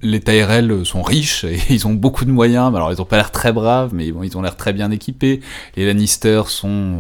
les 0.02 0.20
Tyrell 0.20 0.86
sont 0.86 1.02
riches 1.02 1.44
et 1.44 1.60
ils 1.70 1.88
ont 1.88 1.94
beaucoup 1.94 2.26
de 2.26 2.32
moyens. 2.32 2.74
Alors 2.76 2.92
ils 2.92 3.02
ont 3.02 3.06
pas 3.06 3.18
l'air 3.18 3.32
très 3.32 3.52
braves, 3.52 3.92
mais 3.94 4.12
bon, 4.12 4.24
ils 4.24 4.38
ont 4.38 4.42
l'air 4.42 4.56
très 4.56 4.74
bien 4.74 4.92
équipés. 4.92 5.42
Les 5.76 5.86
Lannister 5.86 6.44
sont, 6.48 6.98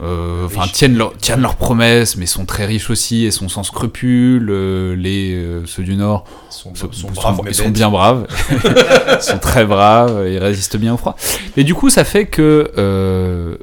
euh, 0.00 0.04
euh, 0.04 0.46
enfin 0.46 0.66
tiennent 0.72 0.96
leur, 0.96 1.16
tiennent 1.16 1.40
leurs 1.42 1.56
promesses, 1.56 2.16
mais 2.16 2.26
sont 2.26 2.44
très 2.44 2.66
riches 2.66 2.90
aussi 2.90 3.24
et 3.24 3.30
sont 3.30 3.48
sans 3.48 3.62
scrupules. 3.62 4.48
Euh, 4.50 4.96
les 4.96 5.66
ceux 5.66 5.82
du 5.82 5.96
Nord 5.96 6.24
sont, 6.50 6.74
sont, 6.74 6.92
sont, 6.92 7.10
braves, 7.10 7.40
ils 7.46 7.54
sont 7.54 7.70
bien 7.70 7.90
braves, 7.90 8.26
ils 8.50 9.22
sont 9.22 9.38
très 9.38 9.64
braves, 9.64 10.26
ils 10.28 10.38
résistent 10.38 10.76
bien 10.76 10.94
au 10.94 10.96
froid. 10.96 11.16
Mais 11.56 11.64
du 11.64 11.74
coup, 11.74 11.90
ça 11.90 12.04
fait 12.04 12.26
que 12.26 13.58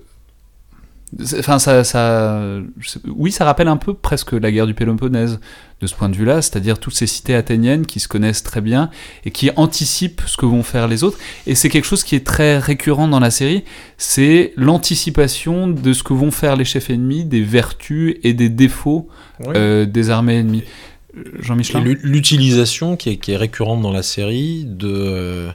Enfin, 1.40 1.60
ça, 1.60 1.84
ça, 1.84 2.42
oui, 3.08 3.32
ça 3.32 3.46
rappelle 3.46 3.70
un 3.70 3.78
peu 3.78 3.94
presque 3.94 4.34
la 4.34 4.52
guerre 4.52 4.68
du 4.68 4.74
Péloponnèse 4.74 5.40
de 5.80 5.88
ce 5.88 5.96
point 5.96 6.10
de 6.10 6.16
vue-là, 6.16 6.42
c'est-à-dire 6.42 6.78
toutes 6.78 6.94
ces 6.94 7.08
cités 7.08 7.36
athéniennes 7.36 7.86
qui 7.86 8.00
se 8.00 8.08
connaissent 8.08 8.44
très 8.44 8.62
bien 8.62 8.90
et 9.24 9.32
qui 9.32 9.50
anticipent 9.56 10.22
ce 10.26 10.36
que 10.36 10.46
vont 10.46 10.64
faire 10.64 10.88
les 10.88 11.04
autres. 11.04 11.18
Et 11.48 11.56
c'est 11.56 11.70
quelque 11.70 11.86
chose 11.86 12.04
qui 12.04 12.16
est 12.16 12.26
très 12.26 12.58
récurrent 12.58 13.08
dans 13.08 13.20
la 13.20 13.32
série, 13.32 13.64
c'est 13.98 14.54
l'anticipation 14.58 15.68
de 15.68 15.94
ce 15.94 16.04
que 16.04 16.14
vont 16.14 16.32
faire 16.32 16.56
les 16.58 16.66
chefs 16.66 16.90
ennemis, 16.90 17.24
des 17.24 17.42
vertus 17.42 18.18
et 18.24 18.34
des 18.34 18.50
défauts 18.50 19.08
euh, 19.48 19.86
des 19.86 20.10
armées 20.10 20.40
ennemies. 20.40 20.64
Jean-Michel 21.40 21.98
L'utilisation 22.04 22.98
qui 22.98 23.12
est, 23.12 23.18
qui 23.18 23.32
est, 23.32 23.38
récurrente 23.38 23.82
dans 23.82 23.94
la 23.94 24.04
série 24.04 24.66
de 24.68 25.48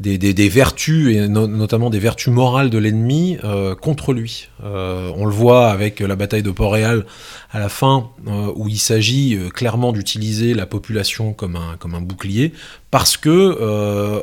des, 0.00 0.48
vertus, 0.48 1.14
et 1.14 1.28
notamment 1.28 1.90
des 1.90 1.98
vertus 1.98 2.32
morales 2.32 2.70
de 2.70 2.78
l'ennemi 2.78 3.38
euh, 3.44 3.74
contre 3.74 4.12
lui. 4.12 4.48
Euh, 4.64 5.12
on 5.14 5.26
le 5.26 5.32
voit 5.32 5.68
avec 5.70 6.00
la 6.00 6.16
bataille 6.16 6.42
de 6.42 6.50
Port-Réal 6.50 7.04
à 7.50 7.58
la 7.58 7.68
fin, 7.68 8.10
euh, 8.26 8.52
où 8.56 8.68
il 8.68 8.78
s'agit 8.78 9.38
clairement 9.54 9.92
d'utiliser 9.92 10.54
la 10.54 10.66
population 10.66 11.32
comme 11.34 11.56
un, 11.56 11.76
comme 11.78 11.94
un 11.94 12.00
bouclier, 12.00 12.52
parce 12.90 13.16
que 13.16 13.30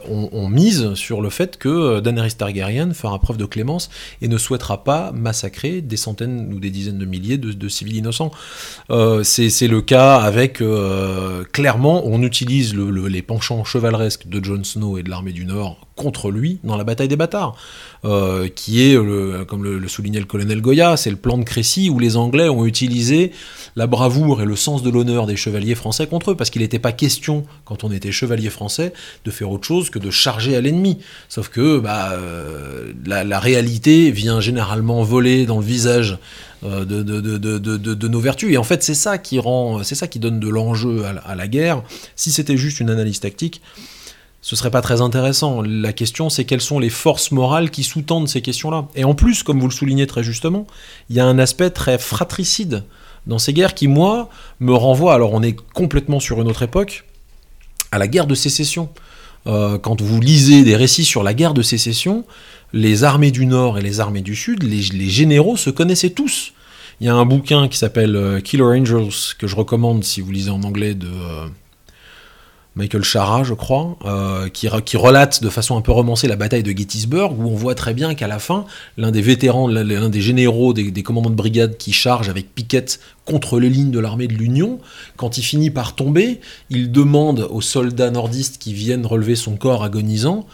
on, 0.10 0.50
mise 0.50 0.94
sur 0.94 1.22
le 1.22 1.30
fait 1.30 1.58
que 1.58 2.00
Daenerys 2.00 2.34
Targaryen 2.34 2.94
fera 2.94 3.20
preuve 3.20 3.38
de 3.38 3.46
clémence 3.46 3.90
et 4.22 4.28
ne 4.28 4.38
souhaitera 4.38 4.84
pas 4.84 5.12
massacrer 5.12 5.82
des 5.82 5.98
centaines 5.98 6.54
ou 6.54 6.60
des 6.60 6.70
dizaines 6.70 6.98
de 6.98 7.06
milliers 7.06 7.38
de, 7.38 7.70
civils 7.70 7.98
innocents. 7.98 8.32
C'est 9.24 9.68
le 9.68 9.82
cas 9.82 10.18
avec, 10.18 10.62
clairement, 11.52 12.04
on 12.06 12.22
utilise 12.24 12.76
les 12.76 13.22
penchants 13.22 13.64
chevaleresques 13.64 14.28
de 14.28 14.44
Jon 14.44 14.64
Snow 14.64 14.98
et 14.98 15.04
de 15.04 15.10
l'armée 15.10 15.34
du 15.34 15.46
Nord 15.46 15.87
contre 15.98 16.32
lui 16.32 16.60
dans 16.64 16.78
la 16.78 16.86
bataille 16.86 17.10
des 17.10 17.18
bâtards, 17.18 17.58
euh, 18.06 18.48
qui 18.48 18.82
est, 18.84 18.96
comme 19.48 19.66
le, 19.66 19.86
soulignait 19.90 20.20
le 20.20 20.26
colonel 20.26 20.62
Goya, 20.62 20.96
c'est 20.96 21.10
le 21.10 21.18
plan 21.18 21.38
de 21.38 21.44
Crécy 21.44 21.90
où 21.90 22.00
les 22.00 22.16
Anglais 22.16 22.48
ont 22.48 22.66
utilisé 22.66 23.34
la 23.76 23.88
bravoure 23.88 24.42
et 24.42 24.46
le 24.46 24.56
sens 24.56 24.82
de 24.82 24.90
l'honneur 24.90 25.28
des 25.28 25.36
chevaliers 25.36 25.76
français 25.76 26.08
contre 26.08 26.32
eux, 26.32 26.36
parce 26.36 26.50
qu'il 26.50 26.62
n'était 26.62 26.80
pas 26.80 26.92
question, 26.92 27.46
quand 27.66 27.84
on 27.84 27.92
était 27.92 28.12
chevalier 28.12 28.50
français, 28.50 28.94
de 29.26 29.32
faire 29.32 29.52
autre 29.52 29.68
chose 29.68 29.90
que 29.90 30.00
de 30.00 30.10
charger 30.10 30.56
à 30.56 30.62
l'ennemi. 30.62 31.00
Sauf 31.30 31.50
que 31.50 31.80
bah, 31.80 32.12
euh, 32.14 32.94
la, 33.06 33.40
réalité 33.40 34.12
vient 34.12 34.40
généralement 34.40 35.04
voler 35.04 35.46
dans 35.46 35.60
le 35.60 35.66
visage 35.66 36.18
euh, 36.64 36.86
de, 36.86 38.08
nos 38.08 38.20
vertus. 38.20 38.52
Et 38.52 38.58
en 38.58 38.64
fait, 38.64 38.84
c'est 38.84 38.96
ça 38.96 39.18
qui 39.18 39.40
rend, 39.40 39.84
c'est 39.84 39.96
ça 39.96 40.08
qui 40.08 40.20
donne 40.20 40.40
de 40.40 40.50
l'enjeu 40.50 41.04
à, 41.06 41.36
la 41.36 41.48
guerre. 41.48 41.84
Si 42.16 42.32
c'était 42.32 42.58
juste 42.58 42.80
une 42.80 42.90
analyse 42.90 43.20
tactique, 43.20 43.62
ce 44.48 44.56
serait 44.56 44.72
pas 44.72 44.82
très 44.82 45.02
intéressant. 45.02 45.62
La 45.62 45.92
question, 45.92 46.30
c'est 46.30 46.46
quelles 46.46 46.62
sont 46.62 46.80
les 46.80 46.90
forces 46.90 47.32
morales 47.32 47.70
qui 47.70 47.84
sous-tendent 47.84 48.30
ces 48.30 48.42
questions-là. 48.42 48.88
Et 48.96 49.04
en 49.04 49.14
plus, 49.14 49.44
comme 49.44 49.60
vous 49.60 49.68
le 49.68 49.74
soulignez 49.74 50.08
très 50.08 50.24
justement, 50.24 50.66
il 51.10 51.18
y 51.18 51.20
a 51.20 51.26
un 51.26 51.38
aspect 51.38 51.70
très 51.70 51.98
fratricide 51.98 52.86
dans 53.26 53.40
ces 53.40 53.52
guerres 53.52 53.74
qui, 53.74 53.90
moi, 53.90 54.30
me 54.62 54.74
renvoie, 54.74 55.14
alors 55.14 55.34
on 55.34 55.44
est 55.44 55.58
complètement 55.74 56.22
sur 56.22 56.42
une 56.42 56.48
autre 56.48 56.64
époque, 56.64 57.04
à 57.92 57.98
la 57.98 58.08
guerre 58.08 58.26
de 58.26 58.36
sécession. 58.36 58.88
Euh, 59.48 59.78
quand 59.78 60.02
vous 60.02 60.22
lisez 60.22 60.64
des 60.64 60.78
récits 60.78 61.04
sur 61.04 61.24
la 61.24 61.34
guerre 61.34 61.54
de 61.54 61.62
sécession, 61.62 62.24
les 62.72 63.04
armées 63.04 63.32
du 63.32 63.48
Nord 63.48 63.78
et 63.78 63.82
les 63.82 64.00
armées 64.00 64.22
du 64.22 64.38
Sud, 64.38 64.64
les, 64.64 65.10
généraux 65.10 65.58
se 65.58 65.70
connaissaient 65.70 66.12
tous. 66.12 66.54
Il 67.02 67.08
y 67.08 67.10
a 67.10 67.16
un 67.16 67.26
bouquin 67.26 67.68
qui 67.68 67.78
s'appelle 67.78 68.16
euh, 68.16 68.40
Killer 68.40 68.64
Angels, 68.64 69.36
que 69.38 69.46
je 69.46 69.58
recommande 69.58 70.06
si 70.06 70.22
vous 70.22 70.32
lisez 70.32 70.52
en 70.52 70.64
anglais, 70.64 70.94
de... 70.94 71.08
Euh, 71.08 71.48
Michael 72.78 73.04
Chara, 73.04 73.44
je 73.44 73.56
crois, 73.56 73.98
euh, 74.06 74.50
qui, 74.50 74.98
relate 74.98 75.42
de 75.42 75.50
façon 75.50 75.78
un 75.78 75.82
peu 75.82 75.92
romancée 75.92 76.28
la 76.28 76.36
bataille 76.36 76.62
de 76.62 76.70
Gettysburg, 76.70 77.34
où 77.38 77.50
on 77.50 77.56
voit 77.56 77.74
très 77.74 77.96
bien 77.96 78.14
qu'à 78.14 78.28
la 78.28 78.38
fin, 78.38 78.66
l'un 78.98 79.10
des 79.10 79.22
vétérans, 79.22 79.68
l'un 79.68 80.10
des 80.10 80.22
généraux, 80.22 80.74
des, 80.74 81.04
commandants 81.04 81.32
de 81.32 81.36
brigade 81.36 81.78
qui 81.78 81.92
charge 81.92 82.30
avec 82.30 82.54
Piquette 82.54 83.00
contre 83.26 83.60
les 83.60 83.72
lignes 83.72 83.90
de 83.90 84.00
l'armée 84.00 84.28
de 84.28 84.34
l'Union, 84.34 84.80
quand 85.16 85.40
il 85.40 85.42
finit 85.42 85.72
par 85.72 85.96
tomber, 85.96 86.40
il 86.70 86.92
demande 86.92 87.48
aux 87.50 87.62
soldats 87.62 88.12
nordistes 88.12 88.60
qui 88.60 88.74
viennent 88.74 89.08
relever 89.08 89.36
son 89.36 89.56
corps 89.56 89.84
agonisant 89.84 90.46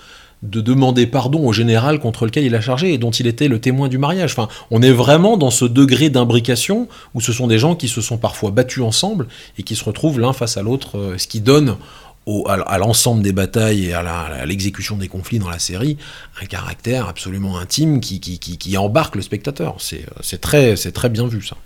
de 0.43 0.59
demander 0.59 1.07
pardon 1.07 1.47
au 1.47 1.53
général 1.53 1.99
contre 1.99 2.25
lequel 2.25 2.43
il 2.43 2.53
a 2.53 2.61
chargé 2.61 2.93
et 2.93 2.97
dont 2.97 3.11
il 3.11 3.27
était 3.27 3.47
le 3.47 3.59
témoin 3.59 3.87
du 3.87 3.97
mariage. 3.97 4.33
Enfin, 4.33 4.49
on 4.71 4.81
est 4.81 4.91
vraiment 4.91 5.37
dans 5.37 5.51
ce 5.51 5.63
degré 5.63 6.09
d'imbrication 6.09 6.89
où 7.13 7.21
ce 7.21 7.31
sont 7.31 7.47
des 7.47 7.57
gens 7.57 7.75
qui 7.75 7.87
se 7.87 8.01
sont 8.01 8.17
parfois 8.17 8.51
battus 8.51 8.83
ensemble 8.83 9.27
et 9.57 9.63
qui 9.63 9.75
se 9.75 9.85
retrouvent 9.85 10.19
l'un 10.19 10.33
face 10.33 10.57
à 10.57 10.61
l'autre, 10.61 10.97
euh, 10.97 11.17
ce 11.17 11.27
qui 11.27 11.39
donne 11.39 11.77
à, 12.47 12.77
l'ensemble 12.77 13.21
des 13.21 13.33
batailles 13.33 13.87
et 13.87 13.93
à 13.93 14.45
l'exécution 14.45 14.97
des 14.97 15.07
conflits 15.07 15.39
dans 15.39 15.49
la 15.49 15.59
série 15.59 15.97
un 16.41 16.45
caractère 16.45 17.07
absolument 17.07 17.57
intime 17.57 17.99
qui, 17.99 18.19
qui, 18.19 18.39
qui 18.39 18.77
embarque 18.77 19.15
le 19.15 19.21
spectateur. 19.21 19.77
C'est 19.79 20.41
très, 20.41 20.75
très 20.75 21.09
bien 21.09 21.27
vu 21.27 21.41
ça. 21.41 21.57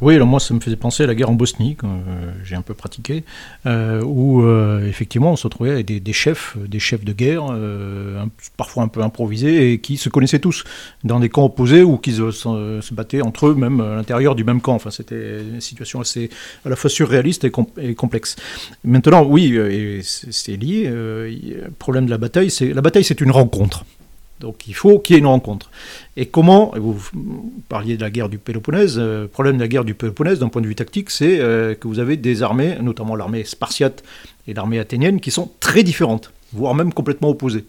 Oui, 0.00 0.14
alors 0.14 0.26
moi 0.26 0.40
ça 0.40 0.54
me 0.54 0.60
faisait 0.60 0.76
penser 0.76 1.04
à 1.04 1.06
la 1.06 1.14
guerre 1.14 1.30
en 1.30 1.34
Bosnie, 1.34 1.76
que 1.76 1.86
euh, 1.86 2.32
j'ai 2.44 2.56
un 2.56 2.62
peu 2.62 2.74
pratiqué, 2.74 3.24
euh, 3.66 4.02
où 4.02 4.42
euh, 4.42 4.86
effectivement 4.88 5.32
on 5.32 5.36
se 5.36 5.44
retrouvait 5.44 5.72
avec 5.72 5.86
des, 5.86 6.12
chefs, 6.12 6.56
des 6.58 6.78
chefs 6.78 7.04
de 7.04 7.12
guerre, 7.12 7.44
parfois 8.56 8.82
un 8.82 8.88
peu 8.88 9.02
improvisés, 9.02 9.72
et 9.72 9.78
qui 9.78 9.96
se 9.98 10.08
connaissaient 10.08 10.38
tous 10.38 10.64
dans 11.04 11.20
des 11.20 11.28
camps 11.28 11.44
opposés 11.44 11.82
ou 11.82 11.98
qui 11.98 12.12
se, 12.12 12.94
battaient 12.94 13.22
entre 13.22 13.48
eux 13.48 13.54
même 13.54 13.80
à 13.80 13.94
l'intérieur 13.94 14.34
du 14.34 14.44
même 14.44 14.60
camp. 14.60 14.74
Enfin, 14.74 14.90
c'était 14.90 15.40
une 15.40 15.60
situation 15.60 16.00
assez 16.00 16.30
à 16.64 16.70
la 16.70 16.76
fois 16.76 16.88
surréaliste 16.88 17.44
et, 17.44 17.94
complexe. 17.94 18.36
Maintenant, 18.84 19.24
oui, 19.24 19.58
c'est 20.02 20.56
lié. 20.56 20.84
le 20.88 21.70
problème 21.78 22.06
de 22.06 22.10
la 22.10 22.18
bataille, 22.18 22.50
c'est 22.50 22.72
la 22.72 22.80
bataille, 22.80 23.04
c'est 23.04 23.20
une 23.20 23.30
rencontre. 23.30 23.84
Donc 24.40 24.66
il 24.68 24.74
faut 24.74 24.98
qu'il 24.98 25.14
y 25.14 25.16
ait 25.16 25.20
une 25.20 25.26
rencontre. 25.26 25.70
Et 26.16 26.26
comment, 26.26 26.72
vous 26.76 26.96
parliez 27.68 27.96
de 27.96 28.02
la 28.02 28.10
guerre 28.10 28.28
du 28.28 28.38
Péloponnèse, 28.38 28.96
euh, 28.98 29.22
le 29.22 29.28
problème 29.28 29.56
de 29.56 29.62
la 29.62 29.68
guerre 29.68 29.84
du 29.84 29.94
Péloponnèse 29.94 30.38
d'un 30.38 30.48
point 30.48 30.62
de 30.62 30.66
vue 30.66 30.74
tactique, 30.74 31.10
c'est 31.10 31.40
euh, 31.40 31.74
que 31.74 31.88
vous 31.88 31.98
avez 31.98 32.16
des 32.16 32.42
armées, 32.42 32.76
notamment 32.80 33.16
l'armée 33.16 33.44
spartiate 33.44 34.04
et 34.46 34.54
l'armée 34.54 34.78
athénienne, 34.78 35.20
qui 35.20 35.30
sont 35.30 35.50
très 35.60 35.82
différentes, 35.82 36.32
voire 36.52 36.74
même 36.74 36.92
complètement 36.92 37.30
opposées. 37.30 37.64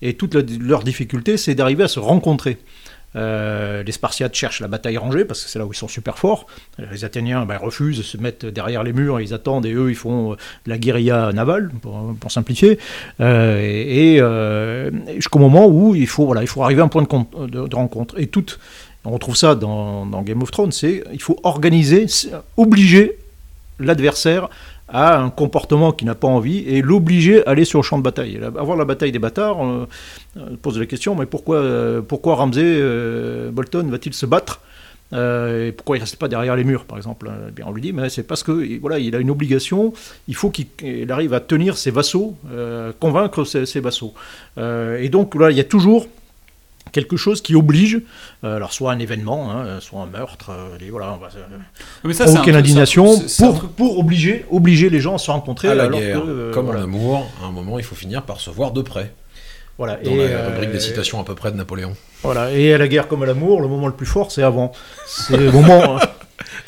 Et 0.00 0.14
toute 0.14 0.34
leur 0.34 0.82
difficulté, 0.82 1.36
c'est 1.36 1.54
d'arriver 1.54 1.84
à 1.84 1.88
se 1.88 2.00
rencontrer. 2.00 2.58
Euh, 3.14 3.82
les 3.82 3.92
Spartiates 3.92 4.34
cherchent 4.34 4.60
la 4.60 4.68
bataille 4.68 4.96
rangée 4.96 5.24
parce 5.24 5.42
que 5.42 5.50
c'est 5.50 5.58
là 5.58 5.66
où 5.66 5.72
ils 5.72 5.76
sont 5.76 5.88
super 5.88 6.18
forts. 6.18 6.46
Les 6.90 7.04
Athéniens 7.04 7.44
ben, 7.44 7.56
refusent, 7.56 8.02
se 8.02 8.16
mettent 8.16 8.46
derrière 8.46 8.82
les 8.82 8.92
murs, 8.92 9.20
ils 9.20 9.34
attendent 9.34 9.66
et 9.66 9.72
eux 9.72 9.90
ils 9.90 9.96
font 9.96 10.32
euh, 10.32 10.36
la 10.66 10.78
guérilla 10.78 11.32
navale 11.32 11.70
pour, 11.80 12.14
simplifier. 12.28 12.78
Euh, 13.20 13.60
et, 13.60 15.14
jusqu'au 15.14 15.38
moment 15.38 15.66
où 15.66 15.94
il 15.94 16.06
faut, 16.06 16.26
voilà, 16.26 16.42
il 16.42 16.48
faut 16.48 16.62
arriver 16.62 16.80
à 16.80 16.84
un 16.84 16.88
point 16.88 17.02
de, 17.02 17.74
rencontre. 17.74 18.18
Et 18.18 18.26
tout, 18.26 18.46
on 19.04 19.10
retrouve 19.10 19.36
ça 19.36 19.54
dans, 19.54 20.06
dans 20.06 20.22
Game 20.22 20.42
of 20.42 20.50
Thrones, 20.50 20.72
c'est 20.72 21.04
il 21.12 21.20
faut 21.20 21.38
organiser, 21.42 22.06
obliger 22.56 23.18
l'adversaire 23.78 24.48
a 24.92 25.18
un 25.18 25.30
comportement 25.30 25.90
qui 25.92 26.04
n'a 26.04 26.14
pas 26.14 26.28
envie 26.28 26.58
et 26.58 26.82
l'obliger 26.82 27.44
à 27.46 27.50
aller 27.50 27.64
sur 27.64 27.80
le 27.80 27.82
champ 27.82 27.98
de 27.98 28.02
bataille. 28.02 28.38
Avoir 28.44 28.76
la 28.76 28.84
bataille 28.84 29.10
des 29.10 29.18
bâtards, 29.18 29.58
on, 29.58 29.88
pose 30.60 30.78
la 30.78 30.86
question, 30.86 31.14
mais 31.14 31.26
pourquoi, 31.26 31.56
euh, 31.56 32.02
pourquoi 32.02 32.36
Ramsey 32.36 32.62
euh, 32.62 33.50
Bolton 33.50 33.88
va-t-il 33.88 34.14
se 34.14 34.26
battre 34.26 34.60
euh, 35.14 35.68
et 35.68 35.72
pourquoi 35.72 35.96
il 35.96 36.00
ne 36.00 36.04
reste 36.04 36.16
pas 36.16 36.28
derrière 36.28 36.56
les 36.56 36.64
murs, 36.64 36.86
par 36.86 36.96
exemple 36.96 37.30
eh 37.46 37.50
bien, 37.50 37.66
On 37.68 37.72
lui 37.72 37.82
dit, 37.82 37.92
mais 37.92 38.08
c'est 38.08 38.22
parce 38.22 38.42
que 38.42 38.80
voilà, 38.80 38.98
il 38.98 39.14
a 39.14 39.18
une 39.18 39.30
obligation, 39.30 39.92
il 40.26 40.34
faut 40.34 40.48
qu'il 40.48 40.66
arrive 41.10 41.34
à 41.34 41.40
tenir 41.40 41.76
ses 41.76 41.90
vassaux, 41.90 42.34
convaincre 42.98 43.44
ses, 43.44 43.66
ses 43.66 43.80
vassaux. 43.80 44.14
et 44.56 45.08
donc 45.10 45.34
là, 45.34 45.50
il 45.50 45.56
y 45.58 45.60
a 45.60 45.64
toujours 45.64 46.06
quelque 46.90 47.16
chose 47.16 47.40
qui 47.40 47.54
oblige, 47.54 48.00
euh, 48.44 48.56
alors 48.56 48.72
soit 48.72 48.92
un 48.92 48.98
événement, 48.98 49.50
hein, 49.52 49.78
soit 49.80 50.00
un 50.00 50.06
meurtre, 50.06 50.50
euh, 50.50 50.88
voilà, 50.90 51.12
on 51.12 51.16
va 51.18 51.28
Mais 52.04 52.12
ça, 52.12 52.24
provoquer 52.24 52.52
l'indignation 52.52 53.20
pour, 53.38 53.68
pour 53.70 53.98
obliger, 53.98 54.44
obliger 54.50 54.90
les 54.90 55.00
gens 55.00 55.14
à 55.14 55.18
se 55.18 55.30
rencontrer. 55.30 55.68
À 55.68 55.74
la 55.74 55.88
guerre, 55.88 56.22
euh, 56.26 56.52
comme 56.52 56.70
en 56.70 56.72
amour, 56.72 57.26
à 57.42 57.46
un 57.46 57.52
moment 57.52 57.78
il 57.78 57.84
faut 57.84 57.94
finir 57.94 58.22
par 58.22 58.40
se 58.40 58.50
voir 58.50 58.72
de 58.72 58.82
près. 58.82 59.12
Voilà. 59.78 59.96
Dans 59.96 60.10
et 60.10 60.28
la 60.28 60.48
rubrique 60.48 60.72
des 60.72 60.80
citations 60.80 61.20
à 61.20 61.24
peu 61.24 61.34
près 61.34 61.50
de 61.50 61.56
Napoléon. 61.56 61.96
Voilà, 62.22 62.52
et 62.52 62.74
à 62.74 62.78
la 62.78 62.88
guerre 62.88 63.08
comme 63.08 63.22
à 63.22 63.26
l'amour, 63.26 63.60
le 63.60 63.68
moment 63.68 63.86
le 63.86 63.94
plus 63.94 64.06
fort 64.06 64.30
c'est 64.30 64.42
avant. 64.42 64.72
C'est 65.06 65.36
le 65.36 65.50
moment... 65.50 65.98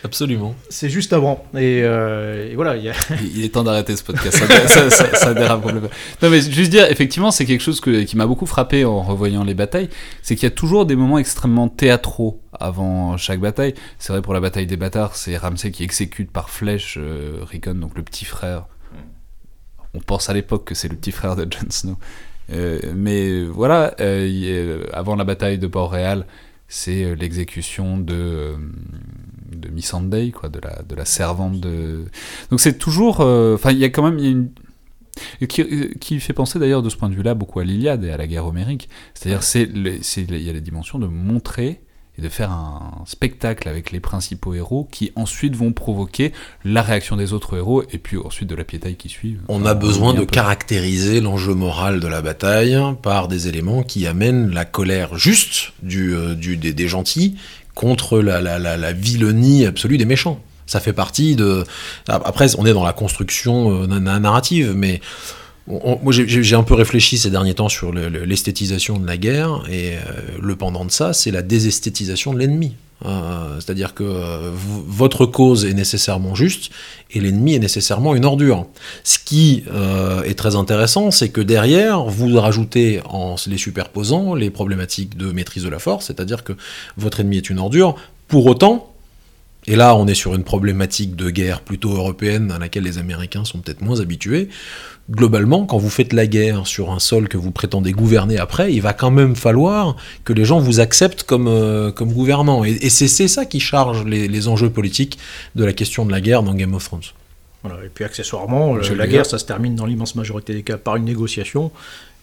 Absolument. 0.04 0.54
C'est 0.68 0.88
juste 0.88 1.12
avant. 1.12 1.44
Et, 1.54 1.80
euh, 1.82 2.52
voilà. 2.54 2.76
Il 3.34 3.44
est 3.44 3.48
temps 3.48 3.64
d'arrêter 3.64 3.96
ce 3.96 4.04
podcast. 4.04 4.38
Ça, 4.68 4.90
ça, 4.90 5.34
dérape 5.34 5.62
complètement. 5.62 5.90
Non, 6.22 6.30
mais 6.30 6.40
juste 6.40 6.70
dire, 6.70 6.90
effectivement, 6.90 7.30
c'est 7.30 7.46
quelque 7.46 7.62
chose 7.62 7.80
qui 7.80 8.16
m'a 8.16 8.26
beaucoup 8.26 8.46
frappé 8.46 8.84
en 8.84 9.02
revoyant 9.02 9.44
les 9.44 9.54
batailles. 9.54 9.88
C'est 10.22 10.34
qu'il 10.34 10.44
y 10.44 10.52
a 10.52 10.54
toujours 10.54 10.86
des 10.86 10.96
moments 10.96 11.18
extrêmement 11.18 11.68
théâtraux 11.68 12.40
avant 12.52 13.16
chaque 13.16 13.40
bataille. 13.40 13.74
C'est 13.98 14.12
vrai 14.12 14.22
pour 14.22 14.34
la 14.34 14.40
bataille 14.40 14.66
des 14.66 14.76
bâtards, 14.76 15.16
c'est 15.16 15.36
Ramsay 15.36 15.70
qui 15.70 15.84
exécute 15.84 16.30
par 16.30 16.50
flèche 16.50 16.98
euh, 16.98 17.38
Rickon, 17.42 17.74
donc 17.74 17.96
le 17.96 18.02
petit 18.02 18.24
frère. 18.24 18.66
On 19.94 20.00
pense 20.00 20.28
à 20.28 20.34
l'époque 20.34 20.64
que 20.64 20.74
c'est 20.74 20.88
le 20.88 20.96
petit 20.96 21.12
frère 21.12 21.36
de 21.36 21.42
Jon 21.42 21.70
Snow. 21.70 21.96
Euh, 22.52 22.80
mais 22.94 23.44
voilà, 23.44 23.94
avant 24.92 25.16
la 25.16 25.24
bataille 25.24 25.58
de 25.58 25.66
Port-Réal, 25.66 26.26
c'est 26.68 27.14
l'exécution 27.14 27.98
de 27.98 28.56
de 29.61 29.68
Missandei, 29.68 30.30
quoi, 30.30 30.48
de 30.48 30.61
la, 30.61 30.82
de 30.82 30.94
la 30.94 31.05
servante 31.05 31.61
de. 31.61 32.05
Donc 32.50 32.61
c'est 32.61 32.78
toujours. 32.78 33.20
Euh, 33.20 33.55
enfin, 33.55 33.72
il 33.72 33.78
y 33.78 33.84
a 33.84 33.88
quand 33.90 34.02
même. 34.02 34.18
Y 34.18 34.26
a 34.26 34.30
une... 34.30 34.50
Qui, 35.48 35.64
qui, 36.00 36.18
fait 36.18 36.32
penser 36.32 36.59
d'ailleurs 36.59 36.82
de 36.82 36.88
ce 36.88 36.96
point 36.96 37.09
de 37.09 37.14
vue-là 37.14 37.34
beaucoup 37.34 37.61
à 37.61 37.64
l'Iliade 37.64 38.02
et 38.02 38.11
à 38.11 38.16
la 38.16 38.26
guerre 38.26 38.46
homérique. 38.46 38.88
C'est-à-dire, 39.14 39.44
c'est 39.44 39.62
il 39.62 40.42
y 40.42 40.50
a 40.50 40.52
la 40.52 40.59
dimension 40.59 40.98
de 40.98 41.07
montrer 41.07 41.84
et 42.16 42.22
de 42.22 42.28
faire 42.28 42.50
un 42.52 43.02
spectacle 43.07 43.68
avec 43.68 43.90
les 43.90 44.00
principaux 44.00 44.55
héros 44.55 44.88
qui 44.90 45.12
ensuite 45.16 45.57
vont 45.57 45.72
provoquer 45.72 46.32
la 46.64 46.82
réaction 46.82 47.16
des 47.16 47.32
autres 47.32 47.57
héros 47.57 47.82
et 47.90 47.98
puis 47.98 48.16
ensuite 48.18 48.48
de 48.48 48.55
la 48.55 48.64
piétaille 48.64 48.96
qui 48.96 49.09
suit. 49.09 49.36
On 49.48 49.66
a 49.66 49.74
besoin 49.74 50.14
de 50.14 50.24
caractériser 50.24 51.20
l'enjeu 51.20 51.55
moral 51.55 52.00
de 52.00 52.07
la 52.07 52.22
bataille 52.22 52.78
par 53.02 53.26
des 53.26 53.48
éléments 53.48 53.82
qui 53.82 54.07
amènent 54.07 54.52
la 54.52 54.64
colère 54.64 55.16
juste 55.16 55.72
du, 55.82 56.14
euh, 56.14 56.34
du 56.34 56.57
des, 56.57 56.72
des, 56.72 56.88
gentils 56.88 57.36
contre 57.74 58.20
la, 58.20 58.40
la, 58.40 58.92
vilenie 58.92 59.66
absolue 59.66 59.98
des 59.98 60.04
méchants. 60.04 60.40
Ça 60.66 60.80
fait 60.80 60.92
partie 60.92 61.36
de. 61.36 61.64
Après, 62.08 62.56
on 62.56 62.64
est 62.64 62.72
dans 62.72 62.84
la 62.84 62.92
construction 62.92 63.82
euh, 63.82 63.86
narrative, 63.86 64.72
mais 64.74 65.00
moi 65.66 66.12
j'ai 66.12 66.56
un 66.56 66.62
peu 66.62 66.74
réfléchi 66.74 67.16
ces 67.18 67.30
derniers 67.30 67.54
temps 67.54 67.68
sur 67.68 67.92
l'esthétisation 67.92 68.98
de 68.98 69.06
la 69.06 69.16
guerre, 69.16 69.64
et 69.70 69.94
euh, 69.94 69.98
le 70.40 70.56
pendant 70.56 70.84
de 70.84 70.90
ça, 70.90 71.12
c'est 71.12 71.30
la 71.30 71.42
désesthétisation 71.42 72.32
de 72.32 72.38
l'ennemi. 72.38 72.76
Euh, 73.05 73.57
c'est-à-dire 73.61 73.92
que 73.92 74.05
votre 74.55 75.26
cause 75.26 75.64
est 75.64 75.74
nécessairement 75.74 76.34
juste 76.34 76.70
et 77.11 77.20
l'ennemi 77.20 77.55
est 77.55 77.59
nécessairement 77.59 78.14
une 78.14 78.24
ordure. 78.24 78.66
Ce 79.03 79.18
qui 79.18 79.64
est 80.24 80.38
très 80.38 80.57
intéressant, 80.57 81.11
c'est 81.11 81.28
que 81.28 81.40
derrière, 81.40 82.05
vous 82.05 82.34
rajoutez 82.38 83.01
en 83.09 83.36
les 83.47 83.59
superposant 83.59 84.34
les 84.34 84.51
problématiques 84.51 85.16
de 85.16 85.32
maîtrise 85.32 85.64
de 85.64 85.68
la 85.68 85.78
force, 85.78 86.07
c'est-à-dire 86.07 86.45
que 86.45 86.53
votre 86.97 87.20
ennemi 87.20 87.36
est 87.36 87.51
une 87.51 87.59
ordure. 87.59 87.97
Pour 88.28 88.47
autant, 88.47 88.93
et 89.66 89.76
là 89.76 89.96
on 89.96 90.06
est 90.06 90.14
sur 90.14 90.34
une 90.34 90.44
problématique 90.44 91.16
de 91.16 91.30
guerre 91.30 91.60
plutôt 91.60 91.94
européenne 91.94 92.50
à 92.50 92.58
laquelle 92.58 92.84
les 92.84 92.98
Américains 92.98 93.44
sont 93.44 93.58
peut-être 93.58 93.80
moins 93.80 94.00
habitués, 94.00 94.48
globalement, 95.10 95.66
quand 95.66 95.78
vous 95.78 95.90
faites 95.90 96.12
la 96.12 96.26
guerre 96.26 96.66
sur 96.66 96.90
un 96.90 96.98
sol 96.98 97.28
que 97.28 97.36
vous 97.36 97.50
prétendez 97.50 97.92
gouverner 97.92 98.38
après, 98.38 98.72
il 98.72 98.80
va 98.80 98.92
quand 98.92 99.10
même 99.10 99.36
falloir 99.36 99.96
que 100.24 100.32
les 100.32 100.44
gens 100.44 100.58
vous 100.58 100.80
acceptent 100.80 101.24
comme, 101.24 101.48
euh, 101.48 101.90
comme 101.90 102.12
gouvernant. 102.12 102.64
Et, 102.64 102.88
c'est 102.88 103.28
ça 103.28 103.44
qui 103.44 103.60
charge 103.60 104.04
les, 104.04 104.48
enjeux 104.48 104.70
politiques 104.70 105.18
de 105.54 105.64
la 105.64 105.72
question 105.72 106.04
de 106.04 106.10
la 106.10 106.20
guerre 106.20 106.42
dans 106.42 106.54
Game 106.54 106.74
of 106.74 106.84
Thrones. 106.84 107.02
Voilà, 107.62 107.82
et 107.84 107.88
puis 107.88 108.04
accessoirement, 108.04 108.76
la 108.76 109.06
guerre, 109.06 109.24
ça 109.24 109.38
se 109.38 109.46
termine 109.46 109.74
dans 109.74 109.86
l'immense 109.86 110.16
majorité 110.16 110.52
des 110.52 110.62
cas 110.62 110.76
par 110.76 110.96
une 110.96 111.04
négociation, 111.04 111.70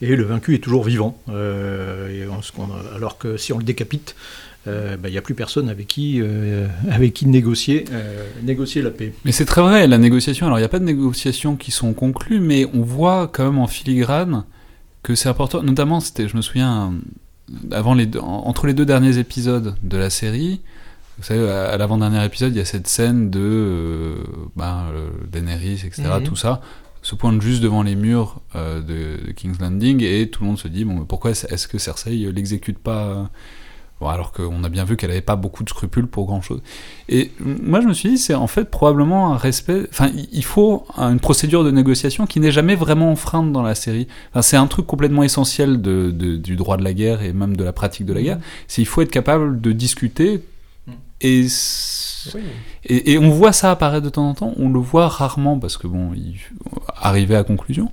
et 0.02 0.16
le 0.16 0.24
vaincu 0.24 0.54
est 0.54 0.60
toujours 0.60 0.84
vivant. 0.84 1.18
Euh, 1.30 2.28
alors 2.96 3.18
que 3.18 3.38
si 3.38 3.52
on 3.52 3.58
le 3.58 3.64
décapite, 3.64 4.16
euh, 4.68 4.96
bah, 4.96 5.10
il 5.10 5.12
n'y 5.12 5.18
a 5.18 5.24
plus 5.24 5.34
personne 5.34 5.70
avec 5.70 5.88
qui, 5.88 6.20
euh, 6.22 6.68
avec 6.92 7.14
qui 7.14 7.26
négocier, 7.26 7.86
euh, 7.92 8.28
négocier 8.44 8.84
la 8.84 8.92
paix. 8.92 9.12
Mais 9.26 9.32
c'est 9.32 9.46
très 9.46 9.62
vrai, 9.62 9.88
la 9.88 9.98
négociation, 9.98 10.46
alors 10.46 10.60
il 10.60 10.62
n'y 10.62 10.66
a 10.66 10.70
pas 10.70 10.80
de 10.80 10.86
négociations 10.86 11.56
qui 11.56 11.72
sont 11.72 11.94
conclues, 11.94 12.40
mais 12.40 12.68
on 12.74 12.82
voit 12.82 13.28
quand 13.28 13.44
même 13.44 13.58
en 13.58 13.66
filigrane 13.66 14.44
que 15.02 15.16
c'est 15.16 15.30
important, 15.30 15.64
notamment, 15.64 16.00
c'était, 16.00 16.28
je 16.28 16.38
me 16.38 16.44
souviens, 16.44 16.94
avant 17.72 17.96
les 17.96 18.08
entre 18.20 18.68
les 18.68 18.76
deux 18.76 18.86
derniers 18.86 19.18
épisodes 19.18 19.76
de 19.82 19.98
la 19.98 20.12
série, 20.12 20.62
vous 21.18 21.24
savez, 21.24 21.50
à, 21.50 21.76
l'avant-dernier 21.78 22.24
épisode, 22.24 22.54
il 22.54 22.58
y 22.58 22.62
a 22.62 22.66
cette 22.66 22.88
scène 22.88 23.32
de 23.32 24.18
ben, 24.56 24.86
Daenerys, 25.32 25.82
etc., 25.86 26.04
mhm. 26.20 26.24
tout 26.24 26.36
ça, 26.36 26.62
se 27.02 27.16
pointe 27.16 27.42
juste 27.42 27.64
devant 27.64 27.82
les 27.82 27.96
murs 27.96 28.42
de, 28.54 29.32
King's 29.36 29.60
Landing, 29.60 30.04
et 30.04 30.30
tout 30.30 30.44
le 30.44 30.50
monde 30.50 30.60
se 30.60 30.68
dit, 30.68 30.86
bon, 30.86 31.04
pourquoi 31.06 31.32
est-ce 31.32 31.68
que 31.68 31.80
Cersei 31.80 32.32
l'exécute 32.32 32.78
pas 32.78 33.32
alors 34.10 34.32
qu'on 34.32 34.64
a 34.64 34.70
bien 34.70 34.84
vu 34.84 34.98
qu'elle 34.98 35.10
n'avait 35.10 35.22
pas 35.22 35.36
beaucoup 35.36 35.64
de 35.64 35.70
scrupules 35.70 36.08
pour 36.08 36.26
grand 36.26 36.42
chose. 36.42 36.62
Et 37.10 37.32
moi, 37.40 37.82
je 37.82 37.88
me 37.88 37.94
suis 37.94 38.10
dit, 38.10 38.18
c'est 38.18 38.34
en 38.34 38.48
fait 38.48 38.66
probablement 38.66 39.34
un 39.34 39.38
respect. 39.38 39.88
Enfin, 39.90 40.10
il 40.32 40.44
faut 40.44 40.86
une 40.98 41.20
procédure 41.20 41.64
de 41.64 41.72
négociation 41.72 42.26
qui 42.26 42.40
n'est 42.40 42.52
jamais 42.52 42.76
vraiment 42.76 43.12
enfreinte 43.12 43.52
dans 43.52 43.64
la 43.64 43.76
série. 43.76 44.08
Enfin, 44.32 44.42
c'est 44.42 44.58
un 44.58 44.68
truc 44.68 44.88
complètement 44.88 45.24
essentiel 45.24 45.82
de, 45.82 46.12
du 46.12 46.56
droit 46.56 46.78
de 46.78 46.84
la 46.84 46.94
guerre 46.94 47.22
et 47.22 47.34
même 47.34 47.56
de 47.56 47.64
la 47.64 47.74
pratique 47.74 48.06
de 48.06 48.14
la 48.14 48.22
guerre. 48.22 48.40
C'est 48.68 48.82
il 48.82 48.86
faut 48.86 49.02
être 49.02 49.12
capable 49.12 49.62
de 49.62 49.72
discuter 49.72 50.42
et, 51.22 51.46
et, 52.86 53.18
on 53.20 53.30
voit 53.30 53.52
ça 53.52 53.72
apparaître 53.72 54.04
de 54.04 54.10
temps 54.10 54.28
en 54.28 54.34
temps. 54.34 54.54
On 54.58 54.70
le 54.70 54.80
voit 54.80 55.08
rarement 55.08 55.60
parce 55.60 55.78
que 55.78 55.88
bon, 55.88 56.14
il 56.16 56.40
arriver 56.96 57.36
à 57.36 57.44
conclusion. 57.44 57.92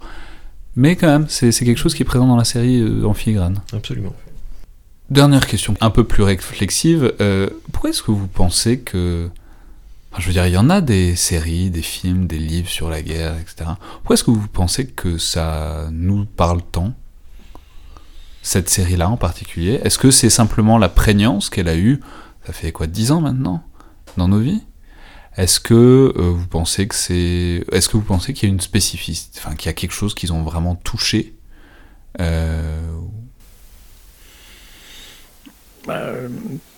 Mais 0.76 0.96
quand 0.96 1.08
même, 1.08 1.26
c'est 1.28 1.52
quelque 1.52 1.76
chose 1.76 1.94
qui 1.94 2.02
est 2.02 2.06
présent 2.06 2.26
dans 2.26 2.36
la 2.36 2.44
série 2.44 2.80
euh, 2.80 3.04
en 3.04 3.14
filigrane. 3.14 3.60
Absolument. 3.72 4.14
Dernière 5.10 5.46
question, 5.46 5.74
un 5.80 5.90
peu 5.90 6.04
plus 6.04 6.22
réflexive. 6.22 7.14
Euh, 7.20 7.48
pourquoi 7.72 7.90
est-ce 7.90 8.02
que 8.02 8.10
vous 8.10 8.26
pensez 8.26 8.80
que 8.80 9.30
je 10.18 10.26
veux 10.26 10.32
dire, 10.32 10.46
il 10.46 10.52
y 10.52 10.58
en 10.58 10.68
a 10.68 10.80
des 10.80 11.16
séries, 11.16 11.70
des 11.70 11.82
films, 11.82 12.26
des 12.26 12.38
livres 12.38 12.68
sur 12.68 12.90
la 12.90 13.02
guerre, 13.02 13.36
etc. 13.38 13.70
Pourquoi 13.98 14.14
est-ce 14.14 14.24
que 14.24 14.30
vous 14.30 14.48
pensez 14.48 14.86
que 14.86 15.16
ça 15.18 15.88
nous 15.92 16.24
parle 16.24 16.60
tant 16.62 16.92
Cette 18.42 18.68
série-là 18.68 19.08
en 19.08 19.16
particulier? 19.16 19.80
Est-ce 19.84 19.98
que 19.98 20.10
c'est 20.10 20.30
simplement 20.30 20.76
la 20.76 20.88
prégnance 20.88 21.50
qu'elle 21.50 21.68
a 21.68 21.76
eue 21.76 22.00
Ça 22.46 22.52
fait 22.52 22.72
quoi, 22.72 22.86
10 22.86 23.12
ans 23.12 23.20
maintenant 23.20 23.62
Dans 24.16 24.28
nos 24.28 24.40
vies? 24.40 24.62
Est-ce 25.36 25.60
que 25.60 26.12
euh, 26.16 26.30
vous 26.32 26.48
pensez 26.48 26.88
que 26.88 26.96
c'est, 26.96 27.64
est-ce 27.70 27.88
que 27.88 27.96
vous 27.96 28.02
pensez 28.02 28.32
qu'il 28.34 28.48
y 28.48 28.50
a 28.50 28.54
une 28.54 28.60
spécificité, 28.60 29.40
enfin 29.42 29.54
qu'il 29.54 29.66
y 29.66 29.70
a 29.70 29.74
quelque 29.74 29.92
chose 29.92 30.14
qu'ils 30.14 30.32
ont 30.32 30.42
vraiment 30.42 30.74
touché 30.74 31.36
euh, 32.20 32.80
bah, 35.88 36.12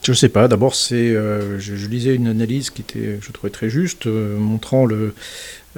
je 0.05 0.13
sais 0.13 0.29
pas. 0.29 0.47
D'abord, 0.47 0.77
c'est, 0.77 0.95
euh, 0.95 1.59
je, 1.59 1.87
lisais 1.87 2.15
une 2.15 2.29
analyse 2.29 2.71
qui 2.71 2.83
était, 2.83 3.19
je 3.21 3.33
trouvais 3.33 3.51
très 3.51 3.69
juste, 3.69 4.07
euh, 4.07 4.39
montrant 4.39 4.87
le, 4.87 5.15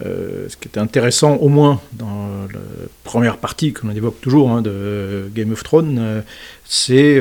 euh, 0.05 0.49
ce 0.51 0.57
qui 0.59 0.69
était 0.69 0.81
intéressant, 0.81 1.37
au 1.37 1.49
moins 1.49 1.81
dans 1.95 2.29
la 2.53 2.61
première 3.05 3.39
partie 3.39 3.73
qu'on 3.73 3.89
évoque 3.91 4.21
toujours 4.21 4.51
hein, 4.51 4.61
de 4.61 5.31
Game 5.35 5.51
of 5.51 5.65
Thrones, 5.65 6.23
c'est, 6.65 7.21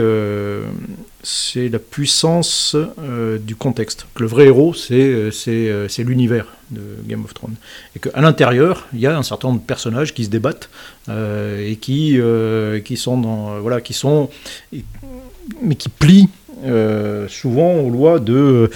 c'est 1.24 1.70
la 1.70 1.80
puissance 1.80 2.76
du 3.40 3.56
contexte. 3.56 4.06
Que 4.14 4.24
le 4.24 4.30
vrai 4.30 4.46
héros, 4.46 4.74
c'est, 4.74 5.32
c'est, 5.32 5.72
c'est 5.90 6.04
l'univers 6.04 6.46
de 6.72 6.82
Game 7.06 7.24
of 7.26 7.34
Thrones, 7.34 7.56
et 7.96 8.00
qu'à 8.00 8.22
l'intérieur, 8.22 8.88
il 8.94 9.00
y 9.00 9.08
a 9.08 9.18
un 9.18 9.24
certain 9.24 9.50
nombre 9.50 9.62
de 9.62 9.66
personnages 9.66 10.14
qui 10.14 10.24
se 10.24 10.30
débattent 10.30 10.70
et 11.10 11.78
qui, 11.82 12.20
qui 12.86 12.98
sont 12.98 13.18
dans, 13.18 13.60
voilà, 13.60 13.82
qui 13.82 13.94
sont, 13.94 14.30
mais 15.62 15.76
qui 15.76 15.90
plient 15.90 16.30
euh, 16.64 17.28
souvent 17.28 17.74
aux 17.74 17.90
lois 17.90 18.20
de, 18.20 18.70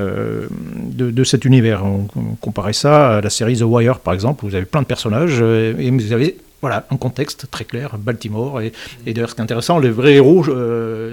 euh, 0.00 0.46
de, 0.50 1.24
cet 1.24 1.44
univers. 1.44 1.84
On, 1.84 2.06
comparait 2.40 2.72
ça 2.72 3.18
à 3.18 3.20
la 3.20 3.30
série 3.30 3.56
The 3.56 3.62
Wire, 3.62 4.00
par 4.00 4.14
exemple, 4.14 4.44
où 4.44 4.48
vous 4.48 4.54
avez 4.56 4.64
plein 4.64 4.82
de 4.82 4.86
personnages 4.86 5.38
euh, 5.40 5.76
et 5.78 5.90
vous 5.90 6.12
avez 6.12 6.38
voilà, 6.60 6.84
un 6.90 6.96
contexte 6.96 7.48
très 7.48 7.64
clair, 7.64 7.96
Baltimore. 7.96 8.60
Et, 8.60 8.72
d'ailleurs, 9.06 9.30
ce 9.30 9.36
qui 9.36 9.40
est 9.40 9.44
intéressant, 9.44 9.78
les 9.78 9.90
vrais 9.90 10.14
héros 10.14 10.44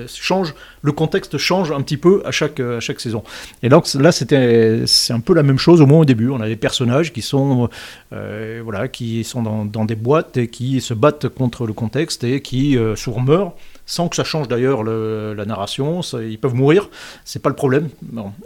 changent, 0.08 0.56
le 0.82 0.92
contexte 0.92 1.38
change 1.38 1.72
un 1.72 1.82
petit 1.82 1.98
peu 1.98 2.24
à 2.26 2.32
chaque, 2.32 2.60
à 2.60 2.80
chaque 2.80 3.00
saison. 3.00 3.24
Et 3.62 3.70
donc 3.70 3.86
là, 3.94 4.12
c'est 4.12 5.14
un 5.14 5.20
peu 5.20 5.36
la 5.36 5.44
même 5.44 5.60
chose 5.60 5.82
au 5.82 5.86
moins 5.86 6.00
au 6.00 6.06
début. 6.06 6.30
On 6.30 6.42
a 6.42 6.48
des 6.48 6.56
personnages 6.56 7.14
qui 7.14 7.22
sont, 7.22 7.70
voilà, 8.10 8.88
qui 8.88 9.24
sont 9.24 9.44
dans, 9.66 9.86
des 9.86 9.96
boîtes 9.96 10.38
et 10.38 10.48
qui 10.48 10.82
se 10.82 10.96
battent 10.96 11.30
contre 11.30 11.68
le 11.68 11.74
contexte 11.74 12.24
et 12.24 12.42
qui 12.42 12.76
meurent 13.24 13.54
sans 13.86 14.10
que 14.10 14.16
ça 14.16 14.24
change 14.24 14.48
d'ailleurs 14.48 14.84
la 14.84 15.46
narration. 15.46 16.02
ils 16.02 16.40
peuvent 16.40 16.56
mourir, 16.56 16.90
c'est 17.24 17.42
pas 17.42 17.50
le 17.50 17.56
problème. 17.56 17.90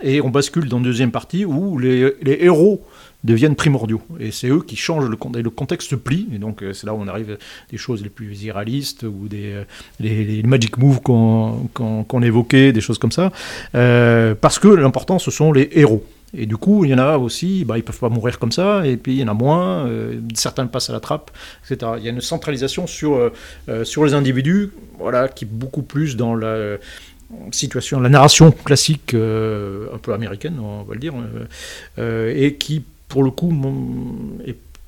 Et 0.02 0.22
on 0.22 0.30
bascule 0.30 0.68
dans 0.70 0.78
une 0.78 0.84
deuxième 0.84 1.12
partie 1.12 1.46
où 1.46 1.78
les, 1.78 2.14
héros 2.26 2.84
deviennent 3.24 3.56
primordiaux. 3.56 4.02
Et 4.20 4.32
c'est 4.32 4.48
eux 4.48 4.62
qui 4.62 4.76
changent 4.76 5.10
le, 5.10 5.18
le 5.42 5.50
contexte 5.50 5.96
plie. 5.96 6.28
Et 6.34 6.38
donc 6.38 6.62
euh, 6.62 6.74
c'est 6.74 6.88
là 6.88 6.94
où 6.94 7.02
on 7.02 7.08
arrive 7.08 7.38
des 7.70 7.78
choses 7.78 8.02
les 8.02 8.10
plus 8.10 8.44
irréalistes 8.44 9.04
ou 9.04 9.28
des 9.28 9.52
euh, 9.54 9.64
les, 10.00 10.42
magic 10.44 10.78
moves 10.78 11.02
qu'on 11.02 12.22
évoquait, 12.22 12.72
des 12.72 12.82
choses 12.82 12.98
comme 12.98 13.12
ça. 13.12 13.32
Euh, 13.76 14.36
parce 14.40 14.58
que 14.58 14.68
l'important, 14.68 15.20
ce 15.20 15.32
sont 15.32 15.52
les 15.52 15.70
héros. 15.74 16.06
Et 16.34 16.46
du 16.46 16.58
coup, 16.58 16.86
il 16.86 16.92
y 16.92 16.94
en 16.94 17.00
a 17.00 17.18
aussi, 17.18 17.66
bah, 17.66 17.78
ils 17.78 17.84
peuvent 17.84 18.00
pas 18.00 18.10
mourir 18.10 18.38
comme 18.38 18.52
ça, 18.52 18.86
et 18.86 18.98
puis 18.98 19.14
il 19.14 19.20
y 19.20 19.24
en 19.24 19.28
a 19.28 19.34
moins, 19.34 19.88
euh, 19.88 20.20
certains 20.36 20.68
passent 20.68 20.90
à 20.90 20.94
la 20.94 21.00
trappe, 21.00 21.32
etc. 21.64 21.94
Il 21.98 22.04
y 22.04 22.08
a 22.08 22.12
une 22.12 22.22
centralisation 22.22 22.86
sur, 22.86 23.16
euh, 23.16 23.34
euh, 23.68 23.84
sur 23.84 24.06
les 24.06 24.14
individus, 24.14 24.72
voilà, 25.00 25.28
qui 25.28 25.46
est 25.46 25.48
beaucoup 25.52 25.82
plus 25.82 26.16
dans 26.18 26.36
la 26.36 26.78
situation, 27.52 28.00
la 28.00 28.10
narration 28.10 28.52
classique, 28.52 29.14
un 29.14 29.98
peu 30.02 30.14
américaine, 30.14 30.60
on 30.60 30.84
va 30.84 30.94
le 30.94 31.00
dire, 31.00 31.14
et 31.98 32.56
qui, 32.56 32.84
pour 33.08 33.24
le 33.24 33.32
coup, 33.32 33.52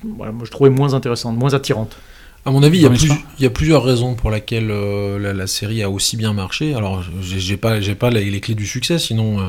voilà, 0.04 0.32
moi, 0.32 0.44
je 0.44 0.50
trouvais 0.50 0.70
moins 0.70 0.94
intéressante, 0.94 1.36
moins 1.36 1.54
attirante. 1.54 1.96
À 2.44 2.50
mon 2.50 2.64
avis, 2.64 2.78
il 2.80 3.18
y, 3.38 3.46
a 3.46 3.50
plusieurs 3.50 3.84
raisons 3.84 4.14
pour 4.14 4.28
lesquelles 4.32 4.72
euh, 4.72 5.32
la, 5.32 5.46
série 5.46 5.80
a 5.84 5.88
aussi 5.88 6.16
bien 6.16 6.32
marché. 6.32 6.74
Alors, 6.74 7.04
j'ai 7.20 7.56
pas, 7.56 7.80
j'ai 7.80 7.94
pas 7.94 8.10
les, 8.10 8.40
clés 8.40 8.56
du 8.56 8.66
succès, 8.66 8.98
sinon, 8.98 9.38
euh, 9.38 9.42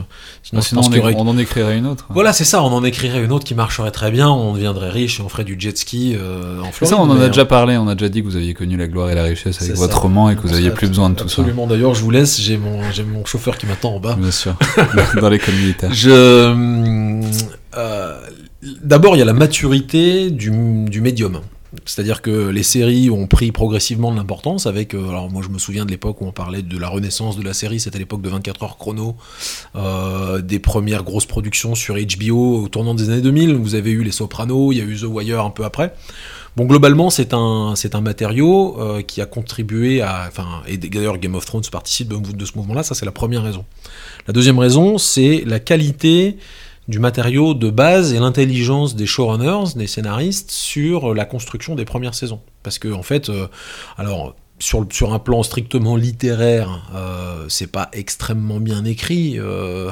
sinon, 0.44 0.62
ah, 0.62 1.12
on, 1.16 1.28
en 1.28 1.38
écrirait 1.40 1.76
une 1.76 1.88
autre. 1.88 2.06
Voilà, 2.12 2.34
c'est 2.34 2.44
ça, 2.44 2.62
on 2.62 2.68
en 2.68 2.84
écrirait 2.84 3.24
une 3.24 3.32
autre 3.32 3.46
qui 3.46 3.56
marcherait 3.56 3.90
très 3.90 4.12
bien, 4.12 4.30
on 4.30 4.54
deviendrait 4.54 4.92
riche 4.92 5.20
et 5.20 5.24
on 5.24 5.30
ferait 5.30 5.44
du 5.44 5.56
jet 5.58 5.76
ski 5.76 6.16
euh, 6.16 6.62
en 6.62 6.72
Floride. 6.72 6.96
Ça, 6.96 7.02
on 7.02 7.10
en 7.10 7.20
a 7.20 7.30
déjà 7.30 7.46
parlé, 7.46 7.78
on 7.78 7.88
a 7.88 7.96
déjà 7.96 8.10
dit 8.10 8.22
que 8.22 8.28
vous 8.28 8.36
aviez 8.36 8.54
connu 8.54 8.78
la 8.78 8.88
gloire 8.88 9.10
et 9.10 9.16
la 9.16 9.24
richesse 9.24 9.60
avec 9.64 9.76
votre 9.76 10.00
roman 10.00 10.30
et 10.30 10.36
que 10.36 10.42
vous 10.42 10.54
aviez 10.54 10.70
plus 10.70 10.88
besoin 10.88 11.10
de 11.10 11.16
tout 11.16 11.28
ça. 11.28 11.42
Absolument. 11.42 11.66
D'ailleurs, 11.66 11.96
je 11.96 12.04
vous 12.04 12.12
laisse, 12.12 12.40
j'ai 12.40 12.58
mon, 12.58 12.92
j'ai 12.92 13.04
mon 13.04 13.26
chauffeur 13.26 13.58
qui 13.58 13.66
m'attend 13.66 13.96
en 13.96 14.00
bas. 14.00 14.16
Bien 14.20 14.30
sûr, 14.30 14.56
dans 15.20 15.32
militaire. 15.32 15.92
Je, 15.92 17.24
d'abord, 18.84 19.16
il 19.16 19.20
y 19.20 19.24
a 19.24 19.26
la 19.26 19.34
maturité 19.34 20.30
du, 20.30 20.52
du 20.86 21.02
médium. 21.02 21.42
C'est-à-dire 21.86 22.22
que 22.22 22.50
les 22.50 22.64
séries 22.64 23.10
ont 23.10 23.28
pris 23.28 23.52
progressivement 23.52 24.12
de 24.12 24.18
l'importance 24.18 24.68
avec, 24.68 24.94
euh, 24.94 25.10
alors 25.10 25.32
moi 25.32 25.42
je 25.44 25.50
me 25.50 25.58
souviens 25.58 25.86
de 25.86 25.92
l'époque 25.92 26.22
où 26.22 26.26
on 26.26 26.32
parlait 26.32 26.62
de 26.62 26.78
la 26.78 26.88
renaissance 26.88 27.38
de 27.38 27.44
la 27.44 27.54
série, 27.54 27.80
c'était 27.80 27.98
l'époque 27.98 28.22
de 28.22 28.30
24 28.30 28.64
heures 28.64 28.78
chrono, 28.78 29.16
euh, 29.76 30.42
des 30.42 30.60
premières 30.60 31.04
grosses 31.04 31.26
productions 31.26 31.74
sur 31.74 31.96
HBO 31.96 32.64
au 32.64 32.68
tournant 32.68 32.94
des 32.94 33.10
années 33.10 33.22
2000, 33.22 33.56
vous 33.56 33.76
avez 33.76 33.92
eu 33.92 34.04
Les 34.04 34.12
Sopranos, 34.12 34.72
il 34.72 34.78
y 34.78 34.82
a 34.82 34.84
eu 34.84 34.98
The 34.98 35.06
Wire 35.06 35.44
un 35.44 35.50
peu 35.50 35.66
après. 35.66 35.94
Bon, 36.56 36.66
globalement, 36.66 37.10
c'est 37.10 37.34
un, 37.34 37.74
c'est 37.76 37.96
un 37.96 38.02
matériau 38.02 38.80
euh, 38.80 39.02
qui 39.02 39.22
a 39.22 39.26
contribué 39.26 40.02
à. 40.02 40.26
Enfin, 40.28 40.62
et 40.68 40.78
d'ailleurs, 40.78 41.18
Game 41.18 41.34
of 41.34 41.46
Thrones 41.46 41.64
participe 41.72 42.10
de, 42.10 42.18
de 42.18 42.46
ce 42.46 42.52
mouvement-là, 42.56 42.84
ça 42.84 42.94
c'est 42.94 43.06
la 43.06 43.12
première 43.12 43.42
raison. 43.42 43.66
La 44.28 44.34
deuxième 44.34 44.60
raison, 44.60 45.00
c'est 45.00 45.44
la 45.48 45.60
qualité 45.60 46.38
du 46.88 47.00
matériau 47.00 47.54
de 47.54 47.70
base 47.70 48.14
et 48.14 48.20
l'intelligence 48.20 48.96
des 48.96 49.06
showrunners, 49.06 49.76
des 49.76 49.88
scénaristes, 49.88 50.52
sur 50.52 51.14
la 51.14 51.26
construction 51.26 51.76
des 51.76 51.86
premières 51.86 52.14
saisons. 52.14 52.42
Parce 52.62 52.80
que, 52.80 52.92
en 52.92 53.04
fait, 53.04 53.30
euh, 53.30 53.48
alors, 53.98 54.36
sur, 54.60 55.14
un 55.14 55.20
plan 55.20 55.44
strictement 55.44 55.96
littéraire, 55.96 56.90
euh, 56.94 57.46
c'est 57.50 57.72
pas 57.72 57.90
extrêmement 57.94 58.60
bien 58.60 58.86
écrit. 58.86 59.40
Euh, 59.40 59.92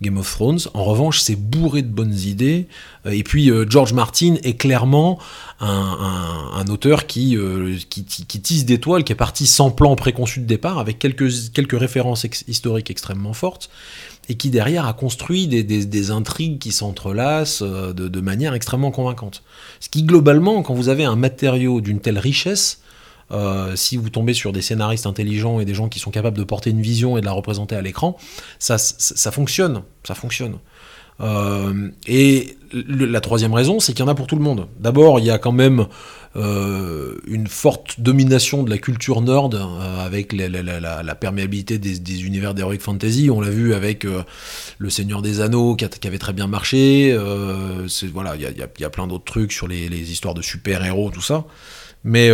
Game 0.00 0.18
of 0.18 0.28
Thrones. 0.28 0.58
En 0.74 0.82
revanche, 0.82 1.20
c'est 1.20 1.36
bourré 1.36 1.82
de 1.82 1.86
bonnes 1.86 2.18
idées. 2.18 2.66
Et 3.08 3.22
puis, 3.22 3.52
George 3.68 3.92
Martin 3.92 4.34
est 4.42 4.54
clairement 4.54 5.20
un, 5.60 6.64
auteur 6.68 7.06
qui, 7.06 7.38
tisse 8.42 8.64
des 8.64 8.80
toiles, 8.80 9.04
qui 9.04 9.12
est 9.12 9.14
parti 9.14 9.46
sans 9.46 9.70
plan 9.70 9.94
préconçu 9.94 10.40
de 10.40 10.44
départ, 10.44 10.80
avec 10.80 10.98
quelques 10.98 11.78
références 11.78 12.26
historiques 12.48 12.90
extrêmement 12.90 13.32
fortes, 13.32 13.70
et 14.28 14.36
qui 14.36 14.50
derrière 14.50 14.86
a 14.86 14.92
construit 14.92 15.46
des, 15.46 16.10
intrigues 16.10 16.58
qui 16.58 16.72
s'entrelacent 16.72 17.62
euh, 17.62 17.92
de, 17.92 18.20
manière 18.20 18.54
extrêmement 18.54 18.90
convaincante. 18.90 19.42
Ce 19.80 19.88
qui 19.88 20.04
globalement, 20.04 20.62
quand 20.62 20.74
vous 20.74 20.88
avez 20.88 21.04
un 21.04 21.16
matériau 21.16 21.80
d'une 21.80 22.00
telle 22.00 22.18
richesse, 22.18 22.80
euh, 23.32 23.74
si 23.76 23.96
vous 23.96 24.10
tombez 24.10 24.34
sur 24.34 24.52
des 24.52 24.62
scénaristes 24.62 25.06
intelligents 25.06 25.58
et 25.58 25.64
des 25.64 25.74
gens 25.74 25.88
qui 25.88 25.98
sont 25.98 26.10
capables 26.10 26.36
de 26.36 26.44
porter 26.44 26.70
une 26.70 26.82
vision 26.82 27.16
et 27.16 27.20
de 27.20 27.26
la 27.26 27.32
représenter 27.32 27.74
à 27.74 27.82
l'écran, 27.82 28.16
ça, 28.58 28.78
ça, 28.78 29.30
fonctionne, 29.30 29.82
ça 30.04 30.14
fonctionne. 30.14 30.58
Euh, 31.20 31.90
et 32.06 32.56
la 32.72 33.20
troisième 33.20 33.54
raison, 33.54 33.80
c'est 33.80 33.92
qu'il 33.92 34.04
y 34.04 34.08
en 34.08 34.10
a 34.10 34.14
pour 34.14 34.26
tout 34.26 34.36
le 34.36 34.42
monde. 34.42 34.68
D'abord, 34.80 35.18
il 35.18 35.26
y 35.26 35.30
a 35.30 35.38
quand 35.38 35.52
même 35.52 35.86
euh, 36.36 37.16
une 37.26 37.46
forte 37.46 38.00
domination 38.00 38.62
de 38.62 38.70
la 38.70 38.78
culture 38.78 39.20
nord 39.20 39.50
euh, 39.54 40.04
avec 40.04 40.32
la, 40.32 41.14
perméabilité 41.14 41.78
des, 41.78 42.24
univers 42.24 42.54
d'heroic 42.54 42.78
fantasy. 42.78 43.30
On 43.30 43.40
l'a 43.40 43.50
vu 43.50 43.74
avec 43.74 44.06
Le 44.78 44.90
Seigneur 44.90 45.22
des 45.22 45.40
Anneaux 45.40 45.76
qui, 45.76 45.84
avait 46.06 46.18
très 46.18 46.32
bien 46.32 46.46
marché. 46.46 47.16
voilà, 48.12 48.36
il 48.36 48.42
y 48.42 48.84
a, 48.84 48.90
plein 48.90 49.06
d'autres 49.06 49.24
trucs 49.24 49.52
sur 49.52 49.68
les, 49.68 49.88
les 49.88 50.12
histoires 50.12 50.34
de 50.34 50.42
super-héros, 50.42 51.10
tout 51.10 51.22
ça. 51.22 51.44
Mais 52.04 52.30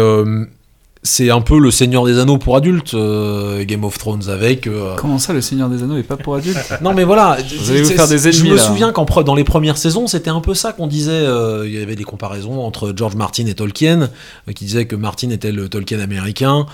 c'est 1.03 1.31
un 1.31 1.41
peu 1.41 1.59
le 1.59 1.71
Seigneur 1.71 2.05
des 2.05 2.19
Anneaux 2.19 2.39
pour 2.39 2.57
adultes, 2.57 2.95
euh, 2.95 3.65
Game 3.65 3.85
of 3.85 3.99
Thrones 3.99 4.29
avec. 4.29 4.67
Euh, 4.67 4.97
Comment 4.97 5.19
ça, 5.19 5.33
le 5.33 5.41
Seigneur 5.41 5.69
des 5.69 5.83
Anneaux 5.83 5.97
est 5.97 6.03
pas 6.03 6.17
pour 6.17 6.35
adultes 6.35 6.59
Non, 6.83 6.95
mais 6.95 7.05
voilà. 7.05 7.39
Vous 7.61 7.71
allez 7.71 7.83
vous 7.83 7.91
faire 7.91 8.09
des 8.09 8.29
ennemis, 8.29 8.49
Je 8.49 8.53
me 8.53 8.59
souviens 8.59 8.93
qu'en 8.93 9.05
dans 9.23 9.35
les 9.35 9.45
premières 9.45 9.79
saisons, 9.79 10.07
c'était 10.07 10.31
un 10.31 10.41
peu 10.41 10.55
ça 10.55 10.73
qu'on 10.73 10.87
disait. 10.87 11.13
Euh, 11.13 11.67
il 11.67 11.73
y 11.73 11.83
avait 11.83 11.97
des 11.97 12.05
comparaisons 12.05 12.61
entre 12.65 12.93
George 12.95 13.17
Martin 13.17 13.47
et 13.47 13.55
Tolkien, 13.55 14.11
qui 14.55 14.65
disait 14.65 14.87
que 14.87 14.97
Martin 14.97 15.31
était 15.31 15.53
le 15.53 15.69
Tolkien 15.69 16.01
américain. 16.01 16.67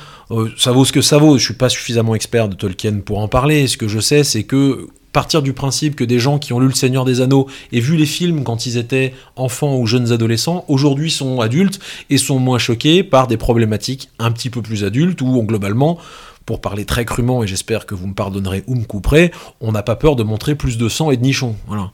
ça 0.59 0.73
vaut 0.73 0.85
ce 0.85 0.93
que 0.93 1.03
ça 1.03 1.19
vaut. 1.19 1.39
Je 1.39 1.45
suis 1.45 1.55
pas 1.55 1.69
suffisamment 1.69 2.15
expert 2.15 2.49
de 2.49 2.55
Tolkien 2.55 3.01
pour 3.05 3.19
en 3.19 3.29
parler. 3.29 3.67
Ce 3.67 3.77
que 3.77 3.89
je 3.89 4.01
sais, 4.01 4.25
c'est 4.25 4.45
que 4.45 4.89
partir 5.15 5.41
du 5.41 5.55
principe 5.55 5.95
que 5.97 6.05
des 6.05 6.19
gens 6.19 6.39
qui 6.39 6.53
ont 6.53 6.61
lu 6.61 6.67
Le 6.67 6.75
Seigneur 6.75 7.07
des 7.07 7.23
Anneaux 7.23 7.47
et 7.73 7.81
vu 7.81 7.97
les 7.97 8.05
films 8.05 8.43
quand 8.45 8.67
ils 8.67 8.77
étaient 8.77 9.15
enfants 9.37 9.79
ou 9.79 9.87
jeunes 9.87 10.13
adolescents, 10.13 10.65
aujourd'hui 10.69 11.11
sont 11.11 11.41
adultes 11.41 11.79
et 12.11 12.19
sont 12.19 12.39
moins 12.39 12.59
choqués 12.59 13.03
par 13.05 13.29
des 13.29 13.37
problématiques 13.37 14.11
un 14.19 14.33
petit 14.33 14.51
peu 14.51 14.61
plus 14.61 14.83
adultes 14.83 15.23
où 15.23 15.43
globalement, 15.45 15.99
pour 16.47 16.61
parler 16.61 16.85
très 16.85 17.05
crûment, 17.05 17.43
et 17.45 17.47
j'espère 17.47 17.87
que 17.87 17.95
vous 17.95 18.09
me 18.09 18.13
pardonnerez 18.13 18.65
ou 18.67 18.75
me 18.75 18.85
couperez, 18.85 19.31
on 19.61 19.73
n'a 19.73 19.83
pas 19.83 19.97
peur 19.97 20.17
de 20.17 20.25
montrer 20.25 20.57
plus 20.57 20.77
de 20.77 20.89
sang 20.89 21.11
et 21.11 21.17
de 21.17 21.23
nichons. 21.23 21.55
Voilà. 21.69 21.91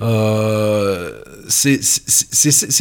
Euh, 0.00 1.20
c'est 1.48 1.82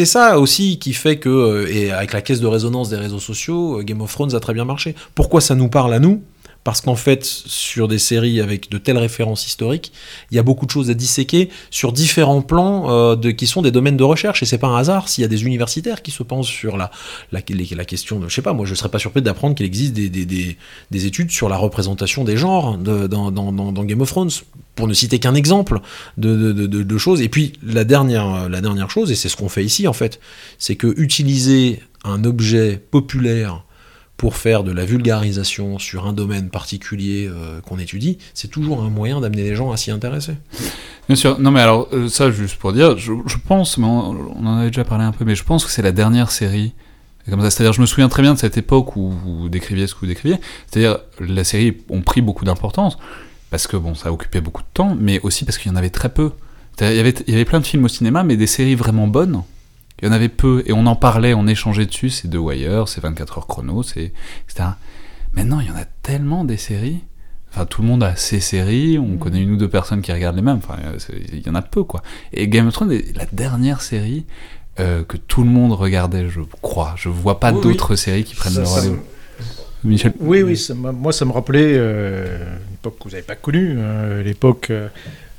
ça 0.05 0.39
aussi 0.39 0.77
qui 0.79 0.93
fait 0.93 1.17
que, 1.17 1.29
euh, 1.29 1.73
et 1.73 1.91
avec 1.91 2.13
la 2.13 2.21
caisse 2.21 2.39
de 2.39 2.47
résonance 2.47 2.89
des 2.89 2.95
réseaux 2.95 3.19
sociaux, 3.19 3.79
euh, 3.79 3.83
Game 3.83 4.01
of 4.01 4.11
Thrones 4.13 4.35
a 4.35 4.39
très 4.39 4.53
bien 4.53 4.65
marché. 4.65 4.95
Pourquoi 5.15 5.41
ça 5.41 5.55
nous 5.55 5.67
parle 5.67 5.93
à 5.93 5.99
nous? 5.99 6.21
Parce 6.63 6.81
qu'en 6.81 6.95
fait, 6.95 7.23
sur 7.23 7.87
des 7.87 7.99
séries 7.99 8.41
avec 8.41 8.69
de 8.69 8.77
telles 8.77 8.97
références 8.97 9.47
historiques, 9.47 9.93
il 10.29 10.35
y 10.35 10.39
a 10.39 10.43
beaucoup 10.43 10.65
de 10.65 10.71
choses 10.71 10.89
à 10.89 10.93
disséquer 10.93 11.49
sur 11.71 11.93
différents 11.93 12.41
plans 12.41 12.91
euh, 12.91 13.31
qui 13.31 13.47
sont 13.47 13.61
des 13.61 13.71
domaines 13.71 13.97
de 13.97 14.03
recherche. 14.03 14.43
Et 14.43 14.45
c'est 14.45 14.57
pas 14.57 14.67
un 14.67 14.77
hasard 14.77 15.07
s'il 15.07 15.21
y 15.21 15.25
a 15.25 15.29
des 15.29 15.43
universitaires 15.43 16.01
qui 16.01 16.11
se 16.11 16.21
pensent 16.21 16.47
sur 16.47 16.77
la, 16.77 16.91
la, 17.31 17.41
question 17.41 18.19
de, 18.19 18.27
je 18.27 18.35
sais 18.35 18.41
pas, 18.41 18.53
moi 18.53 18.65
je 18.65 18.75
serais 18.75 18.89
pas 18.89 18.99
surpris 18.99 19.21
d'apprendre 19.21 19.55
qu'il 19.55 19.65
existe 19.65 19.93
des, 19.93 20.09
des, 20.09 20.25
des, 20.25 20.57
des, 20.91 21.05
études 21.05 21.31
sur 21.31 21.47
la 21.47 21.57
représentation 21.57 22.23
des 22.23 22.35
genres 22.35 22.77
dans, 22.77 23.31
dans, 23.31 23.51
dans, 23.51 23.83
Game 23.83 24.01
of 24.01 24.09
Thrones, 24.09 24.29
pour 24.75 24.87
ne 24.87 24.93
citer 24.93 25.19
qu'un 25.19 25.35
exemple 25.35 25.79
de, 26.17 26.51
de, 26.51 26.97
choses. 26.97 27.21
Et 27.21 27.29
puis 27.29 27.53
la 27.63 27.85
dernière, 27.85 28.49
la 28.49 28.61
dernière 28.61 28.89
chose, 28.89 29.11
et 29.11 29.15
c'est 29.15 29.29
ce 29.29 29.37
qu'on 29.37 29.49
fait 29.49 29.63
ici 29.63 29.87
en 29.87 29.93
fait, 29.93 30.19
c'est 30.57 30.75
que 30.75 30.93
utiliser 30.97 31.81
un 32.03 32.23
objet 32.23 32.81
populaire 32.91 33.63
pour 34.19 34.35
faire 34.35 34.65
de 34.65 34.73
la 34.73 34.83
vulgarisation 34.83 35.79
sur 35.79 36.05
un 36.05 36.11
domaine 36.11 36.49
particulier 36.49 37.29
euh, 37.31 37.61
qu'on 37.61 37.79
étudie, 37.79 38.17
c'est 38.33 38.49
toujours 38.49 38.83
un 38.83 38.89
moyen 38.89 39.21
d'amener 39.21 39.43
les 39.43 39.55
gens 39.55 39.71
à 39.71 39.77
s'y 39.77 39.91
intéresser. 39.91 40.33
Bien 41.07 41.15
sûr, 41.15 41.39
non 41.39 41.51
mais 41.51 41.61
alors 41.61 41.87
euh, 41.93 42.09
ça 42.09 42.29
juste 42.29 42.57
pour 42.57 42.73
dire, 42.73 42.97
je, 42.97 43.13
pense, 43.47 43.77
mais 43.77 43.85
on, 43.87 44.45
en 44.45 44.57
avait 44.57 44.67
déjà 44.67 44.83
parlé 44.83 45.05
un 45.05 45.13
peu, 45.13 45.23
mais 45.23 45.35
je 45.35 45.45
pense 45.45 45.63
que 45.63 45.71
c'est 45.71 45.81
la 45.81 45.93
dernière 45.93 46.31
série. 46.31 46.73
C'est-à-dire, 47.25 47.71
je 47.71 47.79
me 47.79 47.85
souviens 47.85 48.09
très 48.09 48.21
bien 48.21 48.33
de 48.33 48.39
cette 48.39 48.57
époque 48.57 48.97
où 48.97 49.09
vous 49.09 49.47
décriviez 49.47 49.87
ce 49.87 49.93
que 49.93 50.01
vous 50.01 50.07
décriviez. 50.07 50.37
C'est-à-dire, 50.67 50.97
la 51.21 51.45
série 51.45 51.77
ont 51.89 52.01
pris 52.01 52.21
beaucoup 52.21 52.43
d'importance 52.43 52.97
parce 53.51 53.67
que 53.67 53.77
bon, 53.77 53.95
ça 53.95 54.11
occupait 54.11 54.41
beaucoup 54.41 54.63
de 54.63 54.67
temps, 54.73 54.97
mais 54.99 55.21
aussi 55.21 55.45
parce 55.45 55.57
qu'il 55.57 55.71
y 55.71 55.73
en 55.73 55.77
avait 55.77 55.91
très 55.91 56.09
peu. 56.09 56.31
Il 56.81 56.93
y 56.93 56.99
avait, 56.99 57.13
il 57.25 57.31
y 57.31 57.35
avait 57.35 57.45
plein 57.45 57.61
de 57.61 57.65
films 57.65 57.85
au 57.85 57.89
cinéma, 57.89 58.23
mais 58.23 58.35
des 58.35 58.47
séries 58.47 58.75
vraiment 58.75 59.07
bonnes 59.07 59.43
il 60.01 60.07
y 60.07 60.09
en 60.09 60.13
avait 60.13 60.29
peu, 60.29 60.63
et 60.65 60.73
on 60.73 60.85
en 60.85 60.95
parlait, 60.95 61.33
on 61.33 61.47
échangeait 61.47 61.85
dessus, 61.85 62.09
c'est 62.09 62.29
The 62.29 62.35
Wire, 62.35 62.87
c'est 62.87 63.01
24 63.01 63.37
heures 63.37 63.47
chrono, 63.47 63.83
c'est 63.83 64.13
etc. 64.47 64.69
Maintenant, 65.33 65.59
il 65.59 65.67
y 65.67 65.71
en 65.71 65.75
a 65.75 65.85
tellement 66.03 66.43
des 66.43 66.57
séries. 66.57 66.99
Enfin, 67.51 67.65
tout 67.65 67.81
le 67.81 67.87
monde 67.87 68.03
a 68.03 68.15
ses 68.15 68.39
séries, 68.39 68.99
on 68.99 69.07
mm. 69.07 69.17
connaît 69.17 69.41
une 69.41 69.51
ou 69.51 69.57
deux 69.57 69.69
personnes 69.69 70.01
qui 70.01 70.11
regardent 70.11 70.35
les 70.35 70.41
mêmes, 70.41 70.57
enfin, 70.57 70.77
il 71.33 71.45
y 71.45 71.49
en 71.49 71.55
a 71.55 71.61
peu, 71.61 71.83
quoi. 71.83 72.01
Et 72.31 72.47
Game 72.47 72.67
of 72.67 72.73
Thrones 72.73 72.91
est 72.91 73.15
la 73.17 73.25
dernière 73.31 73.81
série 73.81 74.25
euh, 74.79 75.03
que 75.03 75.17
tout 75.17 75.43
le 75.43 75.49
monde 75.49 75.73
regardait, 75.73 76.29
je 76.29 76.41
crois. 76.61 76.93
Je 76.95 77.09
vois 77.09 77.39
pas 77.39 77.51
d'autres 77.51 77.95
séries 77.95 78.23
qui 78.23 78.35
prennent 78.35 78.55
le 78.55 78.63
relais. 78.63 78.95
Michel 79.83 80.13
Oui, 80.19 80.43
oui, 80.43 80.61
moi 80.75 81.13
ça 81.13 81.23
me 81.23 81.31
rappelait 81.31 81.73
euh, 81.77 82.37
une 82.67 82.73
époque 82.73 82.97
que 82.99 83.03
vous 83.05 83.11
n'avez 83.11 83.23
pas 83.23 83.35
connue, 83.35 83.79
hein, 83.79 84.21
l'époque 84.21 84.71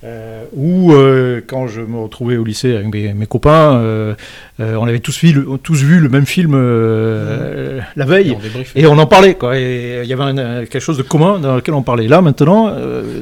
euh, 0.02 0.30
euh, 0.30 0.44
où, 0.54 0.92
euh, 0.92 1.40
quand 1.46 1.66
je 1.66 1.80
me 1.80 1.98
retrouvais 1.98 2.36
au 2.36 2.44
lycée 2.44 2.74
avec 2.74 2.88
mes, 2.88 3.26
copains, 3.26 3.76
euh, 3.76 4.14
on 4.58 4.86
avait 4.86 5.00
tous 5.00 5.18
vu, 5.20 5.32
le, 5.32 5.58
tous 5.58 5.82
vu 5.82 6.00
le 6.00 6.08
même 6.08 6.26
film 6.26 6.52
la 6.52 8.04
veille, 8.04 8.36
et 8.74 8.86
on, 8.86 8.98
en 8.98 9.06
parlait. 9.06 9.34
Quoi, 9.34 9.58
et 9.58 10.00
il 10.02 10.08
y 10.08 10.12
avait 10.12 10.66
quelque 10.66 10.80
chose 10.80 10.98
de 10.98 11.02
commun 11.02 11.38
dans 11.38 11.56
lequel 11.56 11.74
on 11.74 11.82
parlait. 11.82 12.08
Là, 12.08 12.22
maintenant... 12.22 12.74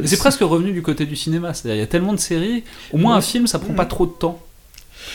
c'est 0.04 0.18
presque 0.18 0.40
revenu 0.40 0.72
du 0.72 0.82
côté 0.82 1.06
du 1.06 1.16
cinéma. 1.16 1.54
C'est-à-dire, 1.54 1.76
il 1.76 1.80
y 1.80 1.84
a 1.84 1.86
tellement 1.86 2.12
de 2.12 2.20
séries, 2.20 2.64
au 2.92 2.98
moins 2.98 3.16
un 3.16 3.20
film, 3.20 3.46
ça 3.46 3.58
prend 3.58 3.74
pas 3.74 3.86
trop 3.86 4.06
de 4.06 4.12
temps. 4.12 4.40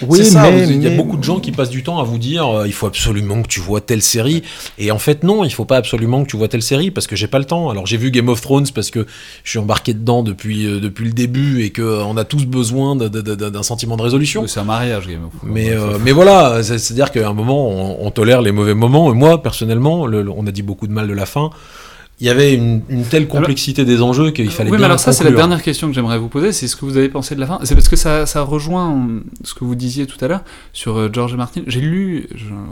Oui, 0.01 0.19
c'est 0.19 0.31
ça. 0.31 0.49
il 0.49 0.81
y 0.81 0.87
a 0.87 0.95
beaucoup 0.95 1.17
de 1.17 1.23
gens 1.23 1.39
qui 1.39 1.51
passent 1.51 1.69
du 1.69 1.83
temps 1.83 1.99
à 1.99 2.03
vous 2.03 2.17
dire 2.17 2.47
euh, 2.47 2.67
il 2.67 2.73
faut 2.73 2.87
absolument 2.87 3.41
que 3.41 3.47
tu 3.47 3.59
vois 3.59 3.81
telle 3.81 4.01
série. 4.01 4.43
Et 4.77 4.91
en 4.91 4.99
fait, 4.99 5.23
non, 5.23 5.43
il 5.43 5.51
faut 5.51 5.65
pas 5.65 5.77
absolument 5.77 6.23
que 6.23 6.29
tu 6.29 6.37
vois 6.37 6.47
telle 6.47 6.61
série 6.61 6.91
parce 6.91 7.07
que 7.07 7.15
j'ai 7.15 7.27
pas 7.27 7.39
le 7.39 7.45
temps. 7.45 7.69
Alors 7.69 7.85
j'ai 7.85 7.97
vu 7.97 8.11
Game 8.11 8.29
of 8.29 8.41
Thrones 8.41 8.67
parce 8.73 8.91
que 8.91 9.05
je 9.43 9.49
suis 9.49 9.59
embarqué 9.59 9.93
dedans 9.93 10.23
depuis, 10.23 10.65
euh, 10.65 10.79
depuis 10.79 11.05
le 11.05 11.13
début 11.13 11.63
et 11.63 11.71
qu'on 11.71 11.81
euh, 12.17 12.21
a 12.21 12.23
tous 12.25 12.45
besoin 12.45 12.95
d'un 12.95 13.63
sentiment 13.63 13.97
de 13.97 14.01
résolution. 14.01 14.45
C'est 14.47 14.59
un 14.59 14.63
mariage, 14.65 15.07
Game 15.07 15.25
of 15.25 15.37
Thrones. 15.37 15.51
Mais, 15.51 15.71
mais 16.03 16.11
voilà, 16.11 16.63
c'est-à-dire 16.63 17.11
qu'à 17.11 17.27
un 17.27 17.33
moment, 17.33 18.03
on, 18.03 18.11
tolère 18.11 18.41
les 18.41 18.51
mauvais 18.51 18.75
moments. 18.75 19.11
Et 19.11 19.15
moi, 19.15 19.41
personnellement, 19.41 20.01
on 20.01 20.47
a 20.47 20.51
dit 20.51 20.61
beaucoup 20.61 20.87
de 20.87 20.93
mal 20.93 21.07
de 21.07 21.13
la 21.13 21.25
fin 21.25 21.49
il 22.19 22.27
y 22.27 22.29
avait 22.29 22.53
une, 22.53 22.81
telle 23.09 23.27
complexité 23.27 23.85
des 23.85 24.01
enjeux 24.01 24.31
qu'il 24.31 24.49
fallait 24.49 24.69
oui, 24.69 24.77
mais 24.77 24.85
alors 24.85 24.99
ça, 24.99 25.11
c'est 25.11 25.23
la 25.23 25.31
dernière 25.31 25.61
question 25.61 25.87
que 25.87 25.93
j'aimerais 25.93 26.19
vous 26.19 26.29
poser, 26.29 26.51
c'est 26.53 26.67
ce 26.67 26.75
que 26.75 26.85
vous 26.85 26.95
avez 26.95 27.09
pensé 27.09 27.35
de 27.35 27.39
la 27.39 27.47
fin. 27.47 27.59
C'est 27.63 27.75
parce 27.75 27.89
que 27.89 27.95
ça, 27.95 28.25
ça 28.25 28.43
rejoint 28.43 29.07
ce 29.43 29.53
que 29.53 29.65
vous 29.65 29.75
disiez 29.75 30.05
tout 30.05 30.23
à 30.23 30.27
l'heure 30.27 30.43
sur 30.73 30.97
euh, 30.97 31.09
George 31.11 31.35
Martin. 31.35 31.63
J'ai 31.67 31.81
lu, 31.81 32.29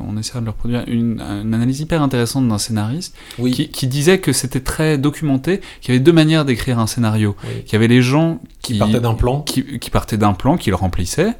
on 0.08 0.16
essaiera 0.18 0.42
de 0.42 0.46
leur 0.46 0.54
produire, 0.54 0.84
une, 0.88 1.20
analyse 1.20 1.80
hyper 1.80 2.02
intéressante 2.02 2.48
d'un 2.48 2.60
scénariste 2.60 3.16
qui, 3.38 3.88
disait 3.88 4.20
que 4.20 4.32
c'était 4.32 4.62
très 4.62 4.98
documenté, 4.98 5.60
qu'il 5.82 5.94
y 5.94 5.98
avait 5.98 6.04
deux 6.04 6.14
manières 6.14 6.46
d'écrire 6.46 6.80
un 6.80 6.88
scénario. 6.88 7.36
Qu'il 7.66 7.74
y 7.74 7.76
avait 7.76 7.88
les 7.88 8.02
gens 8.02 8.40
qui, 8.62 8.78
partaient 8.78 9.00
d'un 9.00 9.16
plan, 9.16 9.42
qui, 9.42 9.80
qui 9.80 9.90
partaient 9.90 10.18
d'un 10.18 10.34
plan, 10.34 10.56
qui 10.56 10.70
le 10.70 10.76
remplissaient, 10.76 11.36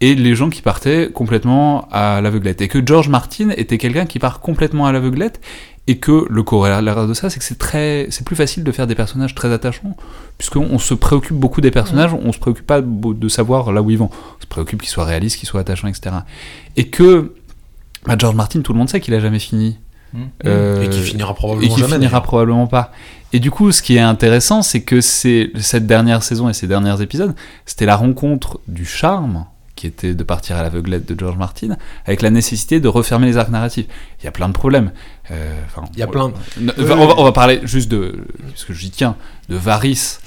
et 0.00 0.14
les 0.14 0.34
gens 0.34 0.50
qui 0.50 0.62
partaient 0.62 1.10
complètement 1.12 1.88
à 1.90 2.20
l'aveuglette. 2.20 2.60
Et 2.60 2.68
que 2.68 2.84
George 2.84 3.08
Martin 3.08 3.50
était 3.56 3.78
quelqu'un 3.78 4.06
qui 4.06 4.18
part 4.18 4.40
complètement 4.40 4.86
à 4.86 4.92
l'aveuglette 4.92 5.40
et 5.88 5.96
que 5.96 6.26
le 6.28 6.42
corollaire 6.42 7.08
de 7.08 7.14
ça, 7.14 7.30
c'est 7.30 7.38
que 7.38 7.44
c'est 7.44 7.58
très, 7.58 8.08
c'est 8.10 8.22
plus 8.22 8.36
facile 8.36 8.62
de 8.62 8.70
faire 8.72 8.86
des 8.86 8.94
personnages 8.94 9.34
très 9.34 9.50
attachants, 9.50 9.96
puisqu'on 10.36 10.78
se 10.78 10.92
préoccupe 10.92 11.36
beaucoup 11.36 11.62
des 11.62 11.70
personnages, 11.70 12.12
on 12.12 12.30
se 12.30 12.38
préoccupe 12.38 12.66
pas 12.66 12.82
de 12.82 13.28
savoir 13.28 13.72
là 13.72 13.80
où 13.80 13.90
ils 13.90 13.96
vont, 13.96 14.10
on 14.12 14.42
se 14.42 14.46
préoccupe 14.46 14.82
qu'ils 14.82 14.90
soient 14.90 15.06
réalistes, 15.06 15.38
qu'ils 15.38 15.48
soient 15.48 15.62
attachants, 15.62 15.88
etc. 15.88 16.16
Et 16.76 16.88
que 16.88 17.32
bah, 18.04 18.16
George 18.18 18.36
Martin, 18.36 18.60
tout 18.60 18.74
le 18.74 18.78
monde 18.78 18.90
sait 18.90 19.00
qu'il 19.00 19.14
a 19.14 19.20
jamais 19.20 19.38
fini. 19.38 19.78
Mmh. 20.12 20.22
Euh, 20.44 20.82
et 20.82 20.90
qu'il 20.90 21.02
finira 21.02 21.34
probablement 21.34 21.76
et 21.76 21.82
finira 21.82 22.22
probablement 22.22 22.66
pas. 22.66 22.92
Et 23.32 23.40
du 23.40 23.50
coup, 23.50 23.72
ce 23.72 23.80
qui 23.80 23.96
est 23.96 24.00
intéressant, 24.00 24.60
c'est 24.60 24.82
que 24.82 25.00
c'est 25.00 25.50
cette 25.58 25.86
dernière 25.86 26.22
saison 26.22 26.50
et 26.50 26.52
ces 26.52 26.66
derniers 26.66 27.00
épisodes, 27.00 27.34
c'était 27.64 27.86
la 27.86 27.96
rencontre 27.96 28.60
du 28.68 28.84
charme 28.84 29.46
qui 29.78 29.86
était 29.86 30.12
de 30.12 30.24
partir 30.24 30.56
à 30.56 30.62
l'aveuglette 30.64 31.06
de 31.06 31.18
George 31.18 31.36
Martin, 31.36 31.76
avec 32.04 32.20
la 32.20 32.30
nécessité 32.30 32.80
de 32.80 32.88
refermer 32.88 33.26
les 33.28 33.36
arcs 33.36 33.50
narratifs. 33.50 33.86
Il 34.20 34.24
y 34.24 34.28
a 34.28 34.32
plein 34.32 34.48
de 34.48 34.52
problèmes. 34.52 34.90
Euh, 35.30 35.54
il 35.92 36.00
y 36.00 36.02
a 36.02 36.08
plein. 36.08 36.32
on, 36.88 37.24
va, 37.24 37.32
parler 37.32 37.60
juste 37.62 37.88
de, 37.88 38.16
puisque 38.52 38.72
j'y 38.72 38.90
tiens, 38.90 39.14
de 39.48 39.54
Varys 39.54 40.18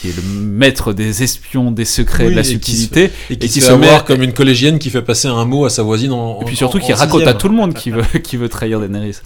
qui 0.00 0.08
est 0.08 0.16
le 0.16 0.22
maître 0.22 0.92
des 0.92 1.22
espions, 1.22 1.70
des 1.70 1.84
secrets, 1.84 2.28
de 2.28 2.34
la 2.34 2.44
subtilité, 2.44 3.10
et 3.30 3.38
qui, 3.38 3.60
se, 3.60 3.72
met 3.72 3.88
comme 4.06 4.22
une 4.22 4.34
collégienne 4.34 4.78
qui 4.78 4.90
fait 4.90 5.00
passer 5.00 5.28
un 5.28 5.44
mot 5.44 5.64
à 5.64 5.70
sa 5.70 5.84
voisine 5.84 6.12
en. 6.12 6.40
Et 6.40 6.44
puis 6.44 6.56
surtout 6.56 6.80
qui 6.80 6.92
raconte 6.92 7.26
à 7.28 7.32
tout 7.32 7.48
le 7.48 7.54
monde 7.54 7.74
qui 7.74 7.90
veut, 7.90 8.02
qui 8.22 8.36
veut 8.36 8.48
trahir 8.48 8.80
Daenerys. 8.80 9.20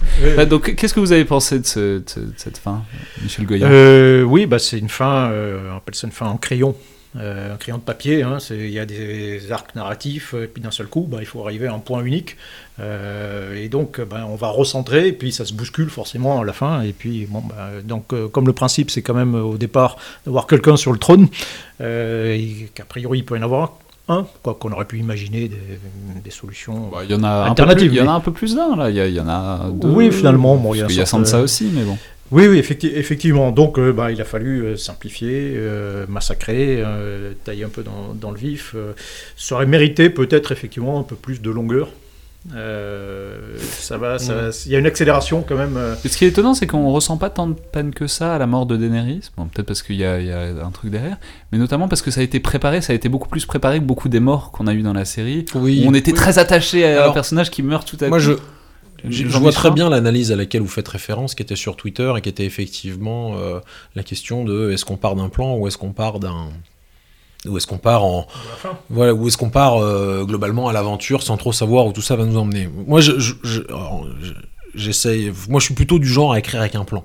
donc, 0.47 0.75
qu'est-ce 0.75 0.93
que 0.93 0.99
vous 0.99 1.11
avez 1.11 1.25
pensé 1.25 1.59
de, 1.59 2.03
cette 2.37 2.57
fin, 2.59 2.83
Michel 3.23 3.47
Goya? 3.47 3.67
Euh, 3.67 4.21
Oui, 4.21 4.45
bah, 4.45 4.59
c'est 4.59 4.77
une 4.77 4.89
fin, 4.89 5.31
euh, 5.31 5.71
on 5.73 5.77
appelle 5.77 5.95
ça 5.95 6.05
une 6.05 6.13
fin 6.13 6.27
en 6.27 6.37
crayon. 6.37 6.75
Euh, 7.17 7.53
un 7.53 7.57
crayon 7.57 7.77
de 7.77 7.83
papier, 7.83 8.23
hein, 8.23 8.37
il 8.51 8.69
y 8.69 8.79
a 8.79 8.85
des 8.85 9.51
arcs 9.51 9.75
narratifs, 9.75 10.33
et 10.33 10.47
puis 10.47 10.63
d'un 10.63 10.71
seul 10.71 10.87
coup, 10.87 11.05
bah, 11.09 11.17
il 11.19 11.25
faut 11.25 11.43
arriver 11.43 11.67
à 11.67 11.73
un 11.73 11.79
point 11.79 12.03
unique. 12.03 12.37
Euh, 12.79 13.61
et 13.61 13.67
donc, 13.67 13.99
ben, 13.99 14.25
on 14.29 14.35
va 14.35 14.47
recentrer, 14.47 15.09
et 15.09 15.11
puis 15.11 15.33
ça 15.33 15.43
se 15.43 15.53
bouscule 15.53 15.89
forcément 15.89 16.39
à 16.39 16.45
la 16.45 16.53
fin. 16.53 16.81
Et 16.83 16.93
puis, 16.93 17.27
bon, 17.29 17.41
bah, 17.41 17.69
donc, 17.83 18.13
euh, 18.13 18.29
comme 18.29 18.47
le 18.47 18.53
principe, 18.53 18.91
c'est 18.91 19.01
quand 19.01 19.13
même 19.13 19.35
au 19.35 19.57
départ 19.57 19.97
d'avoir 20.25 20.47
quelqu'un 20.47 20.77
sur 20.77 20.93
le 20.93 20.99
trône, 20.99 21.27
et 21.81 22.69
qu'a 22.73 22.85
priori, 22.85 23.19
il 23.19 23.25
peut 23.25 23.35
y 23.35 23.39
en 23.39 23.43
avoir 23.43 23.73
un, 24.07 24.25
quoi 24.41 24.55
qu'on 24.59 24.71
aurait 24.71 24.85
pu 24.85 24.97
imaginer 24.97 25.49
des, 26.23 26.31
solutions 26.31 26.89
bah, 26.91 26.99
il 27.03 27.11
y 27.11 27.13
en 27.13 27.23
a 27.23 27.45
alternatives. 27.45 27.93
il 27.93 27.97
y 27.97 28.01
en 28.01 28.07
a 28.07 28.13
un 28.13 28.19
peu 28.19 28.31
plus 28.31 28.55
d'un, 28.55 28.75
là. 28.75 28.89
Il 28.89 28.95
y, 28.95 29.19
en 29.19 29.27
a 29.27 29.69
deux. 29.71 29.89
Oui, 29.89 30.11
finalement. 30.11 30.55
Bon, 30.55 30.73
il 30.73 30.79
y 30.79 30.81
a, 30.81 30.87
y 30.87 31.01
a 31.01 31.05
ça 31.05 31.41
aussi, 31.41 31.69
mais 31.73 31.83
bon. 31.83 31.97
Oui, 32.31 32.47
oui, 32.47 32.57
effectivement. 32.59 33.51
Donc, 33.51 33.77
euh, 33.77 33.91
bah, 33.91 34.11
il 34.11 34.21
a 34.21 34.25
fallu 34.25 34.61
euh, 34.61 34.77
simplifier, 34.77 35.53
euh, 35.55 36.05
massacrer, 36.07 36.83
tailler 37.43 37.65
un 37.65 37.69
peu 37.69 37.83
dans, 37.83 38.31
le 38.31 38.37
vif. 38.37 38.75
ça 39.35 39.55
aurait 39.55 39.65
mérité 39.65 40.09
peut-être 40.09 40.51
effectivement 40.51 40.99
un 40.99 41.03
peu 41.03 41.15
plus 41.15 41.41
de 41.41 41.51
longueur. 41.51 41.89
ça 42.49 43.97
va, 43.97 44.15
mm. 44.15 44.51
il 44.65 44.71
y 44.71 44.75
a 44.75 44.79
une 44.79 44.85
accélération 44.85 45.43
quand 45.47 45.57
même. 45.57 45.77
Ce 46.05 46.17
qui 46.17 46.23
est 46.23 46.29
étonnant, 46.29 46.53
c'est 46.53 46.67
qu'on 46.67 46.89
ressent 46.91 47.17
pas 47.17 47.29
tant 47.29 47.47
de 47.47 47.55
peine 47.55 47.93
que 47.93 48.07
ça 48.07 48.35
à 48.35 48.37
la 48.37 48.47
mort 48.47 48.65
de 48.65 48.77
Daenerys. 48.77 49.29
Bon, 49.35 49.47
peut-être 49.47 49.67
parce 49.67 49.83
qu'il 49.83 49.97
y, 49.97 50.05
a 50.05 50.65
un 50.65 50.71
truc 50.71 50.89
derrière, 50.89 51.17
mais 51.51 51.57
notamment 51.57 51.89
parce 51.89 52.01
que 52.01 52.11
ça 52.11 52.21
a 52.21 52.23
été 52.23 52.39
préparé, 52.39 52.79
ça 52.79 52.93
a 52.93 52.95
été 52.95 53.09
beaucoup 53.09 53.27
plus 53.27 53.45
préparé 53.45 53.79
que 53.79 53.85
beaucoup 53.85 54.07
des 54.07 54.21
morts 54.21 54.51
qu'on 54.51 54.67
a 54.67 54.73
eu 54.73 54.83
dans 54.83 54.93
la 54.93 55.05
série. 55.05 55.45
Oui, 55.53 55.83
on 55.85 55.93
était 55.93 56.13
très 56.13 56.39
attaché 56.39 56.85
à 56.85 57.09
un 57.09 57.11
personnage 57.11 57.51
qui 57.51 57.61
meurt 57.61 57.85
tout 57.85 57.97
à 57.99 58.05
coup. 58.05 58.09
Moi, 58.09 58.19
je 58.19 58.33
je, 59.09 59.25
vois 59.25 59.51
très 59.51 59.71
bien 59.71 59.89
l'analyse 59.89 60.31
à 60.31 60.35
laquelle 60.35 60.61
vous 60.61 60.67
faites 60.67 60.87
référence, 60.87 61.35
qui 61.35 61.43
était 61.43 61.55
sur 61.55 61.75
Twitter 61.75 62.11
et 62.17 62.21
qui 62.21 62.29
était 62.29 62.45
effectivement 62.45 63.35
euh, 63.35 63.59
la 63.95 64.03
question 64.03 64.43
de 64.43 64.71
est-ce 64.71 64.85
qu'on 64.85 64.97
part 64.97 65.15
d'un 65.15 65.29
plan 65.29 65.55
ou 65.55 65.67
est-ce 65.67 65.77
qu'on 65.77 65.93
part 65.93 66.19
d'un 66.19 66.49
ou 67.47 67.57
est-ce 67.57 67.65
qu'on 67.65 67.79
part 67.79 68.03
en 68.03 68.27
voilà 68.89 69.13
où 69.13 69.27
est-ce 69.27 69.37
qu'on 69.37 69.49
part 69.49 69.77
euh, 69.77 70.23
globalement 70.25 70.67
à 70.67 70.73
l'aventure 70.73 71.23
sans 71.23 71.37
trop 71.37 71.51
savoir 71.51 71.87
où 71.87 71.93
tout 71.93 72.01
ça 72.01 72.15
va 72.15 72.25
nous 72.25 72.37
emmener. 72.37 72.69
Moi, 72.87 73.01
je, 73.01 73.13
j'essaye. 74.75 75.31
moi, 75.49 75.59
je 75.59 75.65
suis 75.65 75.73
plutôt 75.73 75.97
du 75.97 76.07
genre 76.07 76.33
à 76.33 76.39
écrire 76.39 76.61
avec 76.61 76.75
un 76.75 76.85
plan 76.85 77.03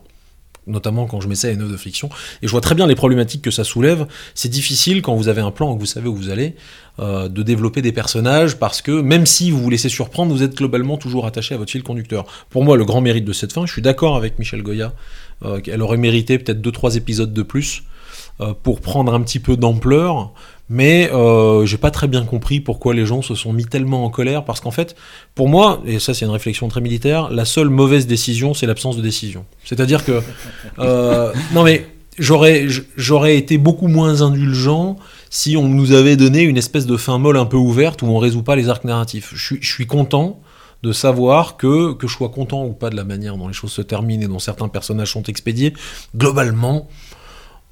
notamment 0.67 1.07
quand 1.07 1.21
je 1.21 1.29
mets 1.29 1.35
ça 1.35 1.49
à 1.49 1.51
une 1.51 1.63
œuvre 1.63 1.73
de 1.73 1.77
fiction. 1.77 2.09
Et 2.43 2.47
je 2.47 2.51
vois 2.51 2.61
très 2.61 2.75
bien 2.75 2.87
les 2.87 2.95
problématiques 2.95 3.43
que 3.43 3.51
ça 3.51 3.65
soulève. 3.65 4.07
C'est 4.35 4.49
difficile 4.49 5.03
quand 5.03 5.15
vous 5.15 5.29
avez 5.29 5.41
un 5.41 5.51
plan 5.51 5.75
que 5.75 5.81
vous 5.81 5.87
savez 5.87 6.09
où 6.09 6.15
vous 6.15 6.31
allez, 6.31 6.55
euh, 6.99 7.29
de 7.29 7.43
développer 7.43 7.83
des 7.83 7.93
personnages 7.93 8.57
parce 8.57 8.83
que 8.83 8.91
même 8.91 9.27
si 9.27 9.51
vous 9.51 9.63
vous 9.63 9.71
laissez 9.71 9.89
surprendre, 9.89 10.33
vous 10.33 10.43
êtes 10.43 10.57
globalement 10.57 10.97
toujours 10.97 11.27
attaché 11.27 11.55
à 11.55 11.59
votre 11.59 11.71
fil 11.71 11.83
conducteur. 11.83 12.25
Pour 12.51 12.65
moi, 12.65 12.77
le 12.77 12.85
grand 12.85 13.01
mérite 13.01 13.25
de 13.25 13.33
cette 13.33 13.53
fin, 13.53 13.67
je 13.67 13.73
suis 13.73 13.83
d'accord 13.83 14.17
avec 14.17 14.39
Michel 14.39 14.63
Goya, 14.63 14.93
euh, 15.45 15.61
qu'elle 15.61 15.83
aurait 15.83 15.99
mérité 15.99 16.39
peut-être 16.39 16.61
2-3 16.61 16.97
épisodes 16.97 17.33
de 17.33 17.43
plus 17.43 17.83
euh, 18.41 18.55
pour 18.63 18.81
prendre 18.81 19.15
un 19.15 19.21
petit 19.23 19.41
peu 19.41 19.57
d'ampleur, 19.57 20.33
mais 20.69 21.11
euh, 21.13 21.65
j'ai 21.65 21.79
pas 21.79 21.91
très 21.91 22.09
bien 22.09 22.25
compris 22.25 22.61
pourquoi 22.61 22.93
les 22.93 23.07
gens 23.07 23.23
se 23.23 23.35
sont 23.35 23.53
mis 23.53 23.65
tellement 23.65 24.05
en 24.05 24.11
colère, 24.11 24.45
parce 24.45 24.61
qu'en 24.61 24.71
fait, 24.71 24.97
pour 25.35 25.49
moi, 25.49 25.83
et 25.87 25.99
ça 25.99 26.15
c'est 26.15 26.25
une 26.25 26.33
réflexion 26.33 26.69
très 26.69 26.81
militaire, 26.81 27.31
la 27.31 27.45
seule 27.45 27.69
mauvaise 27.69 28.07
décision, 28.07 28.55
c'est 28.55 28.67
l'absence 28.67 28.97
de 28.97 29.03
décision. 29.03 29.45
C'est-à-dire 29.65 30.05
que, 30.05 30.21
euh, 30.79 31.33
non 31.55 31.63
mais 31.63 31.87
j'aurais 32.19 32.67
j'aurais 32.97 33.37
été 33.37 33.59
beaucoup 33.59 33.89
moins 33.89 34.23
indulgent 34.23 34.97
si 35.31 35.57
on 35.57 35.69
nous 35.69 35.93
avait 35.93 36.17
donné 36.17 36.43
une 36.43 36.57
espèce 36.57 36.87
de 36.87 36.97
fin 36.97 37.19
molle 37.19 37.37
un 37.37 37.47
peu 37.47 37.57
ouverte 37.57 38.03
où 38.03 38.07
on 38.07 38.19
résout 38.19 38.43
pas 38.43 38.57
les 38.57 38.69
arcs 38.69 38.85
narratifs. 38.85 39.33
Je 39.35 39.57
je 39.61 39.73
suis 39.73 39.87
content 39.87 40.41
de 40.83 40.93
savoir 40.93 41.57
que, 41.57 41.95
que 41.95 42.07
je 42.07 42.15
sois 42.15 42.29
content 42.29 42.65
ou 42.65 42.73
pas 42.73 42.91
de 42.91 42.97
la 42.97 43.05
manière 43.05 43.37
dont 43.37 43.49
les 43.49 43.55
choses 43.55 43.73
se 43.73 43.83
terminent 43.83 44.23
et 44.23 44.29
dont 44.29 44.39
certains 44.39 44.69
personnages 44.69 45.13
sont 45.13 45.23
expédiés, 45.25 45.73
globalement, 46.15 46.87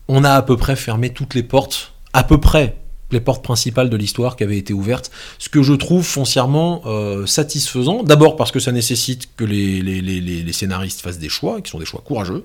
on 0.09 0.25
a 0.25 0.31
à 0.31 0.43
peu 0.43 0.57
près 0.57 0.75
fermé 0.75 1.11
toutes 1.11 1.35
les 1.35 1.43
portes, 1.43 1.93
à 2.13 2.25
peu 2.25 2.39
près 2.39 2.77
les 3.15 3.21
portes 3.21 3.43
principales 3.43 3.89
de 3.89 3.97
l'histoire 3.97 4.37
qui 4.37 4.45
avaient 4.45 4.59
été 4.59 4.75
ouvertes, 4.75 5.11
ce 5.39 5.49
que 5.49 5.63
je 5.63 5.73
trouve 5.73 6.05
foncièrement 6.05 6.83
euh, 6.85 7.25
satisfaisant, 7.25 8.03
d'abord 8.03 8.37
parce 8.37 8.53
que 8.53 8.61
ça 8.61 8.73
nécessite 8.73 9.29
que 9.37 9.45
les, 9.45 9.81
les, 9.81 10.03
les, 10.03 10.21
les, 10.21 10.53
scénaristes 10.53 11.01
fassent 11.01 11.19
des 11.19 11.31
choix, 11.31 11.61
qui 11.63 11.71
sont 11.71 11.79
des 11.79 11.87
choix 11.87 12.03
courageux, 12.05 12.45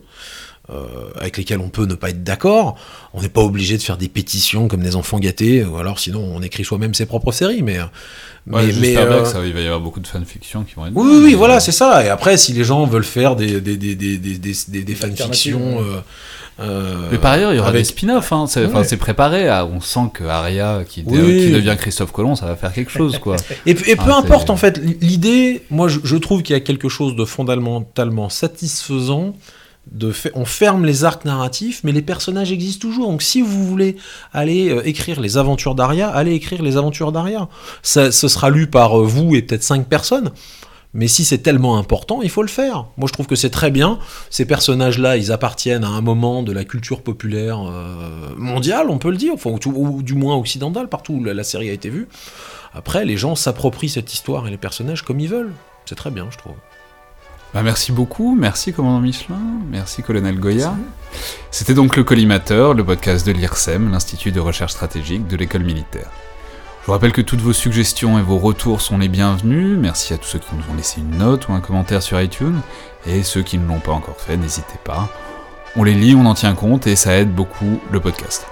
euh, 0.69 0.85
avec 1.19 1.37
lesquels 1.37 1.59
on 1.59 1.69
peut 1.69 1.85
ne 1.85 1.95
pas 1.95 2.11
être 2.11 2.23
d'accord. 2.23 2.77
On 3.13 3.21
n'est 3.21 3.29
pas 3.29 3.41
obligé 3.41 3.77
de 3.77 3.81
faire 3.81 3.97
des 3.97 4.07
pétitions 4.07 4.67
comme 4.67 4.83
des 4.83 4.95
enfants 4.95 5.19
gâtés, 5.19 5.65
ou 5.65 5.77
alors 5.77 5.99
sinon 5.99 6.21
on 6.33 6.41
écrit 6.41 6.63
soi-même 6.63 6.93
ses 6.93 7.07
propres 7.07 7.31
séries, 7.31 7.63
mais... 7.63 7.79
mais, 8.45 8.71
mais 8.79 8.95
euh, 8.95 9.25
ça, 9.25 9.45
il 9.45 9.53
va 9.53 9.61
y 9.61 9.65
avoir 9.65 9.81
beaucoup 9.81 9.99
de 9.99 10.07
fanfictions 10.07 10.63
qui 10.63 10.75
vont 10.75 10.85
être... 10.85 10.93
Oui, 10.95 11.21
oui, 11.23 11.33
voilà, 11.33 11.59
c'est 11.59 11.71
ça. 11.71 12.05
Et 12.05 12.09
après, 12.09 12.37
si 12.37 12.53
les 12.53 12.63
gens 12.63 12.85
veulent 12.85 13.03
faire 13.03 13.35
des, 13.35 13.59
des, 13.59 13.77
des, 13.77 13.95
des, 13.95 14.17
des, 14.17 14.83
des 14.83 14.95
fanfictions... 14.95 15.83
Euh, 16.59 17.07
mais 17.11 17.17
par 17.17 17.33
ailleurs, 17.33 17.53
il 17.53 17.57
y 17.57 17.59
aura 17.59 17.71
des 17.71 17.83
spin-offs. 17.83 18.31
Hein. 18.31 18.45
C'est 18.47 18.97
préparé. 18.97 19.49
on 19.73 19.81
sent 19.81 20.11
que 20.13 20.23
Aria, 20.23 20.83
qui, 20.87 21.03
devient 21.03 21.75
Christophe 21.77 22.11
Colomb, 22.11 22.35
ça 22.35 22.45
va 22.45 22.55
faire 22.55 22.73
quelque 22.73 22.91
chose. 22.91 23.17
Quoi. 23.19 23.37
et, 23.65 23.75
peu 23.75 24.11
importe, 24.11 24.49
en 24.49 24.57
fait, 24.57 24.79
l'idée, 25.01 25.63
moi, 25.69 25.87
je, 25.87 26.15
trouve 26.17 26.43
qu'il 26.43 26.53
y 26.53 26.57
a 26.57 26.61
quelque 26.61 26.89
chose 26.89 27.15
de 27.15 27.25
fondamentalement 27.25 28.29
satisfaisant. 28.29 29.33
De 29.91 30.13
on 30.35 30.45
ferme 30.45 30.85
les 30.85 31.03
arcs 31.03 31.25
narratifs, 31.25 31.81
mais 31.83 31.91
les 31.91 32.03
personnages 32.03 32.51
existent 32.51 32.87
toujours. 32.87 33.09
Donc, 33.09 33.23
si 33.23 33.41
vous 33.41 33.65
voulez 33.65 33.95
aller 34.33 34.69
euh, 34.69 34.85
écrire 34.85 35.19
les 35.19 35.37
aventures 35.37 35.73
d'Aria, 35.73 36.09
allez 36.09 36.33
écrire 36.33 36.61
les 36.61 36.77
aventures 36.77 37.11
d'Aria. 37.11 37.47
Ce 37.81 38.11
sera 38.11 38.51
lu 38.51 38.67
par 38.67 38.99
euh, 38.99 39.05
vous 39.05 39.35
et 39.35 39.41
peut-être 39.41 39.63
cinq 39.63 39.87
personnes. 39.87 40.29
Mais 40.93 41.07
si 41.07 41.23
c'est 41.23 41.37
tellement 41.37 41.77
important, 41.77 42.21
il 42.23 42.29
faut 42.29 42.41
le 42.41 42.47
faire. 42.47 42.85
Moi, 42.97 43.07
je 43.07 43.13
trouve 43.13 43.27
que 43.27 43.35
c'est 43.35 43.51
très 43.51 43.69
bien. 43.69 43.99
Ces 44.31 44.45
personnages-là, 44.45 45.17
ils 45.17 45.31
appartiennent 45.31 45.83
à 45.83 45.89
un 45.89 46.01
moment 46.01 46.41
de 46.41 46.51
la 46.51 46.65
culture 46.65 47.03
populaire 47.03 47.59
euh, 47.61 48.33
mondiale, 48.37 48.89
on 48.89 48.97
peut 48.97 49.11
le 49.11 49.17
dire, 49.17 49.33
enfin, 49.33 49.51
ou, 49.51 50.01
du 50.01 50.15
moins 50.15 50.35
occidentale, 50.35 50.89
partout 50.89 51.13
où 51.13 51.23
la, 51.23 51.43
série 51.43 51.69
a 51.69 51.73
été 51.73 51.89
vue. 51.89 52.07
Après, 52.73 53.05
les 53.05 53.17
gens 53.17 53.35
s'approprient 53.35 53.89
cette 53.89 54.13
histoire 54.13 54.47
et 54.47 54.49
les 54.49 54.57
personnages 54.57 55.03
comme 55.03 55.19
ils 55.19 55.29
veulent. 55.29 55.53
C'est 55.85 55.95
très 55.95 56.11
bien, 56.11 56.27
je 56.31 56.37
trouve. 56.37 56.55
Bah 57.51 57.63
merci 57.63 57.91
beaucoup, 57.91 58.35
merci 58.35 58.73
commandant 58.73 58.99
Michelin, 58.99 59.39
merci 59.71 60.03
colonel 60.03 60.39
Goya. 60.39 60.75
C'était 61.49 61.73
donc 61.73 61.97
le 61.97 62.03
Collimateur, 62.03 62.75
le 62.75 62.83
podcast 62.83 63.25
de 63.25 63.31
l'IRSEM, 63.31 63.91
l'Institut 63.91 64.31
de 64.31 64.39
recherche 64.39 64.73
stratégique 64.73 65.25
de 65.25 65.35
l'école 65.35 65.63
militaire. 65.63 66.11
Je 66.89 66.91
vous 66.91 66.97
rappelle 66.97 67.11
que 67.11 67.21
toutes 67.21 67.41
vos 67.41 67.53
suggestions 67.53 68.17
et 68.17 68.23
vos 68.23 68.39
retours 68.39 68.81
sont 68.81 68.97
les 68.97 69.09
bienvenus. 69.09 69.77
Merci 69.77 70.15
à 70.15 70.17
tous 70.17 70.25
ceux 70.29 70.39
qui 70.39 70.47
nous 70.55 70.73
ont 70.73 70.75
laissé 70.75 71.01
une 71.01 71.19
note 71.19 71.47
ou 71.47 71.53
un 71.53 71.59
commentaire 71.59 72.01
sur 72.01 72.19
iTunes. 72.19 72.61
Et 73.05 73.21
ceux 73.21 73.43
qui 73.43 73.59
ne 73.59 73.67
l'ont 73.67 73.79
pas 73.79 73.91
encore 73.91 74.19
fait, 74.19 74.37
n'hésitez 74.37 74.79
pas. 74.83 75.07
On 75.75 75.83
les 75.83 75.93
lit, 75.93 76.15
on 76.15 76.25
en 76.25 76.33
tient 76.33 76.55
compte 76.55 76.87
et 76.87 76.95
ça 76.95 77.13
aide 77.13 77.31
beaucoup 77.31 77.79
le 77.91 77.99
podcast. 77.99 78.47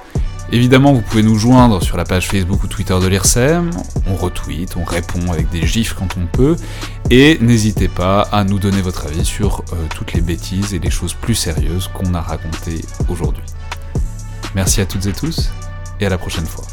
Évidemment, 0.51 0.93
vous 0.93 1.01
pouvez 1.01 1.23
nous 1.23 1.39
joindre 1.39 1.81
sur 1.81 1.97
la 1.97 2.03
page 2.03 2.27
Facebook 2.27 2.64
ou 2.64 2.68
Twitter 2.68 2.95
de 3.01 3.07
l'IRSEM. 3.07 3.72
On 4.05 4.14
retweet, 4.14 4.77
on 4.77 4.84
répond 4.84 5.31
avec 5.31 5.49
des 5.49 5.65
gifs 5.65 5.95
quand 5.95 6.15
on 6.15 6.27
peut. 6.27 6.57
Et 7.09 7.39
n'hésitez 7.41 7.88
pas 7.88 8.22
à 8.22 8.43
nous 8.43 8.59
donner 8.59 8.84
votre 8.84 9.07
avis 9.07 9.26
sur 9.26 9.64
euh, 9.73 9.77
toutes 9.95 10.14
les 10.14 10.22
bêtises 10.22 10.76
et 10.76 10.80
les 10.80 10.91
choses 10.91 11.15
plus 11.15 11.34
sérieuses 11.34 11.89
qu'on 11.91 12.14
a 12.14 12.22
racontées 12.22 12.85
aujourd'hui. 13.09 13.45
Merci 14.53 14.80
à 14.81 14.85
toutes 14.85 15.07
et 15.07 15.14
tous 15.14 15.49
et 15.99 16.05
à 16.05 16.09
la 16.09 16.19
prochaine 16.19 16.45
fois. 16.45 16.65